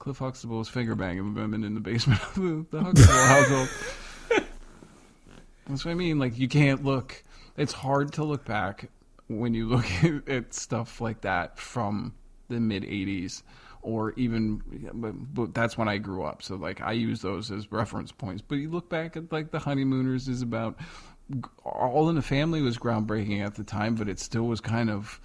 Cliff 0.00 0.18
Huxtable 0.18 0.58
was 0.58 0.68
finger 0.68 0.94
banging 0.94 1.34
women 1.34 1.62
in 1.62 1.74
the 1.74 1.80
basement 1.80 2.20
of 2.26 2.34
the, 2.34 2.66
the 2.70 2.82
Huxtable 2.82 3.12
household. 3.12 3.68
That's 5.68 5.84
what 5.84 5.92
I 5.92 5.94
mean. 5.94 6.18
Like, 6.18 6.36
you 6.38 6.48
can't 6.48 6.82
look. 6.82 7.22
It's 7.56 7.72
hard 7.72 8.14
to 8.14 8.24
look 8.24 8.44
back 8.44 8.90
when 9.28 9.54
you 9.54 9.68
look 9.68 9.84
at, 10.02 10.28
at 10.28 10.54
stuff 10.54 11.00
like 11.00 11.20
that 11.20 11.58
from 11.58 12.14
the 12.48 12.58
mid 12.58 12.82
80s 12.82 13.42
or 13.82 14.12
even 14.14 14.62
but, 14.92 15.12
but 15.34 15.54
that's 15.54 15.78
when 15.78 15.88
I 15.88 15.98
grew 15.98 16.24
up 16.24 16.42
so 16.42 16.56
like 16.56 16.82
I 16.82 16.92
use 16.92 17.22
those 17.22 17.50
as 17.50 17.70
reference 17.72 18.12
points 18.12 18.42
but 18.46 18.56
you 18.56 18.68
look 18.68 18.90
back 18.90 19.16
at 19.16 19.32
like 19.32 19.52
the 19.52 19.60
honeymooners 19.60 20.28
is 20.28 20.42
about 20.42 20.76
all 21.64 22.10
in 22.10 22.16
the 22.16 22.22
family 22.22 22.60
was 22.60 22.76
groundbreaking 22.76 23.40
at 23.40 23.54
the 23.54 23.64
time 23.64 23.94
but 23.94 24.08
it 24.08 24.18
still 24.18 24.42
was 24.42 24.60
kind 24.60 24.90
of 24.90 25.20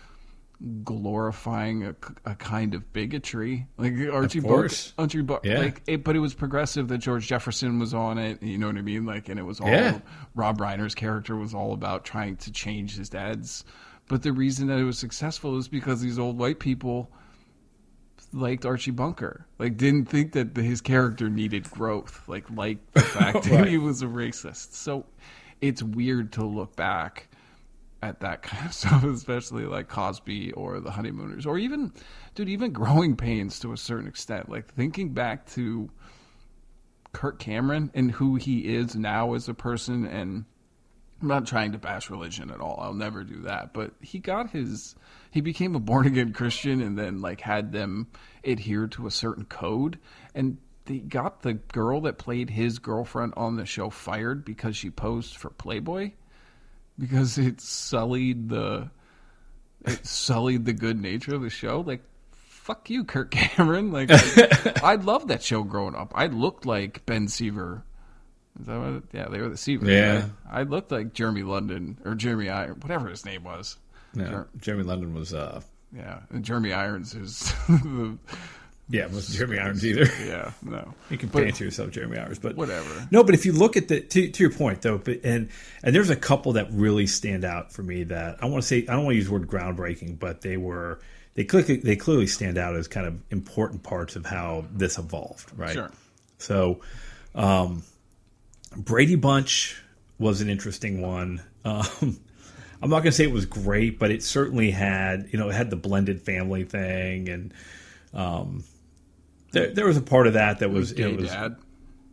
glorifying 0.83 1.83
a, 1.85 1.95
a 2.25 2.35
kind 2.35 2.73
of 2.73 2.93
bigotry 2.93 3.67
like 3.77 3.93
Archie 4.11 4.39
Bunker. 4.39 4.69
Archie 4.97 5.21
Bunker 5.21 5.47
Yeah. 5.47 5.59
like 5.59 5.81
it, 5.87 6.03
but 6.03 6.15
it 6.15 6.19
was 6.19 6.33
progressive 6.33 6.87
that 6.87 6.99
George 6.99 7.27
Jefferson 7.27 7.77
was 7.77 7.93
on 7.93 8.17
it 8.17 8.41
you 8.41 8.57
know 8.57 8.67
what 8.67 8.77
I 8.77 8.81
mean 8.81 9.05
like 9.05 9.27
and 9.29 9.37
it 9.39 9.43
was 9.43 9.59
all 9.59 9.67
Yeah. 9.67 9.99
Rob 10.33 10.57
Reiner's 10.59 10.95
character 10.95 11.35
was 11.35 11.53
all 11.53 11.73
about 11.73 12.05
trying 12.05 12.37
to 12.37 12.51
change 12.51 12.95
his 12.95 13.09
dad's. 13.09 13.65
But 14.07 14.21
the 14.21 14.31
reason 14.31 14.67
that 14.67 14.77
it 14.79 14.83
was 14.83 14.97
successful 14.99 15.57
is 15.57 15.67
because 15.67 15.99
these 16.01 16.19
old 16.19 16.37
white 16.37 16.59
people 16.59 17.11
liked 18.33 18.65
Archie 18.65 18.91
Bunker. 18.91 19.45
Like 19.59 19.77
didn't 19.77 20.05
think 20.05 20.33
that 20.33 20.55
his 20.55 20.79
character 20.81 21.29
needed 21.29 21.69
growth. 21.71 22.21
Like 22.27 22.49
liked 22.51 22.93
the 22.93 23.01
fact 23.01 23.43
that 23.49 23.67
he 23.67 23.77
was 23.77 24.01
a 24.01 24.05
racist. 24.07 24.73
So 24.73 25.05
it's 25.61 25.81
weird 25.81 26.31
to 26.33 26.45
look 26.45 26.75
back 26.75 27.29
at 28.01 28.19
that 28.21 28.41
kind 28.41 28.65
of 28.65 28.73
stuff, 28.75 29.03
especially 29.03 29.65
like 29.65 29.87
Cosby 29.87 30.53
or 30.53 30.79
the 30.79 30.91
Honeymooners, 30.91 31.45
or 31.45 31.57
even, 31.57 31.91
dude, 32.35 32.49
even 32.49 32.71
Growing 32.71 33.15
Pains 33.15 33.59
to 33.59 33.73
a 33.73 33.77
certain 33.77 34.07
extent. 34.07 34.49
Like 34.49 34.67
thinking 34.73 35.13
back 35.13 35.47
to 35.51 35.89
Kirk 37.13 37.39
Cameron 37.39 37.91
and 37.93 38.11
who 38.11 38.35
he 38.35 38.75
is 38.75 38.95
now 38.95 39.33
as 39.33 39.47
a 39.47 39.53
person 39.53 40.05
and 40.05 40.45
I'm 41.21 41.29
not 41.29 41.47
trying 41.47 41.71
to 41.71 41.77
bash 41.77 42.09
religion 42.09 42.51
at 42.51 42.59
all. 42.59 42.77
I'll 42.81 42.93
never 42.93 43.23
do 43.23 43.43
that. 43.43 43.73
But 43.73 43.93
he 44.01 44.19
got 44.19 44.49
his 44.49 44.95
he 45.31 45.39
became 45.39 45.75
a 45.75 45.79
born 45.79 46.07
again 46.07 46.33
Christian 46.33 46.81
and 46.81 46.97
then 46.97 47.21
like 47.21 47.39
had 47.39 47.71
them 47.71 48.07
adhere 48.43 48.87
to 48.87 49.07
a 49.07 49.11
certain 49.11 49.45
code 49.45 49.97
and 50.33 50.57
they 50.85 50.99
got 50.99 51.41
the 51.41 51.53
girl 51.53 52.01
that 52.01 52.17
played 52.17 52.49
his 52.49 52.79
girlfriend 52.79 53.33
on 53.37 53.55
the 53.55 53.65
show 53.65 53.89
fired 53.89 54.43
because 54.45 54.75
she 54.75 54.89
posed 54.89 55.37
for 55.37 55.49
Playboy 55.49 56.11
because 56.97 57.37
it 57.37 57.61
sullied 57.61 58.49
the 58.49 58.89
it 59.85 60.05
sullied 60.05 60.65
the 60.65 60.73
good 60.73 60.99
nature 60.99 61.35
of 61.35 61.41
the 61.41 61.49
show. 61.49 61.81
Like 61.81 62.03
fuck 62.31 62.89
you, 62.89 63.03
Kirk 63.03 63.31
Cameron. 63.31 63.91
Like 63.91 64.09
I, 64.11 64.73
I 64.83 64.95
loved 64.95 65.27
that 65.27 65.43
show 65.43 65.63
growing 65.63 65.95
up. 65.95 66.13
I 66.15 66.27
looked 66.27 66.65
like 66.65 67.05
Ben 67.05 67.27
Seaver. 67.27 67.83
Is 68.59 68.65
that 68.67 68.79
what? 68.79 69.03
Yeah, 69.11 69.27
they 69.27 69.39
were 69.41 69.49
the 69.49 69.55
Seavers. 69.55 69.87
Yeah. 69.87 70.13
right? 70.15 70.31
I 70.49 70.63
looked 70.63 70.91
like 70.91 71.13
Jeremy 71.13 71.43
London 71.43 71.99
or 72.05 72.15
Jeremy 72.15 72.49
Irons, 72.49 72.81
whatever 72.81 73.09
his 73.09 73.25
name 73.25 73.43
was. 73.43 73.77
No, 74.15 74.25
Jer- 74.25 74.47
Jeremy 74.61 74.83
London 74.83 75.13
was, 75.13 75.33
uh, 75.33 75.61
yeah, 75.93 76.21
and 76.29 76.43
Jeremy 76.45 76.71
Irons 76.71 77.13
is, 77.13 77.53
the, 77.67 78.17
yeah, 78.89 79.03
it 79.05 79.11
wasn't 79.11 79.37
Jeremy 79.37 79.59
Irons 79.59 79.85
either. 79.85 80.05
yeah, 80.25 80.51
no, 80.61 80.93
You 81.09 81.17
can 81.17 81.29
But- 81.29 81.43
fancy 81.43 81.63
yourself 81.65 81.91
Jeremy 81.91 82.17
Irons, 82.17 82.39
but 82.39 82.55
whatever. 82.55 83.07
No, 83.11 83.23
but 83.23 83.33
if 83.33 83.45
you 83.45 83.51
look 83.51 83.77
at 83.77 83.87
the 83.87 84.01
to, 84.01 84.29
to 84.29 84.43
your 84.43 84.51
point 84.51 84.81
though, 84.81 84.97
but, 84.99 85.21
and 85.23 85.49
and 85.83 85.95
there's 85.95 86.09
a 86.09 86.15
couple 86.15 86.53
that 86.53 86.67
really 86.71 87.07
stand 87.07 87.43
out 87.43 87.71
for 87.73 87.81
me 87.83 88.03
that 88.05 88.37
I 88.43 88.45
want 88.45 88.61
to 88.63 88.67
say 88.67 88.79
I 88.87 88.93
don't 88.93 89.05
want 89.05 89.13
to 89.13 89.17
use 89.17 89.25
the 89.25 89.33
word 89.33 89.47
groundbreaking, 89.47 90.19
but 90.19 90.41
they 90.41 90.57
were 90.57 90.99
they 91.33 91.43
clearly 91.43 91.77
they 91.77 91.95
clearly 91.95 92.27
stand 92.27 92.57
out 92.57 92.75
as 92.75 92.87
kind 92.87 93.07
of 93.07 93.19
important 93.31 93.83
parts 93.83 94.15
of 94.15 94.25
how 94.25 94.65
this 94.71 94.97
evolved, 94.97 95.51
right? 95.57 95.73
Sure. 95.73 95.91
So, 96.37 96.81
um, 97.33 97.83
Brady 98.75 99.15
Bunch 99.15 99.81
was 100.19 100.41
an 100.41 100.49
interesting 100.49 101.01
one. 101.01 101.41
Um, 101.63 101.85
I'm 102.81 102.89
not 102.89 102.99
going 102.99 103.05
to 103.05 103.11
say 103.13 103.23
it 103.23 103.31
was 103.31 103.45
great, 103.45 103.97
but 103.97 104.11
it 104.11 104.21
certainly 104.21 104.69
had 104.69 105.29
you 105.31 105.39
know 105.39 105.49
it 105.49 105.55
had 105.55 105.69
the 105.71 105.75
blended 105.75 106.21
family 106.21 106.65
thing, 106.65 107.29
and 107.29 107.53
um, 108.13 108.63
there 109.55 109.73
there 109.73 109.85
was 109.87 109.97
a 109.97 110.01
part 110.01 110.27
of 110.27 110.33
that 110.33 110.59
that 110.59 110.69
was 110.69 110.91
it 110.91 111.15
was 111.15 111.29
dad. 111.29 111.55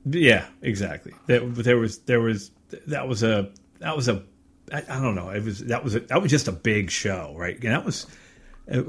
yeah, 0.06 0.46
exactly. 0.62 1.12
That 1.26 1.54
there 1.56 1.76
was 1.76 1.98
there 1.98 2.20
was 2.20 2.50
that 2.86 3.06
was 3.06 3.22
a 3.22 3.50
that 3.80 3.96
was 3.96 4.08
a 4.08 4.22
I, 4.72 4.82
I 4.88 5.02
don't 5.02 5.14
know. 5.14 5.30
It 5.30 5.44
was 5.44 5.58
that 5.64 5.84
was 5.84 5.96
a, 5.96 6.00
that 6.00 6.22
was 6.22 6.30
just 6.30 6.48
a 6.48 6.52
big 6.52 6.90
show, 6.90 7.34
right? 7.36 7.56
And 7.56 7.72
that 7.72 7.84
was 7.84 8.06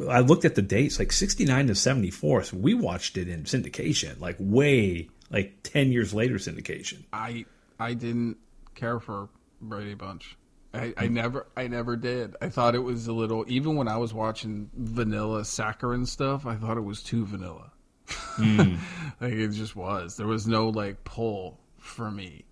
I 0.10 0.20
looked 0.20 0.46
at 0.46 0.56
the 0.56 0.62
dates 0.62 1.00
like 1.00 1.12
69 1.12 1.68
to 1.68 1.76
74. 1.76 2.44
So 2.44 2.58
we 2.58 2.76
watched 2.76 3.18
it 3.18 3.28
in 3.28 3.44
syndication, 3.44 4.20
like 4.20 4.38
way 4.40 5.10
like 5.32 5.56
10 5.64 5.92
years 5.92 6.14
later 6.14 6.36
syndication. 6.36 7.04
I 7.12 7.46
I 7.80 7.96
didn't 7.96 8.38
care 8.76 9.00
for 9.00 9.30
Brady 9.60 9.96
Bunch. 9.96 10.38
I, 10.76 10.94
I 10.96 11.08
hmm. 11.08 11.16
never 11.16 11.48
I 11.58 11.68
never 11.68 11.96
did. 11.96 12.36
I 12.42 12.50
thought 12.50 12.76
it 12.76 12.80
was 12.80 13.08
a 13.08 13.14
little 13.14 13.46
even 13.48 13.76
when 13.76 13.88
I 13.88 13.98
was 13.98 14.14
watching 14.14 14.70
vanilla 14.76 15.44
saccharine 15.44 16.06
stuff, 16.06 16.46
I 16.46 16.56
thought 16.56 16.78
it 16.78 16.82
was 16.82 17.02
too 17.02 17.26
vanilla. 17.26 17.73
like 18.40 19.34
it 19.34 19.50
just 19.50 19.76
was. 19.76 20.18
There 20.18 20.28
was 20.28 20.48
no 20.48 20.70
like 20.70 21.04
pull 21.04 21.60
for 21.78 22.12
me. 22.12 22.46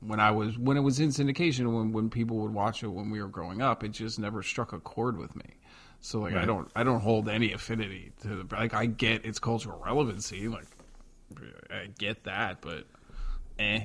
When 0.00 0.20
I 0.20 0.30
was 0.30 0.58
when 0.58 0.76
it 0.76 0.80
was 0.80 1.00
in 1.00 1.08
syndication 1.08 1.72
when 1.74 1.92
when 1.92 2.10
people 2.10 2.38
would 2.38 2.52
watch 2.52 2.82
it 2.82 2.88
when 2.88 3.10
we 3.10 3.20
were 3.20 3.28
growing 3.28 3.62
up, 3.62 3.84
it 3.84 3.88
just 3.88 4.18
never 4.18 4.42
struck 4.42 4.72
a 4.72 4.80
chord 4.80 5.18
with 5.18 5.34
me. 5.36 5.56
So 6.00 6.20
like 6.20 6.34
I 6.34 6.44
don't 6.44 6.70
I 6.76 6.84
don't 6.84 7.00
hold 7.00 7.28
any 7.28 7.52
affinity 7.52 8.12
to 8.22 8.28
the 8.44 8.54
like 8.54 8.74
I 8.74 8.86
get 8.86 9.24
its 9.24 9.38
cultural 9.38 9.80
relevancy, 9.84 10.48
like 10.48 10.66
I 11.70 11.88
get 11.98 12.24
that, 12.24 12.60
but 12.60 12.84
eh. 13.58 13.84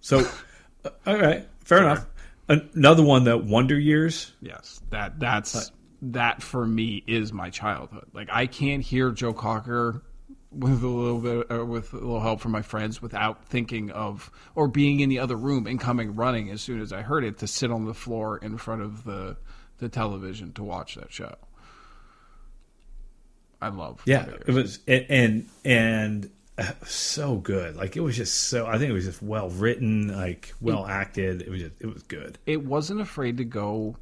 So 0.00 0.18
uh, 0.84 0.90
all 1.06 1.18
right, 1.18 1.48
fair 1.64 1.78
enough. 1.78 2.06
Another 2.48 3.02
one 3.02 3.24
that 3.24 3.44
Wonder 3.44 3.78
Years. 3.78 4.32
Yes, 4.40 4.82
that 4.90 5.18
that's 5.18 5.72
that 6.12 6.42
for 6.42 6.66
me 6.66 7.02
is 7.06 7.32
my 7.32 7.50
childhood. 7.50 8.08
Like 8.12 8.28
I 8.30 8.46
can't 8.46 8.82
hear 8.82 9.10
Joe 9.10 9.32
Cocker 9.32 10.02
with 10.50 10.82
a 10.82 10.88
little 10.88 11.18
bit 11.18 11.50
uh, 11.50 11.64
with 11.64 11.92
a 11.92 11.96
little 11.96 12.20
help 12.20 12.40
from 12.40 12.52
my 12.52 12.62
friends 12.62 13.02
without 13.02 13.44
thinking 13.46 13.90
of 13.90 14.30
or 14.54 14.68
being 14.68 15.00
in 15.00 15.08
the 15.08 15.18
other 15.18 15.36
room 15.36 15.66
and 15.66 15.80
coming 15.80 16.14
running 16.14 16.50
as 16.50 16.60
soon 16.60 16.80
as 16.80 16.92
I 16.92 17.02
heard 17.02 17.24
it 17.24 17.38
to 17.38 17.46
sit 17.46 17.70
on 17.70 17.86
the 17.86 17.94
floor 17.94 18.38
in 18.38 18.58
front 18.58 18.82
of 18.82 19.04
the 19.04 19.36
the 19.78 19.88
television 19.88 20.52
to 20.52 20.62
watch 20.62 20.94
that 20.94 21.12
show. 21.12 21.34
I 23.60 23.68
love 23.68 24.02
Yeah, 24.04 24.26
it 24.46 24.52
was 24.52 24.80
and 24.86 25.48
and 25.64 26.30
uh, 26.58 26.72
so 26.86 27.36
good. 27.36 27.76
Like 27.76 27.96
it 27.96 28.00
was 28.00 28.16
just 28.16 28.34
so. 28.34 28.66
I 28.66 28.78
think 28.78 28.90
it 28.90 28.94
was 28.94 29.06
just 29.06 29.22
well 29.22 29.48
written, 29.48 30.14
like 30.14 30.54
well 30.60 30.86
acted. 30.86 31.42
It 31.42 31.48
was 31.48 31.62
just 31.62 31.74
it 31.80 31.86
was 31.86 32.02
good. 32.02 32.38
It 32.46 32.64
wasn't 32.64 33.00
afraid 33.00 33.38
to 33.38 33.44
go 33.44 33.96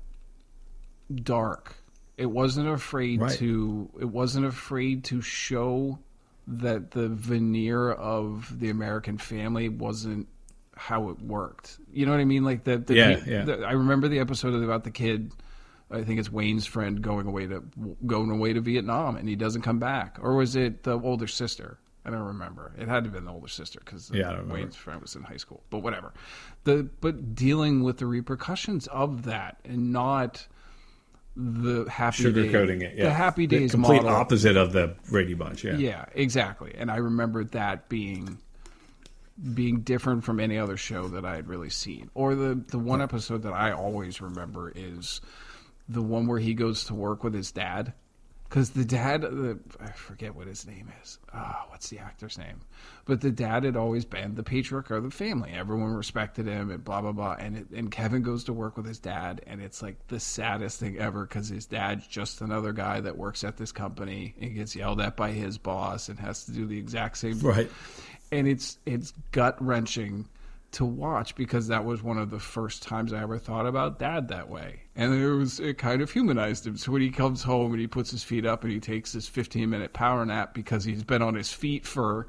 dark. 1.15 1.77
It 2.17 2.27
wasn't 2.31 2.69
afraid 2.69 3.21
Right. 3.21 3.33
to. 3.39 3.91
It 4.01 4.05
wasn't 4.05 4.47
afraid 4.47 5.05
to 5.05 5.21
show 5.23 5.99
that 6.47 6.91
the 6.91 7.09
veneer 7.09 7.91
of 7.91 8.59
the 8.59 8.69
American 8.71 9.17
family 9.19 9.69
wasn't 9.69 10.29
how 10.77 11.11
it 11.11 11.21
worked. 11.21 11.79
You 11.93 12.05
know 12.07 12.13
what 12.13 12.21
I 12.21 12.25
mean? 12.25 12.45
Like 12.45 12.65
the, 12.65 12.79
the, 12.79 12.95
Yeah, 12.95 13.21
yeah. 13.27 13.45
the- 13.45 13.65
I 13.65 13.73
remember 13.73 14.09
the 14.09 14.19
episode 14.19 14.55
about 14.63 14.85
the 14.85 14.91
kid. 14.91 15.33
I 15.91 16.03
think 16.03 16.19
it's 16.19 16.33
Wayne's 16.33 16.65
friend 16.67 17.01
going 17.03 17.27
away 17.27 17.47
to 17.49 17.63
going 18.07 18.31
away 18.31 18.55
to 18.55 18.61
Vietnam, 18.61 19.17
and 19.17 19.29
he 19.29 19.37
doesn't 19.37 19.63
come 19.63 19.79
back. 19.79 20.19
Or 20.23 20.35
was 20.37 20.57
it 20.57 20.83
the 20.85 20.99
older 20.99 21.27
sister? 21.27 21.79
I 22.05 22.11
don't 22.11 22.23
remember. 22.23 22.73
It 22.79 22.89
had 22.89 23.05
to 23.05 23.11
have 23.11 23.13
been 23.13 23.27
the 23.27 23.31
older 23.31 23.47
sister 23.49 23.79
because 23.85 24.11
Yeah. 24.13 24.41
Wayne's 24.43 24.75
friend 24.75 25.01
was 25.01 25.15
in 25.15 25.23
high 25.23 25.37
school. 25.37 25.63
But 25.71 25.81
whatever. 25.81 26.13
The 26.65 26.89
but 27.01 27.35
dealing 27.35 27.83
with 27.83 27.99
the 27.99 28.07
repercussions 28.07 28.87
of 28.89 29.23
that 29.25 29.61
and 29.65 29.93
not 29.93 30.47
the 31.37 31.87
happy 31.91 32.25
day- 32.25 32.31
Sugarcoating 32.49 32.83
it. 32.83 32.97
Yeah. 32.97 33.05
the 33.05 33.11
happy 33.15 33.47
The 33.47 33.59
days 33.61 33.71
complete 33.73 34.03
model. 34.03 34.11
opposite 34.19 34.57
of 34.57 34.73
the 34.73 34.95
Brady 35.11 35.35
Bunch. 35.35 35.65
Yeah. 35.65 35.77
Yeah, 35.77 36.05
exactly. 36.15 36.75
And 36.77 36.91
I 36.91 36.97
remember 36.97 37.45
that 37.45 37.89
being 37.89 38.39
being 39.55 39.81
different 39.81 40.25
from 40.25 40.39
any 40.39 40.59
other 40.59 40.77
show 40.77 41.09
that 41.09 41.25
I 41.25 41.37
had 41.37 41.49
really 41.49 41.71
seen. 41.71 42.11
Or 42.15 42.35
the 42.35 42.63
the 42.69 42.79
one 42.79 43.01
episode 43.01 43.43
that 43.45 43.53
I 43.55 43.73
always 43.73 44.21
remember 44.21 44.71
is 44.75 45.21
the 45.89 46.03
one 46.03 46.27
where 46.27 46.39
he 46.39 46.55
goes 46.55 46.85
to 46.85 46.95
work 46.95 47.25
with 47.25 47.35
his 47.35 47.51
dad. 47.51 47.95
Because 48.53 48.69
the 48.69 48.85
dad, 48.85 49.23
the, 49.23 49.59
I 49.81 49.93
forget 49.93 50.35
what 50.35 50.47
his 50.47 50.67
name 50.67 50.93
is. 51.03 51.19
Ah, 51.33 51.65
what's 51.71 51.89
the 51.89 51.99
actor's 51.99 52.37
name? 52.37 52.61
But 53.07 53.23
the 53.23 53.31
dad 53.31 53.65
had 53.65 53.77
always 53.77 54.05
been 54.05 54.35
the 54.35 54.43
patriarch 54.43 54.91
of 54.91 55.05
the 55.05 55.11
family. 55.11 55.53
Everyone 55.55 55.95
respected 55.95 56.45
him, 56.45 56.71
and 56.71 56.85
blah 56.85 57.01
blah 57.01 57.13
blah. 57.13 57.37
And 57.39 57.57
it, 57.57 57.71
and 57.71 57.91
Kevin 57.91 58.21
goes 58.21 58.45
to 58.45 58.53
work 58.53 58.77
with 58.77 58.85
his 58.85 58.99
dad, 58.99 59.41
and 59.47 59.63
it's 59.63 59.81
like 59.81 60.07
the 60.09 60.21
saddest 60.21 60.79
thing 60.79 60.99
ever 60.99 61.25
because 61.25 61.49
his 61.49 61.65
dad's 61.65 62.07
just 62.07 62.43
another 62.43 62.75
guy 62.75 63.01
that 63.01 63.17
works 63.17 63.43
at 63.43 63.57
this 63.57 63.73
company 63.73 64.35
and 64.39 64.55
gets 64.55 64.77
yelled 64.77 65.01
at 65.01 65.17
by 65.17 65.31
his 65.31 65.57
boss 65.57 66.11
and 66.11 66.19
has 66.19 66.45
to 66.45 66.53
do 66.53 66.67
the 66.67 66.77
exact 66.77 67.17
same 67.17 67.37
thing. 67.37 67.49
Right. 67.49 67.71
and 68.31 68.47
it's 68.47 68.77
it's 68.85 69.15
gut 69.31 69.57
wrenching 69.65 70.29
to 70.73 70.85
watch 70.85 71.35
because 71.35 71.69
that 71.69 71.85
was 71.85 72.03
one 72.03 72.19
of 72.19 72.31
the 72.31 72.39
first 72.39 72.83
times 72.83 73.13
I 73.13 73.23
ever 73.23 73.39
thought 73.39 73.67
about 73.67 73.99
dad 73.99 74.29
that 74.29 74.49
way, 74.49 74.81
and 74.97 75.15
it 75.15 75.31
was 75.31 75.61
it 75.61 75.79
kind 75.79 76.01
of 76.03 76.11
humanized 76.11 76.67
him. 76.67 76.77
So 76.77 76.93
when 76.93 77.03
he 77.03 77.11
comes 77.11 77.43
home 77.43 77.73
and 77.73 77.81
he 77.81 77.87
puts 77.87 78.11
his 78.11 78.25
feet 78.25 78.47
up 78.47 78.65
and 78.65 78.73
he 78.73 78.81
takes 78.81 79.13
his 79.13 79.29
fifteen 79.29 79.71
minute 79.71 79.93
power 79.93 80.25
nap 80.25 80.55
because 80.55 80.85
he's 80.85 81.05
been 81.05 81.23
on 81.23 81.35
his 81.35 81.53
feet 81.53 81.87
for 81.87 82.27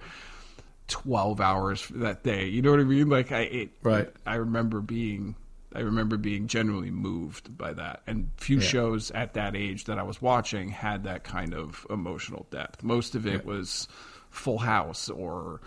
twelve 0.88 1.40
hours 1.40 1.88
that 1.96 2.24
day, 2.24 2.46
you 2.48 2.62
know 2.62 2.72
what 2.72 2.80
I 2.80 2.84
mean? 2.84 3.10
Like 3.10 3.32
I 3.32 3.42
it, 3.42 3.70
Right. 3.82 4.10
I 4.26 4.36
remember 4.36 4.82
being. 4.82 5.36
I 5.76 5.80
remember 5.80 6.18
being 6.18 6.46
genuinely 6.46 6.92
moved 6.92 7.58
by 7.58 7.74
that, 7.74 8.04
and 8.06 8.30
few 8.38 8.60
shows 8.62 9.10
at 9.10 9.34
that 9.34 9.56
age 9.56 9.86
that 9.86 9.98
I 9.98 10.04
was 10.04 10.22
watching 10.22 10.70
had 10.70 11.06
that 11.06 11.24
kind 11.24 11.56
of 11.56 11.88
emotional 11.90 12.46
depth. 12.52 12.84
Most 12.84 13.16
of 13.16 13.26
it 13.26 13.44
was 13.44 13.88
Full 14.30 14.60
House 14.60 15.10
or 15.10 15.62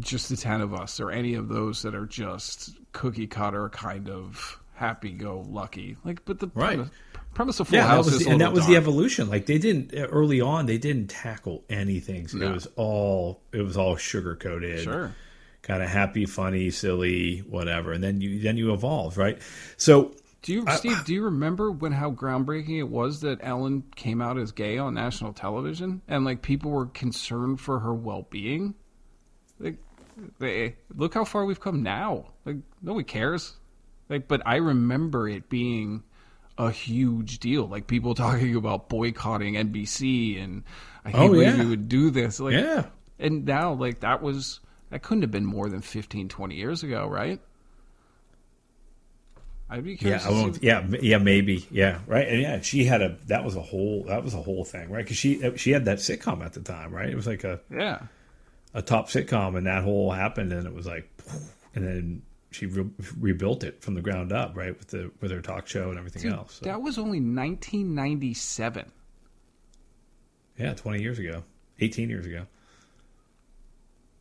just 0.00 0.28
the 0.28 0.36
10 0.36 0.60
of 0.60 0.74
us 0.74 1.00
or 1.00 1.10
any 1.10 1.34
of 1.34 1.48
those 1.48 1.82
that 1.82 1.94
are 1.94 2.06
just 2.06 2.76
cookie 2.92 3.26
cutter 3.26 3.68
kind 3.68 4.08
of 4.08 4.60
happy 4.74 5.10
go 5.10 5.44
lucky 5.48 5.96
like 6.04 6.24
but 6.24 6.38
the 6.38 6.46
Right. 6.54 6.76
premise, 6.76 6.90
premise 7.34 7.60
of 7.60 7.68
full 7.68 7.78
Yeah, 7.78 7.86
that 7.88 8.04
was 8.04 8.18
the, 8.24 8.30
and 8.30 8.40
that 8.40 8.52
was 8.52 8.66
the 8.66 8.76
evolution. 8.76 9.28
Like 9.28 9.46
they 9.46 9.58
didn't 9.58 9.92
early 9.96 10.40
on, 10.40 10.66
they 10.66 10.78
didn't 10.78 11.08
tackle 11.08 11.64
anything. 11.68 12.28
So 12.28 12.38
No. 12.38 12.50
It 12.50 12.52
was 12.54 12.68
all 12.76 13.40
it 13.52 13.62
was 13.62 13.76
all 13.76 13.96
sugar 13.96 14.34
coated, 14.36 14.80
Sure. 14.80 15.14
kind 15.62 15.82
of 15.82 15.88
happy, 15.88 16.26
funny, 16.26 16.70
silly, 16.70 17.38
whatever. 17.40 17.92
And 17.92 18.02
then 18.02 18.20
you 18.20 18.40
then 18.40 18.56
you 18.56 18.72
evolve, 18.72 19.16
right? 19.18 19.38
So 19.76 20.12
do 20.42 20.52
you 20.52 20.64
steve 20.76 21.04
do 21.04 21.12
you 21.14 21.22
remember 21.24 21.70
when 21.72 21.90
how 21.92 22.12
groundbreaking 22.12 22.78
it 22.78 22.88
was 22.88 23.20
that 23.22 23.38
ellen 23.42 23.82
came 23.96 24.20
out 24.22 24.38
as 24.38 24.52
gay 24.52 24.78
on 24.78 24.94
national 24.94 25.32
television 25.32 26.00
and 26.06 26.24
like 26.24 26.42
people 26.42 26.70
were 26.70 26.86
concerned 26.86 27.60
for 27.60 27.80
her 27.80 27.92
well-being 27.92 28.74
like 29.60 29.76
they, 30.40 30.74
look 30.96 31.14
how 31.14 31.24
far 31.24 31.44
we've 31.44 31.60
come 31.60 31.82
now 31.82 32.26
like 32.44 32.56
nobody 32.82 33.04
cares 33.04 33.54
like 34.08 34.26
but 34.28 34.42
i 34.46 34.56
remember 34.56 35.28
it 35.28 35.48
being 35.48 36.02
a 36.58 36.70
huge 36.72 37.38
deal 37.38 37.66
like 37.66 37.86
people 37.86 38.14
talking 38.14 38.56
about 38.56 38.88
boycotting 38.88 39.54
nbc 39.54 40.42
and 40.42 40.64
i 41.04 41.12
can't 41.12 41.24
Oh, 41.24 41.28
believe 41.32 41.56
yeah. 41.56 41.62
we 41.62 41.70
would 41.70 41.88
do 41.88 42.10
this 42.10 42.40
like 42.40 42.54
yeah, 42.54 42.86
and 43.18 43.44
now 43.44 43.74
like 43.74 44.00
that 44.00 44.22
was 44.22 44.58
that 44.90 45.02
couldn't 45.02 45.22
have 45.22 45.30
been 45.30 45.44
more 45.46 45.68
than 45.68 45.82
15 45.82 46.28
20 46.28 46.54
years 46.56 46.82
ago 46.82 47.06
right 47.06 47.40
i'd 49.70 49.84
be 49.84 49.92
yeah, 49.92 49.96
curious 49.98 50.24
see- 50.24 50.30
won't, 50.32 50.62
yeah, 50.62 50.86
yeah, 51.00 51.18
maybe, 51.18 51.66
yeah, 51.70 52.00
right. 52.06 52.26
And 52.26 52.40
yeah, 52.42 52.60
she 52.60 52.84
had 52.84 53.02
a 53.02 53.18
that 53.26 53.44
was 53.44 53.54
a 53.54 53.60
whole 53.60 54.04
that 54.08 54.24
was 54.24 54.32
a 54.34 54.40
whole 54.42 54.64
thing, 54.64 54.90
right? 54.90 55.04
Because 55.04 55.16
she 55.18 55.44
uh, 55.44 55.56
she 55.56 55.70
had 55.72 55.84
that 55.84 55.98
sitcom 55.98 56.42
at 56.44 56.54
the 56.54 56.60
time, 56.60 56.92
right? 56.92 57.08
It 57.08 57.14
was 57.16 57.26
like 57.26 57.44
a 57.44 57.60
yeah 57.70 58.00
a 58.74 58.82
top 58.82 59.08
sitcom, 59.08 59.56
and 59.56 59.66
that 59.66 59.82
whole 59.84 60.10
happened, 60.12 60.52
and 60.52 60.66
it 60.66 60.74
was 60.74 60.86
like, 60.86 61.08
and 61.74 61.86
then 61.86 62.22
she 62.50 62.66
re- 62.66 62.90
rebuilt 63.18 63.62
it 63.64 63.82
from 63.82 63.94
the 63.94 64.00
ground 64.02 64.32
up, 64.32 64.56
right, 64.56 64.76
with 64.78 64.88
the 64.88 65.10
with 65.20 65.30
her 65.30 65.40
talk 65.40 65.66
show 65.66 65.90
and 65.90 65.98
everything 65.98 66.30
else. 66.32 66.54
So, 66.56 66.64
That 66.64 66.80
was 66.82 66.98
only 66.98 67.18
1997. 67.20 68.90
yeah, 70.58 70.74
twenty 70.74 71.02
years 71.02 71.18
ago, 71.18 71.44
eighteen 71.80 72.08
years 72.10 72.26
ago. 72.26 72.46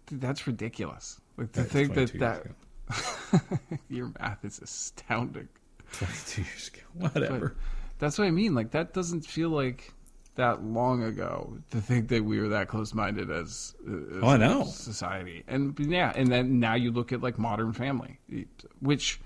Dude, 0.07 0.21
that's 0.21 0.47
ridiculous. 0.47 1.19
Like 1.37 1.51
to 1.53 1.63
think 1.63 1.93
that 1.95 2.13
that 2.19 2.43
your 3.89 4.11
math 4.19 4.43
is 4.45 4.59
astounding. 4.59 5.49
twenty-two 5.91 6.41
years 6.43 6.69
ago, 6.73 6.81
whatever. 7.11 7.55
That's 7.99 8.17
what 8.17 8.25
I 8.27 8.31
mean. 8.31 8.55
Like 8.55 8.71
that 8.71 8.93
doesn't 8.93 9.25
feel 9.25 9.49
like 9.49 9.93
that 10.37 10.63
long 10.63 11.03
ago 11.03 11.57
to 11.71 11.81
think 11.81 12.07
that 12.07 12.23
we 12.23 12.39
were 12.39 12.47
that 12.49 12.67
close-minded 12.69 13.29
as, 13.29 13.75
as 13.85 14.23
Oh, 14.23 14.29
I 14.29 14.37
know. 14.37 14.63
society. 14.63 15.43
And 15.47 15.77
yeah, 15.79 16.13
and 16.15 16.31
then 16.31 16.59
now 16.59 16.73
you 16.75 16.91
look 16.91 17.11
at 17.11 17.21
like 17.21 17.37
Modern 17.37 17.73
Family, 17.73 18.19
which. 18.79 19.19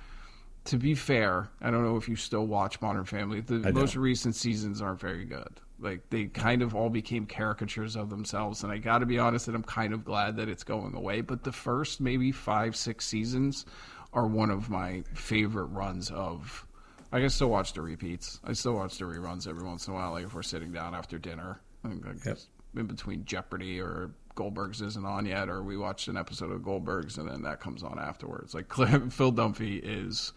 To 0.65 0.77
be 0.77 0.93
fair, 0.93 1.49
I 1.59 1.71
don't 1.71 1.83
know 1.83 1.97
if 1.97 2.07
you 2.07 2.15
still 2.15 2.45
watch 2.45 2.79
Modern 2.81 3.03
Family. 3.03 3.41
The 3.41 3.73
most 3.73 3.95
recent 3.95 4.35
seasons 4.35 4.79
aren't 4.79 4.99
very 4.99 5.25
good. 5.25 5.49
Like 5.79 6.07
they 6.11 6.25
kind 6.25 6.61
of 6.61 6.75
all 6.75 6.91
became 6.91 7.25
caricatures 7.25 7.95
of 7.95 8.11
themselves, 8.11 8.61
and 8.61 8.71
I 8.71 8.77
got 8.77 8.99
to 8.99 9.07
be 9.07 9.17
honest 9.17 9.47
that 9.47 9.55
I'm 9.55 9.63
kind 9.63 9.91
of 9.91 10.05
glad 10.05 10.35
that 10.35 10.47
it's 10.49 10.63
going 10.63 10.93
away. 10.93 11.21
But 11.21 11.43
the 11.43 11.51
first 11.51 11.99
maybe 11.99 12.31
five, 12.31 12.75
six 12.75 13.07
seasons 13.07 13.65
are 14.13 14.27
one 14.27 14.51
of 14.51 14.69
my 14.69 15.03
favorite 15.15 15.65
runs 15.65 16.11
of. 16.11 16.67
I 17.11 17.19
can 17.19 17.29
still 17.29 17.49
watch 17.49 17.73
the 17.73 17.81
repeats. 17.81 18.39
I 18.43 18.53
still 18.53 18.73
watch 18.73 18.97
the 18.97 19.05
reruns 19.05 19.47
every 19.47 19.63
once 19.63 19.87
in 19.87 19.93
a 19.93 19.97
while, 19.97 20.11
like 20.11 20.25
if 20.25 20.33
we're 20.33 20.43
sitting 20.43 20.71
down 20.71 20.95
after 20.95 21.17
dinner, 21.17 21.59
like, 21.83 22.05
like 22.05 22.25
Yep. 22.25 22.37
in 22.77 22.85
between 22.87 23.25
Jeopardy 23.25 23.81
or 23.81 24.11
Goldberg's 24.35 24.81
isn't 24.81 25.05
on 25.05 25.25
yet, 25.25 25.49
or 25.49 25.61
we 25.61 25.75
watched 25.75 26.07
an 26.07 26.15
episode 26.15 26.51
of 26.51 26.63
Goldberg's 26.63 27.17
and 27.17 27.29
then 27.29 27.41
that 27.43 27.59
comes 27.59 27.83
on 27.83 27.99
afterwards. 27.99 28.53
Like 28.53 28.73
Phil 28.73 29.33
Dunphy 29.33 29.81
is 29.83 30.31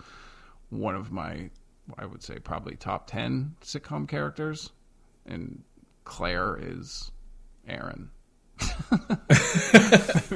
one 0.70 0.96
of 0.96 1.12
my, 1.12 1.48
I 1.96 2.06
would 2.06 2.22
say, 2.24 2.38
probably 2.40 2.74
top 2.76 3.06
10 3.06 3.54
sitcom 3.62 4.08
characters. 4.08 4.72
And 5.26 5.62
Claire 6.04 6.58
is 6.60 7.12
Aaron. 7.68 8.10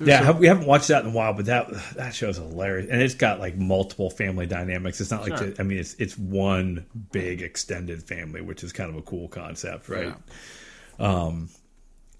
Is. 0.00 0.06
Yeah, 0.06 0.30
we 0.32 0.46
haven't 0.46 0.66
watched 0.66 0.88
that 0.88 1.04
in 1.04 1.10
a 1.10 1.14
while, 1.14 1.32
but 1.34 1.46
that 1.46 1.68
that 1.96 2.14
show's 2.14 2.36
hilarious, 2.36 2.88
and 2.90 3.02
it's 3.02 3.14
got 3.14 3.40
like 3.40 3.56
multiple 3.56 4.10
family 4.10 4.46
dynamics. 4.46 5.00
It's 5.00 5.10
not 5.10 5.22
like 5.22 5.36
Sure. 5.36 5.50
the- 5.50 5.60
I 5.60 5.64
mean, 5.64 5.78
it's 5.78 5.94
it's 5.94 6.16
one 6.16 6.86
big 7.12 7.42
extended 7.42 8.02
family, 8.02 8.40
which 8.40 8.62
is 8.62 8.72
kind 8.72 8.90
of 8.90 8.96
a 8.96 9.02
cool 9.02 9.28
concept, 9.28 9.88
right? 9.88 10.14
Um, 10.98 11.48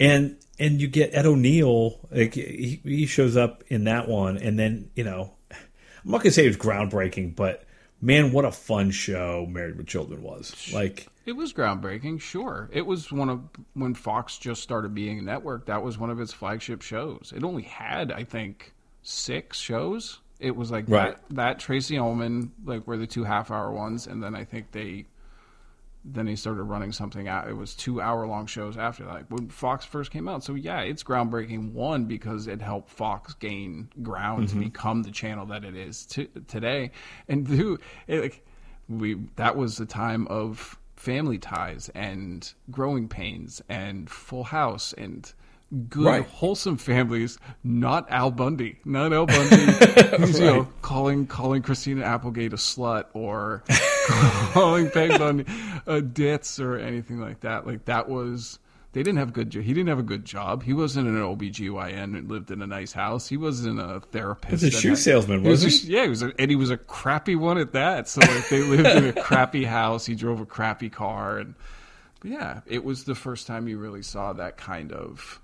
and 0.01 0.37
and 0.59 0.81
you 0.81 0.89
get 0.89 1.15
Ed 1.15 1.27
O'Neill, 1.27 1.99
like 2.11 2.35
he, 2.35 2.81
he 2.85 3.07
shows 3.07 3.37
up 3.37 3.65
in 3.69 3.85
that 3.85 4.09
one, 4.09 4.39
and 4.39 4.59
then 4.59 4.91
you 4.95 5.05
know, 5.05 5.33
I'm 5.51 6.11
not 6.11 6.19
gonna 6.23 6.31
say 6.33 6.45
it 6.45 6.49
was 6.49 6.57
groundbreaking, 6.57 7.37
but 7.37 7.65
man, 8.01 8.33
what 8.33 8.45
a 8.45 8.53
fun 8.53 8.91
show 8.91 9.47
Married 9.49 9.77
with 9.77 9.87
Children 9.87 10.23
was. 10.23 10.71
Like, 10.73 11.09
It 11.29 11.37
was 11.37 11.53
groundbreaking, 11.53 12.23
sure. 12.23 12.71
It 12.73 12.87
was 12.87 13.13
one 13.13 13.29
of 13.29 13.43
when 13.75 13.93
Fox 13.93 14.39
just 14.39 14.63
started 14.63 14.95
being 14.95 15.19
a 15.19 15.23
network. 15.23 15.67
That 15.67 15.83
was 15.83 15.99
one 15.99 16.09
of 16.09 16.19
its 16.21 16.33
flagship 16.33 16.81
shows. 16.81 17.35
It 17.37 17.45
only 17.45 17.65
had, 17.65 18.11
I 18.11 18.25
think, 18.25 18.73
six 19.03 19.59
shows. 19.59 20.21
It 20.41 20.57
was 20.57 20.71
like 20.71 20.87
Right. 20.89 21.19
that, 21.29 21.37
that 21.37 21.59
Tracey 21.59 21.99
Ullman, 21.99 22.53
like 22.65 22.87
were 22.87 22.97
the 22.97 23.07
two 23.07 23.25
half 23.25 23.51
hour 23.51 23.71
ones, 23.71 24.07
and 24.07 24.23
then 24.23 24.35
I 24.35 24.45
think 24.45 24.73
they, 24.73 25.05
then 26.03 26.27
he 26.27 26.35
started 26.35 26.63
running 26.63 26.93
something 26.93 27.29
out. 27.29 27.47
It 27.47 27.57
was 27.59 27.75
two 27.75 28.01
hour 28.01 28.27
long 28.27 28.47
shows 28.47 28.79
after 28.79 29.05
that 29.05 29.31
when 29.31 29.51
Fox 29.51 29.85
first 29.85 30.11
came 30.11 30.29
out. 30.29 30.43
So 30.43 30.55
yeah, 30.55 30.81
it's 30.81 31.03
groundbreaking. 31.03 31.73
One 31.75 32.07
because 32.07 32.47
it 32.47 32.63
helped 32.63 32.89
Fox 32.89 33.35
gain 33.35 33.91
ground 34.01 34.49
to 34.49 34.55
mm-hmm. 34.55 34.65
become 34.65 35.03
the 35.03 35.11
channel 35.11 35.45
that 35.45 35.63
it 35.63 35.77
is 35.77 36.07
to, 36.07 36.27
today, 36.47 36.93
and 37.29 37.47
two, 37.47 37.79
it, 38.07 38.23
like 38.23 38.47
we 38.89 39.19
that 39.37 39.57
was 39.57 39.77
the 39.77 39.85
time 39.85 40.27
of 40.29 40.79
family 40.99 41.39
ties 41.39 41.91
and 41.95 42.53
growing 42.70 43.09
pains 43.09 43.62
and 43.69 44.11
full 44.11 44.45
house 44.45 44.93
and 44.99 45.33
good, 45.89 46.05
Right. 46.05 46.25
wholesome 46.27 46.77
families. 46.77 47.39
Not 47.62 48.11
Al 48.11 48.31
Bundy, 48.31 48.79
not 48.85 49.12
Al 49.12 49.27
Bundy. 49.27 49.57
who's, 50.19 50.39
you 50.41 50.47
know, 50.47 50.69
calling 50.83 51.27
calling 51.27 51.62
Christina 51.62 52.05
Applegate 52.05 52.53
a 52.53 52.57
slut 52.57 53.05
or 53.12 53.62
calling 54.53 54.91
Peg 54.91 55.19
Bundy 55.19 55.45
uh, 55.87 55.93
a 55.95 56.01
ditz 56.03 56.59
or 56.59 56.79
anything 56.79 57.20
like 57.20 57.41
that. 57.41 57.66
Like 57.66 57.85
that 57.87 58.09
was. 58.09 58.59
They 58.99 59.05
didn't 59.05 59.20
have 59.20 59.33
good. 59.33 59.55
He 59.55 59.62
didn't 59.75 59.87
have 59.87 60.01
a 60.01 60.03
good 60.03 60.25
job. 60.25 60.65
He 60.65 60.73
wasn't 60.73 61.07
an 61.07 61.15
OBGYN 61.15 62.19
and 62.19 62.29
lived 62.29 62.51
in 62.51 62.62
a 62.62 62.66
nice 62.66 62.91
house. 62.91 63.29
He 63.29 63.37
wasn't 63.37 63.79
a 63.79 64.01
therapist. 64.11 64.61
He 64.61 64.66
was 64.66 64.75
a 64.75 64.81
shoe 64.81 64.97
salesman, 64.97 65.45
he 65.45 65.49
was 65.49 65.62
wasn't 65.65 65.85
a- 65.89 65.93
yeah, 65.93 66.03
he 66.03 66.09
was, 66.09 66.23
a, 66.25 66.33
and 66.37 66.51
he 66.51 66.57
was 66.57 66.70
a 66.70 66.77
crappy 66.77 67.37
one 67.37 67.59
at 67.59 67.75
that. 67.75 68.09
So 68.09 68.20
like 68.23 68.49
they 68.49 68.61
lived 68.65 68.89
in 68.89 69.05
a 69.05 69.12
crappy 69.23 69.62
house. 69.62 70.05
He 70.05 70.16
drove 70.16 70.41
a 70.41 70.47
crappy 70.47 70.91
car, 70.91 71.39
and 71.39 71.55
but 72.19 72.33
yeah, 72.33 72.62
it 72.66 72.83
was 72.83 73.05
the 73.05 73.15
first 73.15 73.47
time 73.47 73.69
you 73.69 73.79
really 73.79 74.03
saw 74.03 74.33
that 74.33 74.57
kind 74.57 74.91
of 74.91 75.41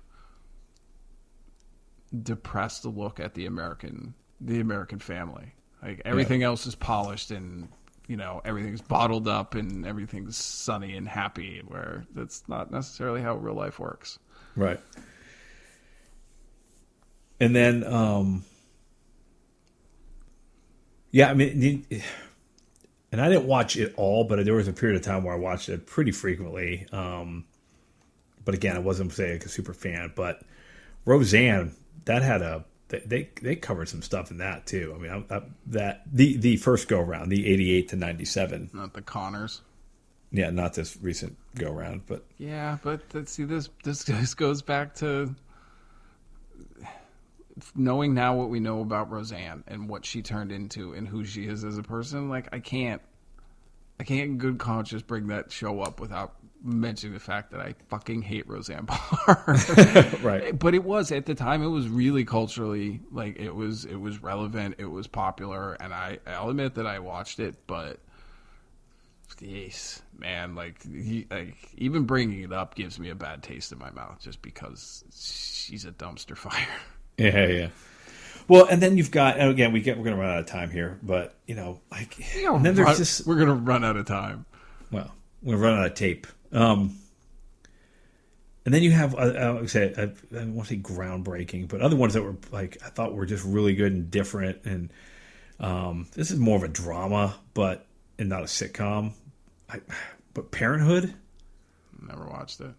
depressed 2.23 2.83
look 2.83 3.21
at 3.21 3.35
the 3.35 3.45
American 3.45 4.15
the 4.41 4.59
American 4.59 4.99
family. 4.99 5.53
Like 5.81 6.01
everything 6.03 6.43
else 6.43 6.65
is 6.65 6.75
polished 6.75 7.31
and 7.31 7.69
you 8.07 8.17
know 8.17 8.41
everything's 8.45 8.81
bottled 8.81 9.27
up 9.27 9.55
and 9.55 9.85
everything's 9.85 10.37
sunny 10.37 10.95
and 10.95 11.07
happy. 11.07 11.61
Where 11.65 12.05
that's 12.13 12.43
not 12.47 12.71
necessarily 12.71 13.21
how 13.21 13.35
real 13.35 13.55
life 13.55 13.79
works. 13.79 14.19
Right. 14.55 14.79
And 17.39 17.55
then, 17.55 17.83
um, 17.83 18.45
yeah, 21.11 21.29
I 21.29 21.33
mean, 21.33 21.85
and 23.11 23.21
I 23.21 23.29
didn't 23.29 23.45
watch 23.45 23.77
it 23.77 23.93
all, 23.97 24.23
but 24.23 24.43
there 24.45 24.53
was 24.53 24.67
a 24.67 24.73
period 24.73 24.97
of 24.97 25.03
time 25.03 25.23
where 25.23 25.33
I 25.33 25.37
watched 25.37 25.69
it 25.69 25.85
pretty 25.85 26.11
frequently. 26.11 26.87
Um, 26.91 27.45
but 28.43 28.53
again, 28.53 28.75
I 28.75 28.79
wasn't 28.79 29.11
say 29.11 29.33
like 29.33 29.45
a 29.45 29.49
super 29.49 29.73
fan. 29.73 30.13
But 30.15 30.41
Roseanne, 31.05 31.73
that 32.05 32.21
had 32.21 32.41
a 32.41 32.65
they 32.89 32.99
they, 32.99 33.29
they 33.41 33.55
covered 33.55 33.89
some 33.89 34.01
stuff 34.01 34.31
in 34.31 34.37
that 34.37 34.65
too. 34.65 34.93
I 34.95 35.01
mean, 35.01 35.25
I, 35.29 35.35
I, 35.35 35.41
that 35.67 36.03
the 36.11 36.37
the 36.37 36.57
first 36.57 36.87
go 36.87 36.99
round, 36.99 37.31
the 37.31 37.47
eighty 37.47 37.71
eight 37.71 37.89
to 37.89 37.95
ninety 37.95 38.25
seven. 38.25 38.69
Not 38.73 38.93
the 38.93 39.01
Connors. 39.01 39.61
Yeah, 40.31 40.49
not 40.49 40.73
this 40.73 40.97
recent 41.01 41.37
go 41.55 41.71
round, 41.71 42.01
but 42.07 42.23
Yeah, 42.37 42.77
but 42.83 43.09
th- 43.09 43.27
see 43.27 43.43
this 43.43 43.69
this 43.83 44.03
this 44.03 44.33
goes 44.33 44.61
back 44.61 44.95
to 44.95 45.35
knowing 47.73 48.13
now 48.13 48.35
what 48.35 48.49
we 48.49 48.59
know 48.59 48.81
about 48.81 49.09
Roseanne 49.09 49.63
and 49.67 49.87
what 49.87 50.05
she 50.05 50.21
turned 50.21 50.51
into 50.51 50.93
and 50.93 51.07
who 51.07 51.23
she 51.23 51.45
is 51.45 51.63
as 51.63 51.77
a 51.77 51.83
person. 51.83 52.29
Like 52.29 52.49
I 52.51 52.59
can't, 52.59 53.01
I 53.99 54.03
can't 54.03 54.31
in 54.31 54.37
good 54.37 54.57
conscience 54.57 55.01
bring 55.01 55.27
that 55.27 55.51
show 55.51 55.81
up 55.81 55.99
without 55.99 56.35
mentioning 56.65 57.13
the 57.13 57.19
fact 57.19 57.51
that 57.51 57.59
I 57.61 57.75
fucking 57.89 58.23
hate 58.23 58.47
Roseanne 58.47 58.85
Barr. 58.85 59.43
right. 60.23 60.57
but 60.57 60.73
it 60.73 60.83
was 60.83 61.11
at 61.11 61.25
the 61.25 61.35
time 61.35 61.61
it 61.61 61.67
was 61.67 61.87
really 61.87 62.25
culturally 62.25 62.99
like 63.11 63.37
it 63.39 63.53
was 63.53 63.85
it 63.85 63.95
was 63.95 64.21
relevant 64.21 64.75
it 64.79 64.85
was 64.85 65.07
popular 65.07 65.73
and 65.79 65.93
i 65.93 66.17
i'll 66.25 66.49
admit 66.49 66.75
that 66.75 66.87
i 66.87 66.99
watched 66.99 67.39
it 67.39 67.55
but 67.67 67.99
yes 69.39 70.01
man 70.17 70.55
like 70.55 70.81
he 70.83 71.27
like 71.29 71.55
even 71.77 72.03
bringing 72.03 72.41
it 72.41 72.51
up 72.53 72.75
gives 72.75 72.99
me 72.99 73.09
a 73.09 73.15
bad 73.15 73.43
taste 73.43 73.71
in 73.71 73.77
my 73.77 73.91
mouth 73.91 74.19
just 74.21 74.41
because 74.41 75.03
she's 75.13 75.85
a 75.85 75.91
dumpster 75.91 76.37
fire 76.45 76.67
Yeah, 77.17 77.47
yeah. 77.47 77.67
Well, 78.47 78.65
and 78.65 78.81
then 78.81 78.97
you've 78.97 79.11
got 79.11 79.37
and 79.39 79.49
again 79.49 79.71
we 79.71 79.81
get 79.81 79.97
we're 79.97 80.03
gonna 80.03 80.17
run 80.17 80.29
out 80.29 80.39
of 80.39 80.45
time 80.45 80.69
here, 80.69 80.99
but 81.01 81.33
you 81.47 81.55
know, 81.55 81.79
like 81.91 82.15
and 82.35 82.63
then 82.63 82.75
there's 82.75 82.97
just 82.97 83.25
we're 83.25 83.39
gonna 83.39 83.55
run 83.55 83.83
out 83.83 83.97
of 83.97 84.05
time 84.05 84.45
well, 84.91 85.11
we're 85.41 85.55
gonna 85.55 85.63
run 85.63 85.79
out 85.79 85.85
of 85.87 85.93
tape. 85.95 86.27
Um, 86.55 86.97
and 88.65 88.73
then 88.73 88.81
you 88.81 88.91
have 88.91 89.13
uh, 89.13 89.17
I 89.17 89.51
would 89.51 89.69
say 89.69 89.93
I, 89.95 90.03
I 90.03 90.05
don't 90.31 90.55
want 90.55 90.69
to 90.69 90.75
say 90.75 90.79
groundbreaking, 90.79 91.67
but 91.67 91.81
other 91.81 91.95
ones 91.95 92.13
that 92.13 92.23
were 92.23 92.35
like 92.51 92.77
I 92.83 92.89
thought 92.89 93.13
were 93.13 93.25
just 93.25 93.45
really 93.45 93.75
good 93.75 93.91
and 93.91 94.09
different. 94.09 94.65
And 94.65 94.93
um, 95.59 96.07
this 96.13 96.31
is 96.31 96.39
more 96.39 96.57
of 96.57 96.63
a 96.63 96.67
drama, 96.67 97.35
but 97.53 97.85
and 98.17 98.29
not 98.29 98.41
a 98.41 98.45
sitcom. 98.45 99.11
I, 99.69 99.81
but 100.33 100.51
Parenthood, 100.51 101.13
never 102.01 102.25
watched 102.25 102.59
it 102.61 102.73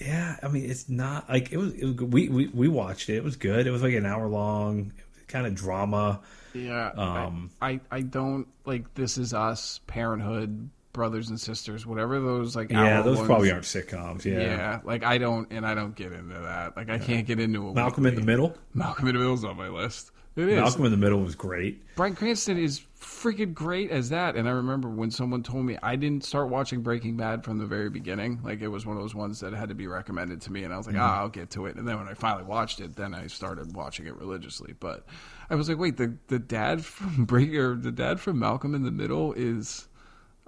yeah, 0.00 0.36
I 0.42 0.48
mean 0.48 0.70
it's 0.70 0.88
not 0.88 1.28
like 1.28 1.52
it 1.52 1.56
was. 1.56 1.74
It 1.74 1.84
was 1.84 1.94
we 1.96 2.28
we 2.28 2.46
we 2.48 2.68
watched 2.68 3.08
it. 3.08 3.16
It 3.16 3.24
was 3.24 3.36
good. 3.36 3.66
It 3.66 3.70
was 3.70 3.82
like 3.82 3.94
an 3.94 4.06
hour 4.06 4.28
long, 4.28 4.92
kind 5.26 5.46
of 5.46 5.54
drama. 5.54 6.20
yeah 6.54 6.90
Um, 6.96 7.50
I, 7.60 7.68
I 7.68 7.80
i 7.90 8.00
don't 8.00 8.46
like 8.64 8.94
this 8.94 9.18
is 9.18 9.34
us 9.34 9.80
parenthood 9.86 10.70
brothers 10.98 11.28
and 11.30 11.40
sisters 11.40 11.86
whatever 11.86 12.18
those 12.20 12.56
like 12.56 12.70
Yeah, 12.72 13.02
those 13.02 13.18
ones- 13.18 13.26
probably 13.28 13.52
aren't 13.52 13.64
sitcoms. 13.64 14.24
Yeah. 14.24 14.40
Yeah. 14.40 14.80
like 14.82 15.04
I 15.04 15.16
don't, 15.18 15.46
and 15.52 15.64
I 15.64 15.74
don't 15.74 15.94
get 15.94 16.12
into 16.12 16.34
that. 16.40 16.76
Like 16.76 16.90
I 16.90 16.98
can't 16.98 17.24
get 17.26 17.38
into 17.38 17.68
a 17.68 17.72
Malcolm 17.72 18.04
in 18.06 18.16
the 18.16 18.22
Middle. 18.22 18.56
Malcolm 18.74 19.06
in 19.06 19.14
the 19.14 19.20
Middle's 19.20 19.44
on 19.44 19.56
my 19.56 19.68
list. 19.68 20.10
It 20.34 20.48
is. 20.50 20.56
Malcolm 20.56 20.84
in 20.84 20.90
the 20.92 20.96
Middle 20.96 21.20
was 21.20 21.34
great. 21.34 21.82
Bryan 21.96 22.14
Cranston 22.14 22.58
is 22.58 22.82
freaking 23.00 23.52
great 23.54 23.90
as 23.90 24.10
that. 24.10 24.36
And 24.36 24.46
I 24.48 24.52
remember 24.52 24.88
when 24.88 25.10
someone 25.10 25.42
told 25.42 25.64
me 25.64 25.76
I 25.82 25.96
didn't 25.96 26.24
start 26.24 26.48
watching 26.48 26.80
Breaking 26.80 27.16
Bad 27.16 27.42
from 27.44 27.58
the 27.58 27.66
very 27.66 27.90
beginning. 27.90 28.40
Like 28.44 28.60
it 28.60 28.68
was 28.68 28.86
one 28.86 28.96
of 28.96 29.02
those 29.02 29.16
ones 29.16 29.40
that 29.40 29.52
had 29.52 29.68
to 29.70 29.74
be 29.74 29.88
recommended 29.88 30.40
to 30.42 30.52
me, 30.52 30.62
and 30.62 30.72
I 30.72 30.76
was 30.76 30.86
like, 30.86 30.94
ah, 30.96 31.20
I'll 31.20 31.28
get 31.28 31.50
to 31.50 31.66
it. 31.66 31.74
And 31.74 31.88
then 31.88 31.96
when 31.98 32.06
I 32.06 32.14
finally 32.14 32.44
watched 32.44 32.80
it, 32.80 32.94
then 32.94 33.14
I 33.14 33.26
started 33.26 33.74
watching 33.74 34.06
it 34.06 34.14
religiously. 34.14 34.74
But 34.78 35.06
I 35.50 35.56
was 35.56 35.68
like, 35.68 35.78
wait, 35.78 35.96
the 35.96 36.14
the 36.28 36.38
dad 36.38 36.84
from 36.84 37.24
Break 37.32 37.52
or 37.54 37.74
the 37.74 37.90
dad 37.92 38.20
from 38.20 38.38
Malcolm 38.38 38.76
in 38.76 38.84
the 38.84 38.92
Middle 38.92 39.32
is 39.32 39.87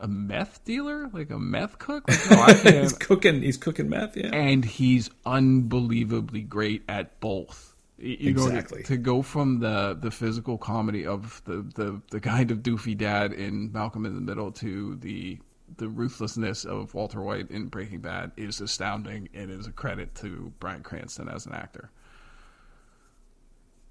a 0.01 0.09
meth 0.09 0.65
dealer, 0.65 1.09
like 1.13 1.31
a 1.31 1.39
meth 1.39 1.79
cook. 1.79 2.05
Like, 2.31 2.65
no, 2.65 2.81
he's 2.83 2.93
cooking. 2.93 3.43
He's 3.43 3.57
cooking 3.57 3.89
meth. 3.89 4.17
Yeah. 4.17 4.31
and 4.35 4.65
he's 4.65 5.11
unbelievably 5.27 6.43
great 6.43 6.83
at 6.89 7.21
both. 7.21 7.75
You 7.99 8.33
know, 8.33 8.49
to- 8.49 8.57
Exactly. 8.57 8.83
to, 8.85 8.97
go 8.97 9.21
from 9.23 9.61
the, 9.61 9.97
the 10.01 10.11
physical 10.11 10.57
comedy 10.59 11.07
of 11.07 11.43
the, 11.45 11.67
the, 11.75 12.01
the 12.11 12.21
kind 12.21 12.51
of 12.51 12.59
doofy 12.59 12.97
dad 12.97 13.33
in 13.33 13.71
Malcolm 13.73 14.07
in 14.07 14.15
the 14.15 14.21
Middle 14.21 14.51
to 14.53 14.97
the 14.97 15.39
the 15.77 15.89
ruthlessness 15.89 16.65
of 16.65 16.93
Walter 16.95 17.23
White 17.23 17.49
in 17.51 17.67
Breaking 17.69 18.01
Bad 18.01 18.33
is 18.37 18.61
astounding 18.61 19.29
and 19.33 19.53
is 19.53 19.69
a 19.69 19.73
credit 19.73 20.17
to 20.17 20.53
Bryan 20.59 20.83
Cranston 20.83 21.29
as 21.29 21.47
an 21.47 21.53
actor. 21.53 21.93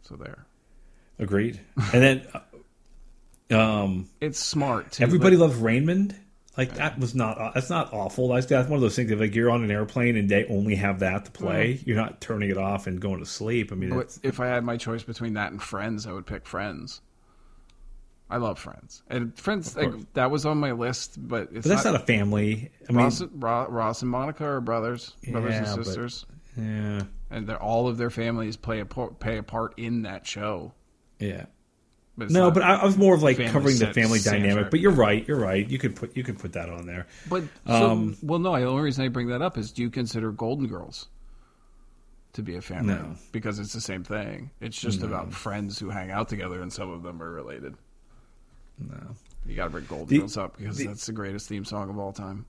So 0.02 0.16
there, 0.18 0.46
Agreed. 1.20 1.60
And 1.94 2.02
then, 2.04 2.28
uh, 2.34 2.40
um, 3.52 4.08
it's 4.22 4.40
smart. 4.40 4.94
Too. 4.94 5.04
everybody 5.04 5.36
Like, 5.36 5.50
loves 5.50 5.60
Raymond. 5.62 6.16
Like 6.58 6.76
that 6.76 7.00
was 7.00 7.16
not. 7.16 7.54
That's 7.54 7.70
not 7.70 7.94
awful. 7.94 8.28
That's, 8.30 8.46
that's 8.48 8.68
one 8.68 8.76
of 8.76 8.82
those 8.82 8.96
things. 8.96 9.10
That, 9.10 9.20
like 9.20 9.34
you're 9.34 9.50
on 9.50 9.64
an 9.64 9.72
airplane 9.72 10.18
and 10.18 10.28
they 10.28 10.46
only 10.46 10.76
have 10.76 11.00
that 11.00 11.26
to 11.26 11.32
play. 11.32 11.80
You're 11.86 11.96
not 11.96 12.20
turning 12.20 12.50
it 12.50 12.58
off 12.58 12.86
and 12.86 13.00
going 13.00 13.20
to 13.20 13.26
sleep. 13.26 13.72
I 13.72 13.76
mean, 13.76 13.92
but 13.92 14.00
it's, 14.00 14.20
if 14.24 14.40
I 14.42 14.48
had 14.48 14.66
my 14.66 14.76
choice 14.76 15.04
between 15.04 15.36
that 15.36 15.52
and 15.52 15.62
Friends, 15.62 16.06
I 16.06 16.12
would 16.12 16.26
pick 16.26 16.46
Friends. 16.46 17.00
I 18.32 18.38
love 18.38 18.60
Friends, 18.60 19.02
and 19.10 19.36
Friends 19.40 19.76
like, 19.76 20.14
that 20.14 20.30
was 20.30 20.46
on 20.46 20.60
my 20.60 20.74
list, 20.74 21.16
but 21.18 21.50
it's 21.52 21.66
but 21.66 21.70
that's 21.76 21.86
not, 21.86 21.96
a 21.96 22.00
family. 22.00 22.70
I 22.88 22.92
mean, 22.92 23.02
Ross, 23.06 23.24
Ro- 23.24 23.68
Ross 23.70 24.04
and 24.04 24.12
Monica 24.12 24.46
are 24.46 24.62
brothers, 24.62 25.14
brothers 25.32 25.54
Yeah, 25.54 25.58
and 25.58 25.78
but- 25.78 25.86
sisters, 25.86 26.26
yeah, 26.56 27.02
and 27.32 27.48
they're, 27.48 27.60
all 27.60 27.88
of 27.88 27.98
their 27.98 28.12
families 28.12 28.56
play 28.56 28.82
a 28.82 28.86
play 28.86 29.38
a 29.38 29.44
part 29.44 29.74
in 29.80 30.04
that 30.04 30.28
show. 30.28 30.74
yeah. 31.20 31.46
But 32.20 32.30
No, 32.32 32.52
but 32.52 32.62
I, 32.64 32.76
I 32.76 32.86
was 32.86 32.98
more 32.98 33.16
of 33.16 33.24
like 33.24 33.38
covering 33.48 33.78
the 33.80 33.94
family 33.94 34.20
soundtrack. 34.20 34.32
dynamic. 34.32 34.70
But 34.72 34.80
you're 34.82 34.92
right. 34.92 35.28
You're 35.28 35.40
right. 35.40 35.68
You 35.68 35.80
could 35.80 35.96
put 35.96 36.16
you 36.16 36.24
could 36.24 36.38
put 36.38 36.54
that 36.54 36.70
on 36.70 36.86
there. 36.86 37.08
but 37.30 37.44
so, 37.66 37.74
um, 37.92 38.18
well, 38.22 38.40
no. 38.40 38.56
The 38.60 38.66
only 38.66 38.84
reason 38.84 39.04
I 39.06 39.08
bring 39.08 39.28
that 39.30 39.42
up 39.42 39.58
is, 39.58 39.72
do 39.72 39.82
you 39.82 39.90
consider 39.90 40.32
Golden 40.32 40.68
Girls 40.68 41.08
to 42.34 42.44
be 42.44 42.56
a 42.56 42.62
family? 42.62 42.94
No. 42.94 43.16
because 43.32 43.58
it's 43.60 43.74
the 43.74 43.82
same 43.82 44.04
thing. 44.04 44.52
It's 44.62 44.80
just 44.80 45.02
about 45.02 45.34
friends 45.34 45.80
who 45.80 45.90
hang 45.90 46.12
out 46.12 46.30
together, 46.30 46.62
and 46.62 46.72
some 46.72 46.92
of 46.92 47.02
them 47.04 47.24
are 47.24 47.32
related. 47.32 47.76
No. 48.78 48.98
You 49.46 49.56
got 49.56 49.66
to 49.66 49.70
bring 49.72 49.86
Golden 49.86 50.08
The- 50.08 50.20
Girls 50.20 50.38
up 50.38 50.58
because 50.58 50.78
the- 50.78 50.88
that's 50.88 51.06
the 51.06 51.14
greatest 51.14 51.48
theme 51.50 51.66
song 51.66 51.90
of 51.90 51.98
all 51.98 52.14
time. 52.14 52.46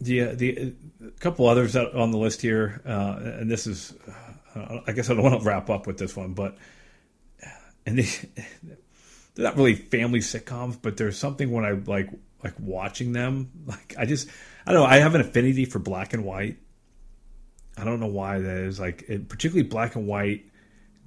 The 0.00 0.22
uh, 0.22 0.34
the 0.34 0.74
a 1.06 1.10
couple 1.20 1.46
others 1.48 1.76
on 1.76 2.10
the 2.10 2.18
list 2.18 2.42
here, 2.42 2.82
uh, 2.84 3.16
and 3.22 3.48
this 3.48 3.66
is, 3.68 3.94
uh, 4.56 4.78
I 4.88 4.90
guess 4.92 5.08
I 5.08 5.14
don't 5.14 5.22
want 5.22 5.40
to 5.40 5.46
wrap 5.46 5.70
up 5.70 5.86
with 5.86 5.98
this 5.98 6.16
one, 6.16 6.32
but 6.32 6.56
and 7.86 7.98
they, 7.98 8.02
they're 9.34 9.44
not 9.44 9.56
really 9.56 9.74
family 9.74 10.20
sitcoms, 10.20 10.76
but 10.80 10.96
there's 10.96 11.18
something 11.18 11.50
when 11.50 11.64
I 11.64 11.72
like 11.72 12.10
like 12.42 12.54
watching 12.58 13.12
them, 13.12 13.50
like 13.66 13.94
I 13.98 14.04
just 14.06 14.28
I 14.66 14.72
don't 14.72 14.82
know, 14.82 14.86
I 14.86 14.98
have 14.98 15.14
an 15.14 15.20
affinity 15.20 15.64
for 15.64 15.78
black 15.78 16.12
and 16.14 16.24
white. 16.24 16.58
I 17.76 17.84
don't 17.84 17.98
know 18.00 18.06
why 18.06 18.38
that 18.38 18.56
is, 18.58 18.78
like 18.78 19.04
it, 19.08 19.28
particularly 19.28 19.68
black 19.68 19.96
and 19.96 20.06
white 20.06 20.44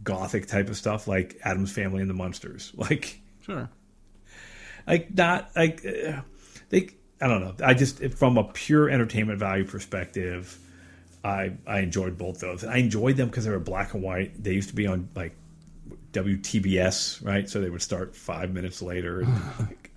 gothic 0.03 0.47
type 0.47 0.69
of 0.69 0.77
stuff, 0.77 1.07
like 1.07 1.37
Addams 1.43 1.71
Family 1.71 2.01
and 2.01 2.09
the 2.09 2.13
Munsters, 2.13 2.73
like 2.77 3.21
Sure. 3.41 3.69
like 4.85 5.13
not 5.15 5.49
like 5.55 5.85
uh, 5.85 6.21
they 6.69 6.89
i 7.21 7.27
don't 7.27 7.39
know 7.39 7.55
i 7.65 7.73
just 7.73 8.03
from 8.15 8.37
a 8.37 8.43
pure 8.43 8.89
entertainment 8.89 9.39
value 9.39 9.63
perspective 9.65 10.59
i 11.23 11.53
i 11.65 11.79
enjoyed 11.79 12.17
both 12.17 12.41
those 12.41 12.65
i 12.65 12.75
enjoyed 12.75 13.15
them 13.15 13.29
because 13.29 13.45
they 13.45 13.51
were 13.51 13.57
black 13.57 13.93
and 13.93 14.03
white 14.03 14.43
they 14.43 14.51
used 14.51 14.67
to 14.69 14.75
be 14.75 14.85
on 14.85 15.07
like 15.15 15.33
wtbs 16.13 17.23
right 17.25 17.49
so 17.49 17.61
they 17.61 17.69
would 17.69 17.81
start 17.81 18.15
five 18.15 18.51
minutes 18.53 18.81
later 18.81 19.21
and 19.21 19.33
like 19.59 19.91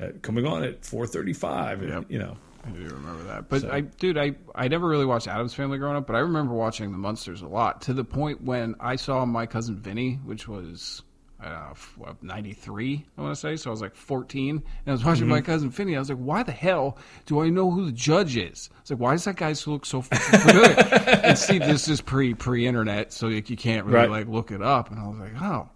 uh, 0.00 0.08
coming 0.22 0.46
on 0.46 0.62
at 0.64 0.82
4.35 0.82 1.80
and, 1.80 1.88
Yep. 1.88 2.04
you 2.08 2.18
know 2.18 2.36
I 2.64 2.70
do 2.70 2.78
remember 2.84 3.24
that. 3.24 3.48
But 3.48 3.64
I, 3.64 3.80
dude, 3.80 4.16
I, 4.16 4.36
I 4.54 4.68
never 4.68 4.86
really 4.86 5.04
watched 5.04 5.26
Addams 5.26 5.52
Family 5.52 5.78
growing 5.78 5.96
up, 5.96 6.06
but 6.06 6.14
I 6.14 6.20
remember 6.20 6.54
watching 6.54 6.92
The 6.92 6.96
Munsters 6.98 7.42
a 7.42 7.48
lot 7.48 7.82
to 7.82 7.92
the 7.92 8.04
point 8.04 8.40
when 8.40 8.76
I 8.78 8.94
saw 8.94 9.24
my 9.24 9.46
cousin 9.46 9.80
Vinny, 9.80 10.20
which 10.24 10.46
was 10.46 11.02
uh, 11.42 11.74
93, 12.22 13.06
I 13.16 13.20
want 13.20 13.34
to 13.34 13.40
say. 13.40 13.56
So 13.56 13.70
I 13.70 13.72
was 13.72 13.80
like 13.80 13.94
14, 13.94 14.50
and 14.56 14.62
I 14.86 14.90
was 14.92 15.04
watching 15.04 15.28
my 15.28 15.40
cousin 15.40 15.70
Vinny. 15.70 15.96
I 15.96 15.98
was 15.98 16.08
like, 16.08 16.18
why 16.18 16.42
the 16.42 16.52
hell 16.52 16.98
do 17.26 17.40
I 17.40 17.48
know 17.50 17.70
who 17.70 17.86
the 17.86 17.92
judge 17.92 18.36
is? 18.36 18.70
It's 18.80 18.90
like, 18.90 19.00
why 19.00 19.12
does 19.12 19.24
that 19.24 19.36
guy 19.36 19.54
look 19.66 19.84
so 19.86 20.02
fucking 20.02 20.40
familiar? 20.40 20.76
and 21.22 21.38
see, 21.38 21.58
this 21.58 21.88
is 21.88 22.00
pre 22.00 22.34
pre 22.34 22.66
internet, 22.66 23.12
so 23.12 23.28
like, 23.28 23.50
you 23.50 23.56
can't 23.56 23.86
really 23.86 23.96
Right. 23.98 24.10
like 24.10 24.28
look 24.28 24.50
it 24.50 24.62
up. 24.62 24.90
And 24.90 25.00
I 25.00 25.06
was 25.08 25.18
like, 25.18 25.40
oh 25.42 25.68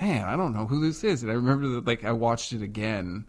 man, 0.00 0.24
I 0.24 0.36
don't 0.36 0.54
know 0.54 0.66
who 0.66 0.80
this 0.80 1.02
is. 1.04 1.22
And 1.22 1.30
I 1.32 1.34
remember 1.34 1.68
that 1.70 1.86
like 1.86 2.04
I 2.04 2.12
watched 2.12 2.52
it 2.52 2.62
again. 2.62 3.26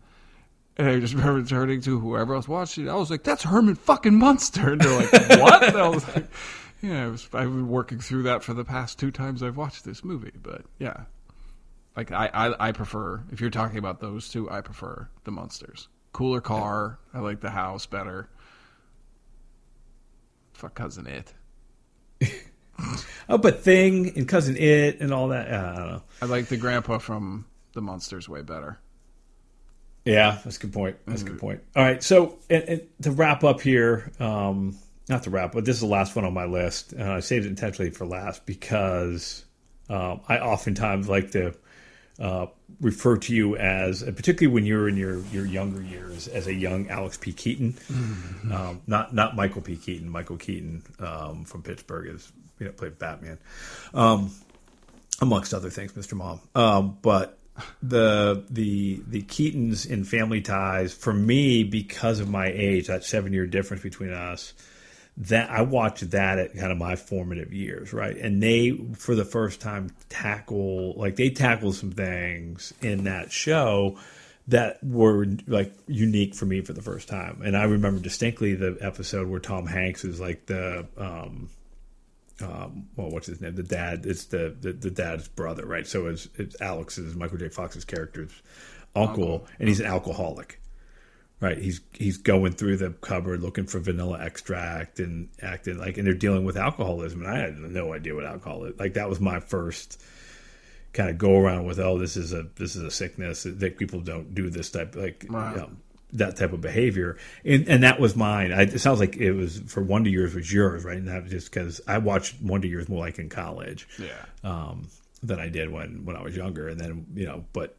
And 0.77 0.87
I 0.87 0.97
just 0.99 1.13
remember 1.13 1.43
turning 1.43 1.81
to 1.81 1.99
whoever 1.99 2.35
else 2.35 2.47
watched 2.47 2.77
it. 2.77 2.87
I 2.87 2.95
was 2.95 3.11
like, 3.11 3.23
"That's 3.23 3.43
Herman 3.43 3.75
fucking 3.75 4.15
Munster." 4.17 4.71
And 4.71 4.79
they're 4.79 4.97
like, 4.97 5.11
"What?" 5.41 5.63
And 5.63 5.77
I 5.77 5.89
was 5.89 6.07
like, 6.15 6.27
"Yeah, 6.81 7.03
I 7.03 7.07
was, 7.07 7.27
I've 7.33 7.49
been 7.49 7.67
working 7.67 7.99
through 7.99 8.23
that 8.23 8.43
for 8.45 8.53
the 8.53 8.63
past 8.63 8.97
two 8.97 9.11
times 9.11 9.43
I've 9.43 9.57
watched 9.57 9.83
this 9.83 10.05
movie." 10.05 10.31
But 10.41 10.61
yeah, 10.77 11.01
like 11.99 12.13
I, 12.13 12.29
I, 12.33 12.69
I 12.69 12.71
prefer 12.71 13.21
if 13.29 13.41
you're 13.41 13.49
talking 13.49 13.77
about 13.77 13.99
those 13.99 14.29
two, 14.29 14.49
I 14.49 14.61
prefer 14.61 15.09
the 15.25 15.31
Munsters. 15.31 15.89
Cooler 16.13 16.39
car. 16.39 16.97
I 17.13 17.19
like 17.19 17.41
the 17.41 17.49
house 17.49 17.85
better. 17.85 18.29
Fuck 20.53 20.75
cousin 20.75 21.07
it. 21.07 21.33
Oh, 23.27 23.37
but 23.37 23.61
Thing 23.61 24.17
and 24.17 24.25
Cousin 24.25 24.55
It 24.55 25.01
and 25.01 25.13
all 25.13 25.27
that. 25.27 25.53
I 25.53 25.75
don't 25.75 25.87
know. 25.87 26.03
I 26.21 26.25
like 26.25 26.45
the 26.45 26.55
grandpa 26.55 26.97
from 26.97 27.45
the 27.73 27.81
Munsters 27.81 28.29
way 28.29 28.41
better. 28.41 28.79
Yeah, 30.05 30.39
that's 30.43 30.55
a 30.55 30.61
good 30.61 30.71
point. 30.71 30.95
That's 31.05 31.23
a 31.23 31.25
good 31.25 31.39
point. 31.39 31.61
All 31.75 31.83
right, 31.83 32.01
so 32.01 32.39
and, 32.49 32.63
and 32.63 32.81
to 33.01 33.11
wrap 33.11 33.43
up 33.43 33.59
here, 33.59 34.13
um, 34.21 34.77
not 35.09 35.23
to 35.23 35.29
wrap, 35.29 35.51
but 35.51 35.65
this 35.65 35.75
is 35.75 35.81
the 35.81 35.87
last 35.87 36.15
one 36.15 36.23
on 36.23 36.33
my 36.33 36.45
list, 36.45 36.93
and 36.93 37.03
I 37.03 37.19
saved 37.19 37.45
it 37.45 37.49
intentionally 37.49 37.91
for 37.91 38.05
last 38.05 38.45
because 38.45 39.43
um, 39.89 40.21
I 40.29 40.39
oftentimes 40.39 41.09
like 41.09 41.31
to 41.31 41.53
uh, 42.19 42.47
refer 42.81 43.17
to 43.17 43.33
you 43.33 43.55
as, 43.55 44.03
particularly 44.03 44.53
when 44.53 44.65
you're 44.65 44.87
in 44.87 44.97
your, 44.97 45.19
your 45.27 45.45
younger 45.45 45.81
years, 45.81 46.27
as 46.27 46.47
a 46.47 46.53
young 46.53 46.89
Alex 46.89 47.17
P. 47.17 47.31
Keaton, 47.31 47.77
um, 48.53 48.81
not 48.87 49.13
not 49.13 49.35
Michael 49.35 49.61
P. 49.61 49.75
Keaton. 49.77 50.09
Michael 50.09 50.37
Keaton 50.37 50.83
um, 50.99 51.45
from 51.45 51.63
Pittsburgh 51.63 52.07
is 52.15 52.31
you 52.59 52.65
know 52.65 52.71
played 52.73 52.99
Batman, 52.99 53.37
um, 53.93 54.31
amongst 55.21 55.53
other 55.53 55.69
things, 55.69 55.93
Mr. 55.93 56.13
Mom. 56.13 56.39
Um, 56.55 56.97
but 57.01 57.37
the 57.81 58.43
the 58.49 59.01
the 59.07 59.21
Keatons 59.23 59.89
in 59.89 60.03
Family 60.03 60.41
Ties 60.41 60.93
for 60.93 61.13
me 61.13 61.63
because 61.63 62.19
of 62.19 62.29
my 62.29 62.47
age, 62.47 62.87
that 62.87 63.03
seven 63.03 63.33
year 63.33 63.45
difference 63.45 63.83
between 63.83 64.11
us. 64.11 64.53
That 65.17 65.49
I 65.49 65.63
watched 65.63 66.11
that 66.11 66.39
at 66.39 66.55
kind 66.55 66.71
of 66.71 66.77
my 66.77 66.95
formative 66.95 67.51
years, 67.51 67.91
right? 67.91 68.15
And 68.15 68.41
they, 68.41 68.71
for 68.95 69.15
the 69.15 69.25
first 69.25 69.59
time, 69.59 69.91
tackle 70.07 70.93
like 70.93 71.17
they 71.17 71.29
tackle 71.29 71.73
some 71.73 71.91
things 71.91 72.73
in 72.81 73.03
that 73.03 73.31
show 73.31 73.97
that 74.47 74.83
were 74.83 75.27
like 75.45 75.73
unique 75.87 76.35
for 76.35 76.45
me 76.45 76.61
for 76.61 76.73
the 76.73 76.81
first 76.81 77.07
time. 77.09 77.41
And 77.43 77.55
I 77.55 77.63
remember 77.63 77.99
distinctly 77.99 78.55
the 78.55 78.77
episode 78.81 79.27
where 79.27 79.39
Tom 79.39 79.67
Hanks 79.67 80.03
is 80.05 80.19
like 80.19 80.45
the 80.45 80.87
um, 80.97 81.49
um, 82.41 82.87
well, 82.95 83.09
what's 83.09 83.27
his 83.27 83.41
name? 83.41 83.55
The 83.55 83.63
dad. 83.63 84.05
It's 84.05 84.25
the 84.25 84.55
the, 84.59 84.73
the 84.73 84.91
dad's 84.91 85.27
brother, 85.27 85.65
right? 85.65 85.85
So 85.85 86.07
it's, 86.07 86.27
it's 86.35 86.59
Alex's 86.61 87.15
Michael 87.15 87.37
J. 87.37 87.49
Fox's 87.49 87.85
character's 87.85 88.31
uncle, 88.95 89.45
and 89.59 89.67
he's 89.67 89.79
an 89.79 89.85
alcoholic, 89.85 90.59
right? 91.41 91.57
He's 91.57 91.81
he's 91.93 92.17
going 92.17 92.53
through 92.53 92.77
the 92.77 92.91
cupboard 92.91 93.41
looking 93.41 93.65
for 93.65 93.79
vanilla 93.79 94.19
extract 94.21 94.99
and 94.99 95.29
acting 95.41 95.77
like, 95.77 95.97
and 95.97 96.05
they're 96.07 96.13
dealing 96.13 96.43
with 96.43 96.57
alcoholism, 96.57 97.21
and 97.23 97.29
I 97.31 97.37
had 97.39 97.57
no 97.57 97.93
idea 97.93 98.15
what 98.15 98.25
alcohol 98.25 98.65
is. 98.65 98.79
Like 98.79 98.93
that 98.95 99.09
was 99.09 99.19
my 99.19 99.39
first 99.39 100.01
kind 100.91 101.09
of 101.09 101.17
go 101.19 101.37
around 101.37 101.65
with, 101.65 101.79
oh, 101.79 101.97
this 101.99 102.17
is 102.17 102.33
a 102.33 102.47
this 102.55 102.75
is 102.75 102.83
a 102.83 102.91
sickness 102.91 103.43
that 103.43 103.77
people 103.77 103.99
don't 104.01 104.33
do 104.33 104.49
this 104.49 104.69
type 104.71 104.95
like. 104.95 105.23
You 105.23 105.29
know, 105.31 105.69
that 106.13 106.37
type 106.37 106.53
of 106.53 106.61
behavior, 106.61 107.17
and 107.45 107.69
and 107.69 107.83
that 107.83 107.99
was 107.99 108.15
mine. 108.15 108.51
I, 108.51 108.63
it 108.63 108.79
sounds 108.79 108.99
like 108.99 109.17
it 109.17 109.31
was 109.33 109.59
for 109.67 109.83
Wonder 109.83 110.09
Years 110.09 110.33
was 110.33 110.51
yours, 110.51 110.83
right? 110.83 110.97
And 110.97 111.07
that 111.07 111.21
was 111.21 111.31
just 111.31 111.51
because 111.53 111.81
I 111.87 111.99
watched 111.99 112.41
Wonder 112.41 112.65
Years 112.65 112.89
more 112.89 112.99
like 112.99 113.19
in 113.19 113.29
college, 113.29 113.87
Yeah. 113.99 114.25
um, 114.43 114.87
than 115.21 115.39
I 115.39 115.49
did 115.49 115.69
when 115.71 116.05
when 116.05 116.15
I 116.15 116.23
was 116.23 116.35
younger. 116.35 116.67
And 116.67 116.79
then 116.79 117.05
you 117.13 117.27
know, 117.27 117.45
but 117.53 117.75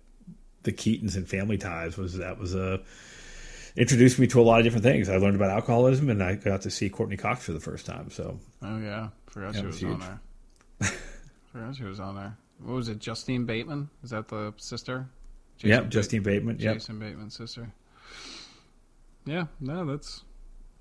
the 0.62 0.70
Keatons 0.70 1.16
and 1.16 1.28
Family 1.28 1.58
Ties 1.58 1.96
was 1.96 2.18
that 2.18 2.38
was 2.38 2.54
a 2.54 2.80
introduced 3.76 4.18
me 4.18 4.26
to 4.28 4.40
a 4.40 4.42
lot 4.42 4.58
of 4.60 4.64
different 4.64 4.84
things. 4.84 5.08
I 5.08 5.16
learned 5.16 5.36
about 5.36 5.50
alcoholism, 5.50 6.08
and 6.10 6.22
I 6.22 6.34
got 6.36 6.62
to 6.62 6.70
see 6.70 6.88
Courteney 6.88 7.16
Cox 7.16 7.44
for 7.44 7.52
the 7.52 7.60
first 7.60 7.86
time. 7.86 8.10
So 8.10 8.38
Oh 8.62 8.78
yeah, 8.78 9.08
forgot 9.26 9.54
she 9.54 9.64
was, 9.66 9.82
on 9.84 10.00
there. 10.00 10.90
forgot 11.52 11.76
she 11.76 11.84
was 11.84 12.00
on 12.00 12.14
there. 12.16 12.36
What 12.62 12.74
was 12.74 12.88
it? 12.88 12.98
Justine 12.98 13.46
Bateman? 13.46 13.88
Is 14.02 14.10
that 14.10 14.28
the 14.28 14.52
sister? 14.58 15.08
yeah, 15.60 15.80
Ba- 15.80 15.88
Justine 15.88 16.22
Bateman. 16.22 16.58
Yep. 16.58 16.74
Jason 16.74 16.98
Bateman's 16.98 17.36
sister. 17.36 17.72
Yeah, 19.26 19.46
no, 19.60 19.84
that's. 19.84 20.22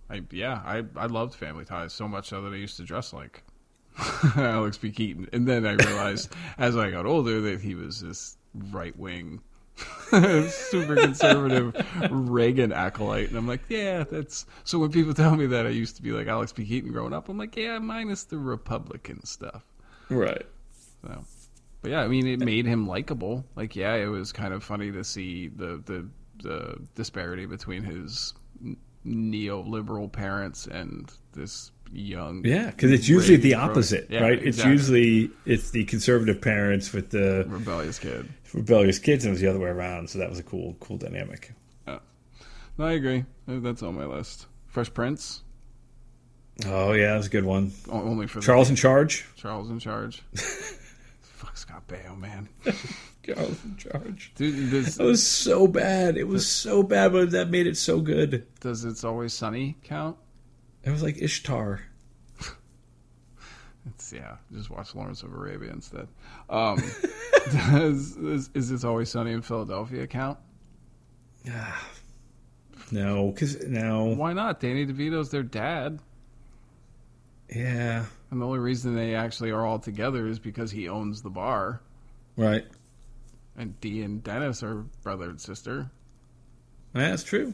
I 0.10 0.22
yeah, 0.32 0.62
I 0.66 0.84
I 0.96 1.06
loved 1.06 1.36
Family 1.36 1.66
Ties 1.66 1.94
so 1.94 2.08
much 2.08 2.30
so 2.30 2.42
that 2.42 2.54
I 2.54 2.58
used 2.58 2.78
to 2.78 2.84
dress 2.84 3.14
like 3.14 3.44
Alex 4.36 4.78
B. 4.78 4.92
Keaton, 4.92 5.30
and 5.34 5.48
then 5.48 5.66
I 5.66 5.74
realized 5.74 6.34
as 6.58 6.76
I 6.76 6.90
got 6.92 7.06
older 7.06 7.42
that 7.42 7.62
he 7.62 7.76
was 7.76 8.02
this 8.02 8.38
right 8.72 8.98
wing. 8.98 9.42
super 10.50 10.96
conservative 10.96 11.76
Reagan 12.10 12.72
acolyte, 12.72 13.30
and 13.30 13.38
I'm 13.38 13.48
like, 13.48 13.62
yeah, 13.70 14.04
that's 14.04 14.46
so. 14.64 14.80
When 14.80 14.92
people 14.92 15.14
tell 15.14 15.36
me 15.36 15.46
that 15.48 15.66
I 15.66 15.70
used 15.70 15.96
to 15.98 16.02
be 16.02 16.12
like 16.12 16.28
Alex 16.28 16.52
B. 16.52 16.66
Keaton 16.66 16.92
growing 16.92 17.14
up, 17.14 17.30
I'm 17.30 17.38
like, 17.38 17.56
yeah, 17.56 17.78
minus 17.80 18.24
the 18.24 18.38
Republican 18.38 19.24
stuff. 19.26 19.64
Right. 20.10 20.46
So, 21.04 21.24
but 21.82 21.92
yeah, 21.92 22.02
I 22.02 22.08
mean, 22.08 22.28
it 22.28 22.40
made 22.40 22.66
him 22.66 22.88
likable. 22.88 23.46
Like, 23.56 23.76
yeah, 23.76 23.96
it 23.96 24.08
was 24.08 24.32
kind 24.32 24.54
of 24.54 24.64
funny 24.64 24.92
to 24.92 25.04
see 25.04 25.48
the 25.48 25.82
the 25.86 26.08
the 26.42 26.80
disparity 26.96 27.46
between 27.46 27.84
his 27.84 28.34
neoliberal 29.06 30.12
parents 30.12 30.68
and 30.68 31.12
this 31.34 31.72
young. 31.92 32.44
Yeah, 32.46 32.68
because 32.68 32.92
it's 32.92 33.08
usually 33.08 33.38
the 33.38 33.56
opposite, 33.56 34.08
Yeah, 34.10 34.22
right? 34.22 34.42
It's 34.42 34.64
usually 34.64 35.30
it's 35.46 35.72
the 35.72 35.84
conservative 35.86 36.42
parents 36.42 36.94
with 36.94 37.10
the 37.12 37.46
rebellious 37.48 38.00
kid. 38.00 38.28
rebellious 38.54 39.00
kids, 39.00 39.26
and 39.26 39.30
it 39.30 39.34
was 39.34 39.42
the 39.42 39.48
other 39.48 39.60
way 39.60 39.70
around. 39.70 40.10
So 40.10 40.20
that 40.20 40.30
was 40.30 40.40
a 40.40 40.44
cool, 40.44 40.76
cool 40.80 40.98
dynamic. 40.98 41.54
No, 41.88 42.86
I 42.86 42.94
agree. 42.94 43.26
Uh, 43.46 43.60
that's 43.60 43.84
on 43.84 43.96
my 43.96 44.06
list. 44.06 44.46
Fresh 44.68 44.94
Prince, 44.94 45.44
Oh 46.66 46.94
yeah, 46.94 47.14
that's 47.16 47.28
a 47.28 47.30
good 47.30 47.44
one. 47.44 47.72
only 47.90 48.26
for 48.28 48.40
the- 48.40 48.46
Charles 48.46 48.70
in 48.70 48.76
charge. 48.78 49.26
Charles 49.36 49.70
in 49.70 49.80
charge. 49.80 50.22
Fuck 51.22 51.58
Scott 51.58 51.88
Baio, 51.88 52.18
man. 52.18 52.48
Charles 53.24 53.64
in 53.66 53.76
charge. 53.78 54.32
Dude, 54.36 54.70
this, 54.72 54.96
That 54.96 55.04
was 55.04 55.26
so 55.26 55.68
bad. 55.68 56.18
It 56.18 56.28
was 56.28 56.48
so 56.48 56.82
bad, 56.84 57.12
but 57.12 57.32
that 57.32 57.50
made 57.50 57.68
it 57.68 57.78
so 57.78 58.00
good. 58.02 58.46
does 58.62 58.86
it's 58.86 59.04
always 59.04 59.34
sunny 59.34 59.76
count? 59.84 60.18
It 60.90 60.92
was 60.94 61.04
like 61.04 61.22
Ishtar. 61.22 61.82
It's, 63.86 64.12
yeah, 64.12 64.38
just 64.52 64.70
watch 64.70 64.94
Lawrence 64.94 65.24
of 65.24 65.34
Arabia 65.34 65.72
instead. 65.72 66.08
Um, 66.50 66.82
does, 67.52 68.18
is, 68.18 68.50
is 68.54 68.72
It's 68.72 68.84
Always 68.84 69.10
Sunny 69.10 69.32
in 69.32 69.42
Philadelphia 69.42 70.06
count? 70.08 70.38
Yeah. 71.46 71.76
No, 72.92 73.30
because 73.32 73.64
no, 73.68 74.06
Why 74.16 74.34
not? 74.34 74.60
Danny 74.60 74.84
DeVito's 74.88 75.30
their 75.30 75.44
dad. 75.44 76.00
yeah, 77.54 78.06
And 78.32 78.42
the 78.42 78.46
only 78.48 78.58
reason 78.58 78.96
they 78.96 79.14
actually 79.14 79.52
are 79.52 79.64
all 79.64 79.78
together 79.78 80.26
is 80.26 80.40
because 80.40 80.72
he 80.72 80.90
owns 80.90 81.22
the 81.22 81.30
bar. 81.30 81.82
right. 82.36 82.66
And 83.58 83.80
Dee 83.80 84.02
and 84.02 84.24
Dennis 84.24 84.64
are 84.64 84.86
brother 85.04 85.30
and 85.30 85.40
sister. 85.40 85.92
Yeah, 86.96 87.10
That's 87.12 87.24
true. 87.24 87.54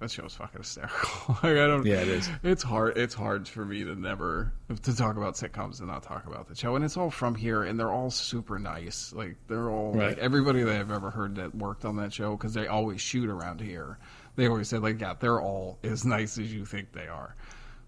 That 0.00 0.10
show's 0.10 0.34
fucking 0.34 0.60
hysterical. 0.60 0.98
like, 1.42 1.44
I 1.56 1.66
don't. 1.66 1.86
Yeah, 1.86 2.00
it 2.02 2.08
is. 2.08 2.28
It's 2.42 2.62
hard. 2.62 2.98
It's 2.98 3.14
hard 3.14 3.48
for 3.48 3.64
me 3.64 3.82
to 3.84 3.94
never 3.94 4.52
to 4.82 4.94
talk 4.94 5.16
about 5.16 5.36
sitcoms 5.36 5.78
and 5.78 5.88
not 5.88 6.02
talk 6.02 6.26
about 6.26 6.48
the 6.48 6.54
show. 6.54 6.76
And 6.76 6.84
it's 6.84 6.98
all 6.98 7.10
from 7.10 7.34
here, 7.34 7.62
and 7.62 7.80
they're 7.80 7.90
all 7.90 8.10
super 8.10 8.58
nice. 8.58 9.14
Like 9.14 9.36
they're 9.48 9.70
all 9.70 9.92
Right. 9.94 10.08
like 10.08 10.18
everybody 10.18 10.62
that 10.64 10.78
I've 10.78 10.90
ever 10.90 11.10
heard 11.10 11.36
that 11.36 11.54
worked 11.54 11.86
on 11.86 11.96
that 11.96 12.12
show 12.12 12.36
because 12.36 12.52
they 12.52 12.66
always 12.66 13.00
shoot 13.00 13.30
around 13.30 13.62
here. 13.62 13.98
They 14.36 14.48
always 14.48 14.68
said 14.68 14.82
like, 14.82 15.00
yeah, 15.00 15.14
they're 15.18 15.40
all 15.40 15.78
as 15.82 16.04
nice 16.04 16.36
as 16.36 16.52
you 16.52 16.66
think 16.66 16.92
they 16.92 17.06
are. 17.08 17.34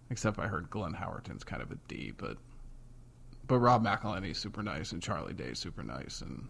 Except 0.08 0.38
I 0.38 0.46
heard 0.46 0.70
Glenn 0.70 0.94
Howerton's 0.94 1.44
kind 1.44 1.60
of 1.60 1.70
a 1.70 1.76
D, 1.88 2.14
but 2.16 2.38
but 3.46 3.58
Rob 3.58 3.84
McElhenney's 3.84 4.38
super 4.38 4.62
nice 4.62 4.92
and 4.92 5.02
Charlie 5.02 5.34
Day's 5.34 5.58
super 5.58 5.82
nice, 5.82 6.22
and 6.22 6.48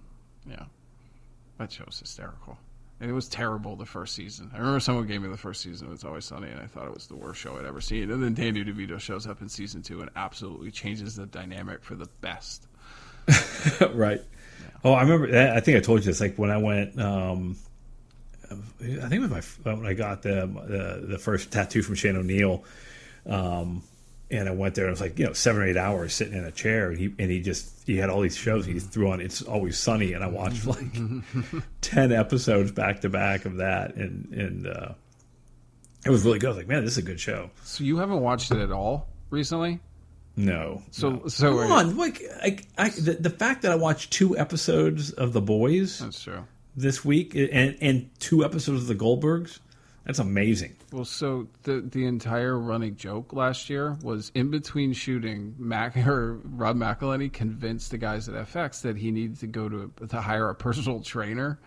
yeah, 0.49 0.67
that 1.59 1.73
show's 1.73 1.99
hysterical. 1.99 2.57
And 3.01 3.09
it 3.09 3.15
was 3.15 3.29
terrible 3.29 3.77
the 3.77 3.87
first 3.87 4.15
season. 4.15 4.51
I 4.53 4.59
remember 4.59 4.81
someone 4.81 5.07
gave 5.07 5.23
me 5.23 5.29
the 5.29 5.37
first 5.37 5.61
season 5.61 5.87
of 5.87 5.93
It's 5.93 6.05
Always 6.05 6.25
Sunny, 6.25 6.49
and 6.49 6.61
I 6.61 6.67
thought 6.67 6.87
it 6.87 6.95
was 6.95 7.07
the 7.07 7.15
worst 7.15 7.41
show 7.41 7.57
I'd 7.57 7.65
ever 7.65 7.81
seen. 7.81 8.11
And 8.11 8.21
then 8.23 8.35
Danny 8.35 8.65
DeVito 8.65 8.99
shows 8.99 9.27
up 9.27 9.41
in 9.41 9.49
season 9.49 9.83
two 9.83 10.01
and 10.01 10.11
absolutely 10.17 10.73
changes 10.73 11.15
the 11.15 11.27
dynamic 11.27 11.85
for 11.85 11.95
the 11.95 12.09
best. 12.21 12.67
right. 13.93 14.21
Oh, 14.85 14.93
I 14.93 15.03
remember. 15.03 15.37
I 15.37 15.61
think 15.61 15.77
I 15.77 15.81
told 15.81 16.01
you 16.01 16.07
this. 16.07 16.21
Like 16.21 16.37
when 16.37 16.51
I 16.51 16.57
went, 16.57 17.01
um, 17.01 17.57
I 18.51 18.55
think 19.09 19.13
it 19.13 19.21
was 19.21 19.31
my 19.31 19.73
when 19.75 19.87
I 19.87 19.95
got 19.95 20.23
the 20.23 20.47
the, 20.47 21.07
the 21.07 21.19
first 21.19 21.53
tattoo 21.53 21.83
from 21.83 21.95
Shane 21.95 22.17
O'Neill. 22.17 22.65
Um, 23.27 23.83
and 24.31 24.49
I 24.49 24.53
went 24.53 24.75
there. 24.75 24.85
and 24.85 24.91
It 24.91 24.93
was 24.93 25.01
like 25.01 25.19
you 25.19 25.27
know 25.27 25.33
seven 25.33 25.63
or 25.63 25.67
eight 25.67 25.77
hours 25.77 26.13
sitting 26.15 26.35
in 26.37 26.45
a 26.45 26.53
chair, 26.53 26.91
and 26.91 26.99
he 26.99 27.15
and 27.19 27.31
he 27.31 27.41
just 27.41 27.87
he 27.87 27.97
had 27.97 28.11
all 28.11 28.21
these 28.21 28.37
shows. 28.37 28.67
He 28.67 28.79
threw 28.79 29.11
on 29.11 29.21
It's 29.21 29.43
Always 29.43 29.79
Sunny, 29.79 30.13
and 30.13 30.23
I 30.25 30.29
watched 30.29 30.67
like 30.67 30.87
ten 31.81 32.13
episodes 32.13 32.73
back 32.73 33.01
to 33.03 33.09
back 33.09 33.45
of 33.45 33.57
that, 33.57 33.95
and 33.97 34.33
and 34.33 34.67
uh, 34.67 34.93
it 36.07 36.11
was 36.11 36.25
really 36.25 36.39
good. 36.39 36.47
I 36.49 36.51
was 36.51 36.57
like, 36.59 36.69
man, 36.69 36.85
this 36.85 36.93
is 36.93 36.99
a 36.99 37.03
good 37.03 37.21
show. 37.21 37.51
So 37.63 37.85
you 37.85 37.99
haven't 37.99 38.21
watched 38.21 38.51
it 38.51 38.59
at 38.59 38.71
all 38.73 39.09
recently? 39.31 39.81
No, 40.37 40.83
So 40.93 41.11
no. 41.11 41.27
so 41.27 41.59
come 41.63 41.73
on, 41.73 41.97
like 41.97 42.23
I, 42.41 42.59
I 42.79 42.91
the, 42.91 43.15
the 43.15 43.31
fact 43.31 43.63
that 43.63 43.73
I 43.73 43.75
watched 43.75 44.13
two 44.13 44.39
episodes 44.39 45.11
of 45.11 45.33
The 45.33 45.41
Boys 45.41 45.99
That's 45.99 46.23
true. 46.23 46.45
this 46.77 47.05
week 47.05 47.35
and 47.35 47.77
and 47.81 48.09
two 48.21 48.45
episodes 48.45 48.83
of 48.83 48.87
The 48.87 48.95
Goldbergs, 48.95 49.59
that's 50.05 50.19
amazing. 50.19 50.77
Well, 50.93 51.05
so 51.05 51.49
the 51.65 51.81
the 51.81 52.07
entire 52.07 52.59
running 52.59 52.97
joke 52.97 53.33
last 53.33 53.69
year 53.69 53.97
was 54.03 54.33
in 54.35 54.51
between 54.51 54.93
shooting, 54.93 55.55
Mac 55.59 55.97
or 56.07 56.37
Rob 56.45 56.77
McElhenney 56.77 57.33
convinced 57.33 57.91
the 57.91 57.99
guys 57.99 58.29
at 58.29 58.35
FX 58.35 58.83
that 58.83 58.97
he 58.97 59.11
needed 59.11 59.39
to 59.41 59.47
go 59.47 59.69
to 59.69 59.93
to 60.09 60.21
hire 60.21 60.49
a 60.49 60.55
personal 60.55 61.01
trainer. 61.01 61.59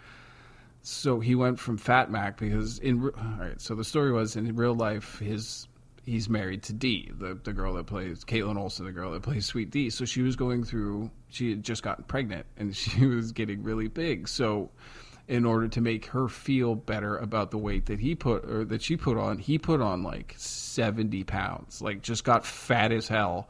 So 0.84 1.20
he 1.20 1.36
went 1.36 1.60
from 1.60 1.78
Fat 1.78 2.10
Mac 2.10 2.38
because 2.38 2.80
in 2.80 3.04
all 3.04 3.36
right. 3.40 3.62
So 3.62 3.76
the 3.76 3.84
story 3.84 4.12
was 4.12 4.36
in 4.36 4.56
real 4.56 4.74
life, 4.74 5.20
his 5.20 5.68
he's 6.04 6.28
married 6.28 6.64
to 6.64 6.74
Dee, 6.74 7.12
the 7.16 7.40
the 7.44 7.54
girl 7.54 7.76
that 7.76 7.86
plays 7.86 8.24
Kaitlin 8.24 8.58
Olson, 8.58 8.86
the 8.86 8.92
girl 8.92 9.12
that 9.12 9.22
plays 9.22 9.46
Sweet 9.46 9.70
Dee. 9.70 9.90
So 9.90 10.06
she 10.06 10.24
was 10.24 10.36
going 10.36 10.64
through. 10.64 11.12
She 11.30 11.52
had 11.52 11.64
just 11.64 11.84
gotten 11.84 12.06
pregnant 12.06 12.46
and 12.58 12.76
she 12.76 13.06
was 13.06 13.32
getting 13.32 13.64
really 13.64 13.88
big. 13.88 14.28
So 14.28 14.72
in 15.32 15.46
order 15.46 15.70
to 15.70 15.80
make 15.80 16.08
her 16.08 16.28
feel 16.28 16.76
better 16.76 17.16
about 17.16 17.52
the 17.52 17.58
weight 17.58 17.86
that 17.86 18.02
he 18.02 18.14
put 18.16 18.44
or 18.44 18.66
that 18.66 18.82
she 18.82 18.98
put 18.98 19.18
on, 19.18 19.38
he 19.38 19.58
put 19.58 19.80
on 19.80 20.04
like 20.04 20.36
70 20.38 21.24
pounds, 21.24 21.82
like 21.82 22.02
just 22.02 22.26
got 22.26 22.46
fat 22.46 22.92
as 22.92 23.08
hell. 23.08 23.50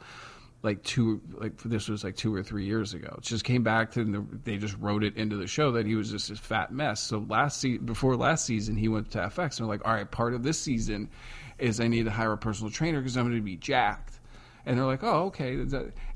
Like 0.61 0.83
two, 0.83 1.21
like 1.33 1.57
this 1.63 1.89
was 1.89 2.03
like 2.03 2.15
two 2.15 2.35
or 2.35 2.43
three 2.43 2.65
years 2.65 2.93
ago. 2.93 3.15
It 3.17 3.23
just 3.23 3.43
came 3.43 3.63
back 3.63 3.93
to, 3.93 4.03
the, 4.03 4.23
they 4.43 4.57
just 4.57 4.77
wrote 4.77 5.03
it 5.03 5.17
into 5.17 5.37
the 5.37 5.47
show 5.47 5.71
that 5.71 5.87
he 5.87 5.95
was 5.95 6.11
just 6.11 6.29
a 6.29 6.35
fat 6.35 6.71
mess. 6.71 7.01
So 7.01 7.25
last 7.27 7.59
season, 7.59 7.83
before 7.83 8.15
last 8.15 8.45
season, 8.45 8.77
he 8.77 8.87
went 8.87 9.09
to 9.13 9.17
FX 9.17 9.37
and 9.37 9.51
they're 9.61 9.65
like, 9.65 9.83
all 9.83 9.95
right, 9.95 10.09
part 10.09 10.35
of 10.35 10.43
this 10.43 10.59
season 10.59 11.09
is 11.57 11.79
I 11.79 11.87
need 11.87 12.05
to 12.05 12.11
hire 12.11 12.33
a 12.33 12.37
personal 12.37 12.71
trainer 12.71 12.99
because 12.99 13.17
I'm 13.17 13.23
going 13.23 13.37
to 13.37 13.41
be 13.41 13.57
jacked. 13.57 14.19
And 14.67 14.77
they're 14.77 14.85
like, 14.85 15.03
oh, 15.03 15.25
okay. 15.25 15.65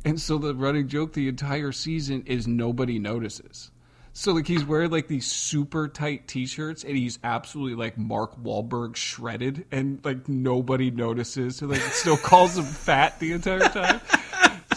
And 0.06 0.22
so 0.22 0.38
the 0.38 0.54
running 0.54 0.88
joke 0.90 1.14
the 1.14 1.28
entire 1.28 1.72
season 1.72 2.22
is 2.28 2.48
nobody 2.48 3.00
notices. 3.00 3.72
So 4.18 4.32
like 4.32 4.48
he's 4.48 4.64
wearing 4.64 4.92
like 4.92 5.10
these 5.10 5.30
super 5.30 5.90
tight 5.90 6.26
t-shirts 6.30 6.86
and 6.86 6.96
he's 6.96 7.20
absolutely 7.22 7.76
like 7.76 7.98
Mark 7.98 8.42
Wahlberg 8.42 8.96
shredded 8.96 9.66
and 9.74 10.00
like 10.06 10.30
nobody 10.30 10.90
notices. 10.90 11.58
So 11.58 11.66
like 11.66 11.82
still 11.82 12.16
calls 12.24 12.58
him 12.58 12.64
fat 12.64 13.20
the 13.20 13.34
entire 13.34 13.60
time. 13.60 14.00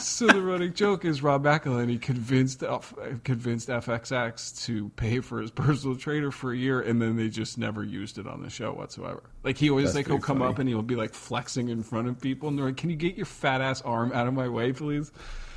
so 0.01 0.27
the 0.27 0.43
running 0.43 0.75
joke 0.75 1.05
is 1.05 1.23
Rob 1.23 1.45
McElhenney 1.45 2.03
convinced 2.03 2.65
uh, 2.65 2.79
F- 2.79 2.95
convinced 3.23 3.69
FXX 3.69 4.65
to 4.67 4.89
pay 4.97 5.21
for 5.21 5.41
his 5.41 5.53
personal 5.53 5.95
trainer 5.95 6.33
for 6.33 6.53
a 6.53 6.57
year 6.57 6.81
and 6.81 7.01
then 7.01 7.15
they 7.15 7.29
just 7.29 7.59
never 7.59 7.85
used 7.85 8.19
it 8.19 8.27
on 8.27 8.43
the 8.43 8.51
show 8.51 8.73
whatsoever. 8.73 9.23
Like 9.45 9.57
he 9.57 9.71
always 9.71 9.95
That's 9.95 9.97
like 9.99 10.07
he'll 10.09 10.19
come 10.19 10.39
funny. 10.41 10.51
up 10.51 10.59
and 10.59 10.69
he'll 10.69 10.83
be 10.83 10.97
like 10.97 11.15
flexing 11.15 11.69
in 11.69 11.85
front 11.85 12.09
of 12.09 12.21
people 12.21 12.49
and 12.49 12.59
they're 12.59 12.67
like, 12.67 12.77
"Can 12.77 12.91
you 12.91 12.97
get 12.97 13.15
your 13.15 13.25
fat 13.27 13.61
ass 13.61 13.83
arm 13.83 14.11
out 14.13 14.27
of 14.27 14.35
my 14.35 14.49
way, 14.49 14.73
please?" 14.73 15.13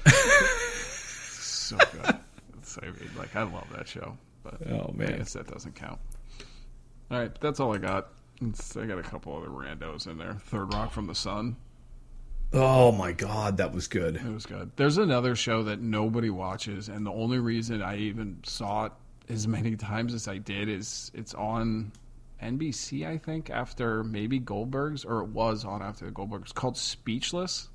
so 1.31 1.77
good. 1.77 2.15
I 2.81 2.85
mean, 2.87 3.09
like 3.17 3.35
I 3.35 3.43
love 3.43 3.67
that 3.75 3.87
show, 3.87 4.17
but 4.43 4.55
Oh, 4.67 4.91
man. 4.95 5.13
I 5.13 5.17
guess 5.17 5.33
that 5.33 5.47
doesn't 5.47 5.75
count. 5.75 5.99
All 7.09 7.19
right, 7.19 7.31
that's 7.41 7.59
all 7.59 7.73
I 7.73 7.77
got. 7.77 8.09
It's, 8.41 8.75
I 8.75 8.85
got 8.85 8.97
a 8.97 9.03
couple 9.03 9.35
other 9.35 9.49
randos 9.49 10.07
in 10.07 10.17
there. 10.17 10.35
Third 10.45 10.73
Rock 10.73 10.91
from 10.91 11.07
the 11.07 11.15
Sun. 11.15 11.55
Oh 12.53 12.91
my 12.91 13.11
god, 13.13 13.57
that 13.57 13.71
was 13.73 13.87
good. 13.87 14.17
It 14.17 14.33
was 14.33 14.45
good. 14.45 14.71
There's 14.75 14.97
another 14.97 15.35
show 15.35 15.63
that 15.63 15.79
nobody 15.79 16.29
watches, 16.29 16.89
and 16.89 17.05
the 17.05 17.11
only 17.11 17.39
reason 17.39 17.81
I 17.81 17.97
even 17.97 18.39
saw 18.43 18.85
it 18.85 18.91
as 19.29 19.47
many 19.47 19.75
times 19.75 20.13
as 20.13 20.27
I 20.27 20.37
did 20.37 20.67
is 20.67 21.11
it's 21.13 21.33
on 21.33 21.91
NBC, 22.41 23.07
I 23.07 23.17
think, 23.17 23.49
after 23.49 24.03
maybe 24.03 24.39
Goldberg's, 24.39 25.05
or 25.05 25.21
it 25.21 25.29
was 25.29 25.63
on 25.63 25.81
after 25.81 26.05
the 26.05 26.11
Goldberg's. 26.11 26.45
It's 26.45 26.51
called 26.53 26.77
Speechless. 26.77 27.69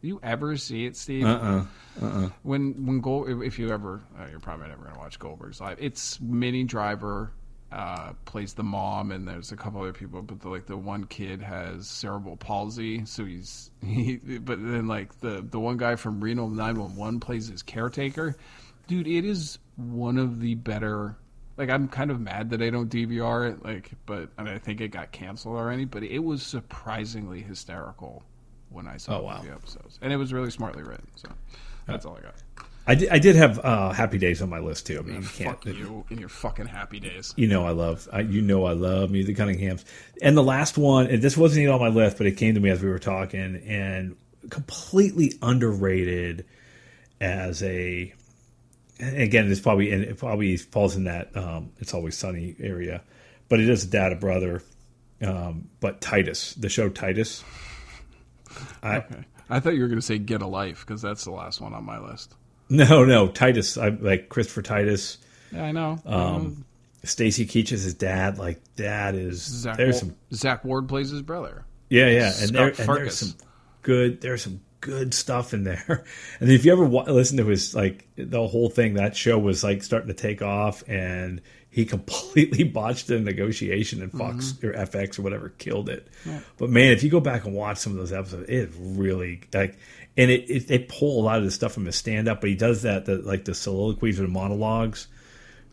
Do 0.00 0.08
you 0.08 0.20
ever 0.22 0.56
see 0.56 0.86
it, 0.86 0.96
Steve? 0.96 1.26
Uh 1.26 1.64
uh 2.00 2.28
when 2.42 2.86
when 2.86 3.00
Gold, 3.00 3.28
if- 3.42 3.58
you 3.58 3.70
ever, 3.70 4.00
uh, 4.18 4.26
you're 4.30 4.40
probably 4.40 4.68
never 4.68 4.84
gonna 4.84 4.98
watch 4.98 5.18
Goldberg's 5.18 5.60
live. 5.60 5.76
It's 5.80 6.20
Minnie 6.20 6.64
Driver 6.64 7.32
uh, 7.72 8.12
plays 8.24 8.54
the 8.54 8.62
mom, 8.64 9.12
and 9.12 9.28
there's 9.28 9.52
a 9.52 9.56
couple 9.56 9.80
other 9.80 9.92
people, 9.92 10.22
but 10.22 10.40
the, 10.40 10.48
like 10.48 10.66
the 10.66 10.76
one 10.76 11.04
kid 11.04 11.40
has 11.40 11.86
cerebral 11.86 12.36
palsy, 12.36 13.04
so 13.04 13.24
he's 13.24 13.70
he. 13.84 14.16
But 14.16 14.58
then 14.62 14.88
like 14.88 15.20
the 15.20 15.44
the 15.48 15.60
one 15.60 15.76
guy 15.76 15.96
from 15.96 16.20
Reno 16.20 16.48
911 16.48 17.20
plays 17.20 17.48
his 17.48 17.62
caretaker. 17.62 18.36
Dude, 18.86 19.06
it 19.06 19.24
is 19.24 19.58
one 19.76 20.18
of 20.18 20.40
the 20.40 20.54
better. 20.56 21.16
Like 21.56 21.68
I'm 21.68 21.88
kind 21.88 22.10
of 22.10 22.20
mad 22.20 22.50
that 22.50 22.62
I 22.62 22.70
don't 22.70 22.90
DVR 22.90 23.52
it, 23.52 23.64
like, 23.64 23.90
but 24.06 24.30
and 24.38 24.48
I 24.48 24.58
think 24.58 24.80
it 24.80 24.88
got 24.88 25.12
canceled 25.12 25.56
already. 25.56 25.84
But 25.84 26.02
it 26.02 26.20
was 26.20 26.42
surprisingly 26.42 27.42
hysterical 27.42 28.22
when 28.70 28.86
I 28.88 28.96
saw 28.96 29.18
Oh, 29.18 29.22
wow. 29.24 29.42
the 29.42 29.50
episodes, 29.52 29.98
and 30.02 30.12
it 30.12 30.16
was 30.16 30.32
really 30.32 30.50
smartly 30.50 30.82
written. 30.82 31.06
So 31.16 31.28
that's 31.86 32.06
all 32.06 32.16
I 32.16 32.22
got. 32.22 32.34
I 32.86 32.94
did, 32.94 33.08
I 33.10 33.18
did 33.18 33.36
have 33.36 33.58
uh, 33.60 33.90
Happy 33.92 34.18
Days 34.18 34.40
on 34.42 34.48
my 34.48 34.58
list 34.58 34.86
too. 34.86 34.98
I 34.98 35.02
mean, 35.02 35.22
you 35.22 35.28
can't. 35.28 35.50
Fuck 35.62 35.66
you 35.66 36.04
in 36.10 36.18
your 36.18 36.28
fucking 36.30 36.66
happy 36.66 36.98
days. 36.98 37.34
You 37.36 37.46
know 37.46 37.64
I 37.66 37.70
love. 37.70 38.08
I, 38.12 38.20
you 38.20 38.40
know 38.40 38.64
I 38.64 38.72
love 38.72 39.10
Music 39.10 39.36
Cunningham's. 39.36 39.84
And 40.22 40.36
the 40.36 40.42
last 40.42 40.78
one, 40.78 41.06
and 41.06 41.20
this 41.22 41.36
wasn't 41.36 41.62
even 41.62 41.74
on 41.74 41.80
my 41.80 41.88
list, 41.88 42.16
but 42.18 42.26
it 42.26 42.32
came 42.32 42.54
to 42.54 42.60
me 42.60 42.70
as 42.70 42.82
we 42.82 42.88
were 42.88 42.98
talking, 42.98 43.62
and 43.66 44.16
completely 44.48 45.34
underrated 45.42 46.46
as 47.20 47.62
a. 47.62 48.12
and 48.98 49.16
Again, 49.22 49.50
it's 49.50 49.60
probably 49.60 49.92
and 49.92 50.02
it 50.02 50.18
probably 50.18 50.56
falls 50.56 50.96
in 50.96 51.04
that 51.04 51.36
um, 51.36 51.70
it's 51.78 51.94
always 51.94 52.16
sunny 52.16 52.56
area, 52.58 53.02
but 53.48 53.60
it 53.60 53.68
is 53.68 53.84
a 53.84 53.88
dad 53.88 54.12
and 54.12 54.20
brother. 54.20 54.62
Um, 55.22 55.68
but 55.80 56.00
Titus, 56.00 56.54
the 56.54 56.70
show 56.70 56.88
Titus, 56.88 57.44
I 58.82 58.96
Okay. 58.98 59.24
I 59.48 59.58
thought 59.60 59.74
you 59.74 59.82
were 59.82 59.88
going 59.88 59.98
to 59.98 60.06
say 60.06 60.18
Get 60.18 60.42
a 60.42 60.46
Life 60.46 60.84
because 60.86 61.02
that's 61.02 61.24
the 61.24 61.32
last 61.32 61.60
one 61.60 61.74
on 61.74 61.84
my 61.84 61.98
list. 61.98 62.34
no 62.68 63.04
no 63.04 63.28
Titus, 63.28 63.76
I 63.76 63.88
like 63.88 64.28
Christopher 64.28 64.62
Titus. 64.62 65.18
Yeah, 65.52 65.64
I 65.64 65.72
know. 65.72 65.98
Um, 66.06 66.64
Stacy 67.02 67.46
Keach 67.46 67.72
is 67.72 67.82
his 67.82 67.94
dad. 67.94 68.38
Like 68.38 68.60
dad 68.76 69.14
is 69.16 69.42
Zach, 69.42 69.76
there's 69.76 69.98
some 69.98 70.14
Zack 70.32 70.64
Ward 70.64 70.88
plays 70.88 71.10
his 71.10 71.22
brother. 71.22 71.64
Yeah, 71.88 72.08
yeah, 72.08 72.32
and, 72.40 72.50
there, 72.50 72.68
and 72.68 72.76
there's 72.76 73.18
some 73.18 73.34
good. 73.82 74.20
There's 74.20 74.42
some 74.42 74.60
good 74.80 75.12
stuff 75.12 75.52
in 75.52 75.64
there. 75.64 76.04
And 76.40 76.50
if 76.50 76.64
you 76.64 76.72
ever 76.72 76.84
wa- 76.84 77.02
listen 77.02 77.36
to 77.38 77.46
his 77.46 77.74
like 77.74 78.06
the 78.16 78.46
whole 78.46 78.70
thing, 78.70 78.94
that 78.94 79.16
show 79.16 79.38
was 79.38 79.64
like 79.64 79.82
starting 79.82 80.08
to 80.08 80.14
take 80.14 80.40
off, 80.42 80.84
and 80.88 81.40
he 81.70 81.84
completely 81.84 82.64
botched 82.78 83.06
the 83.06 83.18
negotiation, 83.20 84.02
and 84.02 84.10
Fox 84.12 84.52
Mm-hmm. 84.52 84.66
or 84.66 84.72
FX 84.86 85.18
or 85.18 85.22
whatever 85.22 85.50
killed 85.50 85.88
it. 85.88 86.08
But 86.58 86.68
man, 86.70 86.92
if 86.92 87.02
you 87.02 87.10
go 87.10 87.20
back 87.20 87.44
and 87.44 87.54
watch 87.54 87.78
some 87.78 87.92
of 87.92 87.98
those 87.98 88.12
episodes, 88.12 88.48
it 88.50 88.70
really 88.78 89.40
like. 89.54 89.78
And 90.16 90.30
it, 90.30 90.50
it 90.50 90.66
they 90.68 90.80
pull 90.80 91.22
a 91.22 91.24
lot 91.24 91.38
of 91.38 91.44
the 91.44 91.50
stuff 91.52 91.72
from 91.72 91.84
his 91.86 91.94
stand 91.96 92.28
up, 92.28 92.40
but 92.40 92.50
he 92.50 92.56
does 92.56 92.82
that 92.82 93.04
the 93.06 93.18
like 93.18 93.44
the 93.44 93.54
soliloquies 93.54 94.18
or 94.18 94.24
the 94.24 94.28
monologues, 94.28 95.06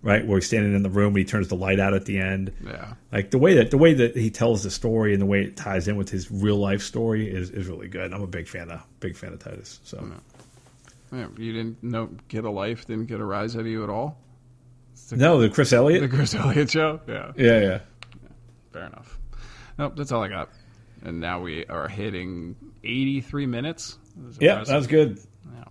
right? 0.03 0.26
Where 0.26 0.38
he's 0.38 0.45
standing 0.45 0.76
in 0.76 0.84
the 0.84 0.90
room 0.91 1.07
and 1.10 1.18
he 1.18 1.26
turns 1.26 1.48
the 1.48 1.56
light 1.56 1.80
out 1.80 1.95
at 1.95 2.06
the 2.06 2.19
end 2.19 2.53
Yeah. 2.64 2.94
like 3.11 3.32
the 3.32 3.40
way 3.40 3.56
that 3.56 3.72
the 3.72 3.80
way 3.80 3.95
that 3.95 4.15
he 4.15 4.30
tells 4.30 4.61
the 4.61 4.69
story 4.69 5.14
and 5.14 5.22
the 5.22 5.26
way 5.26 5.41
it 5.44 5.57
ties 5.57 5.88
in 5.88 5.95
with 5.98 6.10
his 6.10 6.30
real 6.32 6.57
life 6.57 6.84
story 6.84 7.28
is, 7.28 7.49
is 7.49 7.65
really 7.68 7.88
good. 7.88 8.14
I'm 8.14 8.22
a 8.22 8.28
big 8.28 8.48
fan 8.48 8.69
of 8.69 8.84
big 8.99 9.18
fan 9.18 9.34
of 9.34 9.40
Titus. 9.40 9.80
So 9.84 10.07
yeah. 11.11 11.28
You 11.38 11.52
didn't 11.53 11.82
know 11.84 12.10
Get 12.28 12.45
a 12.45 12.52
Life 12.52 12.86
didn't 12.86 13.07
get 13.07 13.19
a 13.19 13.26
rise 13.26 13.56
out 13.56 13.61
of 13.61 13.68
you 13.68 13.84
at 13.84 13.90
all? 13.90 14.19
No, 15.11 15.39
the 15.39 15.49
Chris 15.49 15.73
Elliott. 15.73 16.01
The 16.01 16.15
Chris 16.15 16.35
Elliott 16.35 16.71
show? 16.71 16.99
Yeah. 17.07 17.31
Yeah, 17.35 17.59
yeah. 17.59 17.79
Fair 18.71 18.85
enough. 18.88 19.17
Nope, 19.77 19.93
that's 19.95 20.11
all 20.11 20.23
I 20.23 20.27
got. 20.27 20.49
And 21.03 21.19
now 21.19 21.39
we 21.41 21.65
are 21.67 21.88
hitting 21.88 22.55
83 22.84 23.45
minutes. 23.45 23.97
Yeah, 24.39 24.63
that 24.63 24.75
was 24.75 24.88
good. 24.88 25.19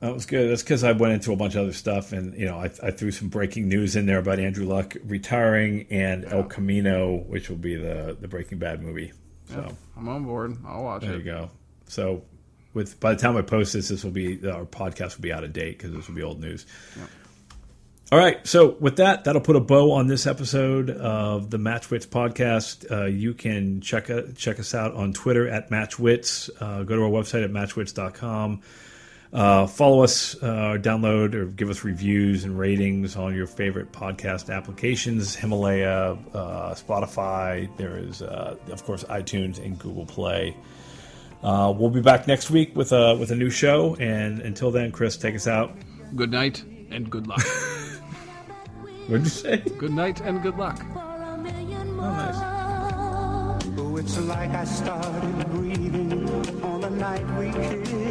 That 0.00 0.12
was 0.12 0.26
good. 0.26 0.50
That's 0.50 0.62
because 0.62 0.84
I 0.84 0.92
went 0.92 1.14
into 1.14 1.32
a 1.32 1.36
bunch 1.36 1.54
of 1.54 1.62
other 1.62 1.72
stuff, 1.72 2.12
and 2.12 2.38
you 2.38 2.46
know, 2.46 2.58
I, 2.58 2.70
I 2.82 2.90
threw 2.90 3.10
some 3.10 3.28
breaking 3.28 3.68
news 3.68 3.96
in 3.96 4.06
there 4.06 4.18
about 4.18 4.38
Andrew 4.38 4.66
Luck 4.66 4.96
retiring 5.04 5.86
and 5.90 6.24
El 6.24 6.44
Camino, 6.44 7.16
which 7.16 7.48
will 7.48 7.56
be 7.56 7.76
the 7.76 8.16
the 8.20 8.28
Breaking 8.28 8.58
Bad 8.58 8.82
movie. 8.82 9.12
So 9.46 9.74
I'm 9.96 10.08
on 10.08 10.24
board. 10.24 10.56
I'll 10.66 10.82
watch 10.84 11.02
there 11.02 11.14
it. 11.14 11.24
There 11.24 11.34
you 11.34 11.40
go. 11.40 11.50
So 11.86 12.22
with 12.74 13.00
by 13.00 13.14
the 13.14 13.20
time 13.20 13.36
I 13.36 13.42
post 13.42 13.72
this, 13.72 13.88
this 13.88 14.04
will 14.04 14.10
be 14.10 14.38
our 14.48 14.64
podcast 14.64 15.16
will 15.16 15.22
be 15.22 15.32
out 15.32 15.44
of 15.44 15.52
date 15.52 15.78
because 15.78 15.92
this 15.92 16.08
will 16.08 16.14
be 16.14 16.22
old 16.22 16.40
news. 16.40 16.66
All 18.12 18.19
right. 18.19 18.47
So 18.47 18.77
with 18.78 18.97
that, 18.97 19.24
that'll 19.24 19.41
put 19.41 19.57
a 19.57 19.61
bow 19.61 19.91
on 19.91 20.07
this 20.07 20.28
episode 20.28 20.91
of 20.91 21.51
the 21.51 21.59
Matchwits 21.59 22.07
podcast. 22.07 22.89
Uh, 22.89 23.07
you 23.07 23.35
can 23.35 23.81
check 23.81 24.11
uh, 24.11 24.23
check 24.37 24.61
us 24.61 24.74
out 24.74 24.95
on 24.95 25.12
Twitter 25.12 25.49
at 25.49 25.70
Matchwits. 25.70 26.49
Uh, 26.61 26.85
go 26.85 26.95
to 26.95 27.03
our 27.03 27.11
website 27.11 27.43
at 27.43 27.51
matchwits.com. 27.51 28.61
Uh, 29.33 29.66
follow 29.66 30.05
us, 30.05 30.37
uh, 30.41 30.78
download, 30.81 31.35
or 31.35 31.47
give 31.47 31.69
us 31.69 31.83
reviews 31.83 32.45
and 32.45 32.57
ratings 32.57 33.16
on 33.16 33.35
your 33.35 33.49
favorite 33.49 33.91
podcast 33.91 34.55
applications 34.55 35.35
Himalaya, 35.35 36.16
uh, 36.33 36.74
Spotify. 36.74 37.69
There 37.77 37.99
is, 37.99 38.23
uh, 38.23 38.57
of 38.70 38.85
course, 38.85 39.03
iTunes 39.05 39.59
and 39.59 39.77
Google 39.78 40.07
Play. 40.07 40.57
Uh, 41.43 41.74
we'll 41.77 41.91
be 41.91 42.01
back 42.01 42.28
next 42.28 42.51
week 42.51 42.74
with 42.77 42.93
a, 42.93 43.16
with 43.16 43.33
a 43.33 43.37
new 43.37 43.51
show. 43.51 43.97
And 43.97 44.41
until 44.41 44.70
then, 44.70 44.93
Chris, 44.93 45.16
take 45.16 45.35
us 45.35 45.49
out. 45.49 45.77
Good 46.15 46.31
night 46.31 46.62
and 46.91 47.11
good 47.11 47.27
luck. 47.27 47.45
what 49.09 49.19
did 49.19 49.24
you 49.24 49.31
say? 49.31 49.57
Good 49.78 49.93
night 49.93 50.20
and 50.20 50.43
good 50.43 50.59
luck. 50.59 50.81
Oh, 50.97 51.37
nice. 51.97 52.37
Oh, 53.78 53.97
it's 53.97 54.19
like 54.20 54.51
I 54.51 54.65
started 54.65 55.51
breathing 55.51 56.28
on 56.62 56.81
the 56.81 56.91
night 56.91 57.27
we 57.39 57.53
kissed. 57.53 58.06